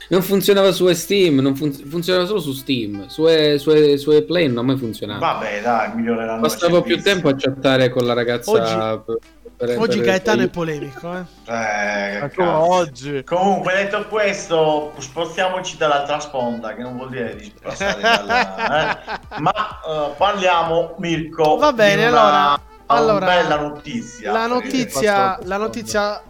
Non 0.09 0.23
funzionava 0.23 0.73
su 0.73 0.90
Steam, 0.93 1.39
non 1.39 1.55
fun- 1.57 1.73
funzionava 1.73 2.27
solo 2.27 2.40
su 2.40 2.53
Steam. 2.53 3.07
Su, 3.09 3.27
e- 3.28 3.59
su, 3.59 3.70
e- 3.70 3.97
su 3.97 4.11
e 4.12 4.23
Play 4.23 4.49
non 4.49 4.59
ha 4.59 4.62
mai 4.62 4.77
funzionato. 4.77 5.20
Vabbè, 5.20 5.61
dai, 5.62 5.94
migliorerà. 5.94 6.36
Bastava 6.36 6.82
più 6.82 7.01
tempo 7.03 7.28
a 7.28 7.35
chattare 7.36 7.89
con 7.90 8.05
la 8.05 8.12
ragazza. 8.12 8.51
Oggi- 8.51 9.03
per- 9.05 9.19
per- 9.57 9.78
Oggi 9.78 9.99
per- 9.99 10.07
Gaetano 10.07 10.43
è 10.43 10.49
polemico, 10.49 11.15
eh. 11.15 11.53
Eh, 11.53 12.31
oggi. 12.43 13.23
Comunque, 13.24 13.74
detto 13.74 14.07
questo, 14.09 14.93
spostiamoci 14.99 15.77
dall'altra 15.77 16.19
sponda, 16.20 16.74
che 16.74 16.82
non 16.82 16.97
vuol 16.97 17.11
dire 17.11 17.36
di 17.36 17.53
passare 17.62 18.01
dalla... 18.01 18.99
eh. 19.09 19.19
Ma 19.39 19.53
eh, 19.53 20.11
parliamo, 20.16 20.94
Mirko, 20.99 21.57
Va 21.57 21.73
bene, 21.73 22.03
di 22.03 22.09
una, 22.11 22.20
allora- 22.20 22.61
una 22.89 23.01
allora, 23.01 23.27
bella 23.27 23.57
notizia. 23.61 24.32
La 24.32 24.47
notizia, 24.47 25.39
la 25.44 25.57
notizia 25.57 26.23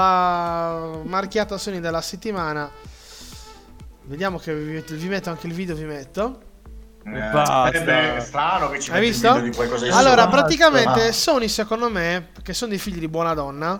ba- 0.00 1.00
marchiata 1.04 1.56
Sony 1.56 1.80
della 1.80 2.02
settimana. 2.02 2.70
Vediamo 4.02 4.38
che 4.38 4.54
vi, 4.54 4.84
vi 4.86 5.08
metto 5.08 5.30
anche 5.30 5.46
il 5.46 5.54
video, 5.54 5.74
vi 5.74 5.84
metto. 5.84 6.42
Eh, 7.06 7.30
è 7.30 8.20
strano 8.20 8.68
che 8.68 8.80
ci 8.80 8.90
Hai 8.90 9.00
visto? 9.00 9.32
video 9.32 9.48
di 9.48 9.56
qualcosa 9.56 9.84
di 9.86 9.90
Allora, 9.92 10.28
praticamente. 10.28 11.12
Sony, 11.12 11.48
secondo 11.48 11.88
me, 11.88 12.28
che 12.42 12.52
sono 12.52 12.70
dei 12.70 12.78
figli 12.78 12.98
di 12.98 13.08
buona 13.08 13.32
donna, 13.32 13.78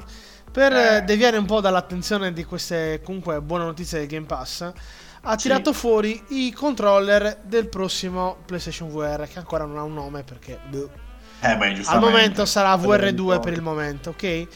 per 0.50 0.72
Eh. 0.72 0.96
eh, 0.96 1.02
deviare 1.02 1.36
un 1.36 1.44
po' 1.44 1.60
dall'attenzione 1.60 2.32
di 2.32 2.44
queste 2.44 3.02
comunque 3.04 3.40
buone 3.42 3.64
notizie 3.64 3.98
del 3.98 4.06
Game 4.08 4.26
Pass, 4.26 4.62
ha 4.62 5.30
Sì. 5.32 5.36
tirato 5.48 5.72
fuori 5.74 6.22
i 6.28 6.52
controller 6.52 7.40
del 7.42 7.68
prossimo 7.68 8.38
PlayStation 8.46 8.88
VR, 8.88 9.26
che 9.28 9.38
ancora 9.38 9.64
non 9.64 9.76
ha 9.76 9.82
un 9.82 9.92
nome 9.94 10.22
perché 10.22 10.58
boh. 10.68 11.04
Eh, 11.40 11.56
beh, 11.56 11.82
al 11.84 12.00
momento 12.00 12.44
sarà 12.46 12.74
VR2 12.76 13.34
Eh. 13.34 13.40
per 13.40 13.52
il 13.52 13.62
momento, 13.62 14.10
ok? 14.10 14.22
Eh, 14.22 14.48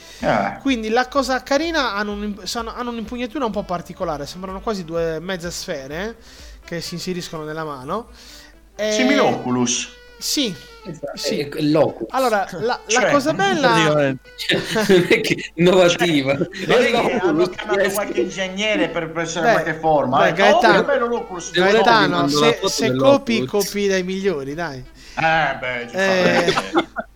Quindi 0.60 0.88
la 0.88 1.08
cosa 1.08 1.42
carina 1.42 1.94
hanno, 1.94 2.12
un, 2.12 2.40
sono- 2.44 2.72
hanno 2.74 2.90
un'impugnatura 2.90 3.44
un 3.44 3.52
po' 3.52 3.62
particolare, 3.64 4.26
sembrano 4.26 4.60
quasi 4.60 4.84
due 4.84 5.20
mezze 5.20 5.50
sfere 5.50 6.16
che 6.64 6.80
si 6.80 6.94
inseriscono 6.94 7.44
nella 7.44 7.64
mano. 7.64 8.08
E- 8.74 8.92
Simile 8.92 9.20
Oculus. 9.20 9.88
Sì. 10.18 10.54
Sì. 11.14 11.38
È 11.40 11.60
l'Oculus. 11.60 12.08
Allora, 12.12 12.46
la, 12.52 12.58
la 12.60 12.80
Cioè, 12.86 13.10
cosa 13.10 13.32
bella... 13.34 13.68
Praticamente. 13.68 14.30
non 14.88 15.06
è 15.08 15.20
che 15.20 15.50
innovativa. 15.54 16.34
Vedi 16.34 16.64
È 16.66 16.90
che 16.90 17.18
hanno 17.20 17.46
chiamato 17.46 17.78
eh, 17.78 17.92
qualche 17.92 18.20
ingegnere 18.22 18.88
per 18.88 19.10
pensare 19.10 19.46
Beh, 19.46 19.52
qualche 19.62 19.74
forma. 19.78 20.18
beh, 20.18 20.28
eh. 20.28 20.32
Gaetano- 20.32 20.78
Oh, 21.12 21.40
Gaetano, 21.52 22.22
la 22.22 22.28
se, 22.28 22.58
se 22.64 22.96
copi, 22.96 23.44
copi 23.44 23.86
dai 23.86 24.02
migliori, 24.02 24.54
dai. 24.54 24.82
Eh, 25.16 25.56
beh, 25.58 25.80
Eh. 25.92 26.54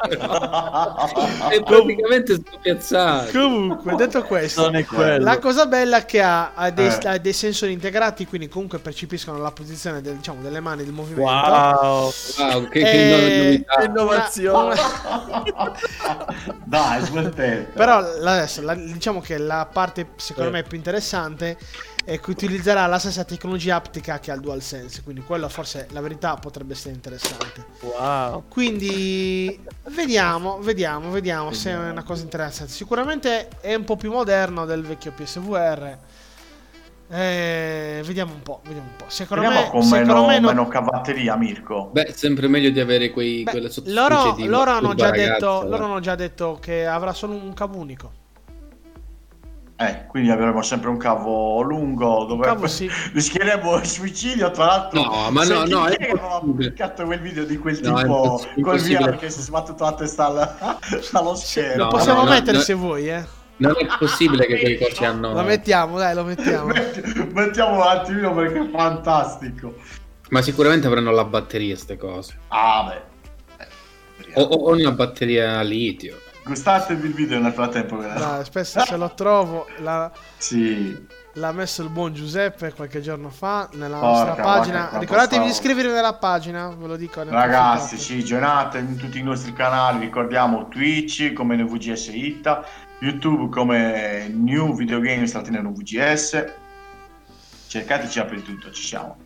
È 0.05 1.63
praticamente 1.63 2.35
spiazzato. 2.35 3.31
Comunque, 3.33 3.95
detto 3.95 4.23
questo, 4.25 4.63
Non 4.63 4.77
è 4.77 4.85
quello. 4.85 5.25
la 5.25 5.39
cosa 5.39 5.65
bella 5.67 5.99
è 5.99 6.05
che 6.05 6.21
ha, 6.21 6.53
ha 6.55 6.71
dei, 6.71 6.89
Eh. 6.89 7.09
ha 7.09 7.17
dei 7.19 7.33
sensori 7.33 7.73
integrati, 7.73 8.27
quindi 8.27 8.49
comunque 8.49 8.79
percepiscono 8.81 9.39
la 9.39 9.51
posizione 9.53 10.03
del- 10.03 10.17
diciamo, 10.17 10.43
delle 10.43 10.61
mani 10.61 10.85
del 10.85 10.93
movimento. 10.93 11.23
Wow. 11.31 12.13
Wow, 12.39 12.69
che, 12.69 12.81
Eh, 12.81 12.83
che 12.83 13.65
che 13.79 13.85
innovazione. 13.87 14.75
Dai, 16.65 17.03
smettete. 17.05 17.71
Però 17.75 17.97
adesso 17.99 18.61
la- 18.63 18.75
diciamo 18.75 19.21
che 19.21 19.39
la 19.39 19.67
parte 19.71 20.09
secondo 20.17 20.51
Eh. 20.51 20.53
me 20.53 20.63
più 20.65 20.77
interessante 20.77 21.57
è 22.05 22.21
che 22.21 22.31
utilizzerà 22.31 22.87
la 22.87 22.99
stessa 22.99 23.25
tecnologia 23.25 23.77
aptica 23.77 24.19
che 24.19 24.31
ha 24.31 24.35
il 24.35 24.41
DualSense, 24.41 25.03
quindi 25.03 25.23
quello 25.23 25.49
forse 25.49 25.89
la 25.91 26.01
verità 26.03 26.35
potrebbe 26.37 26.75
essere 26.75 26.95
interessante. 26.95 27.65
Wow. 27.81 28.45
Quindi 28.49 29.59
vediamo, 29.89 30.59
vediamo, 30.61 31.11
vediamo 31.11 31.53
se 31.53 31.71
è 31.71 31.77
una 31.77 32.03
cosa 32.03 32.23
interessante. 32.23 32.73
Sicuramente 32.73 33.49
è 33.61 33.75
un 33.75 33.85
po' 33.85 33.97
più 33.97 34.11
moderno 34.13 34.67
del 34.67 34.83
vecchio 34.83 35.13
PSVR. 35.13 35.99
Eh, 37.09 38.03
vediamo 38.05 38.33
un 38.33 38.43
po', 38.43 38.61
vediamo 38.65 38.89
un 38.89 38.97
po'. 38.97 39.05
Secondo 39.09 39.45
Vediamo 39.45 39.65
me, 39.65 39.71
con 39.71 39.83
secondo 39.83 40.13
meno, 40.13 40.27
me 40.27 40.39
non- 40.41 40.55
meno 40.55 40.69
cavatteria, 40.69 41.37
Mirko. 41.37 41.91
Beh, 41.93 42.13
sempre 42.15 42.49
meglio 42.49 42.71
di 42.71 42.81
avere 42.81 43.11
quei, 43.11 43.45
Beh, 43.45 43.51
quelle 43.51 43.71
sottospecie 43.71 43.99
loro, 44.09 44.35
loro 44.47 44.71
hanno 44.71 44.89
turba 44.89 44.95
già 44.95 45.11
ragazza, 45.11 45.33
detto, 45.33 45.59
dai. 45.61 45.69
loro 45.71 45.85
hanno 45.85 46.01
già 46.01 46.15
detto 46.15 46.59
che 46.61 46.87
avrà 46.87 47.13
solo 47.13 47.35
un 47.35 47.55
cavo 47.55 47.79
unico. 47.79 48.23
Eh, 49.77 50.07
quindi 50.07 50.31
avremo 50.31 50.63
sempre 50.63 50.89
un 50.89 50.97
cavo 50.99 51.61
lungo 51.63 52.25
dove 52.27 52.45
cavo 52.45 52.69
sì. 52.69 52.89
rischieremo 53.13 53.75
il 53.77 53.87
suicidio. 53.87 54.51
Tra 54.53 54.67
l'altro, 54.67 55.03
No, 55.03 55.31
ma 55.31 55.45
no, 55.45 55.65
no, 55.65 55.87
è 55.87 55.97
pubblicato 56.41 57.05
quel 57.05 57.21
video 57.21 57.45
di 57.45 57.59
quel 57.59 57.81
No, 57.83 57.97
tipo 57.97 58.09
col 58.17 58.49
impossibile. 58.55 58.99
VR 59.11 59.17
che 59.19 59.31
si 59.31 59.41
è 59.41 59.43
sbattuto 59.43 59.83
la 59.85 59.95
testa 59.95 60.27
al- 60.27 60.79
allo 61.13 61.35
schermo? 61.35 61.77
Lo 61.77 61.85
No, 61.85 61.91
possiamo 61.91 62.23
no, 62.23 62.31
mettere 62.31 62.57
no. 62.59 62.63
se 62.63 62.73
vuoi, 62.75 63.09
eh. 63.09 63.25
Non 63.57 63.75
è 63.79 63.87
possibile 63.99 64.47
che 64.47 64.59
quei 64.61 64.79
cosi 64.79 65.05
hanno... 65.05 65.33
Lo 65.33 65.43
mettiamo, 65.43 65.97
dai, 65.99 66.15
lo 66.15 66.25
mettiamo. 66.25 66.67
Metti- 66.75 67.29
Mettiamo 67.33 67.75
un 67.77 67.83
attimino 67.83 68.33
perché 68.35 68.59
è 68.61 68.69
fantastico. 68.71 69.75
Ma 70.31 70.41
sicuramente 70.43 70.87
avranno 70.87 71.11
la 71.13 71.25
batteria 71.25 71.77
ste 71.77 71.97
cose. 71.97 72.37
Ah, 72.49 72.85
beh. 73.57 73.65
Eh, 73.65 74.41
O, 74.41 74.43
o- 74.43 74.71
o 74.71 74.73
una 74.73 74.91
batteria 74.93 75.59
a 75.59 75.63
litio. 75.63 76.19
Gustatevi 76.45 77.07
il 77.07 77.15
video 77.15 77.41
nel 77.41 77.53
frattempo. 77.53 77.97
Dai, 77.97 78.45
spesso 78.45 78.81
se 78.81 78.97
lo 78.97 79.15
trovo. 79.15 79.67
La, 79.79 80.13
Sì. 80.37 81.07
l'ha 81.35 81.53
messo 81.53 81.83
il 81.83 81.89
buon 81.89 82.13
Giuseppe 82.13 82.75
qualche 82.75 83.01
giorno 83.01 83.31
fa 83.31 83.69
nella 83.73 83.99
Porca 83.99 84.25
nostra 84.27 84.43
pagina. 84.43 84.91
Ricordatevi 84.99 85.45
di 85.45 85.51
iscrivervi 85.51 85.91
nella 85.93 86.15
pagina, 86.15 86.69
ve 86.69 86.87
lo 86.87 86.97
dico. 86.97 87.23
Ragazzi, 87.23 87.97
sì, 87.97 88.23
joinate 88.23 88.79
in 88.79 88.97
tutti 88.97 89.19
i 89.19 89.23
nostri 89.23 89.55
canali, 89.55 90.01
ricordiamo 90.01 90.69
Twitch 90.69 91.33
come 91.33 91.57
NVGS 91.57 92.09
Ita, 92.13 92.65
YouTube 92.99 93.49
come 93.49 94.29
New 94.29 94.75
Video 94.75 95.01
Games 95.01 95.33
Latina 95.33 95.63
NVGS. 95.63 96.45
Cercateci 97.69 98.43
tutto, 98.45 98.71
ci 98.71 98.83
siamo. 98.83 99.17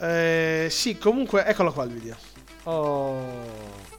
Eh, 0.00 0.68
sì, 0.70 0.96
comunque, 0.96 1.44
eccolo 1.44 1.72
qua 1.72 1.84
il 1.84 1.90
video. 1.90 2.16
Oh. 2.62 3.89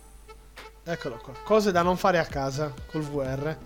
Eccolo 0.83 1.17
qua. 1.17 1.33
Cose 1.43 1.71
da 1.71 1.81
non 1.81 1.97
fare 1.97 2.17
a 2.17 2.25
casa 2.25 2.73
col 2.89 3.03
VR. 3.03 3.57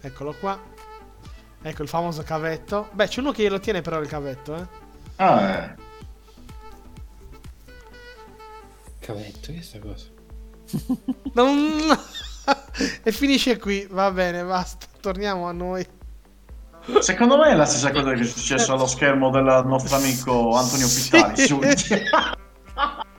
Eccolo 0.00 0.34
qua. 0.34 0.58
Ecco 1.62 1.82
il 1.82 1.88
famoso 1.88 2.22
cavetto. 2.22 2.88
Beh, 2.92 3.08
c'è 3.08 3.20
uno 3.20 3.32
che 3.32 3.48
lo 3.48 3.60
tiene 3.60 3.82
però 3.82 4.00
il 4.00 4.08
cavetto, 4.08 4.56
eh. 4.56 4.66
Ah, 5.16 5.48
eh. 5.48 5.74
Cavetto, 8.98 9.52
che 9.52 9.58
è 9.58 9.62
sta 9.62 9.78
cosa? 9.78 10.06
Non- 11.34 11.98
e 13.02 13.12
finisce 13.12 13.58
qui. 13.58 13.86
Va 13.90 14.10
bene, 14.10 14.42
basta. 14.44 14.86
Torniamo 15.00 15.46
a 15.46 15.52
noi. 15.52 15.86
Secondo 16.98 17.36
me 17.36 17.50
è 17.50 17.54
la 17.54 17.64
stessa 17.64 17.92
cosa 17.92 18.12
che 18.12 18.22
è 18.22 18.24
successo 18.24 18.72
allo 18.72 18.86
schermo 18.86 19.30
del 19.30 19.44
nostro 19.66 19.94
amico 19.96 20.56
Antonio 20.56 20.86
Pizzali. 20.86 21.76
Sì. 21.76 22.02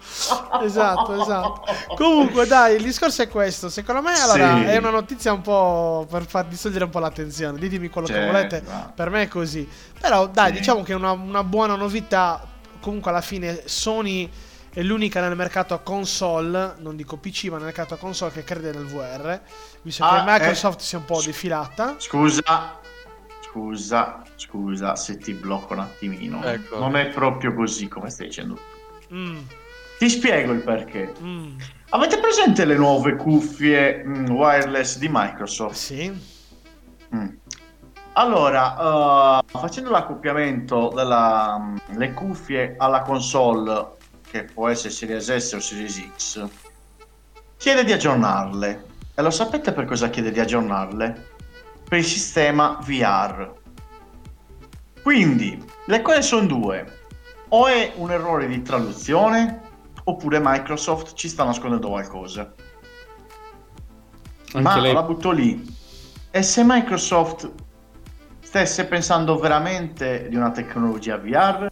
Esatto, 0.61 1.19
esatto. 1.21 1.63
Comunque, 1.95 2.45
dai, 2.45 2.75
il 2.75 2.83
discorso 2.83 3.21
è 3.23 3.27
questo. 3.27 3.69
Secondo 3.69 4.01
me, 4.01 4.13
allora, 4.19 4.57
Sì. 4.57 4.63
è 4.65 4.77
una 4.77 4.91
notizia 4.91 5.33
un 5.33 5.41
po' 5.41 6.05
per 6.09 6.25
far 6.25 6.45
distogliere 6.45 6.83
un 6.83 6.89
po' 6.89 6.99
l'attenzione. 6.99 7.57
Ditemi 7.57 7.89
quello 7.89 8.07
che 8.07 8.13
Certo. 8.13 8.31
volete. 8.31 8.63
Per 8.93 9.09
me 9.09 9.23
è 9.23 9.27
così. 9.27 9.67
Però, 9.99 10.27
dai, 10.27 10.53
Sì. 10.53 10.59
diciamo 10.59 10.83
che 10.83 10.93
è 10.93 10.95
una, 10.95 11.11
una 11.11 11.43
buona 11.43 11.75
novità. 11.75 12.45
Comunque, 12.79 13.09
alla 13.11 13.21
fine, 13.21 13.63
Sony 13.65 14.29
è 14.71 14.81
l'unica 14.81 15.19
nel 15.21 15.35
mercato 15.35 15.79
console, 15.81 16.75
non 16.79 16.95
dico 16.95 17.17
PC, 17.17 17.45
ma 17.45 17.55
nel 17.55 17.65
mercato 17.65 17.97
console 17.97 18.31
che 18.31 18.43
crede 18.43 18.71
nel 18.71 18.85
VR. 18.85 19.39
Visto 19.81 20.03
Ah, 20.03 20.23
che 20.23 20.31
Microsoft 20.31 20.79
si 20.79 20.95
è 20.95 20.97
un 20.99 21.05
po' 21.05 21.21
defilata. 21.21 21.95
Scusa, 21.97 22.79
scusa, 23.41 24.21
scusa 24.35 24.95
se 24.95 25.17
ti 25.17 25.33
blocco 25.33 25.73
un 25.73 25.79
attimino. 25.79 26.43
Ecco. 26.43 26.77
Non 26.79 26.95
è 26.95 27.07
proprio 27.07 27.53
così 27.53 27.87
come 27.87 28.09
stai 28.09 28.27
dicendo. 28.27 28.59
Mm, 29.13 29.37
Ti 29.99 30.09
spiego 30.09 30.51
il 30.53 30.61
perché. 30.61 31.13
mm, 31.21 31.57
Avete 31.89 32.17
presente 32.19 32.65
le 32.65 32.75
nuove 32.75 33.15
cuffie 33.15 34.03
mm, 34.03 34.29
wireless 34.29 34.97
di 34.97 35.07
Microsoft? 35.09 35.75
sì. 35.75 36.11
Mm. 37.15 37.27
Allora, 38.15 39.39
uh, 39.39 39.57
facendo 39.57 39.89
l'accoppiamento 39.89 40.91
delle 40.95 42.13
cuffie 42.13 42.75
alla 42.77 43.01
console, 43.01 43.93
che 44.29 44.43
può 44.43 44.67
essere 44.67 44.91
Series 44.91 45.35
S 45.35 45.53
o 45.53 45.59
Series 45.59 46.09
X, 46.15 46.47
chiede 47.57 47.83
di 47.83 47.91
aggiornarle. 47.91 48.85
E 49.15 49.21
lo 49.21 49.31
sapete 49.31 49.71
per 49.73 49.85
cosa 49.85 50.09
chiede 50.09 50.31
di 50.31 50.39
aggiornarle? 50.39 51.25
Per 51.87 51.97
il 51.97 52.05
sistema 52.05 52.77
VR. 52.83 53.51
Quindi, 55.01 55.63
le 55.87 56.01
cose 56.03 56.21
sono 56.21 56.45
due. 56.45 57.02
O 57.55 57.67
è 57.67 57.93
un 57.97 58.09
errore 58.09 58.47
di 58.47 58.63
traduzione, 58.63 59.61
oppure 60.05 60.39
Microsoft 60.41 61.13
ci 61.13 61.27
sta 61.29 61.43
nascondendo 61.43 61.87
qualcosa. 61.89 62.51
Anche 64.53 64.59
Ma 64.59 64.79
lei... 64.79 64.91
la 64.91 65.03
butto 65.03 65.29
lì. 65.29 65.63
E 66.31 66.41
se 66.41 66.63
Microsoft 66.65 67.51
stesse 68.41 68.85
pensando 68.85 69.37
veramente 69.37 70.27
di 70.29 70.35
una 70.35 70.49
tecnologia 70.49 71.17
VR? 71.17 71.71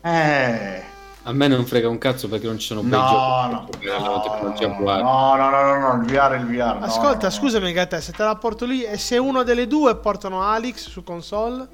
Eh, 0.00 0.82
A 1.22 1.32
me 1.32 1.46
non 1.46 1.64
frega 1.64 1.88
un 1.88 1.98
cazzo 1.98 2.28
perché 2.28 2.46
non 2.46 2.58
ci 2.58 2.66
sono 2.66 2.80
bei 2.82 2.98
no, 2.98 3.06
giochi 3.06 3.86
no, 3.86 3.98
no, 3.98 4.20
tecnologia 4.20 4.66
no, 4.66 4.74
VR. 4.76 5.02
no, 5.02 5.36
no, 5.36 5.50
no, 5.50 5.62
no, 5.62 5.94
no, 5.94 6.02
il 6.02 6.08
VR 6.10 6.30
è 6.32 6.38
il 6.38 6.46
VR. 6.46 6.78
no, 6.80 6.84
Ascolta, 6.86 7.16
no, 7.16 7.22
no. 7.22 7.30
scusami, 7.30 7.72
Gattè, 7.72 8.00
se 8.00 8.10
te 8.10 8.24
la 8.24 8.34
porto 8.34 8.66
lì 8.66 8.82
e 8.82 8.98
se 8.98 9.18
uno 9.18 9.44
delle 9.44 9.68
due 9.68 9.94
portano 9.96 10.42
Alex 10.42 10.88
su 10.88 11.04
console. 11.04 11.68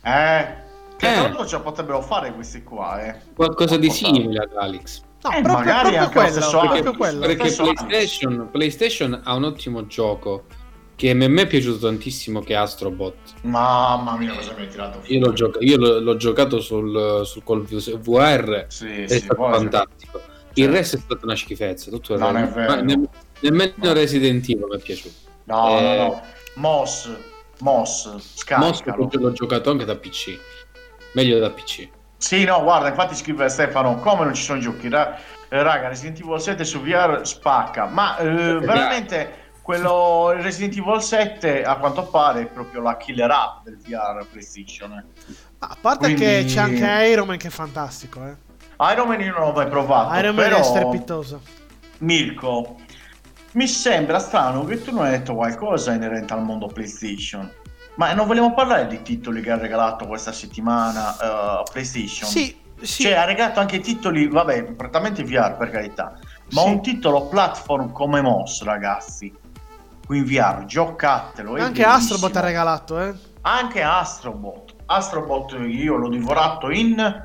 Eh, 0.00 0.66
che 0.98 1.08
Eh. 1.08 1.12
tra 1.14 1.22
l'altro 1.22 1.46
ce 1.46 1.56
la 1.56 1.62
potrebbero 1.62 2.02
fare 2.02 2.34
questi 2.34 2.62
qua, 2.62 3.02
eh. 3.04 3.14
Qualcosa 3.34 3.76
di 3.78 3.88
simile 3.90 4.40
ad 4.42 4.50
Alex. 4.56 5.02
No, 5.22 5.30
Eh, 5.30 5.42
proprio, 5.42 5.52
magari 5.52 5.96
proprio 5.96 6.00
anche 6.00 6.14
lo 6.14 6.20
quello. 6.20 6.30
stesso 6.30 6.50
Proprio 6.58 6.70
Alex. 6.82 6.96
quello. 6.96 7.20
Perché 7.20 7.36
PlayStation, 7.54 8.48
PlayStation 8.52 9.20
ha 9.24 9.34
un 9.34 9.44
ottimo 9.44 9.86
gioco 9.86 10.44
che 10.96 11.10
a 11.10 11.14
me 11.14 11.26
è 11.42 11.46
piaciuto 11.46 11.78
tantissimo 11.86 12.40
che 12.40 12.52
è 12.54 12.56
Astrobot. 12.56 13.14
Mamma 13.42 14.16
mia, 14.16 14.34
cosa 14.34 14.52
mi 14.56 14.62
hai 14.62 14.68
tirato 14.68 14.98
fuori? 15.00 15.14
Io 15.16 15.24
l'ho, 15.26 15.32
gioca- 15.32 15.58
io 15.60 15.76
l'ho- 15.76 16.00
l'ho 16.00 16.16
giocato 16.16 16.60
sul, 16.60 17.22
sul 17.24 17.42
col 17.44 17.62
VR 17.62 18.64
Sì, 18.68 19.02
è 19.02 19.08
sì, 19.08 19.18
stato 19.20 19.34
poi- 19.40 19.52
fantastico. 19.54 20.20
Il 20.54 20.68
resto 20.70 20.96
è 20.96 20.98
stata 20.98 21.24
una 21.24 21.36
schifezza. 21.36 21.90
Tutto 21.90 22.16
Non 22.16 22.36
è 22.36 22.40
resto. 22.40 22.54
vero. 22.56 22.74
Ma 22.74 22.80
ne- 22.80 23.08
nemmeno 23.40 23.92
Resident 23.92 24.48
Evil 24.48 24.66
mi 24.68 24.76
è 24.76 24.80
piaciuto. 24.82 25.14
No, 25.44 25.68
Eh, 25.78 25.80
no, 25.82 25.94
no. 26.04 26.22
Moss, 26.56 27.08
Moss, 27.60 28.06
Moss 28.12 28.34
scaricalo. 28.38 29.08
l'ho 29.12 29.32
giocato 29.32 29.70
anche 29.70 29.84
da 29.84 29.94
PC. 29.96 30.36
Meglio 31.12 31.38
da 31.38 31.50
PC. 31.50 31.88
Sì, 32.16 32.44
no, 32.44 32.62
guarda, 32.62 32.88
infatti 32.88 33.14
scrive 33.14 33.48
Stefano, 33.48 33.96
come 33.98 34.24
non 34.24 34.34
ci 34.34 34.42
sono 34.42 34.58
giochi? 34.60 34.88
Ra- 34.88 35.16
eh, 35.48 35.62
raga, 35.62 35.88
Resident 35.88 36.20
Evil 36.20 36.40
7 36.40 36.64
su 36.64 36.80
VR 36.80 37.20
spacca, 37.26 37.86
ma 37.86 38.16
eh, 38.18 38.24
veramente 38.58 39.46
quello 39.62 40.32
Resident 40.32 40.76
Evil 40.76 41.00
7 41.00 41.62
a 41.62 41.76
quanto 41.76 42.04
pare 42.06 42.42
è 42.42 42.46
proprio 42.46 42.80
la 42.82 42.96
killer 42.96 43.30
app 43.30 43.64
del 43.64 43.78
VR 43.78 44.26
PlayStation. 44.30 44.92
eh. 44.92 45.04
A 45.60 45.76
parte 45.80 46.04
Quindi- 46.04 46.20
che 46.24 46.44
c'è 46.46 46.60
anche 46.60 47.06
Iron 47.08 47.26
Man 47.26 47.36
che 47.36 47.48
è 47.48 47.50
fantastico, 47.50 48.24
eh. 48.24 48.34
Iron 48.92 49.08
Man 49.08 49.20
io 49.20 49.32
non 49.32 49.46
l'ho 49.48 49.52
mai 49.52 49.68
provato, 49.68 50.14
Iron 50.18 50.34
Man 50.34 50.44
però 50.44 50.58
è 50.58 50.62
strepitoso. 50.62 51.40
Mirko, 51.98 52.76
mi 53.52 53.66
sembra 53.66 54.18
strano 54.18 54.64
che 54.64 54.82
tu 54.82 54.92
non 54.94 55.04
hai 55.04 55.10
detto 55.12 55.34
qualcosa 55.34 55.92
inerente 55.92 56.32
al 56.32 56.42
mondo 56.42 56.66
PlayStation. 56.66 57.50
Ma 57.98 58.12
non 58.12 58.28
vogliamo 58.28 58.54
parlare 58.54 58.86
di 58.86 59.02
titoli 59.02 59.40
che 59.42 59.50
ha 59.50 59.58
regalato 59.58 60.06
questa 60.06 60.30
settimana 60.30 61.16
eh, 61.18 61.62
PlayStation? 61.72 62.30
Sì, 62.30 62.56
sì. 62.80 63.02
Cioè, 63.02 63.14
ha 63.14 63.24
regalato 63.24 63.58
anche 63.58 63.80
titoli, 63.80 64.28
vabbè, 64.28 64.62
prettamente 64.74 65.24
VR 65.24 65.56
per 65.56 65.70
carità, 65.70 66.16
ma 66.52 66.60
Sì. 66.62 66.68
un 66.68 66.80
titolo 66.80 67.26
platform 67.26 67.90
come 67.90 68.20
Moss, 68.20 68.62
ragazzi. 68.62 69.34
Qui 70.06 70.18
in 70.18 70.24
VR, 70.24 70.64
giocatelo. 70.64 71.54
anche 71.54 71.82
bellissimo. 71.82 71.92
Astrobot 71.94 72.36
ha 72.36 72.40
regalato, 72.40 73.00
eh. 73.00 73.14
Anche 73.42 73.82
Astrobot. 73.82 74.74
Astrobot 74.86 75.56
io 75.66 75.96
l'ho 75.96 76.08
divorato 76.08 76.70
in 76.70 77.24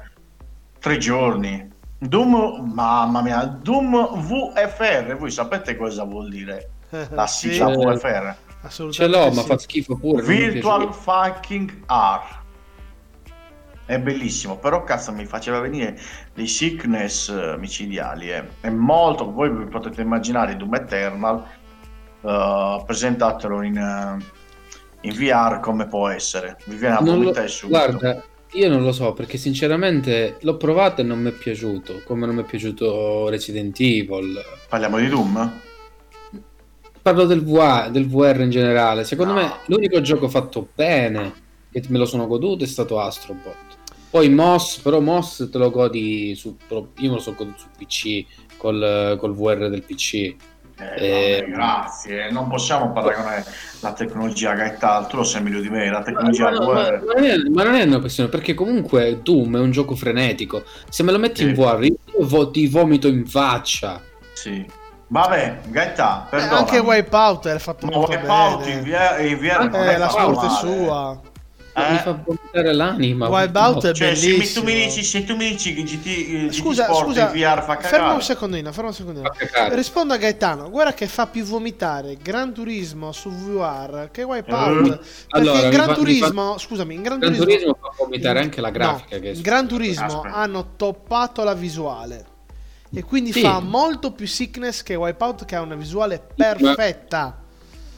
tre 0.79 0.97
giorni. 0.97 1.69
Doom, 1.99 2.71
mamma 2.73 3.21
mia, 3.21 3.45
Doom 3.45 4.19
VFR, 4.21 5.15
voi 5.17 5.29
sapete 5.29 5.77
cosa 5.77 6.03
vuol 6.03 6.29
dire? 6.29 6.71
La 7.11 7.27
Sì, 7.27 7.51
sigla 7.51 7.71
Eh, 7.71 7.77
VFR. 7.95 8.35
Ce 8.69 9.07
l'ho, 9.07 9.31
ma 9.31 9.41
sì. 9.41 9.47
fa 9.47 9.57
schifo 9.57 9.95
pure. 9.95 10.21
Virtual 10.23 10.93
fucking 10.93 11.83
R. 11.87 12.41
È 13.85 13.99
bellissimo, 13.99 14.57
però 14.57 14.83
cazzo 14.83 15.11
mi 15.11 15.25
faceva 15.25 15.59
venire 15.59 15.99
dei 16.33 16.47
sickness 16.47 17.27
eh, 17.27 17.57
micidiali. 17.57 18.31
eh. 18.31 18.43
È 18.61 18.69
molto, 18.69 19.29
voi 19.29 19.51
vi 19.51 19.65
potete 19.65 20.01
immaginare 20.01 20.55
Doom 20.55 20.75
Eternal, 20.75 21.45
eh, 22.21 22.83
presentatelo 22.85 23.61
in, 23.61 23.77
eh, 23.77 24.17
in 25.01 25.13
VR 25.13 25.59
come 25.59 25.87
può 25.87 26.07
essere. 26.07 26.57
Vi 26.65 26.75
viene 26.75 26.95
a 26.95 27.01
vomitare 27.01 27.49
subito. 27.49 27.77
Guarda, 27.77 28.23
io 28.53 28.69
non 28.69 28.83
lo 28.83 28.93
so 28.93 29.11
perché 29.11 29.37
sinceramente 29.37 30.37
l'ho 30.41 30.55
provato 30.55 31.01
e 31.01 31.03
non 31.03 31.19
mi 31.19 31.31
è 31.31 31.33
piaciuto. 31.33 32.03
Come 32.05 32.25
non 32.25 32.35
mi 32.35 32.43
è 32.43 32.45
piaciuto 32.45 33.27
Resident 33.27 33.77
Evil. 33.81 34.41
Parliamo 34.69 34.97
di 34.97 35.09
Doom? 35.09 35.61
Parlo 37.03 37.25
del 37.25 37.43
VR, 37.43 37.91
del 37.91 38.07
VR 38.07 38.39
in 38.41 38.49
generale. 38.49 39.03
Secondo 39.03 39.33
No. 39.33 39.39
me 39.41 39.51
l'unico 39.65 39.99
gioco 40.01 40.29
fatto 40.29 40.69
bene 40.73 41.33
che 41.69 41.83
me 41.89 41.97
lo 41.97 42.05
sono 42.05 42.27
goduto 42.27 42.63
è 42.63 42.67
stato 42.67 42.97
Astrobot. 42.99 43.55
Poi 44.09 44.29
Moss, 44.29 44.77
però 44.77 44.99
Moss 45.01 45.49
te 45.49 45.57
lo 45.57 45.69
godi 45.69 46.33
su. 46.35 46.55
Io 46.69 46.87
me 46.97 47.07
lo 47.15 47.19
sono 47.19 47.35
goduto 47.35 47.57
su 47.59 47.67
PC 47.77 48.25
col, 48.57 49.17
col 49.19 49.33
VR 49.35 49.67
del 49.69 49.83
PC. 49.83 50.13
Eh, 50.15 50.35
Eh, 50.97 51.39
vabbè, 51.41 51.51
grazie, 51.51 52.31
non 52.31 52.47
possiamo 52.47 52.91
paragonare 52.93 53.43
la 53.81 53.93
tecnologia 53.93 54.53
Gaetal, 54.53 55.07
tu 55.07 55.17
lo 55.17 55.23
sai 55.23 55.43
meglio 55.43 55.59
di 55.61 55.69
me, 55.69 55.89
la 55.89 56.01
tecnologia 56.01 56.49
ma- 56.51 56.59
ma- 56.59 56.65
VR. 56.73 57.03
ma 57.05 57.13
non 57.13 57.23
è, 57.25 57.37
ma 57.49 57.63
non 57.63 57.75
è 57.75 57.83
una 57.83 57.99
questione, 57.99 58.29
perché 58.29 58.53
comunque 58.53 59.19
Doom 59.21 59.57
è 59.57 59.59
un 59.59 59.71
gioco 59.71 59.95
frenetico. 59.95 60.63
Se 60.89 61.03
me 61.03 61.11
lo 61.11 61.19
metti 61.19 61.43
in 61.43 61.49
Sì. 61.53 61.61
VR, 61.61 61.83
io 61.83 62.49
ti 62.49 62.67
vomito 62.67 63.07
in 63.07 63.25
faccia. 63.27 64.01
Sì. 64.33 64.65
Vabbè, 65.07 65.59
Gaetà, 65.67 66.27
Eh, 66.31 66.37
anche 66.41 66.79
Wipeout 66.79 67.47
è 67.47 67.59
fatto 67.59 67.85
Ma 67.85 67.97
molto 67.97 68.11
Wipeout 68.11 68.59
bene. 68.63 68.71
in 68.71 68.83
VR, 68.83 69.21
in 69.25 69.37
VR 69.37 69.69
non 69.69 69.81
Eh, 69.81 69.93
è 69.93 69.97
la 69.97 70.09
sorte 70.09 70.45
è 70.45 70.49
male. 70.49 70.59
sua. 70.59 71.21
Eh? 71.75 71.91
Mi 71.91 71.97
fa 71.97 72.19
vomitare 72.23 72.71
l'anima. 72.73 73.27
Wipeout 73.29 73.87
è 73.87 73.91
Cioè, 73.93 74.13
se 74.15 74.27
mi- 74.27 74.31
tu 74.33 74.37
bellissimo. 74.37 74.65
mi 74.65 74.73
dici, 74.75 75.03
se 75.03 75.23
tu 75.23 75.35
mi 75.35 75.49
dici 75.49 75.73
che 75.73 75.81
GT, 75.83 76.05
eh, 76.07 76.45
GT 76.47 76.53
Scusa, 76.53 76.83
Sport 76.85 77.05
scusa, 77.05 77.25
VR 77.27 77.63
fa 77.63 77.77
ferma 77.77 77.79
cagare. 77.79 78.13
un 78.13 78.21
secondino, 78.21 78.71
ferma 78.71 78.89
un 78.89 78.95
secondino. 78.95 79.31
Fa. 79.51 79.67
Rispondo 79.73 80.13
a 80.13 80.17
Gaetano, 80.17 80.69
guarda 80.69 80.93
che 80.93 81.07
fa 81.07 81.25
più 81.27 81.43
vomitare 81.43 82.15
Gran 82.21 82.53
Turismo 82.53 83.11
su 83.11 83.29
VR 83.31 84.09
che 84.11 84.21
Wipeout. 84.23 84.85
Eh, 84.85 84.89
Perché 84.89 84.99
allora, 85.29 85.59
in 85.63 85.69
Gran 85.71 85.87
fa- 85.87 85.93
Turismo, 85.95 86.57
scusami, 86.59 86.93
in 86.93 87.01
Gran, 87.01 87.17
Gran 87.19 87.33
Turismo, 87.33 87.53
Turismo 87.55 87.77
fa 87.81 87.91
vomitare 88.03 88.39
anche 88.39 88.61
la 88.61 88.69
grafica. 88.69 89.17
no, 89.19 89.27
in 89.27 89.41
Gran 89.41 89.67
Turismo 89.67 90.05
Aspetta. 90.05 90.35
hanno 90.35 90.65
toppato 90.75 91.43
la 91.43 91.53
visuale. 91.55 92.25
E 92.95 93.03
quindi 93.03 93.31
Sì. 93.31 93.41
fa 93.41 93.59
molto 93.59 94.11
più 94.11 94.27
sickness 94.27 94.83
che 94.83 94.93
Wipeout 94.95 95.45
che 95.45 95.55
ha 95.55 95.61
una 95.61 95.75
visuale 95.75 96.21
perfetta. 96.35 97.41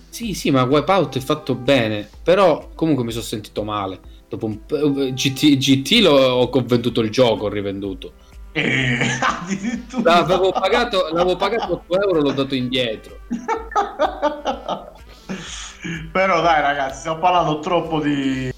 Sì, 0.09 0.33
sì, 0.33 0.49
ma 0.51 0.63
Wipeout 0.63 1.17
è 1.17 1.19
fatto 1.19 1.55
bene. 1.55 2.07
Però 2.23 2.69
comunque 2.73 3.03
mi 3.03 3.11
sono 3.11 3.23
sentito 3.23 3.63
male. 3.63 3.99
Dopo 4.29 4.45
un 4.45 4.65
po'- 4.65 4.77
GT, 5.11 5.57
GT 5.57 5.99
l'ho, 6.01 6.13
ho 6.15 6.63
venduto 6.65 7.01
il 7.01 7.09
gioco, 7.09 7.45
ho 7.45 7.49
rivenduto. 7.49 8.13
Eh, 8.53 8.97
addirittura. 9.19 10.19
L'avevo 10.19 10.51
pagato, 10.53 11.09
l'avevo 11.11 11.35
pagato 11.35 11.73
8 11.73 12.01
euro 12.01 12.21
l'ho 12.21 12.31
dato 12.31 12.55
indietro. 12.55 13.17
Però 16.11 16.41
dai 16.41 16.61
ragazzi, 16.61 16.99
stiamo 16.99 17.19
parlando 17.19 17.59
troppo 17.59 17.99
di, 17.99 18.51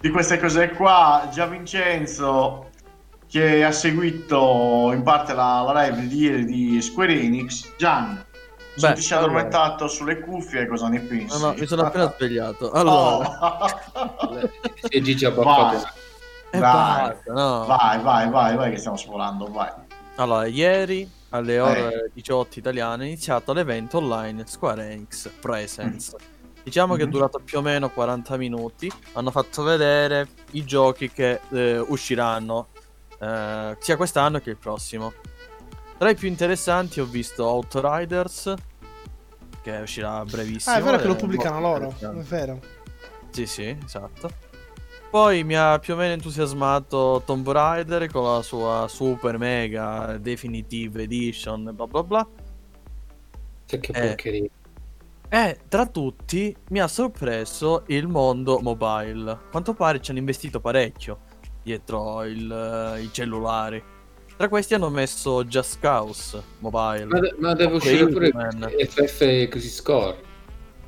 di 0.00 0.08
queste 0.10 0.38
cose 0.40 0.70
qua. 0.70 1.28
Già 1.32 1.46
Vincenzo, 1.46 2.67
che 3.28 3.62
ha 3.64 3.72
seguito 3.72 4.90
in 4.92 5.02
parte 5.02 5.34
la, 5.34 5.60
la 5.70 5.82
live 5.82 6.06
di 6.06 6.16
ieri 6.18 6.44
di 6.44 6.80
Square 6.82 7.12
Enix, 7.12 7.74
Gian, 7.76 8.24
Beh, 8.78 8.92
ti 8.94 9.02
sei 9.02 9.18
addormentato 9.18 9.88
sulle 9.88 10.20
cuffie, 10.20 10.66
cosa 10.66 10.88
ne 10.88 11.00
pensi? 11.00 11.38
No, 11.40 11.48
no, 11.48 11.54
mi 11.58 11.66
sono 11.66 11.82
appena 11.82 12.12
svegliato. 12.16 12.70
Allora, 12.70 13.26
Oh. 13.94 14.50
E 14.88 15.00
Gigi 15.02 15.24
ha 15.24 15.30
Vai, 15.30 15.76
e 16.50 16.58
basta, 16.58 17.32
no. 17.32 17.64
vai, 17.66 18.00
vai, 18.00 18.30
vai, 18.30 18.56
vai, 18.56 18.70
che 18.70 18.78
stiamo 18.78 18.96
sforando, 18.96 19.46
vai. 19.50 19.70
Allora, 20.16 20.46
ieri 20.46 21.08
alle 21.30 21.58
ore 21.60 22.10
18 22.14 22.58
italiane 22.58 23.04
è 23.04 23.06
iniziato 23.08 23.52
l'evento 23.52 23.98
online 23.98 24.44
Square 24.46 24.90
Enix 24.90 25.28
Presents. 25.40 26.14
Diciamo 26.62 26.94
che 26.94 27.02
è 27.02 27.04
Mhm. 27.04 27.10
durato 27.10 27.40
più 27.44 27.58
o 27.58 27.62
meno 27.62 27.90
40 27.90 28.36
minuti. 28.36 28.90
Hanno 29.12 29.30
fatto 29.30 29.62
vedere 29.62 30.28
i 30.52 30.64
giochi 30.64 31.10
che 31.10 31.40
eh, 31.50 31.78
usciranno 31.78 32.68
eh, 33.18 33.76
sia 33.78 33.96
quest'anno 33.96 34.40
che 34.40 34.50
il 34.50 34.56
prossimo. 34.56 35.12
Tra 35.98 36.10
i 36.10 36.14
più 36.14 36.28
interessanti 36.28 37.00
ho 37.00 37.06
visto 37.06 37.44
Outriders, 37.44 38.54
che 39.62 39.76
uscirà 39.78 40.24
brevissimo. 40.24 40.74
Ah, 40.74 40.78
è 40.78 40.82
vero 40.82 40.98
che 40.98 41.06
lo 41.06 41.16
pubblicano 41.16 41.60
loro. 41.60 41.94
È 41.98 42.06
vero. 42.22 42.60
Sì, 43.30 43.46
sì, 43.46 43.76
esatto. 43.84 44.46
Poi 45.10 45.42
mi 45.42 45.56
ha 45.56 45.78
più 45.78 45.94
o 45.94 45.96
meno 45.96 46.12
entusiasmato 46.12 47.22
Tomb 47.24 47.50
Raider 47.50 48.10
con 48.10 48.24
la 48.24 48.42
sua 48.42 48.86
super 48.88 49.38
mega 49.38 50.18
definitive 50.18 51.02
edition 51.02 51.70
bla 51.74 51.86
bla 51.86 52.02
bla. 52.02 52.28
Che, 53.64 53.78
che 53.80 53.92
Eh. 53.92 54.06
porcheria. 54.06 54.48
E 55.30 55.60
tra 55.68 55.86
tutti 55.86 56.54
mi 56.70 56.80
ha 56.80 56.88
sorpreso 56.88 57.84
il 57.88 58.06
mondo 58.06 58.60
mobile. 58.60 59.38
Quanto 59.50 59.74
pare 59.74 60.00
ci 60.00 60.10
hanno 60.10 60.20
investito 60.20 60.60
parecchio 60.60 61.20
dietro 61.68 62.24
il, 62.24 62.50
eh, 62.50 63.02
i 63.02 63.10
cellulari. 63.12 63.82
Tra 64.36 64.48
questi 64.48 64.72
hanno 64.74 64.88
messo 64.88 65.44
Just 65.44 65.78
Cause 65.80 66.42
Mobile. 66.60 67.04
Ma, 67.06 67.18
de- 67.20 67.34
ma 67.38 67.54
deve 67.54 67.74
uscire 67.76 68.06
pure 68.08 68.30
man. 68.32 68.70
FF 68.70 69.48
Così 69.48 69.68
Score. 69.68 70.26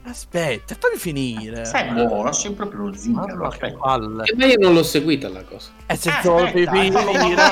Aspetta, 0.05 0.75
fammi 0.79 0.97
finire. 0.97 1.67
Sei 1.67 1.93
buono, 1.93 2.33
sei 2.33 2.53
proprio 2.53 2.87
lo 2.87 2.95
zingaro, 2.95 3.47
aspetta. 3.47 4.25
E 4.25 4.35
ma 4.37 4.47
io 4.47 4.57
non 4.59 4.73
l'ho 4.73 4.83
seguita 4.83 5.29
la 5.29 5.45
cosa. 5.45 5.73
E 5.85 5.97
se 5.97 6.11
solo 6.23 6.45
Aspetta, 6.45 6.71
devi 6.71 6.91
fallo 6.91 7.13
finire. 7.13 7.43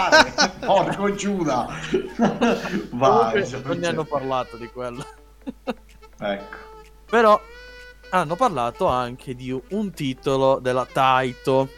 Porco 0.64 1.12
Giuda. 1.14 1.68
Vai, 2.92 3.50
non 3.64 3.78
ne 3.78 3.86
hanno 3.86 4.04
parlato 4.04 4.56
di 4.56 4.68
quello. 4.68 5.04
Ecco. 6.20 6.56
Però 7.10 7.38
hanno 8.10 8.36
parlato 8.36 8.86
anche 8.86 9.34
di 9.34 9.60
un 9.70 9.90
titolo 9.90 10.58
della 10.60 10.86
Taito. 10.90 11.68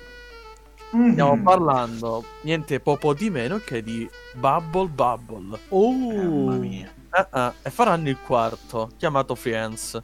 Stiamo 0.90 1.36
Mm. 1.36 1.42
parlando 1.44 2.24
niente 2.42 2.80
poco 2.80 3.14
di 3.14 3.30
meno 3.30 3.58
che 3.58 3.82
di 3.82 4.08
Bubble 4.34 4.88
Bubble. 4.88 5.58
Oh. 5.68 5.92
Mamma 5.92 6.54
mia. 6.56 6.92
Ah, 7.10 7.28
ah, 7.30 7.54
e 7.62 7.70
faranno 7.70 8.08
il 8.08 8.18
quarto, 8.24 8.90
chiamato 8.96 9.34
Friends, 9.36 10.00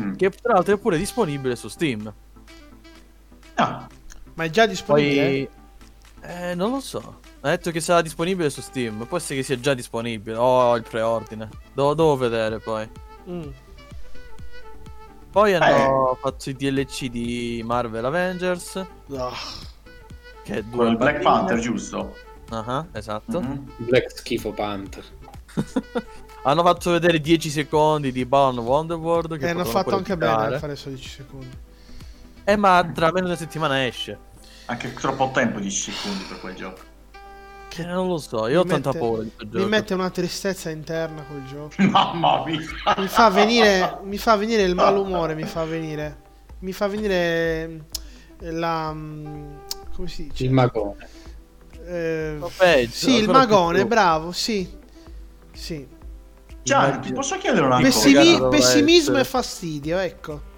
Mm. 0.00 0.14
che 0.14 0.30
tra 0.30 0.54
l'altro 0.54 0.74
è 0.74 0.78
pure 0.78 0.96
disponibile 0.96 1.56
su 1.56 1.66
Steam. 1.68 2.12
Ah, 3.54 3.86
Ma 4.34 4.44
è 4.44 4.50
già 4.50 4.64
disponibile? 4.66 5.48
Poi... 6.20 6.30
Eh, 6.30 6.54
non 6.54 6.70
lo 6.70 6.80
so. 6.80 7.18
Ha 7.40 7.48
detto 7.50 7.70
che 7.72 7.80
sarà 7.80 8.00
disponibile 8.00 8.48
su 8.48 8.60
Steam. 8.62 9.04
Può 9.06 9.16
essere 9.18 9.40
che 9.40 9.42
sia 9.44 9.58
già 9.60 9.74
disponibile. 9.74 10.36
O 10.36 10.74
il 10.76 10.84
preordine. 10.88 11.48
Do- 11.74 11.92
devo 11.94 12.16
vedere 12.16 12.58
poi. 12.60 12.88
Mm. 13.28 13.48
Poi 15.30 15.54
hanno 15.54 16.12
Eh. 16.12 16.16
fatto 16.20 16.48
i 16.50 16.54
DLC 16.54 17.08
di 17.08 17.62
Marvel 17.64 18.04
Avengers. 18.04 18.76
Ah. 19.16 19.32
Che 20.44 20.58
è 20.58 20.64
quello 20.68 20.96
Black. 20.96 21.20
Panther, 21.22 21.58
giusto? 21.58 22.16
Ah, 22.50 22.86
esatto. 22.92 23.40
Mhm. 23.40 23.72
Black 23.76 24.10
Schifo 24.16 24.52
Panther. 24.52 25.04
Hanno 26.44 26.62
fatto 26.64 26.90
vedere 26.90 27.20
10 27.20 27.50
secondi 27.50 28.10
di 28.10 28.24
Balan 28.24 28.58
Wonderworld. 28.58 29.38
Che 29.38 29.46
E 29.46 29.50
hanno 29.50 29.64
fatto 29.64 29.94
anche 29.94 30.16
bene 30.16 30.56
a 30.56 30.58
fare 30.58 30.74
solo 30.74 30.96
10 30.96 31.08
secondi. 31.08 31.56
Eh, 32.44 32.56
ma 32.56 32.90
tra 32.92 33.06
meno 33.06 33.20
di 33.20 33.26
una 33.26 33.36
settimana 33.36 33.86
esce. 33.86 34.18
Anche 34.66 34.92
troppo 34.94 35.30
tempo, 35.32 35.60
10 35.60 35.92
secondi 35.92 36.24
per 36.24 36.40
quel 36.40 36.54
gioco. 36.56 36.80
Che 37.68 37.84
non 37.84 38.08
lo 38.08 38.18
so, 38.18 38.48
io 38.48 38.60
ho 38.60 38.64
Mi 38.64 38.70
tanta 38.70 38.88
mette- 38.88 38.98
paura 39.00 39.22
di 39.22 39.30
Mi 39.38 39.50
gioco. 39.50 39.66
mette 39.68 39.94
una 39.94 40.10
tristezza 40.10 40.68
interna 40.70 41.22
quel 41.22 41.44
gioco. 41.46 41.74
Mamma 41.88 42.44
mia. 42.44 42.58
Mi 42.98 43.06
fa 43.06 43.30
venire, 43.30 43.98
mi 44.02 44.18
fa 44.18 44.34
venire 44.36 44.62
il 44.62 44.74
malumore, 44.74 45.34
mi 45.36 45.44
fa 45.44 45.64
venire. 45.64 46.16
Mi 46.58 46.72
fa 46.72 46.88
venire 46.88 47.68
mm, 47.68 47.78
la... 48.58 48.92
come 49.94 50.08
si 50.08 50.28
dice? 50.28 50.44
Il 50.44 50.52
magone. 50.52 51.08
Eh, 51.84 52.38
peggio, 52.56 52.90
sì, 52.92 53.16
il 53.16 53.28
magone, 53.28 53.86
bravo, 53.86 54.32
sì. 54.32 54.68
Sì. 55.52 55.86
Immagino- 56.64 57.00
ti 57.00 57.12
posso 57.12 57.38
chiedere 57.38 57.66
una 57.66 57.80
Pessimi- 57.80 58.38
cosa? 58.38 58.48
pessimismo 58.48 59.18
e 59.18 59.24
fastidio, 59.24 59.98
ecco. 59.98 60.50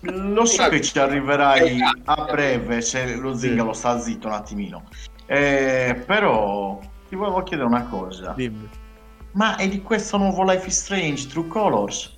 Lo 0.00 0.44
so 0.46 0.68
che 0.68 0.80
ci 0.80 0.98
arriverai 0.98 1.78
a 2.06 2.24
breve 2.24 2.80
se 2.80 3.14
lo 3.16 3.36
zingaro 3.36 3.72
sta 3.72 4.00
zitto 4.00 4.26
un 4.26 4.32
attimino. 4.32 4.88
Eh, 5.26 6.02
però 6.06 6.80
ti 7.08 7.14
volevo 7.14 7.42
chiedere 7.42 7.68
una 7.68 7.84
cosa. 7.86 8.32
Dimmi. 8.36 8.68
Ma 9.32 9.56
è 9.56 9.68
di 9.68 9.80
questo 9.82 10.16
nuovo 10.16 10.42
Life 10.42 10.66
is 10.66 10.80
Strange 10.80 11.28
True 11.28 11.46
Colors? 11.46 12.16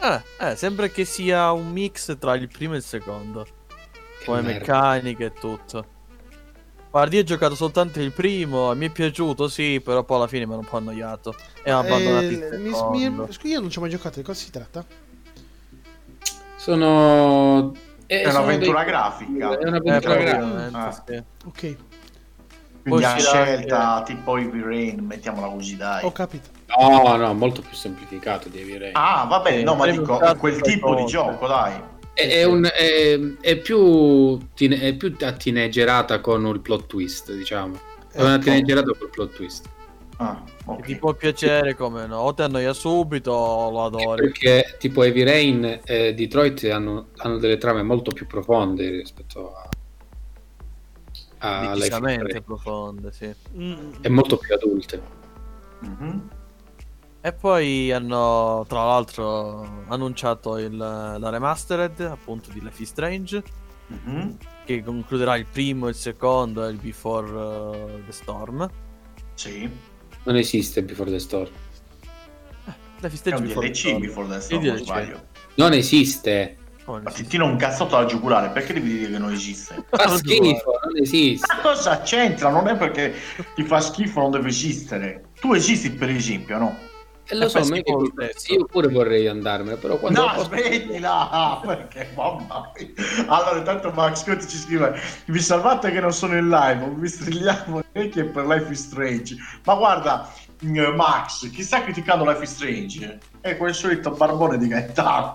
Eh, 0.00 0.22
eh, 0.40 0.56
sembra 0.56 0.88
che 0.88 1.04
sia 1.04 1.52
un 1.52 1.70
mix 1.70 2.18
tra 2.18 2.34
il 2.34 2.48
primo 2.48 2.74
e 2.74 2.78
il 2.78 2.82
secondo. 2.82 3.46
Come 4.28 4.42
meccaniche 4.42 5.24
e 5.24 5.32
tutto. 5.32 5.86
Guarda, 6.90 7.14
io 7.16 7.22
ho 7.22 7.24
giocato 7.24 7.54
soltanto 7.54 7.98
il 8.00 8.12
primo, 8.12 8.74
mi 8.74 8.86
è 8.86 8.90
piaciuto, 8.90 9.48
sì, 9.48 9.80
però 9.82 10.04
poi 10.04 10.16
alla 10.18 10.26
fine 10.26 10.44
mi 10.44 10.52
hanno 10.52 10.60
un 10.60 10.66
po' 10.68 10.76
annoiato. 10.76 11.34
E 11.62 11.72
ho 11.72 11.78
abbandonato 11.78 12.24
il 12.26 12.42
Eh, 12.42 12.58
mi- 12.58 12.70
secondo. 12.74 13.24
mi- 13.26 13.32
scusi, 13.32 13.52
io 13.52 13.60
non 13.60 13.70
ci 13.70 13.78
ho 13.78 13.80
mai 13.80 13.90
giocato, 13.90 14.18
di 14.18 14.24
cosa 14.24 14.38
si 14.38 14.50
tratta? 14.50 14.84
Sono... 16.56 17.72
eh, 18.06 18.20
È 18.22 18.30
sono 18.30 18.44
un'avventura 18.44 18.82
dei- 18.82 18.90
grafica. 18.92 19.48
È 19.58 19.62
Eh, 19.64 19.68
un'avventura 19.68 20.16
grafica. 20.16 20.36
praticamente, 20.36 20.76
Ah. 20.76 21.02
sì. 21.06 21.22
Ok, 21.46 21.76
Quindi 22.82 23.04
uscirà 23.04 23.18
scelta 23.44 24.02
tipo 24.04 24.36
Heavy 24.36 24.60
Rain, 24.62 25.04
mettiamola 25.04 25.48
così 25.48 25.76
dai. 25.76 26.04
ho 26.04 26.12
capito. 26.12 26.48
No, 26.78 27.16
no, 27.16 27.34
molto 27.34 27.60
più 27.62 27.74
semplificato 27.76 28.48
di 28.48 28.58
Heavy 28.58 28.78
Rain. 28.78 28.92
Ah, 28.94 29.24
va 29.28 29.40
bene, 29.40 29.58
Sì, 29.58 29.64
no, 29.64 29.74
ma 29.74 29.86
dico 29.90 30.18
quel 30.38 30.60
tipo 30.60 30.94
di 30.94 31.04
gioco, 31.06 31.46
dai. 31.46 31.96
È, 32.18 32.26
è 32.28 32.42
un- 32.42 32.64
è- 32.64 33.16
è 33.40 33.56
più 33.58 34.36
è 34.56 34.94
più 34.94 35.14
attineggerata 35.20 36.20
con 36.20 36.44
il 36.46 36.58
plot 36.60 36.86
twist, 36.86 37.32
diciamo. 37.32 37.78
È 38.10 38.20
una 38.20 38.38
teenagerata 38.38 38.90
col 38.98 39.08
plot 39.10 39.34
twist. 39.36 39.68
Ah, 40.16 40.42
Che 40.44 40.52
ok. 40.64 40.84
Ti 40.84 40.96
può 40.96 41.14
piacere 41.14 41.76
come 41.76 42.08
no? 42.08 42.16
O 42.18 42.34
ti 42.34 42.42
annoia 42.42 42.72
subito 42.72 43.30
o 43.30 43.70
lo 43.70 43.84
adori. 43.84 44.20
Perché 44.22 44.74
tipo 44.80 45.04
Heavy 45.04 45.22
Rain 45.22 45.80
e 45.84 46.12
Detroit 46.14 46.64
hanno, 46.64 47.10
hanno 47.18 47.38
delle 47.38 47.56
trame 47.56 47.82
molto 47.84 48.10
più 48.10 48.26
profonde 48.26 48.90
rispetto 48.90 49.54
a, 49.54 49.68
Decisamente 51.76 52.40
profonde, 52.42 53.12
sì. 53.12 53.32
Mm, 53.56 53.90
e 54.00 54.08
molto 54.08 54.38
più 54.38 54.52
adulte. 54.54 55.00
Mhm. 55.82 56.28
E 57.20 57.32
poi 57.32 57.90
hanno, 57.92 58.64
tra 58.68 58.84
l'altro, 58.84 59.84
annunciato 59.88 60.56
il- 60.58 60.76
la 60.76 61.28
remastered 61.30 62.00
appunto 62.00 62.50
di 62.52 62.60
Life 62.62 62.80
is 62.82 62.88
Strange, 62.90 63.42
Mhm. 63.88 64.36
che 64.64 64.82
concluderà 64.84 65.36
il 65.36 65.46
primo, 65.50 65.88
il 65.88 65.94
secondo 65.94 66.64
e 66.66 66.70
il 66.70 66.76
Before 66.78 67.30
uh, 67.30 68.04
the 68.06 68.12
Storm. 68.12 68.70
Sì. 69.34 69.68
Non 70.24 70.36
esiste 70.36 70.82
Before 70.82 71.10
the 71.10 71.18
Storm. 71.18 71.50
Life 73.00 73.14
is 73.14 73.22
È 73.22 73.30
un 73.30 73.36
Strange 73.38 73.42
Before 73.46 73.66
the 73.66 73.72
DLC 73.72 73.78
Storm. 73.78 74.00
Before 74.00 74.28
the 74.28 74.40
Storm, 74.40 74.64
non 74.64 74.76
sbaglio. 74.78 75.20
Non 75.54 75.72
esiste. 75.72 76.56
Come 76.84 77.02
Ma 77.02 77.10
ti 77.10 77.26
tiro 77.26 77.44
un 77.44 77.56
cazzotto 77.56 77.96
alla 77.96 78.06
giugulare, 78.06 78.48
perché 78.50 78.72
devi 78.72 78.90
dire 78.96 79.10
che 79.12 79.18
non 79.18 79.32
esiste? 79.32 79.84
Fa 79.90 80.16
schifo, 80.16 80.80
non 80.84 80.96
esiste. 80.96 81.46
Ma 81.54 81.60
cosa 81.60 82.00
c'entra? 82.00 82.48
Non 82.50 82.66
è 82.68 82.76
perché 82.76 83.12
ti 83.54 83.62
fa 83.64 83.80
schifo, 83.80 84.20
non 84.20 84.30
deve 84.30 84.48
esistere. 84.48 85.24
Tu 85.40 85.52
esisti, 85.52 85.90
per 85.90 86.08
esempio, 86.10 86.56
no? 86.58 86.76
E 87.30 87.34
lo 87.36 87.44
E 87.44 87.48
so, 87.50 87.60
ma 87.64 87.76
io, 87.76 88.64
pure 88.64 88.88
vorrei 88.88 89.26
andarmene, 89.26 89.76
però 89.76 89.98
quando 89.98 90.20
No, 90.20 90.32
posso- 90.32 90.46
smettila! 90.46 91.60
Perché 91.64 92.10
mamma 92.14 92.72
mia. 92.74 92.88
Allora, 93.26 93.58
intanto 93.58 93.90
Max 93.90 94.24
Conti 94.24 94.48
ci 94.48 94.56
scrive: 94.56 94.98
Vi 95.26 95.40
salvate 95.40 95.90
che 95.90 96.00
non 96.00 96.12
sono 96.12 96.36
in 96.38 96.48
live, 96.48 96.90
vi 96.96 97.08
strilliamo 97.08 97.82
che 97.92 98.24
per 98.24 98.46
Life 98.46 98.72
is 98.72 98.80
Strange. 98.80 99.36
Ma 99.64 99.74
guarda, 99.74 100.32
eh, 100.60 100.92
Max, 100.92 101.50
chi 101.50 101.62
sta 101.62 101.82
criticando 101.82 102.24
Life 102.24 102.42
is 102.42 102.50
Strange? 102.50 103.18
È 103.40 103.56
quel 103.58 103.74
solito 103.74 104.10
barbone 104.10 104.56
di 104.56 104.66
Gaetano. 104.66 105.32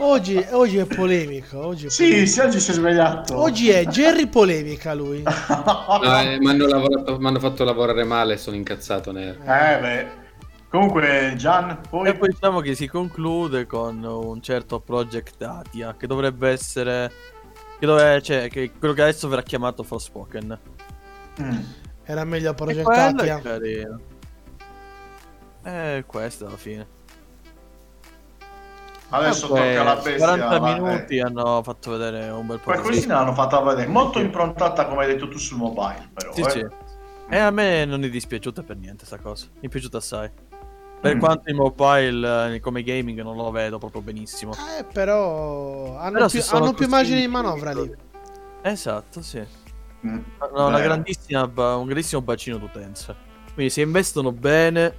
Oggi, 0.00 0.44
oggi 0.50 0.78
è 0.78 0.86
polemico. 0.86 1.64
Oggi 1.64 1.86
è, 1.86 1.90
sì, 1.90 2.02
polemico. 2.04 2.30
sì, 2.30 2.40
oggi 2.40 2.60
si 2.60 2.70
è 2.72 2.74
svegliato. 2.74 3.38
oggi 3.38 3.70
è 3.70 3.86
Jerry 3.86 4.26
polemica 4.26 4.92
lui. 4.92 5.22
No, 5.22 6.02
eh, 6.02 6.38
mi 6.40 6.48
hanno 6.50 7.38
fatto 7.38 7.62
lavorare 7.62 8.02
male 8.02 8.36
sono 8.36 8.56
incazzato 8.56 9.12
nero. 9.12 9.38
Eh, 9.42 9.78
beh. 9.80 10.26
Comunque, 10.68 11.34
Gian, 11.36 11.80
poi. 11.88 12.08
E 12.08 12.14
poi 12.14 12.28
diciamo 12.28 12.60
che 12.60 12.74
si 12.74 12.86
conclude 12.86 13.66
con 13.66 14.02
un 14.02 14.42
certo 14.42 14.80
Project 14.80 15.40
Atia, 15.42 15.94
che 15.96 16.06
dovrebbe 16.06 16.50
essere... 16.50 17.10
Che 17.78 17.86
dove, 17.86 18.20
cioè, 18.22 18.48
che 18.48 18.72
quello 18.78 18.92
che 18.92 19.02
adesso 19.02 19.28
verrà 19.28 19.42
chiamato 19.42 19.82
Forspoken. 19.82 20.58
Mm. 21.40 21.58
Era 22.04 22.24
meglio 22.24 22.50
E 22.50 22.54
quello 22.54 22.82
progettati. 22.84 23.26
è 23.28 23.40
carino. 23.40 24.00
E 25.62 26.04
questo 26.06 26.46
alla 26.46 26.56
fine. 26.56 26.86
Adesso 29.10 29.46
Comunque, 29.46 29.74
tocca 29.74 29.80
alla 29.80 29.94
bestia. 29.94 30.16
40 30.16 30.58
va, 30.58 30.72
minuti 30.72 31.16
eh. 31.16 31.20
hanno 31.22 31.62
fatto 31.62 31.90
vedere 31.92 32.28
un 32.28 32.46
bel 32.46 32.58
po' 32.58 32.72
di 32.72 32.78
Qualcosina 32.78 33.14
l'hanno 33.14 33.32
fatta 33.32 33.60
vedere. 33.60 33.86
Molto 33.88 34.18
improntata, 34.20 34.86
come 34.86 35.04
hai 35.04 35.12
detto 35.12 35.28
tu, 35.28 35.38
sul 35.38 35.56
mobile, 35.56 36.10
però. 36.12 36.32
Sì, 36.34 36.40
eh. 36.42 36.50
sì. 36.50 36.66
E 37.30 37.36
a 37.38 37.50
me 37.50 37.84
non 37.84 38.04
è 38.04 38.08
dispiaciuta 38.10 38.62
per 38.62 38.76
niente 38.76 39.06
sta 39.06 39.18
cosa. 39.18 39.46
Mi 39.60 39.68
è 39.68 39.70
piaciuta 39.70 39.98
assai. 39.98 40.30
Per 41.00 41.14
Mm. 41.14 41.18
quanto 41.20 41.48
il 41.50 41.54
mobile 41.54 42.54
eh, 42.56 42.60
come 42.60 42.82
gaming 42.82 43.20
non 43.22 43.36
lo 43.36 43.50
vedo 43.50 43.78
proprio 43.78 44.02
benissimo. 44.02 44.52
Eh, 44.52 44.84
però 44.84 45.96
hanno 45.96 46.12
Però 46.12 46.28
più, 46.28 46.42
hanno 46.50 46.72
più 46.72 46.88
margine 46.88 47.20
di 47.20 47.28
manovra 47.28 47.72
lì. 47.72 47.94
Esatto, 48.62 49.22
sì. 49.22 49.38
Mm. 50.06 50.18
Hanno 50.38 50.66
una 50.66 50.80
grandissima 50.80 51.42
un 51.44 51.84
grandissimo 51.86 52.20
bacino 52.20 52.58
d'utenza. 52.58 53.14
Quindi 53.54 53.72
se 53.72 53.80
investono 53.82 54.32
bene, 54.32 54.94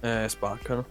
eh, 0.00 0.26
spaccano. 0.28 0.84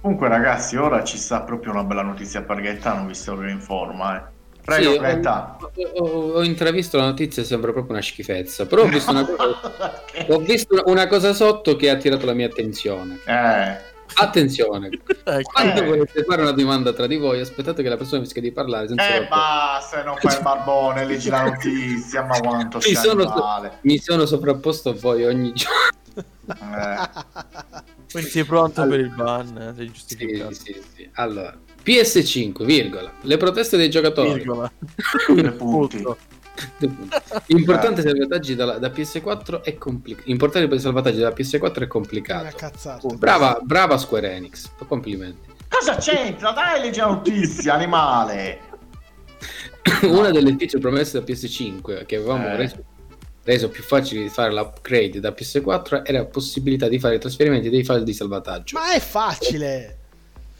Comunque, 0.00 0.28
ragazzi, 0.28 0.76
ora 0.76 1.02
ci 1.02 1.18
sta 1.18 1.42
proprio 1.42 1.72
una 1.72 1.82
bella 1.82 2.02
notizia 2.02 2.42
per 2.42 2.60
Gaetano, 2.60 3.06
visto 3.06 3.36
che 3.36 3.46
è 3.46 3.50
in 3.50 3.60
forma. 3.60 4.16
Eh. 4.16 4.36
Prego, 4.68 5.70
Sì, 5.74 5.82
ho, 5.94 6.04
ho- 6.04 6.32
ho 6.34 6.42
intravisto 6.44 6.98
la 6.98 7.04
notizia, 7.06 7.42
sembra 7.42 7.72
proprio 7.72 7.92
una 7.94 8.02
schifezza. 8.02 8.66
Però 8.66 8.82
ho 8.82 8.86
visto 8.86 9.10
una 9.10 9.24
cosa, 9.24 10.02
Che- 10.04 10.26
ho 10.32 10.38
visto 10.40 10.82
una 10.86 11.06
cosa 11.06 11.32
sotto 11.32 11.74
che 11.76 11.88
ha 11.88 11.94
attirato 11.94 12.26
la 12.26 12.34
mia 12.34 12.46
attenzione. 12.46 13.18
Eh, 13.24 13.96
Attenzione, 14.14 14.88
Ecco. 15.24 15.50
quando 15.52 15.82
Eh. 15.82 15.86
volete 15.86 16.24
fare 16.24 16.40
una 16.42 16.52
domanda 16.52 16.92
tra 16.94 17.06
di 17.06 17.16
voi, 17.16 17.40
aspettate 17.40 17.82
che 17.82 17.88
la 17.90 17.96
persona 17.98 18.22
fischia 18.22 18.40
di 18.40 18.52
parlare 18.52 18.88
senza 18.88 19.14
eh, 19.14 19.26
basta, 19.26 20.02
non 20.02 20.16
fai 20.16 20.34
il 20.36 20.42
barbone, 20.42 21.04
leggi 21.04 21.28
la 21.28 21.42
notizia, 21.44 22.22
ma 22.24 22.38
quanto 22.40 22.78
Mi 22.78 22.94
sono, 22.94 23.22
animale. 23.30 23.78
mi 23.82 23.98
sono 23.98 24.24
sovrapposto 24.24 24.88
a 24.90 24.94
voi 24.94 25.24
ogni 25.24 25.52
giorno. 25.52 26.26
Eh. 26.46 27.08
Quindi 28.10 28.30
sei 28.30 28.44
pronto 28.44 28.80
Allora- 28.80 28.96
per 28.96 29.04
il 29.06 29.14
ban? 29.14 29.58
eh, 29.58 29.74
Sei 29.76 29.90
Sì, 29.94 30.54
sì, 30.54 30.82
sì. 30.96 31.10
Allora, 31.12 31.54
PS5, 31.92 32.64
virgola. 32.64 33.10
Le 33.22 33.36
proteste 33.38 33.78
dei 33.78 33.88
giocatori. 33.88 34.34
Virgola. 34.34 34.70
Punti. 35.56 36.04
Importante 37.46 38.02
salvataggi 38.02 38.54
dalla- 38.54 38.78
da 38.78 38.88
PS4 38.90 39.62
è 39.62 39.78
complicato. 39.78 40.28
Importante 40.30 40.68
per 40.68 40.76
i 40.76 40.80
salvataggi 40.80 41.18
dalla 41.18 41.34
PS4 41.34 41.82
è 41.82 41.86
complicato. 41.86 42.54
cazzata. 42.56 43.06
Brava, 43.14 43.58
brava 43.62 43.96
Square 43.96 44.30
Enix. 44.32 44.68
Complimenti. 44.86 45.48
Cosa 45.68 45.96
c'entra? 45.96 46.50
Dai, 46.52 46.80
leggi 46.82 46.98
la 46.98 47.06
notizia, 47.06 47.72
animale. 47.74 48.60
Una 50.02 50.30
delle 50.30 50.54
feature 50.58 50.80
promesse 50.80 51.18
da 51.18 51.24
PS5 51.24 52.04
che 52.04 52.16
avevamo 52.16 52.48
Eh. 52.48 52.56
reso, 52.56 52.84
reso 53.44 53.68
più 53.70 53.82
facile 53.82 54.22
di 54.22 54.28
fare 54.28 54.52
l'upgrade 54.52 55.20
da 55.20 55.30
PS4 55.30 56.02
era 56.04 56.18
la 56.18 56.24
possibilità 56.26 56.86
di 56.88 56.98
fare 56.98 57.14
i 57.14 57.18
trasferimenti 57.18 57.70
dei 57.70 57.82
file 57.84 58.02
di 58.02 58.12
salvataggio. 58.12 58.78
Ma 58.78 58.92
è 58.92 59.00
facile. 59.00 59.96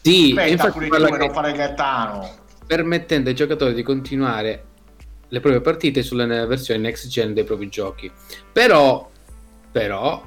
Sì, 0.03 0.35
Aspetta, 0.37 0.71
pure 0.71 0.89
tu 0.89 1.17
non 1.17 1.33
fare 1.33 1.53
Gaetano. 1.53 2.31
permettendo 2.67 3.29
ai 3.29 3.35
giocatori 3.35 3.75
di 3.75 3.83
continuare 3.83 4.65
le 5.29 5.41
proprie 5.41 5.61
partite 5.61 6.03
sulle 6.03 6.27
versioni 6.47 6.81
next 6.81 7.09
gen 7.09 7.35
dei 7.35 7.45
propri 7.45 7.69
giochi. 7.69 8.11
Però, 8.53 9.11
però, 9.71 10.25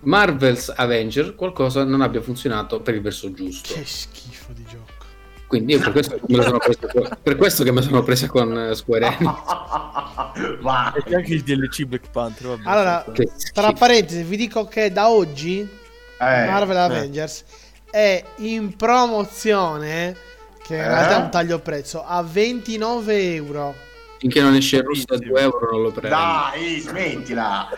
Marvel's 0.00 0.72
Avenger 0.74 1.34
qualcosa 1.34 1.84
non 1.84 2.00
abbia 2.00 2.20
funzionato 2.20 2.80
per 2.80 2.94
il 2.94 3.00
verso 3.02 3.32
giusto. 3.32 3.74
Che 3.74 3.84
schifo 3.84 4.52
di 4.52 4.64
gioco. 4.68 5.00
Quindi 5.46 5.74
io 5.74 5.80
per 5.80 5.92
questo, 5.92 6.18
con, 6.18 7.18
per 7.22 7.36
questo 7.36 7.62
che 7.62 7.72
me 7.72 7.82
sono 7.82 8.02
presa 8.02 8.26
con 8.26 8.56
eh, 8.58 8.74
Square 8.74 9.06
Enix. 9.06 9.34
Va. 10.62 10.94
E 10.94 11.14
anche 11.14 11.34
il 11.34 11.42
DLC 11.42 11.84
Black 11.84 12.08
Panther. 12.10 12.46
Vabbè, 12.48 12.62
Allora, 12.64 13.04
Tra 13.52 13.72
parentesi, 13.72 14.22
vi 14.22 14.36
dico 14.36 14.64
che 14.66 14.90
da 14.90 15.10
oggi 15.10 15.60
Eh, 15.60 16.46
Marvel 16.46 16.76
Avengers 16.78 17.44
è 17.92 18.24
in 18.36 18.74
promozione, 18.74 20.16
che 20.64 20.74
in 20.74 20.80
Eh? 20.80 20.88
realtà 20.88 21.18
è 21.20 21.22
un 21.24 21.30
taglio 21.30 21.58
prezzo, 21.60 22.02
a 22.04 22.22
29 22.22 23.34
euro. 23.34 23.74
Finché 24.18 24.40
non 24.40 24.54
esce 24.54 24.76
il 24.76 24.82
russo 24.84 25.04
a 25.12 25.18
2 25.18 25.40
euro 25.40 25.68
non 25.72 25.82
lo 25.82 25.90
prendo. 25.90 26.08
Dai, 26.16 26.80
smettila. 26.80 27.68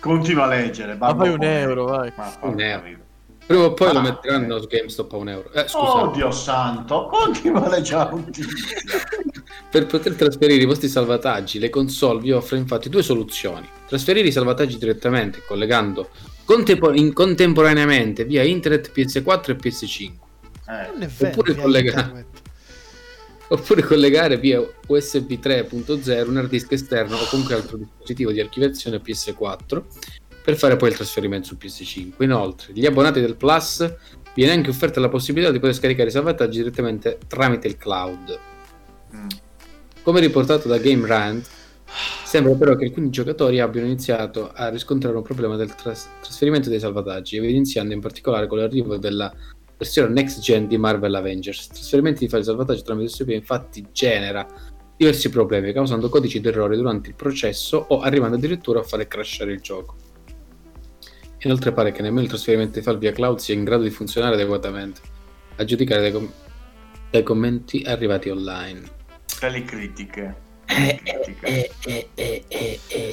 Continua 0.00 0.44
a 0.44 0.48
leggere. 0.48 0.96
Ma 0.96 1.14
fai 1.14 1.28
un 1.30 1.42
euro, 1.42 1.84
vai. 1.84 2.12
Ma 2.16 2.36
Un 2.40 2.60
euro. 2.60 3.02
Prima 3.46 3.64
o 3.64 3.74
poi 3.74 3.92
lo 3.92 3.98
Ah, 3.98 4.02
metteranno 4.02 4.56
eh. 4.56 4.60
su 4.60 4.66
GameStop 4.66 5.12
a 5.12 5.16
un 5.16 5.28
euro. 5.28 5.52
Eh, 5.52 5.68
scusa, 5.68 5.76
Oh 6.02 6.10
Dio 6.12 6.30
santo, 6.30 7.06
continua 7.06 7.62
a 7.64 7.68
leggere 7.68 8.08
per 9.70 9.84
poter 9.84 10.14
trasferire 10.14 10.62
i 10.62 10.66
vostri 10.66 10.88
salvataggi, 10.88 11.58
le 11.58 11.68
console 11.68 12.20
vi 12.20 12.32
offre 12.32 12.56
infatti 12.56 12.88
due 12.88 13.02
soluzioni. 13.02 13.68
Trasferire 13.86 14.28
i 14.28 14.32
salvataggi 14.32 14.78
direttamente 14.78 15.42
collegando 15.46 16.08
contempo- 16.44 16.92
in- 16.92 17.12
contemporaneamente 17.12 18.24
via 18.24 18.42
internet 18.42 18.90
PS4 18.94 19.50
e 19.50 19.56
PS5. 19.56 20.12
Eh, 20.68 20.90
Non 20.92 21.02
è 21.02 21.06
vero. 21.06 21.30
Oppure 21.30 21.54
collega-. 21.54 22.24
Oppure 23.48 23.82
collegare 23.82 24.38
via 24.38 24.58
USB 24.86 25.32
3.0 25.32 26.28
un 26.28 26.36
hard 26.38 26.48
disk 26.48 26.72
esterno 26.72 27.16
o 27.16 27.26
comunque 27.26 27.54
altro 27.54 27.76
dispositivo 27.76 28.32
di 28.32 28.40
archiviazione 28.40 29.00
PS4 29.04 29.82
per 30.42 30.56
fare 30.56 30.76
poi 30.76 30.88
il 30.88 30.94
trasferimento 30.96 31.48
su 31.48 31.56
PS5. 31.60 32.22
Inoltre, 32.22 32.72
gli 32.72 32.86
abbonati 32.86 33.20
del 33.20 33.36
Plus 33.36 33.94
viene 34.34 34.52
anche 34.52 34.70
offerta 34.70 34.98
la 34.98 35.08
possibilità 35.10 35.52
di 35.52 35.58
poter 35.58 35.74
scaricare 35.74 36.08
i 36.08 36.12
salvataggi 36.12 36.58
direttamente 36.58 37.18
tramite 37.28 37.68
il 37.68 37.76
cloud. 37.76 38.38
mm. 39.14 39.28
Come 40.02 40.20
riportato 40.20 40.66
da 40.66 40.78
Game 40.78 41.06
Rant, 41.06 41.46
sembra 42.24 42.54
però 42.54 42.74
che 42.74 42.86
alcuni 42.86 43.10
giocatori 43.10 43.60
abbiano 43.60 43.86
iniziato 43.86 44.50
a 44.52 44.68
riscontrare 44.68 45.16
un 45.16 45.22
problema 45.22 45.56
del 45.56 45.74
tras- 45.74 46.08
trasferimento 46.20 46.68
dei 46.68 46.80
salvataggi, 46.80 47.36
evidenziando 47.36 47.92
in 47.92 48.00
particolare 48.00 48.46
con 48.46 48.58
l'arrivo 48.58 48.96
della 48.96 49.32
versione 49.76 50.12
next 50.12 50.40
gen 50.40 50.66
di 50.66 50.76
Marvel 50.76 51.14
Avengers. 51.14 51.66
Il 51.66 51.72
trasferimento 51.74 52.20
di 52.20 52.28
file 52.28 52.42
salvataggio 52.42 52.82
tramite 52.82 53.10
USB 53.10 53.28
infatti 53.30 53.86
genera 53.92 54.46
diversi 54.96 55.28
problemi, 55.28 55.72
causando 55.72 56.08
codici 56.08 56.40
d'errore 56.40 56.76
durante 56.76 57.08
il 57.08 57.14
processo 57.14 57.84
o 57.88 58.00
arrivando 58.00 58.36
addirittura 58.36 58.80
a 58.80 58.82
fare 58.82 59.06
crashare 59.06 59.52
il 59.52 59.60
gioco. 59.60 59.96
Inoltre 61.40 61.72
pare 61.72 61.92
che 61.92 62.00
nemmeno 62.00 62.22
il 62.22 62.28
trasferimento 62.28 62.78
di 62.78 62.84
file 62.84 62.98
via 62.98 63.12
cloud 63.12 63.38
sia 63.38 63.54
in 63.54 63.64
grado 63.64 63.82
di 63.82 63.90
funzionare 63.90 64.34
adeguatamente, 64.34 65.00
a 65.56 65.64
giudicare 65.64 66.00
dai, 66.00 66.12
com- 66.12 66.32
dai 67.10 67.22
commenti 67.22 67.82
arrivati 67.84 68.30
online. 68.30 68.82
Tele 69.38 69.62
critiche. 69.62 70.43
Eh. 70.66 71.00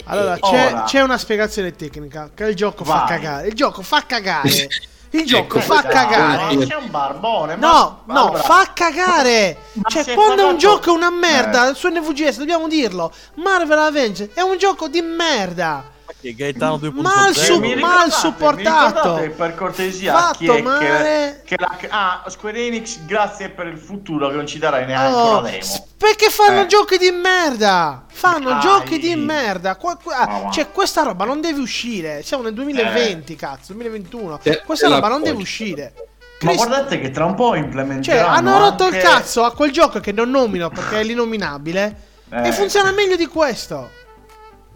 Allora, 0.05 0.37
Ora. 0.39 0.57
c'è, 0.57 0.83
c'è 0.85 1.01
una 1.01 1.17
spiegazione 1.17 1.75
tecnica 1.75 2.29
che 2.33 2.45
il 2.45 2.55
gioco 2.55 2.83
fa 2.83 2.99
Vai. 2.99 3.07
cagare. 3.07 3.47
Il 3.47 3.53
gioco 3.53 3.81
fa 3.81 4.03
cagare. 4.05 4.49
Il 5.13 5.25
gioco 5.25 5.57
Ecco, 5.57 5.73
fa 5.73 5.81
Dai, 5.81 5.91
cagare. 5.91 6.55
ma 6.55 6.65
Sei 6.65 6.77
un 6.81 6.89
barbone. 6.89 7.57
ma- 7.57 7.67
No, 7.69 8.03
no, 8.05 8.27
allora, 8.27 8.43
fa 8.43 8.71
cagare. 8.73 9.57
Ma 9.73 9.89
Cioè, 9.89 10.05
è 10.05 10.13
quando 10.13 10.47
è 10.47 10.49
un 10.49 10.57
gioco 10.57 10.89
è 10.89 10.93
una 10.95 11.09
merda, 11.09 11.69
Eh. 11.69 11.73
su 11.75 11.89
NVGS 11.89 12.37
dobbiamo 12.37 12.69
dirlo. 12.69 13.11
Marvel 13.35 13.77
Avengers 13.77 14.29
è 14.33 14.39
un 14.39 14.57
gioco 14.57 14.87
di 14.87 15.01
merda. 15.01 15.83
Che 16.19 16.33
Gaetano 16.35 16.75
2.0. 16.77 17.01
Mal 17.01 17.35
su- 17.35 17.59
mal 17.79 18.11
supportato. 18.11 19.31
per 19.35 19.55
cortesia 19.55 20.13
Fatto 20.13 20.37
chi 20.37 20.47
è 20.47 20.61
male. 20.61 21.41
che, 21.45 21.55
che 21.55 21.57
la, 21.59 21.77
ah 21.89 22.23
Square 22.29 22.65
Enix 22.65 22.99
grazie 23.05 23.49
per 23.49 23.67
il 23.67 23.77
futuro 23.77 24.29
che 24.29 24.35
non 24.35 24.45
ci 24.47 24.59
darai 24.59 24.85
neanche 24.85 25.15
Oh, 25.17 25.39
una 25.39 25.49
demo 25.49 25.87
perché 25.97 26.29
fanno 26.29 26.61
Eh. 26.61 26.65
giochi 26.67 26.97
di 26.97 27.11
merda? 27.11 28.05
Fanno 28.11 28.49
Dai. 28.49 28.59
giochi 28.59 28.97
di 28.99 29.15
merda. 29.15 29.75
Qua- 29.75 29.97
va. 30.03 30.49
cioè, 30.51 30.71
questa 30.71 31.03
roba 31.03 31.25
non 31.25 31.41
deve 31.41 31.59
uscire. 31.61 32.23
Siamo 32.23 32.41
nel 32.41 32.53
2020, 32.55 33.35
cazzo, 33.35 33.73
2021. 33.73 34.39
Te- 34.39 34.63
Questa 34.65 34.87
te 34.87 34.93
roba 34.95 35.07
non 35.09 35.21
deve 35.21 35.39
uscire. 35.41 35.93
ma 36.41 36.53
guardate 36.55 36.99
che 36.99 37.11
tra 37.11 37.25
un 37.25 37.35
po' 37.35 37.49
Cioè, 37.49 37.59
implementeranno 37.59 38.27
hanno 38.35 38.57
rotto 38.57 38.87
il 38.87 38.95
anche- 38.95 39.05
cazzo 39.05 39.43
a 39.43 39.53
quel 39.53 39.71
gioco 39.71 39.99
che 39.99 40.11
non 40.11 40.31
nomino 40.31 40.69
perché 40.69 41.01
è 41.01 41.03
l'inominabile. 41.03 41.95
Eh. 42.31 42.47
E 42.47 42.51
funziona 42.51 42.91
meglio 42.91 43.15
di 43.15 43.27
questo. 43.27 43.89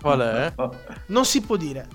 Qual 0.06 0.19
è? 0.19 0.53
Non 1.07 1.26
si 1.26 1.41
può 1.41 1.56
dire. 1.56 1.88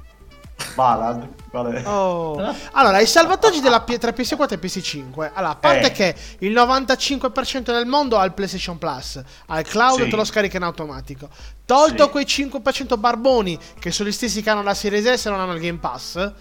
Balad 0.75 1.29
qual 1.49 1.67
è? 1.73 1.87
Oh. 1.87 2.55
Allora, 2.73 2.99
i 3.01 3.07
salvataggi 3.07 3.61
della 3.61 3.83
P- 3.83 3.99
tra 3.99 4.11
PS4 4.11 4.53
e 4.55 4.59
PS5. 4.59 5.31
Allora, 5.33 5.53
a 5.53 5.57
parte 5.57 5.87
Eh. 5.87 5.93
che 5.93 6.15
il 6.41 6.53
95% 6.53 7.73
del 7.73 7.87
mondo 7.87 8.19
ha 8.19 8.25
il 8.25 8.33
PlayStation 8.33 8.79
Plus, 8.79 9.23
al 9.47 9.63
cloud 9.63 10.03
Sì. 10.03 10.09
te 10.09 10.17
lo 10.17 10.25
scarica 10.25 10.57
in 10.57 10.65
automatico. 10.65 11.29
Tolto 11.65 12.05
Sì. 12.07 12.11
quei 12.11 12.25
5% 12.27 12.99
barboni 12.99 13.57
che 13.79 13.93
sono 13.93 14.09
gli 14.09 14.13
stessi 14.13 14.43
che 14.43 14.51
hanno 14.51 14.63
la 14.65 14.75
Series 14.75 15.13
S 15.13 15.27
e 15.27 15.31
non 15.31 15.39
hanno 15.39 15.55
il 15.55 15.61
Game 15.61 15.79
Pass, 15.79 16.33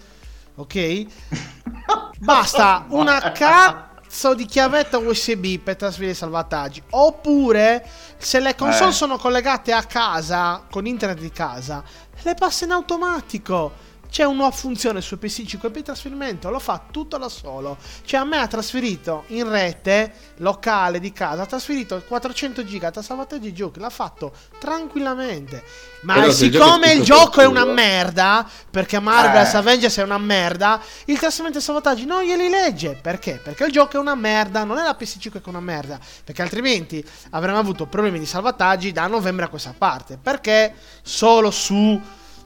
ok? 0.56 1.06
Basta 2.18 2.84
una 2.88 3.20
cazzo 3.32 3.88
di 4.34 4.44
chiavetta 4.44 4.98
USB 4.98 5.58
per 5.58 5.76
trasferire 5.76 6.12
i 6.12 6.16
salvataggi. 6.16 6.82
Oppure, 6.90 7.88
se 8.18 8.40
le 8.40 8.54
console 8.56 8.90
Eh. 8.90 8.94
sono 8.94 9.16
collegate 9.18 9.72
a 9.72 9.84
casa, 9.84 10.64
con 10.68 10.86
internet 10.86 11.20
di 11.20 11.30
casa, 11.30 11.82
le 12.22 12.34
passa 12.34 12.64
in 12.64 12.72
automatico. 12.72 13.88
C'è 14.10 14.24
una 14.24 14.36
nuova 14.38 14.50
funzione 14.50 15.00
su 15.00 15.16
PS5 15.20 15.60
per 15.60 15.76
il 15.76 15.82
trasferimento, 15.82 16.50
lo 16.50 16.58
fa 16.58 16.82
tutto 16.90 17.16
da 17.16 17.28
solo. 17.28 17.78
Cioè, 18.04 18.20
a 18.20 18.24
me 18.24 18.38
ha 18.38 18.46
trasferito 18.48 19.22
in 19.28 19.48
rete 19.48 20.12
locale 20.38 20.98
di 20.98 21.12
casa, 21.12 21.42
ha 21.42 21.46
trasferito 21.46 22.02
400 22.06 22.64
giga 22.64 22.90
tra 22.90 23.02
salvataggi 23.02 23.48
e 23.48 23.52
giochi, 23.52 23.78
l'ha 23.78 23.88
fatto 23.88 24.32
tranquillamente. 24.58 25.62
Ma 26.02 26.14
Però 26.14 26.30
se 26.32 26.46
il 26.46 26.50
gioco 26.50 26.64
siccome 26.64 26.92
il 26.92 27.02
gioco 27.02 27.40
è 27.40 27.46
una 27.46 27.64
merda, 27.64 28.48
perché 28.68 28.98
Marvel's 28.98 29.54
Eh. 29.54 29.58
Avengers 29.58 29.96
è 29.98 30.02
una 30.02 30.18
merda, 30.18 30.80
il 31.04 31.18
trasferimento 31.18 31.58
dei 31.58 31.66
salvataggi 31.66 32.04
non 32.04 32.22
glieli 32.24 32.48
legge. 32.48 32.98
Perché? 33.00 33.40
Perché 33.42 33.64
il 33.64 33.72
gioco 33.72 33.96
è 33.96 34.00
una 34.00 34.16
merda, 34.16 34.64
non 34.64 34.78
è 34.78 34.82
la 34.82 34.96
PS5 34.98 35.30
che 35.30 35.38
è 35.44 35.48
una 35.48 35.60
merda. 35.60 36.00
Perché 36.24 36.42
altrimenti 36.42 37.04
avremmo 37.30 37.58
avuto 37.58 37.86
problemi 37.86 38.18
di 38.18 38.26
salvataggi 38.26 38.90
da 38.90 39.06
novembre 39.06 39.44
a 39.44 39.48
questa 39.48 39.74
parte. 39.76 40.18
Perché 40.20 40.74
solo 41.02 41.50
su 41.52 42.00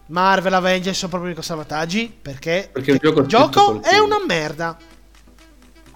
Marvel 0.07 0.53
Avengers 0.53 0.99
sono 0.99 1.11
problemi 1.11 1.35
con 1.35 1.43
salvataggi? 1.43 2.15
Perché, 2.21 2.69
Perché 2.73 2.93
il 2.93 2.99
gioco 2.99 3.27
gioco 3.27 3.83
è 3.83 3.99
una 3.99 4.19
merda. 4.27 4.77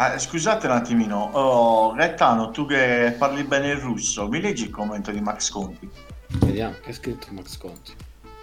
Ah, 0.01 0.17
scusate 0.17 0.67
un 0.67 0.75
attimino 0.75 1.31
oh, 1.33 1.93
Gaetano 1.93 2.53
tu 2.53 2.67
che 2.67 3.17
parli 3.19 3.43
bene 3.43 3.71
il 3.71 3.79
russo 3.79 4.29
mi 4.29 4.41
leggi 4.41 4.63
il 4.63 4.71
commento 4.71 5.11
di 5.11 5.21
Max 5.21 5.51
Conti 5.51 5.91
Vediamo 6.29 6.77
che 6.81 6.91
ha 6.91 6.95
scritto 6.95 7.27
Max 7.31 7.59
Conti. 7.59 7.97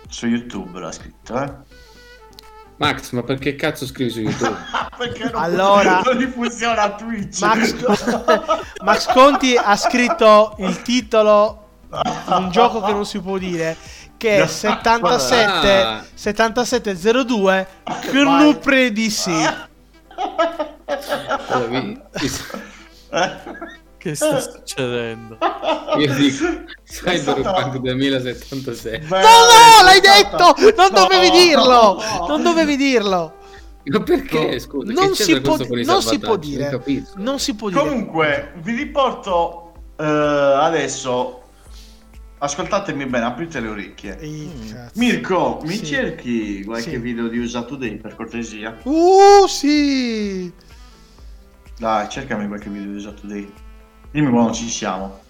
su 0.10 0.28
YouTube 0.28 0.78
l'ha 0.82 0.92
scritto 0.92 1.42
eh 1.42 1.54
Max, 2.76 3.12
ma 3.12 3.24
perché 3.24 3.56
cazzo 3.56 3.86
scrivi 3.86 4.10
su 4.10 4.20
YouTube? 4.20 4.58
perché 4.98 5.24
non, 5.32 5.42
Allora- 5.42 6.02
non 6.14 6.30
funziona 6.30 6.82
a 6.82 6.96
Twitch 6.96 7.40
Max, 7.40 7.74
Max 8.84 9.14
Conti 9.14 9.56
ha 9.56 9.78
scritto 9.78 10.56
il 10.60 10.82
titolo 10.82 11.68
di 11.88 12.34
un 12.34 12.50
gioco 12.52 12.82
che 12.82 12.92
non 12.92 13.06
si 13.06 13.22
può 13.22 13.38
dire 13.38 13.78
che 14.18 14.44
è 14.44 14.48
77 14.48 15.72
Ah. 15.72 16.04
7702 16.14 17.68
Knupre 18.10 18.92
di 18.92 19.10
sì. 19.10 19.34
Che 23.98 24.14
sta 24.16 24.40
succedendo? 24.40 25.38
Io 25.98 26.14
dico 26.14 26.46
Cyberpunk 26.86 27.78
2077. 27.82 29.08
No, 29.10 29.18
no, 29.18 29.84
l'hai 29.84 30.00
detto! 30.00 30.54
Non 30.76 30.90
dovevi 30.92 31.32
dirlo! 31.32 32.02
Non 32.28 32.44
dovevi 32.44 32.76
dirlo! 32.78 33.34
Ma 33.86 34.00
perché? 34.02 34.60
Scusa, 34.60 34.92
Non 34.92 35.16
si 35.16 35.40
può, 35.42 35.58
non 35.86 36.02
si 36.02 36.20
può 36.20 36.36
dire. 36.38 36.70
Non. 36.72 37.08
Non 37.18 37.40
si 37.40 37.56
può 37.56 37.70
dire. 37.70 37.82
comunque 37.82 38.54
vi 38.58 38.74
riporto 38.76 39.74
eh, 39.98 40.04
adesso 40.04 41.42
ascoltatemi 42.38 43.06
bene 43.06 43.26
aprite 43.26 43.60
le 43.60 43.68
orecchie 43.70 44.16
cazzo. 44.18 44.92
Mirko 45.00 45.60
mi 45.64 45.76
Sì. 45.78 45.86
cerchi 45.86 46.64
qualche 46.64 46.92
Sì. 46.92 46.98
video 46.98 47.28
di 47.28 47.38
USA 47.40 47.64
Today 47.64 47.98
per 47.98 48.16
cortesia 48.16 48.78
Uh, 48.84 49.48
sì! 49.48 50.52
dai 51.78 52.10
cercami 52.10 52.48
qualche 52.48 52.70
video 52.70 52.92
di 52.92 52.98
USA 52.98 53.12
Today 53.14 53.52
dimmi 54.12 54.30
quando 54.32 54.54
ci 54.54 54.70
siamo 54.70 55.24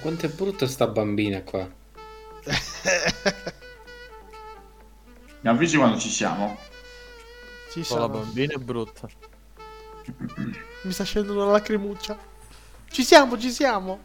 Quanto 0.00 0.26
è 0.26 0.28
brutta 0.28 0.66
sta 0.66 0.86
bambina 0.86 1.40
qua. 1.42 1.66
mi 5.40 5.48
avvisi 5.48 5.78
quando 5.78 5.98
ci 5.98 6.10
siamo 6.10 6.58
Ci 7.70 7.78
Oh, 7.78 7.82
la 7.82 7.84
sono. 7.86 8.08
bambina 8.08 8.52
è 8.52 8.58
brutta. 8.58 9.08
Mi 10.82 10.92
sta 10.92 11.04
scendendo 11.04 11.42
una 11.42 11.52
lacrimuccia. 11.52 12.18
Ci 12.94 13.02
siamo, 13.02 13.36
ci 13.36 13.50
siamo. 13.50 13.98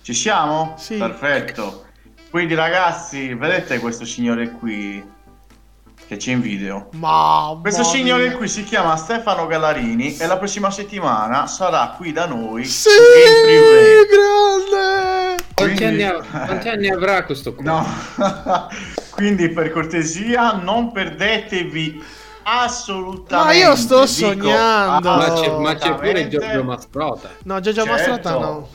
Ci 0.00 0.14
siamo? 0.14 0.74
Sì. 0.78 0.96
Perfetto. 0.96 1.84
Quindi 2.30 2.54
ragazzi, 2.54 3.34
vedete 3.34 3.78
questo 3.80 4.06
signore 4.06 4.50
qui? 4.52 5.18
che 6.06 6.16
c'è 6.16 6.30
in 6.32 6.40
video. 6.40 6.88
Ma 6.94 7.56
Questo 7.60 7.84
signore 7.84 8.28
mia. 8.28 8.36
qui 8.38 8.48
si 8.48 8.64
chiama 8.64 8.96
Stefano 8.96 9.46
Gallarini 9.46 10.16
e 10.16 10.26
la 10.26 10.38
prossima 10.38 10.68
settimana 10.70 11.46
sarà 11.46 11.94
qui 11.96 12.10
da 12.12 12.24
noi 12.26 12.64
Sì, 12.64 12.88
grande! 14.10 15.42
Quanti, 15.54 15.74
Quindi- 15.76 15.84
anni, 15.84 16.02
av- 16.02 16.26
quanti 16.46 16.68
anni 16.68 16.88
avrà 16.88 17.22
questo 17.24 17.54
qua? 17.54 17.62
No, 17.62 17.86
quindi 19.10 19.50
per 19.50 19.70
cortesia 19.70 20.52
non 20.54 20.90
perdetevi 20.90 22.02
assolutamente. 22.42 23.34
Ma 23.34 23.52
io 23.52 23.76
sto 23.76 24.04
dico 24.04 24.06
sognando. 24.06 25.16
Ma 25.16 25.32
c'è, 25.32 25.50
ma 25.50 25.74
c'è 25.74 25.94
pure. 25.94 26.28
Giorgio 26.28 26.64
Mastrota. 26.64 27.30
No, 27.44 27.60
Giorgio 27.60 27.84
Certo. 27.84 27.90
Mastrota 27.90 28.38
no. 28.38 28.68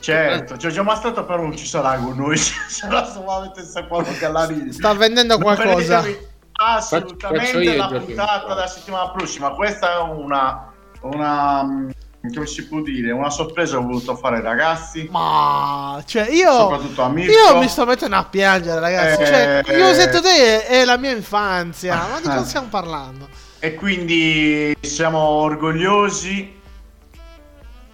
Certo, 0.00 0.56
Giorgio 0.56 0.84
Mastrato 0.84 1.24
però 1.24 1.42
non 1.42 1.56
ci 1.56 1.66
sarà 1.66 1.98
con 1.98 2.16
noi, 2.16 2.36
sarà 2.38 3.04
solamente 3.04 3.62
Stefano 3.62 4.06
Gallarini. 4.18 4.72
Sta 4.72 4.94
vendendo 4.94 5.38
qualcosa. 5.38 6.02
Faccio 6.02 6.96
assolutamente 6.96 7.62
io, 7.62 7.76
la 7.76 7.88
puntata 7.88 8.54
della 8.54 8.66
settimana 8.66 9.10
prossima. 9.10 9.50
Questa 9.50 9.94
è 9.94 10.00
una, 10.00 10.72
una 11.02 11.62
mm, 11.62 11.90
come 12.20 12.46
si 12.46 12.66
può 12.66 12.80
dire, 12.82 13.12
una 13.12 13.30
sorpresa 13.30 13.78
ho 13.78 13.82
voluto 13.82 14.16
fare 14.16 14.40
ragazzi, 14.40 15.08
Ma 15.10 16.02
cioè 16.04 16.28
io 16.30 16.52
soprattutto 16.52 17.02
a 17.02 17.08
Mirko. 17.08 17.32
io 17.32 17.58
mi 17.58 17.68
sto 17.68 17.84
mettendo 17.86 18.16
a 18.16 18.24
piangere, 18.24 18.80
ragazzi. 18.80 19.22
Eh, 19.22 19.26
Cioè, 19.26 19.62
eh. 19.66 19.76
Yoset 19.76 20.20
Day 20.20 20.60
è 20.66 20.84
la 20.84 20.96
mia 20.96 21.12
infanzia. 21.12 21.94
Ma 21.96 22.16
di 22.20 22.26
cosa 22.26 22.44
stiamo 22.44 22.66
parlando? 22.68 23.28
E 23.60 23.74
quindi 23.74 24.76
siamo 24.80 25.18
orgogliosi, 25.18 26.56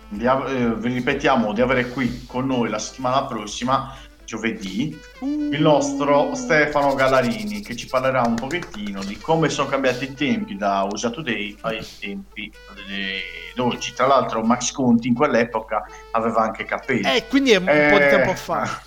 di 0.09 0.25
eh, 0.25 0.75
vi 0.77 0.93
ripetiamo, 0.93 1.53
di 1.53 1.61
avere 1.61 1.89
qui 1.89 2.25
con 2.27 2.47
noi 2.47 2.69
la 2.71 2.79
settimana 2.79 3.25
prossima, 3.25 3.95
giovedì, 4.25 4.99
il 5.21 5.61
nostro 5.61 6.35
Stefano 6.35 6.95
Gallarini 6.95 7.61
che 7.61 7.77
ci 7.77 7.87
parlerà 7.87 8.23
un 8.23 8.35
pochettino 8.35 9.03
di 9.05 9.17
come 9.19 9.49
sono 9.49 9.69
cambiati 9.69 10.05
i 10.05 10.15
tempi 10.15 10.57
da 10.57 10.87
USA 10.91 11.11
Today 11.11 11.57
ai 11.63 11.85
tempi 12.01 12.53
di 12.87 13.61
oggi. 13.61 13.93
Tra 13.93 14.07
l'altro 14.07 14.43
Max 14.43 14.73
Conti 14.73 15.09
in 15.09 15.15
quell'epoca 15.15 15.85
aveva 16.13 16.43
anche 16.43 16.65
capelli. 16.65 17.03
Eh, 17.17 17.27
quindi 17.29 17.53
è 17.53 17.57
un 17.57 17.65
po' 17.65 17.99
di 17.99 18.05
Eh. 18.05 18.09
tempo 18.09 18.35
fa. 18.35 18.83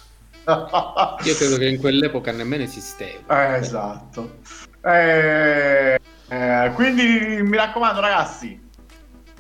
Io 1.23 1.35
credo 1.35 1.57
che 1.57 1.67
in 1.67 1.79
quell'epoca 1.79 2.31
nemmeno 2.31 2.63
esisteva. 2.63 3.55
Eh, 3.55 3.59
esatto. 3.59 4.39
Eh, 4.83 5.99
eh, 6.29 6.71
quindi 6.73 7.41
mi 7.41 7.57
raccomando, 7.57 7.99
ragazzi, 7.99 8.65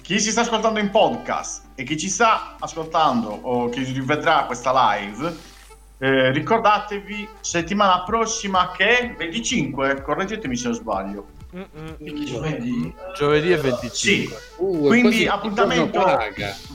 chi 0.01 0.19
si 0.19 0.31
sta 0.31 0.41
ascoltando 0.41 0.79
in 0.79 0.89
podcast 0.89 1.63
e 1.75 1.83
chi 1.83 1.97
ci 1.97 2.09
sta 2.09 2.55
ascoltando 2.59 3.29
o 3.29 3.69
chi 3.69 3.83
rivedrà 3.83 4.43
questa 4.45 4.71
live, 4.95 5.35
eh, 5.99 6.31
ricordatevi 6.31 7.27
settimana 7.39 8.03
prossima 8.03 8.71
che 8.71 8.99
è 8.99 9.13
25, 9.15 10.01
correggetemi 10.01 10.55
se 10.55 10.73
sbaglio. 10.73 11.35
Mm-mm. 11.55 12.25
Giovedì. 12.25 12.93
Giovedì 13.15 13.51
e 13.51 13.57
25. 13.57 13.89
Sì, 13.91 14.45
Uh, 14.57 14.87
quindi 14.87 15.27
appuntamento 15.27 16.03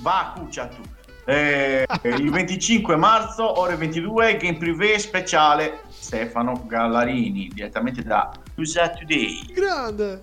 va 0.00 0.32
cuccia 0.36 0.66
tu. 0.66 0.82
Eh, 1.24 1.86
il 2.02 2.30
25 2.30 2.96
marzo, 2.96 3.60
ore 3.60 3.76
22, 3.76 4.36
game 4.38 4.56
privé 4.56 4.98
speciale 4.98 5.82
Stefano 5.88 6.64
Gallarini, 6.66 7.48
direttamente 7.52 8.02
da 8.02 8.30
USA 8.56 8.88
Today. 8.88 9.44
Grande. 9.52 10.22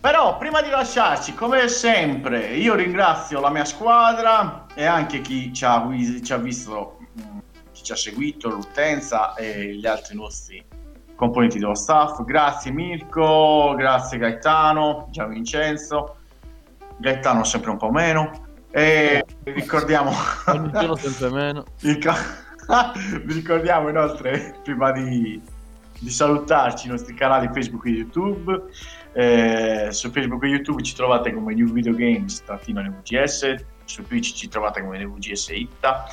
Però 0.00 0.36
prima 0.36 0.62
di 0.62 0.70
lasciarci, 0.70 1.34
come 1.34 1.68
sempre, 1.68 2.54
io 2.54 2.74
ringrazio 2.74 3.40
la 3.40 3.50
mia 3.50 3.64
squadra 3.64 4.66
e 4.74 4.84
anche 4.84 5.20
chi 5.20 5.52
ci 5.52 5.64
ha, 5.64 5.84
ci 6.22 6.32
ha 6.32 6.36
visto, 6.36 6.95
ci 7.86 7.92
ha 7.92 7.96
seguito, 7.96 8.48
l'utenza 8.48 9.34
e 9.34 9.76
gli 9.76 9.86
altri 9.86 10.16
nostri 10.16 10.64
componenti 11.14 11.60
dello 11.60 11.76
staff. 11.76 12.24
Grazie 12.24 12.72
Mirko, 12.72 13.74
grazie 13.76 14.18
Gaetano, 14.18 15.06
Gian 15.10 15.30
Vincenzo, 15.30 16.16
Gaetano 16.98 17.44
sempre 17.44 17.70
un 17.70 17.76
po' 17.76 17.90
meno. 17.90 18.44
E 18.70 19.24
ricordiamo 19.44 20.10
Ogni 20.46 20.70
giorno 20.72 20.96
sempre 20.96 21.30
meno. 21.30 21.64
vi 23.24 23.32
ricordiamo 23.32 23.88
inoltre 23.88 24.56
prima 24.64 24.90
di, 24.90 25.40
di 26.00 26.10
salutarci 26.10 26.88
i 26.88 26.90
nostri 26.90 27.14
canali 27.14 27.48
Facebook 27.52 27.86
e 27.86 27.90
YouTube 27.90 28.62
Eh, 29.12 29.88
su 29.92 30.10
Facebook 30.10 30.42
e 30.44 30.48
YouTube 30.48 30.82
ci 30.82 30.94
trovate 30.94 31.32
come 31.32 31.54
New 31.54 31.72
Video 31.72 31.94
Games 31.94 32.42
trattino 32.44 32.82
NVGS 32.82 33.54
su 33.86 34.02
Twitch 34.02 34.34
ci 34.34 34.48
trovate 34.48 34.82
come 34.82 35.02
NVGS 35.02 35.48
Itta 35.54 36.04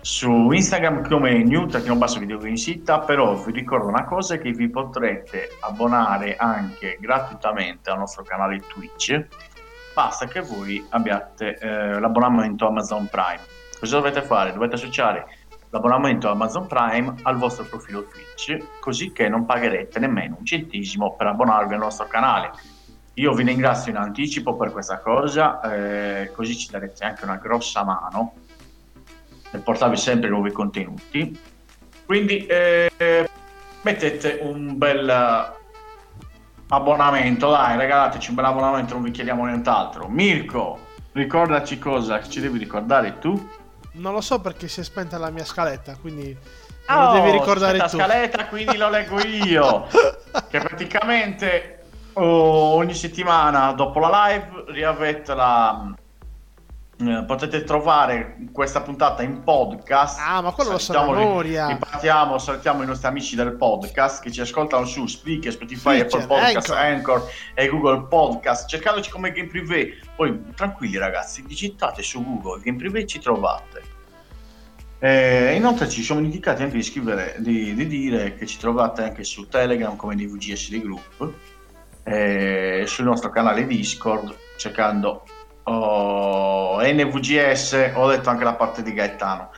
su 0.00 0.50
Instagram 0.50 1.06
come 1.08 1.42
New 1.42 1.66
trattino 1.66 1.96
basso 1.96 2.18
Video 2.18 2.38
Games 2.38 2.66
Itta 2.66 3.00
però 3.00 3.34
vi 3.34 3.52
ricordo 3.52 3.88
una 3.88 4.04
cosa 4.04 4.38
che 4.38 4.52
vi 4.52 4.68
potrete 4.70 5.56
abbonare 5.60 6.36
anche 6.36 6.96
gratuitamente 7.00 7.90
al 7.90 7.98
nostro 7.98 8.22
canale 8.22 8.60
Twitch 8.60 9.26
basta 9.92 10.26
che 10.26 10.40
voi 10.40 10.84
abbiate 10.90 11.58
eh, 11.58 11.98
l'abbonamento 11.98 12.66
Amazon 12.66 13.08
Prime 13.08 13.40
cosa 13.78 13.96
dovete 13.96 14.22
fare? 14.22 14.52
dovete 14.52 14.76
associare 14.76 15.26
l'abbonamento 15.70 16.30
Amazon 16.30 16.66
Prime 16.66 17.14
al 17.22 17.36
vostro 17.36 17.64
profilo 17.64 18.06
Twitch, 18.06 18.80
così 18.80 19.12
che 19.12 19.28
non 19.28 19.44
pagherete 19.44 19.98
nemmeno 19.98 20.36
un 20.38 20.44
centesimo 20.46 21.14
per 21.14 21.26
abbonarvi 21.26 21.74
al 21.74 21.80
nostro 21.80 22.06
canale. 22.06 22.52
Io 23.14 23.32
vi 23.32 23.42
ringrazio 23.42 23.90
in 23.90 23.98
anticipo 23.98 24.56
per 24.56 24.70
questa 24.72 25.00
cosa, 25.00 25.60
eh, 25.60 26.30
così 26.32 26.56
ci 26.56 26.70
darete 26.70 27.04
anche 27.04 27.24
una 27.24 27.36
grossa 27.36 27.84
mano 27.84 28.34
per 29.50 29.62
portarvi 29.62 29.96
sempre 29.96 30.28
nuovi 30.28 30.52
contenuti. 30.52 31.38
Quindi 32.04 32.46
eh, 32.46 33.28
mettete 33.82 34.38
un 34.42 34.76
bel 34.78 35.52
abbonamento, 36.68 37.50
dai, 37.50 37.76
regalateci 37.76 38.30
un 38.30 38.34
bel 38.36 38.44
abbonamento, 38.44 38.94
non 38.94 39.02
vi 39.02 39.10
chiediamo 39.10 39.44
nient'altro. 39.44 40.08
Mirko, 40.08 40.78
ricordaci 41.12 41.78
cosa 41.78 42.22
ci 42.26 42.40
devi 42.40 42.58
ricordare 42.58 43.18
tu. 43.18 43.48
Non 43.92 44.12
lo 44.12 44.20
so 44.20 44.40
perché 44.40 44.68
si 44.68 44.80
è 44.80 44.84
spenta 44.84 45.18
la 45.18 45.30
mia 45.30 45.44
scaletta, 45.44 45.96
quindi 45.96 46.36
Ah, 46.90 47.04
lo 47.04 47.12
devi 47.12 47.28
oh, 47.28 47.32
ricordare 47.32 47.78
tu. 47.80 47.88
scaletta, 47.88 48.46
quindi 48.46 48.76
lo 48.78 48.88
leggo 48.88 49.20
io. 49.20 49.86
che 50.48 50.58
praticamente 50.58 51.82
oh, 52.14 52.74
ogni 52.74 52.94
settimana 52.94 53.72
dopo 53.72 53.98
la 53.98 54.26
live 54.28 54.64
riavete 54.68 55.34
la 55.34 55.94
potete 57.26 57.62
trovare 57.62 58.36
questa 58.50 58.80
puntata 58.80 59.22
in 59.22 59.44
podcast. 59.44 60.18
Ah, 60.20 60.40
ma 60.40 60.50
quello 60.50 60.72
lo 60.72 60.78
so 60.78 60.90
a 60.92 60.94
Salutiamo- 60.96 61.28
memoria. 61.28 61.66
Ripetiamo, 61.68 62.38
salutiamo 62.38 62.82
i 62.82 62.86
nostri 62.86 63.06
amici 63.06 63.36
del 63.36 63.54
podcast 63.54 64.20
che 64.22 64.32
ci 64.32 64.40
ascoltano 64.40 64.84
su 64.84 65.06
Spreaker, 65.06 65.52
Spotify, 65.52 66.00
Apple 66.00 66.26
Podcast, 66.26 66.70
Anchor. 66.70 66.76
Anchor 66.76 67.30
e 67.54 67.68
Google 67.68 68.06
Podcast, 68.08 68.68
cercandoci 68.68 69.10
come 69.10 69.30
Game 69.30 69.48
Privé. 69.48 69.96
Poi 70.16 70.42
tranquilli 70.56 70.96
ragazzi, 70.98 71.44
digitate 71.44 72.02
su 72.02 72.22
Google 72.24 72.60
Game 72.62 72.78
Privé 72.78 73.06
ci 73.06 73.20
trovate. 73.20 73.96
E 74.98 75.54
inoltre 75.54 75.88
ci 75.88 76.02
siamo 76.02 76.20
dimenticati 76.20 76.64
anche 76.64 76.74
di 76.74 76.82
scrivere, 76.82 77.36
di, 77.38 77.72
di 77.74 77.86
dire 77.86 78.34
che 78.34 78.46
ci 78.46 78.58
trovate 78.58 79.04
anche 79.04 79.22
su 79.22 79.46
Telegram 79.46 79.94
come 79.94 80.16
DVGS 80.16 80.70
di 80.70 80.80
Group 80.82 81.32
e 82.02 82.82
sul 82.88 83.04
nostro 83.04 83.30
canale 83.30 83.64
Discord 83.64 84.34
cercando 84.56 85.22
oh, 85.68 86.80
NVGS, 86.82 87.92
ho 87.94 88.08
detto 88.08 88.30
anche 88.30 88.44
la 88.44 88.54
parte 88.54 88.82
di 88.82 88.92
Gaetano. 88.92 89.50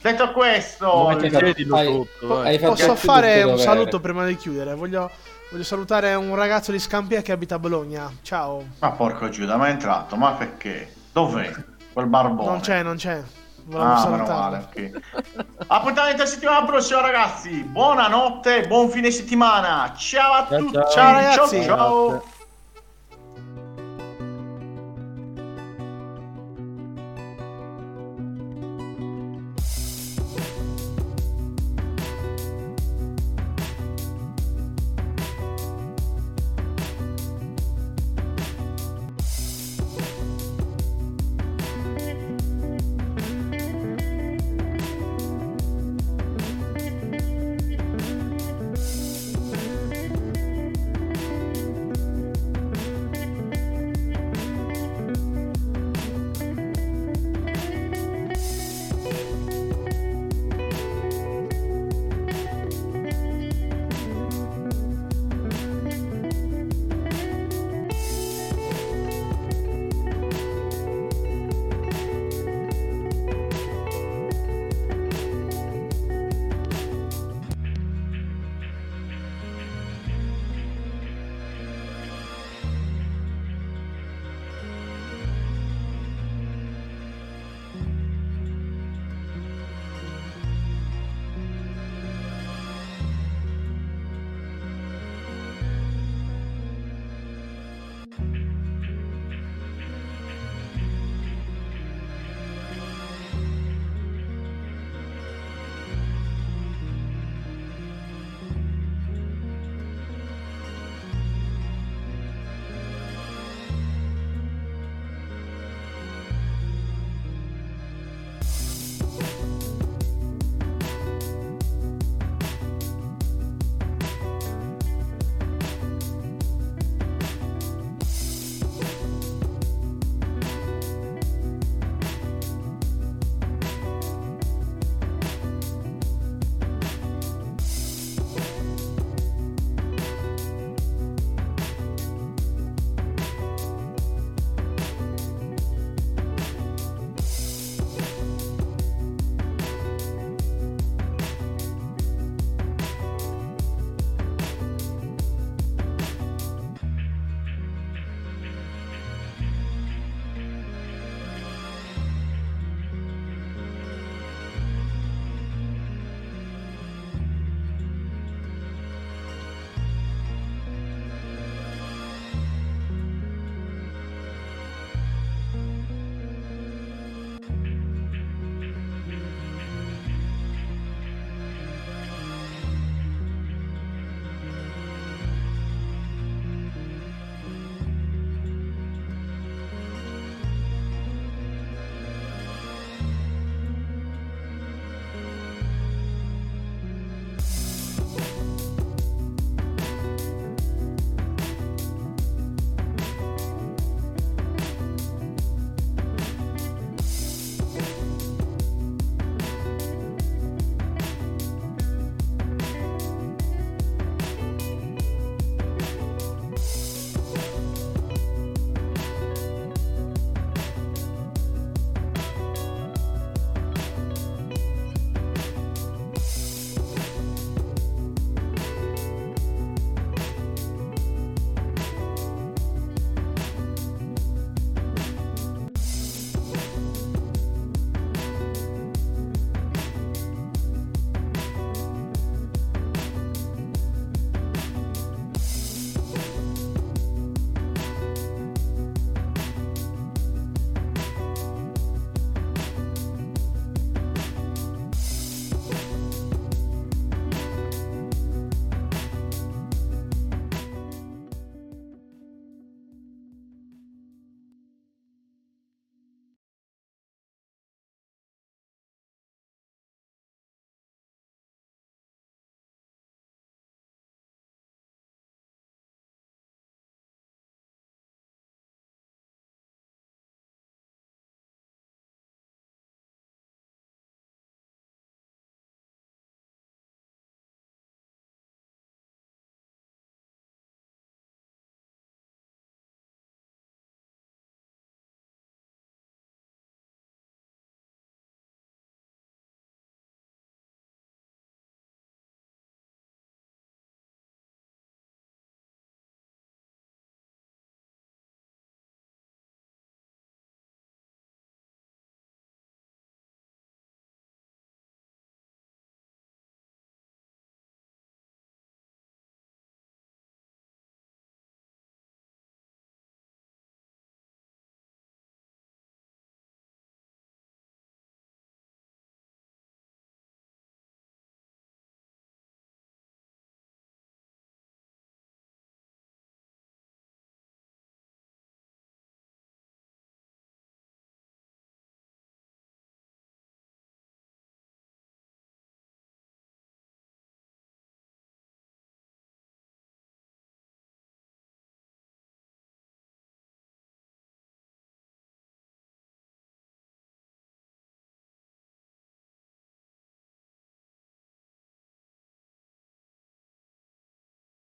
Detto 0.00 0.30
questo, 0.32 1.08
Hai- 1.08 2.08
hai 2.44 2.58
Posso 2.60 2.94
fare 2.94 3.42
un 3.42 3.50
dovere. 3.50 3.62
saluto 3.62 3.98
prima 4.00 4.24
di 4.24 4.36
chiudere? 4.36 4.74
Voglio, 4.74 5.10
voglio 5.50 5.64
salutare 5.64 6.14
un 6.14 6.34
ragazzo 6.36 6.70
di 6.70 6.78
Scampia 6.78 7.22
che 7.22 7.32
abita 7.32 7.56
a 7.56 7.58
Bologna. 7.58 8.10
Ciao. 8.22 8.64
Ma 8.78 8.92
porco 8.92 9.28
Giuda, 9.28 9.56
ma 9.56 9.66
è 9.66 9.70
entrato, 9.70 10.14
ma 10.16 10.32
perché? 10.32 10.92
Dov'è? 11.12 11.50
Quel 11.92 12.06
barbone. 12.06 12.48
Non 12.48 12.60
c'è, 12.60 12.82
non 12.82 12.96
c'è. 12.96 13.20
Volevo 13.64 13.90
Ah, 13.90 13.94
meno 14.08 14.26
salutarlo. 14.26 14.40
male, 14.42 14.66
ok. 14.68 14.90
Appuntamento 15.66 16.22
a 16.22 16.26
settimana 16.26 16.64
prossima, 16.64 17.00
ragazzi. 17.00 17.64
Buonanotte, 17.64 18.66
buon 18.68 18.88
fine 18.90 19.10
settimana. 19.10 19.92
Ciao 19.96 20.32
a 20.34 20.44
tutti. 20.44 20.72
ciao. 20.72 20.88
Ciao, 20.90 21.12
ragazzi. 21.12 21.62
Ciao, 21.64 21.76
ciao. 21.76 22.22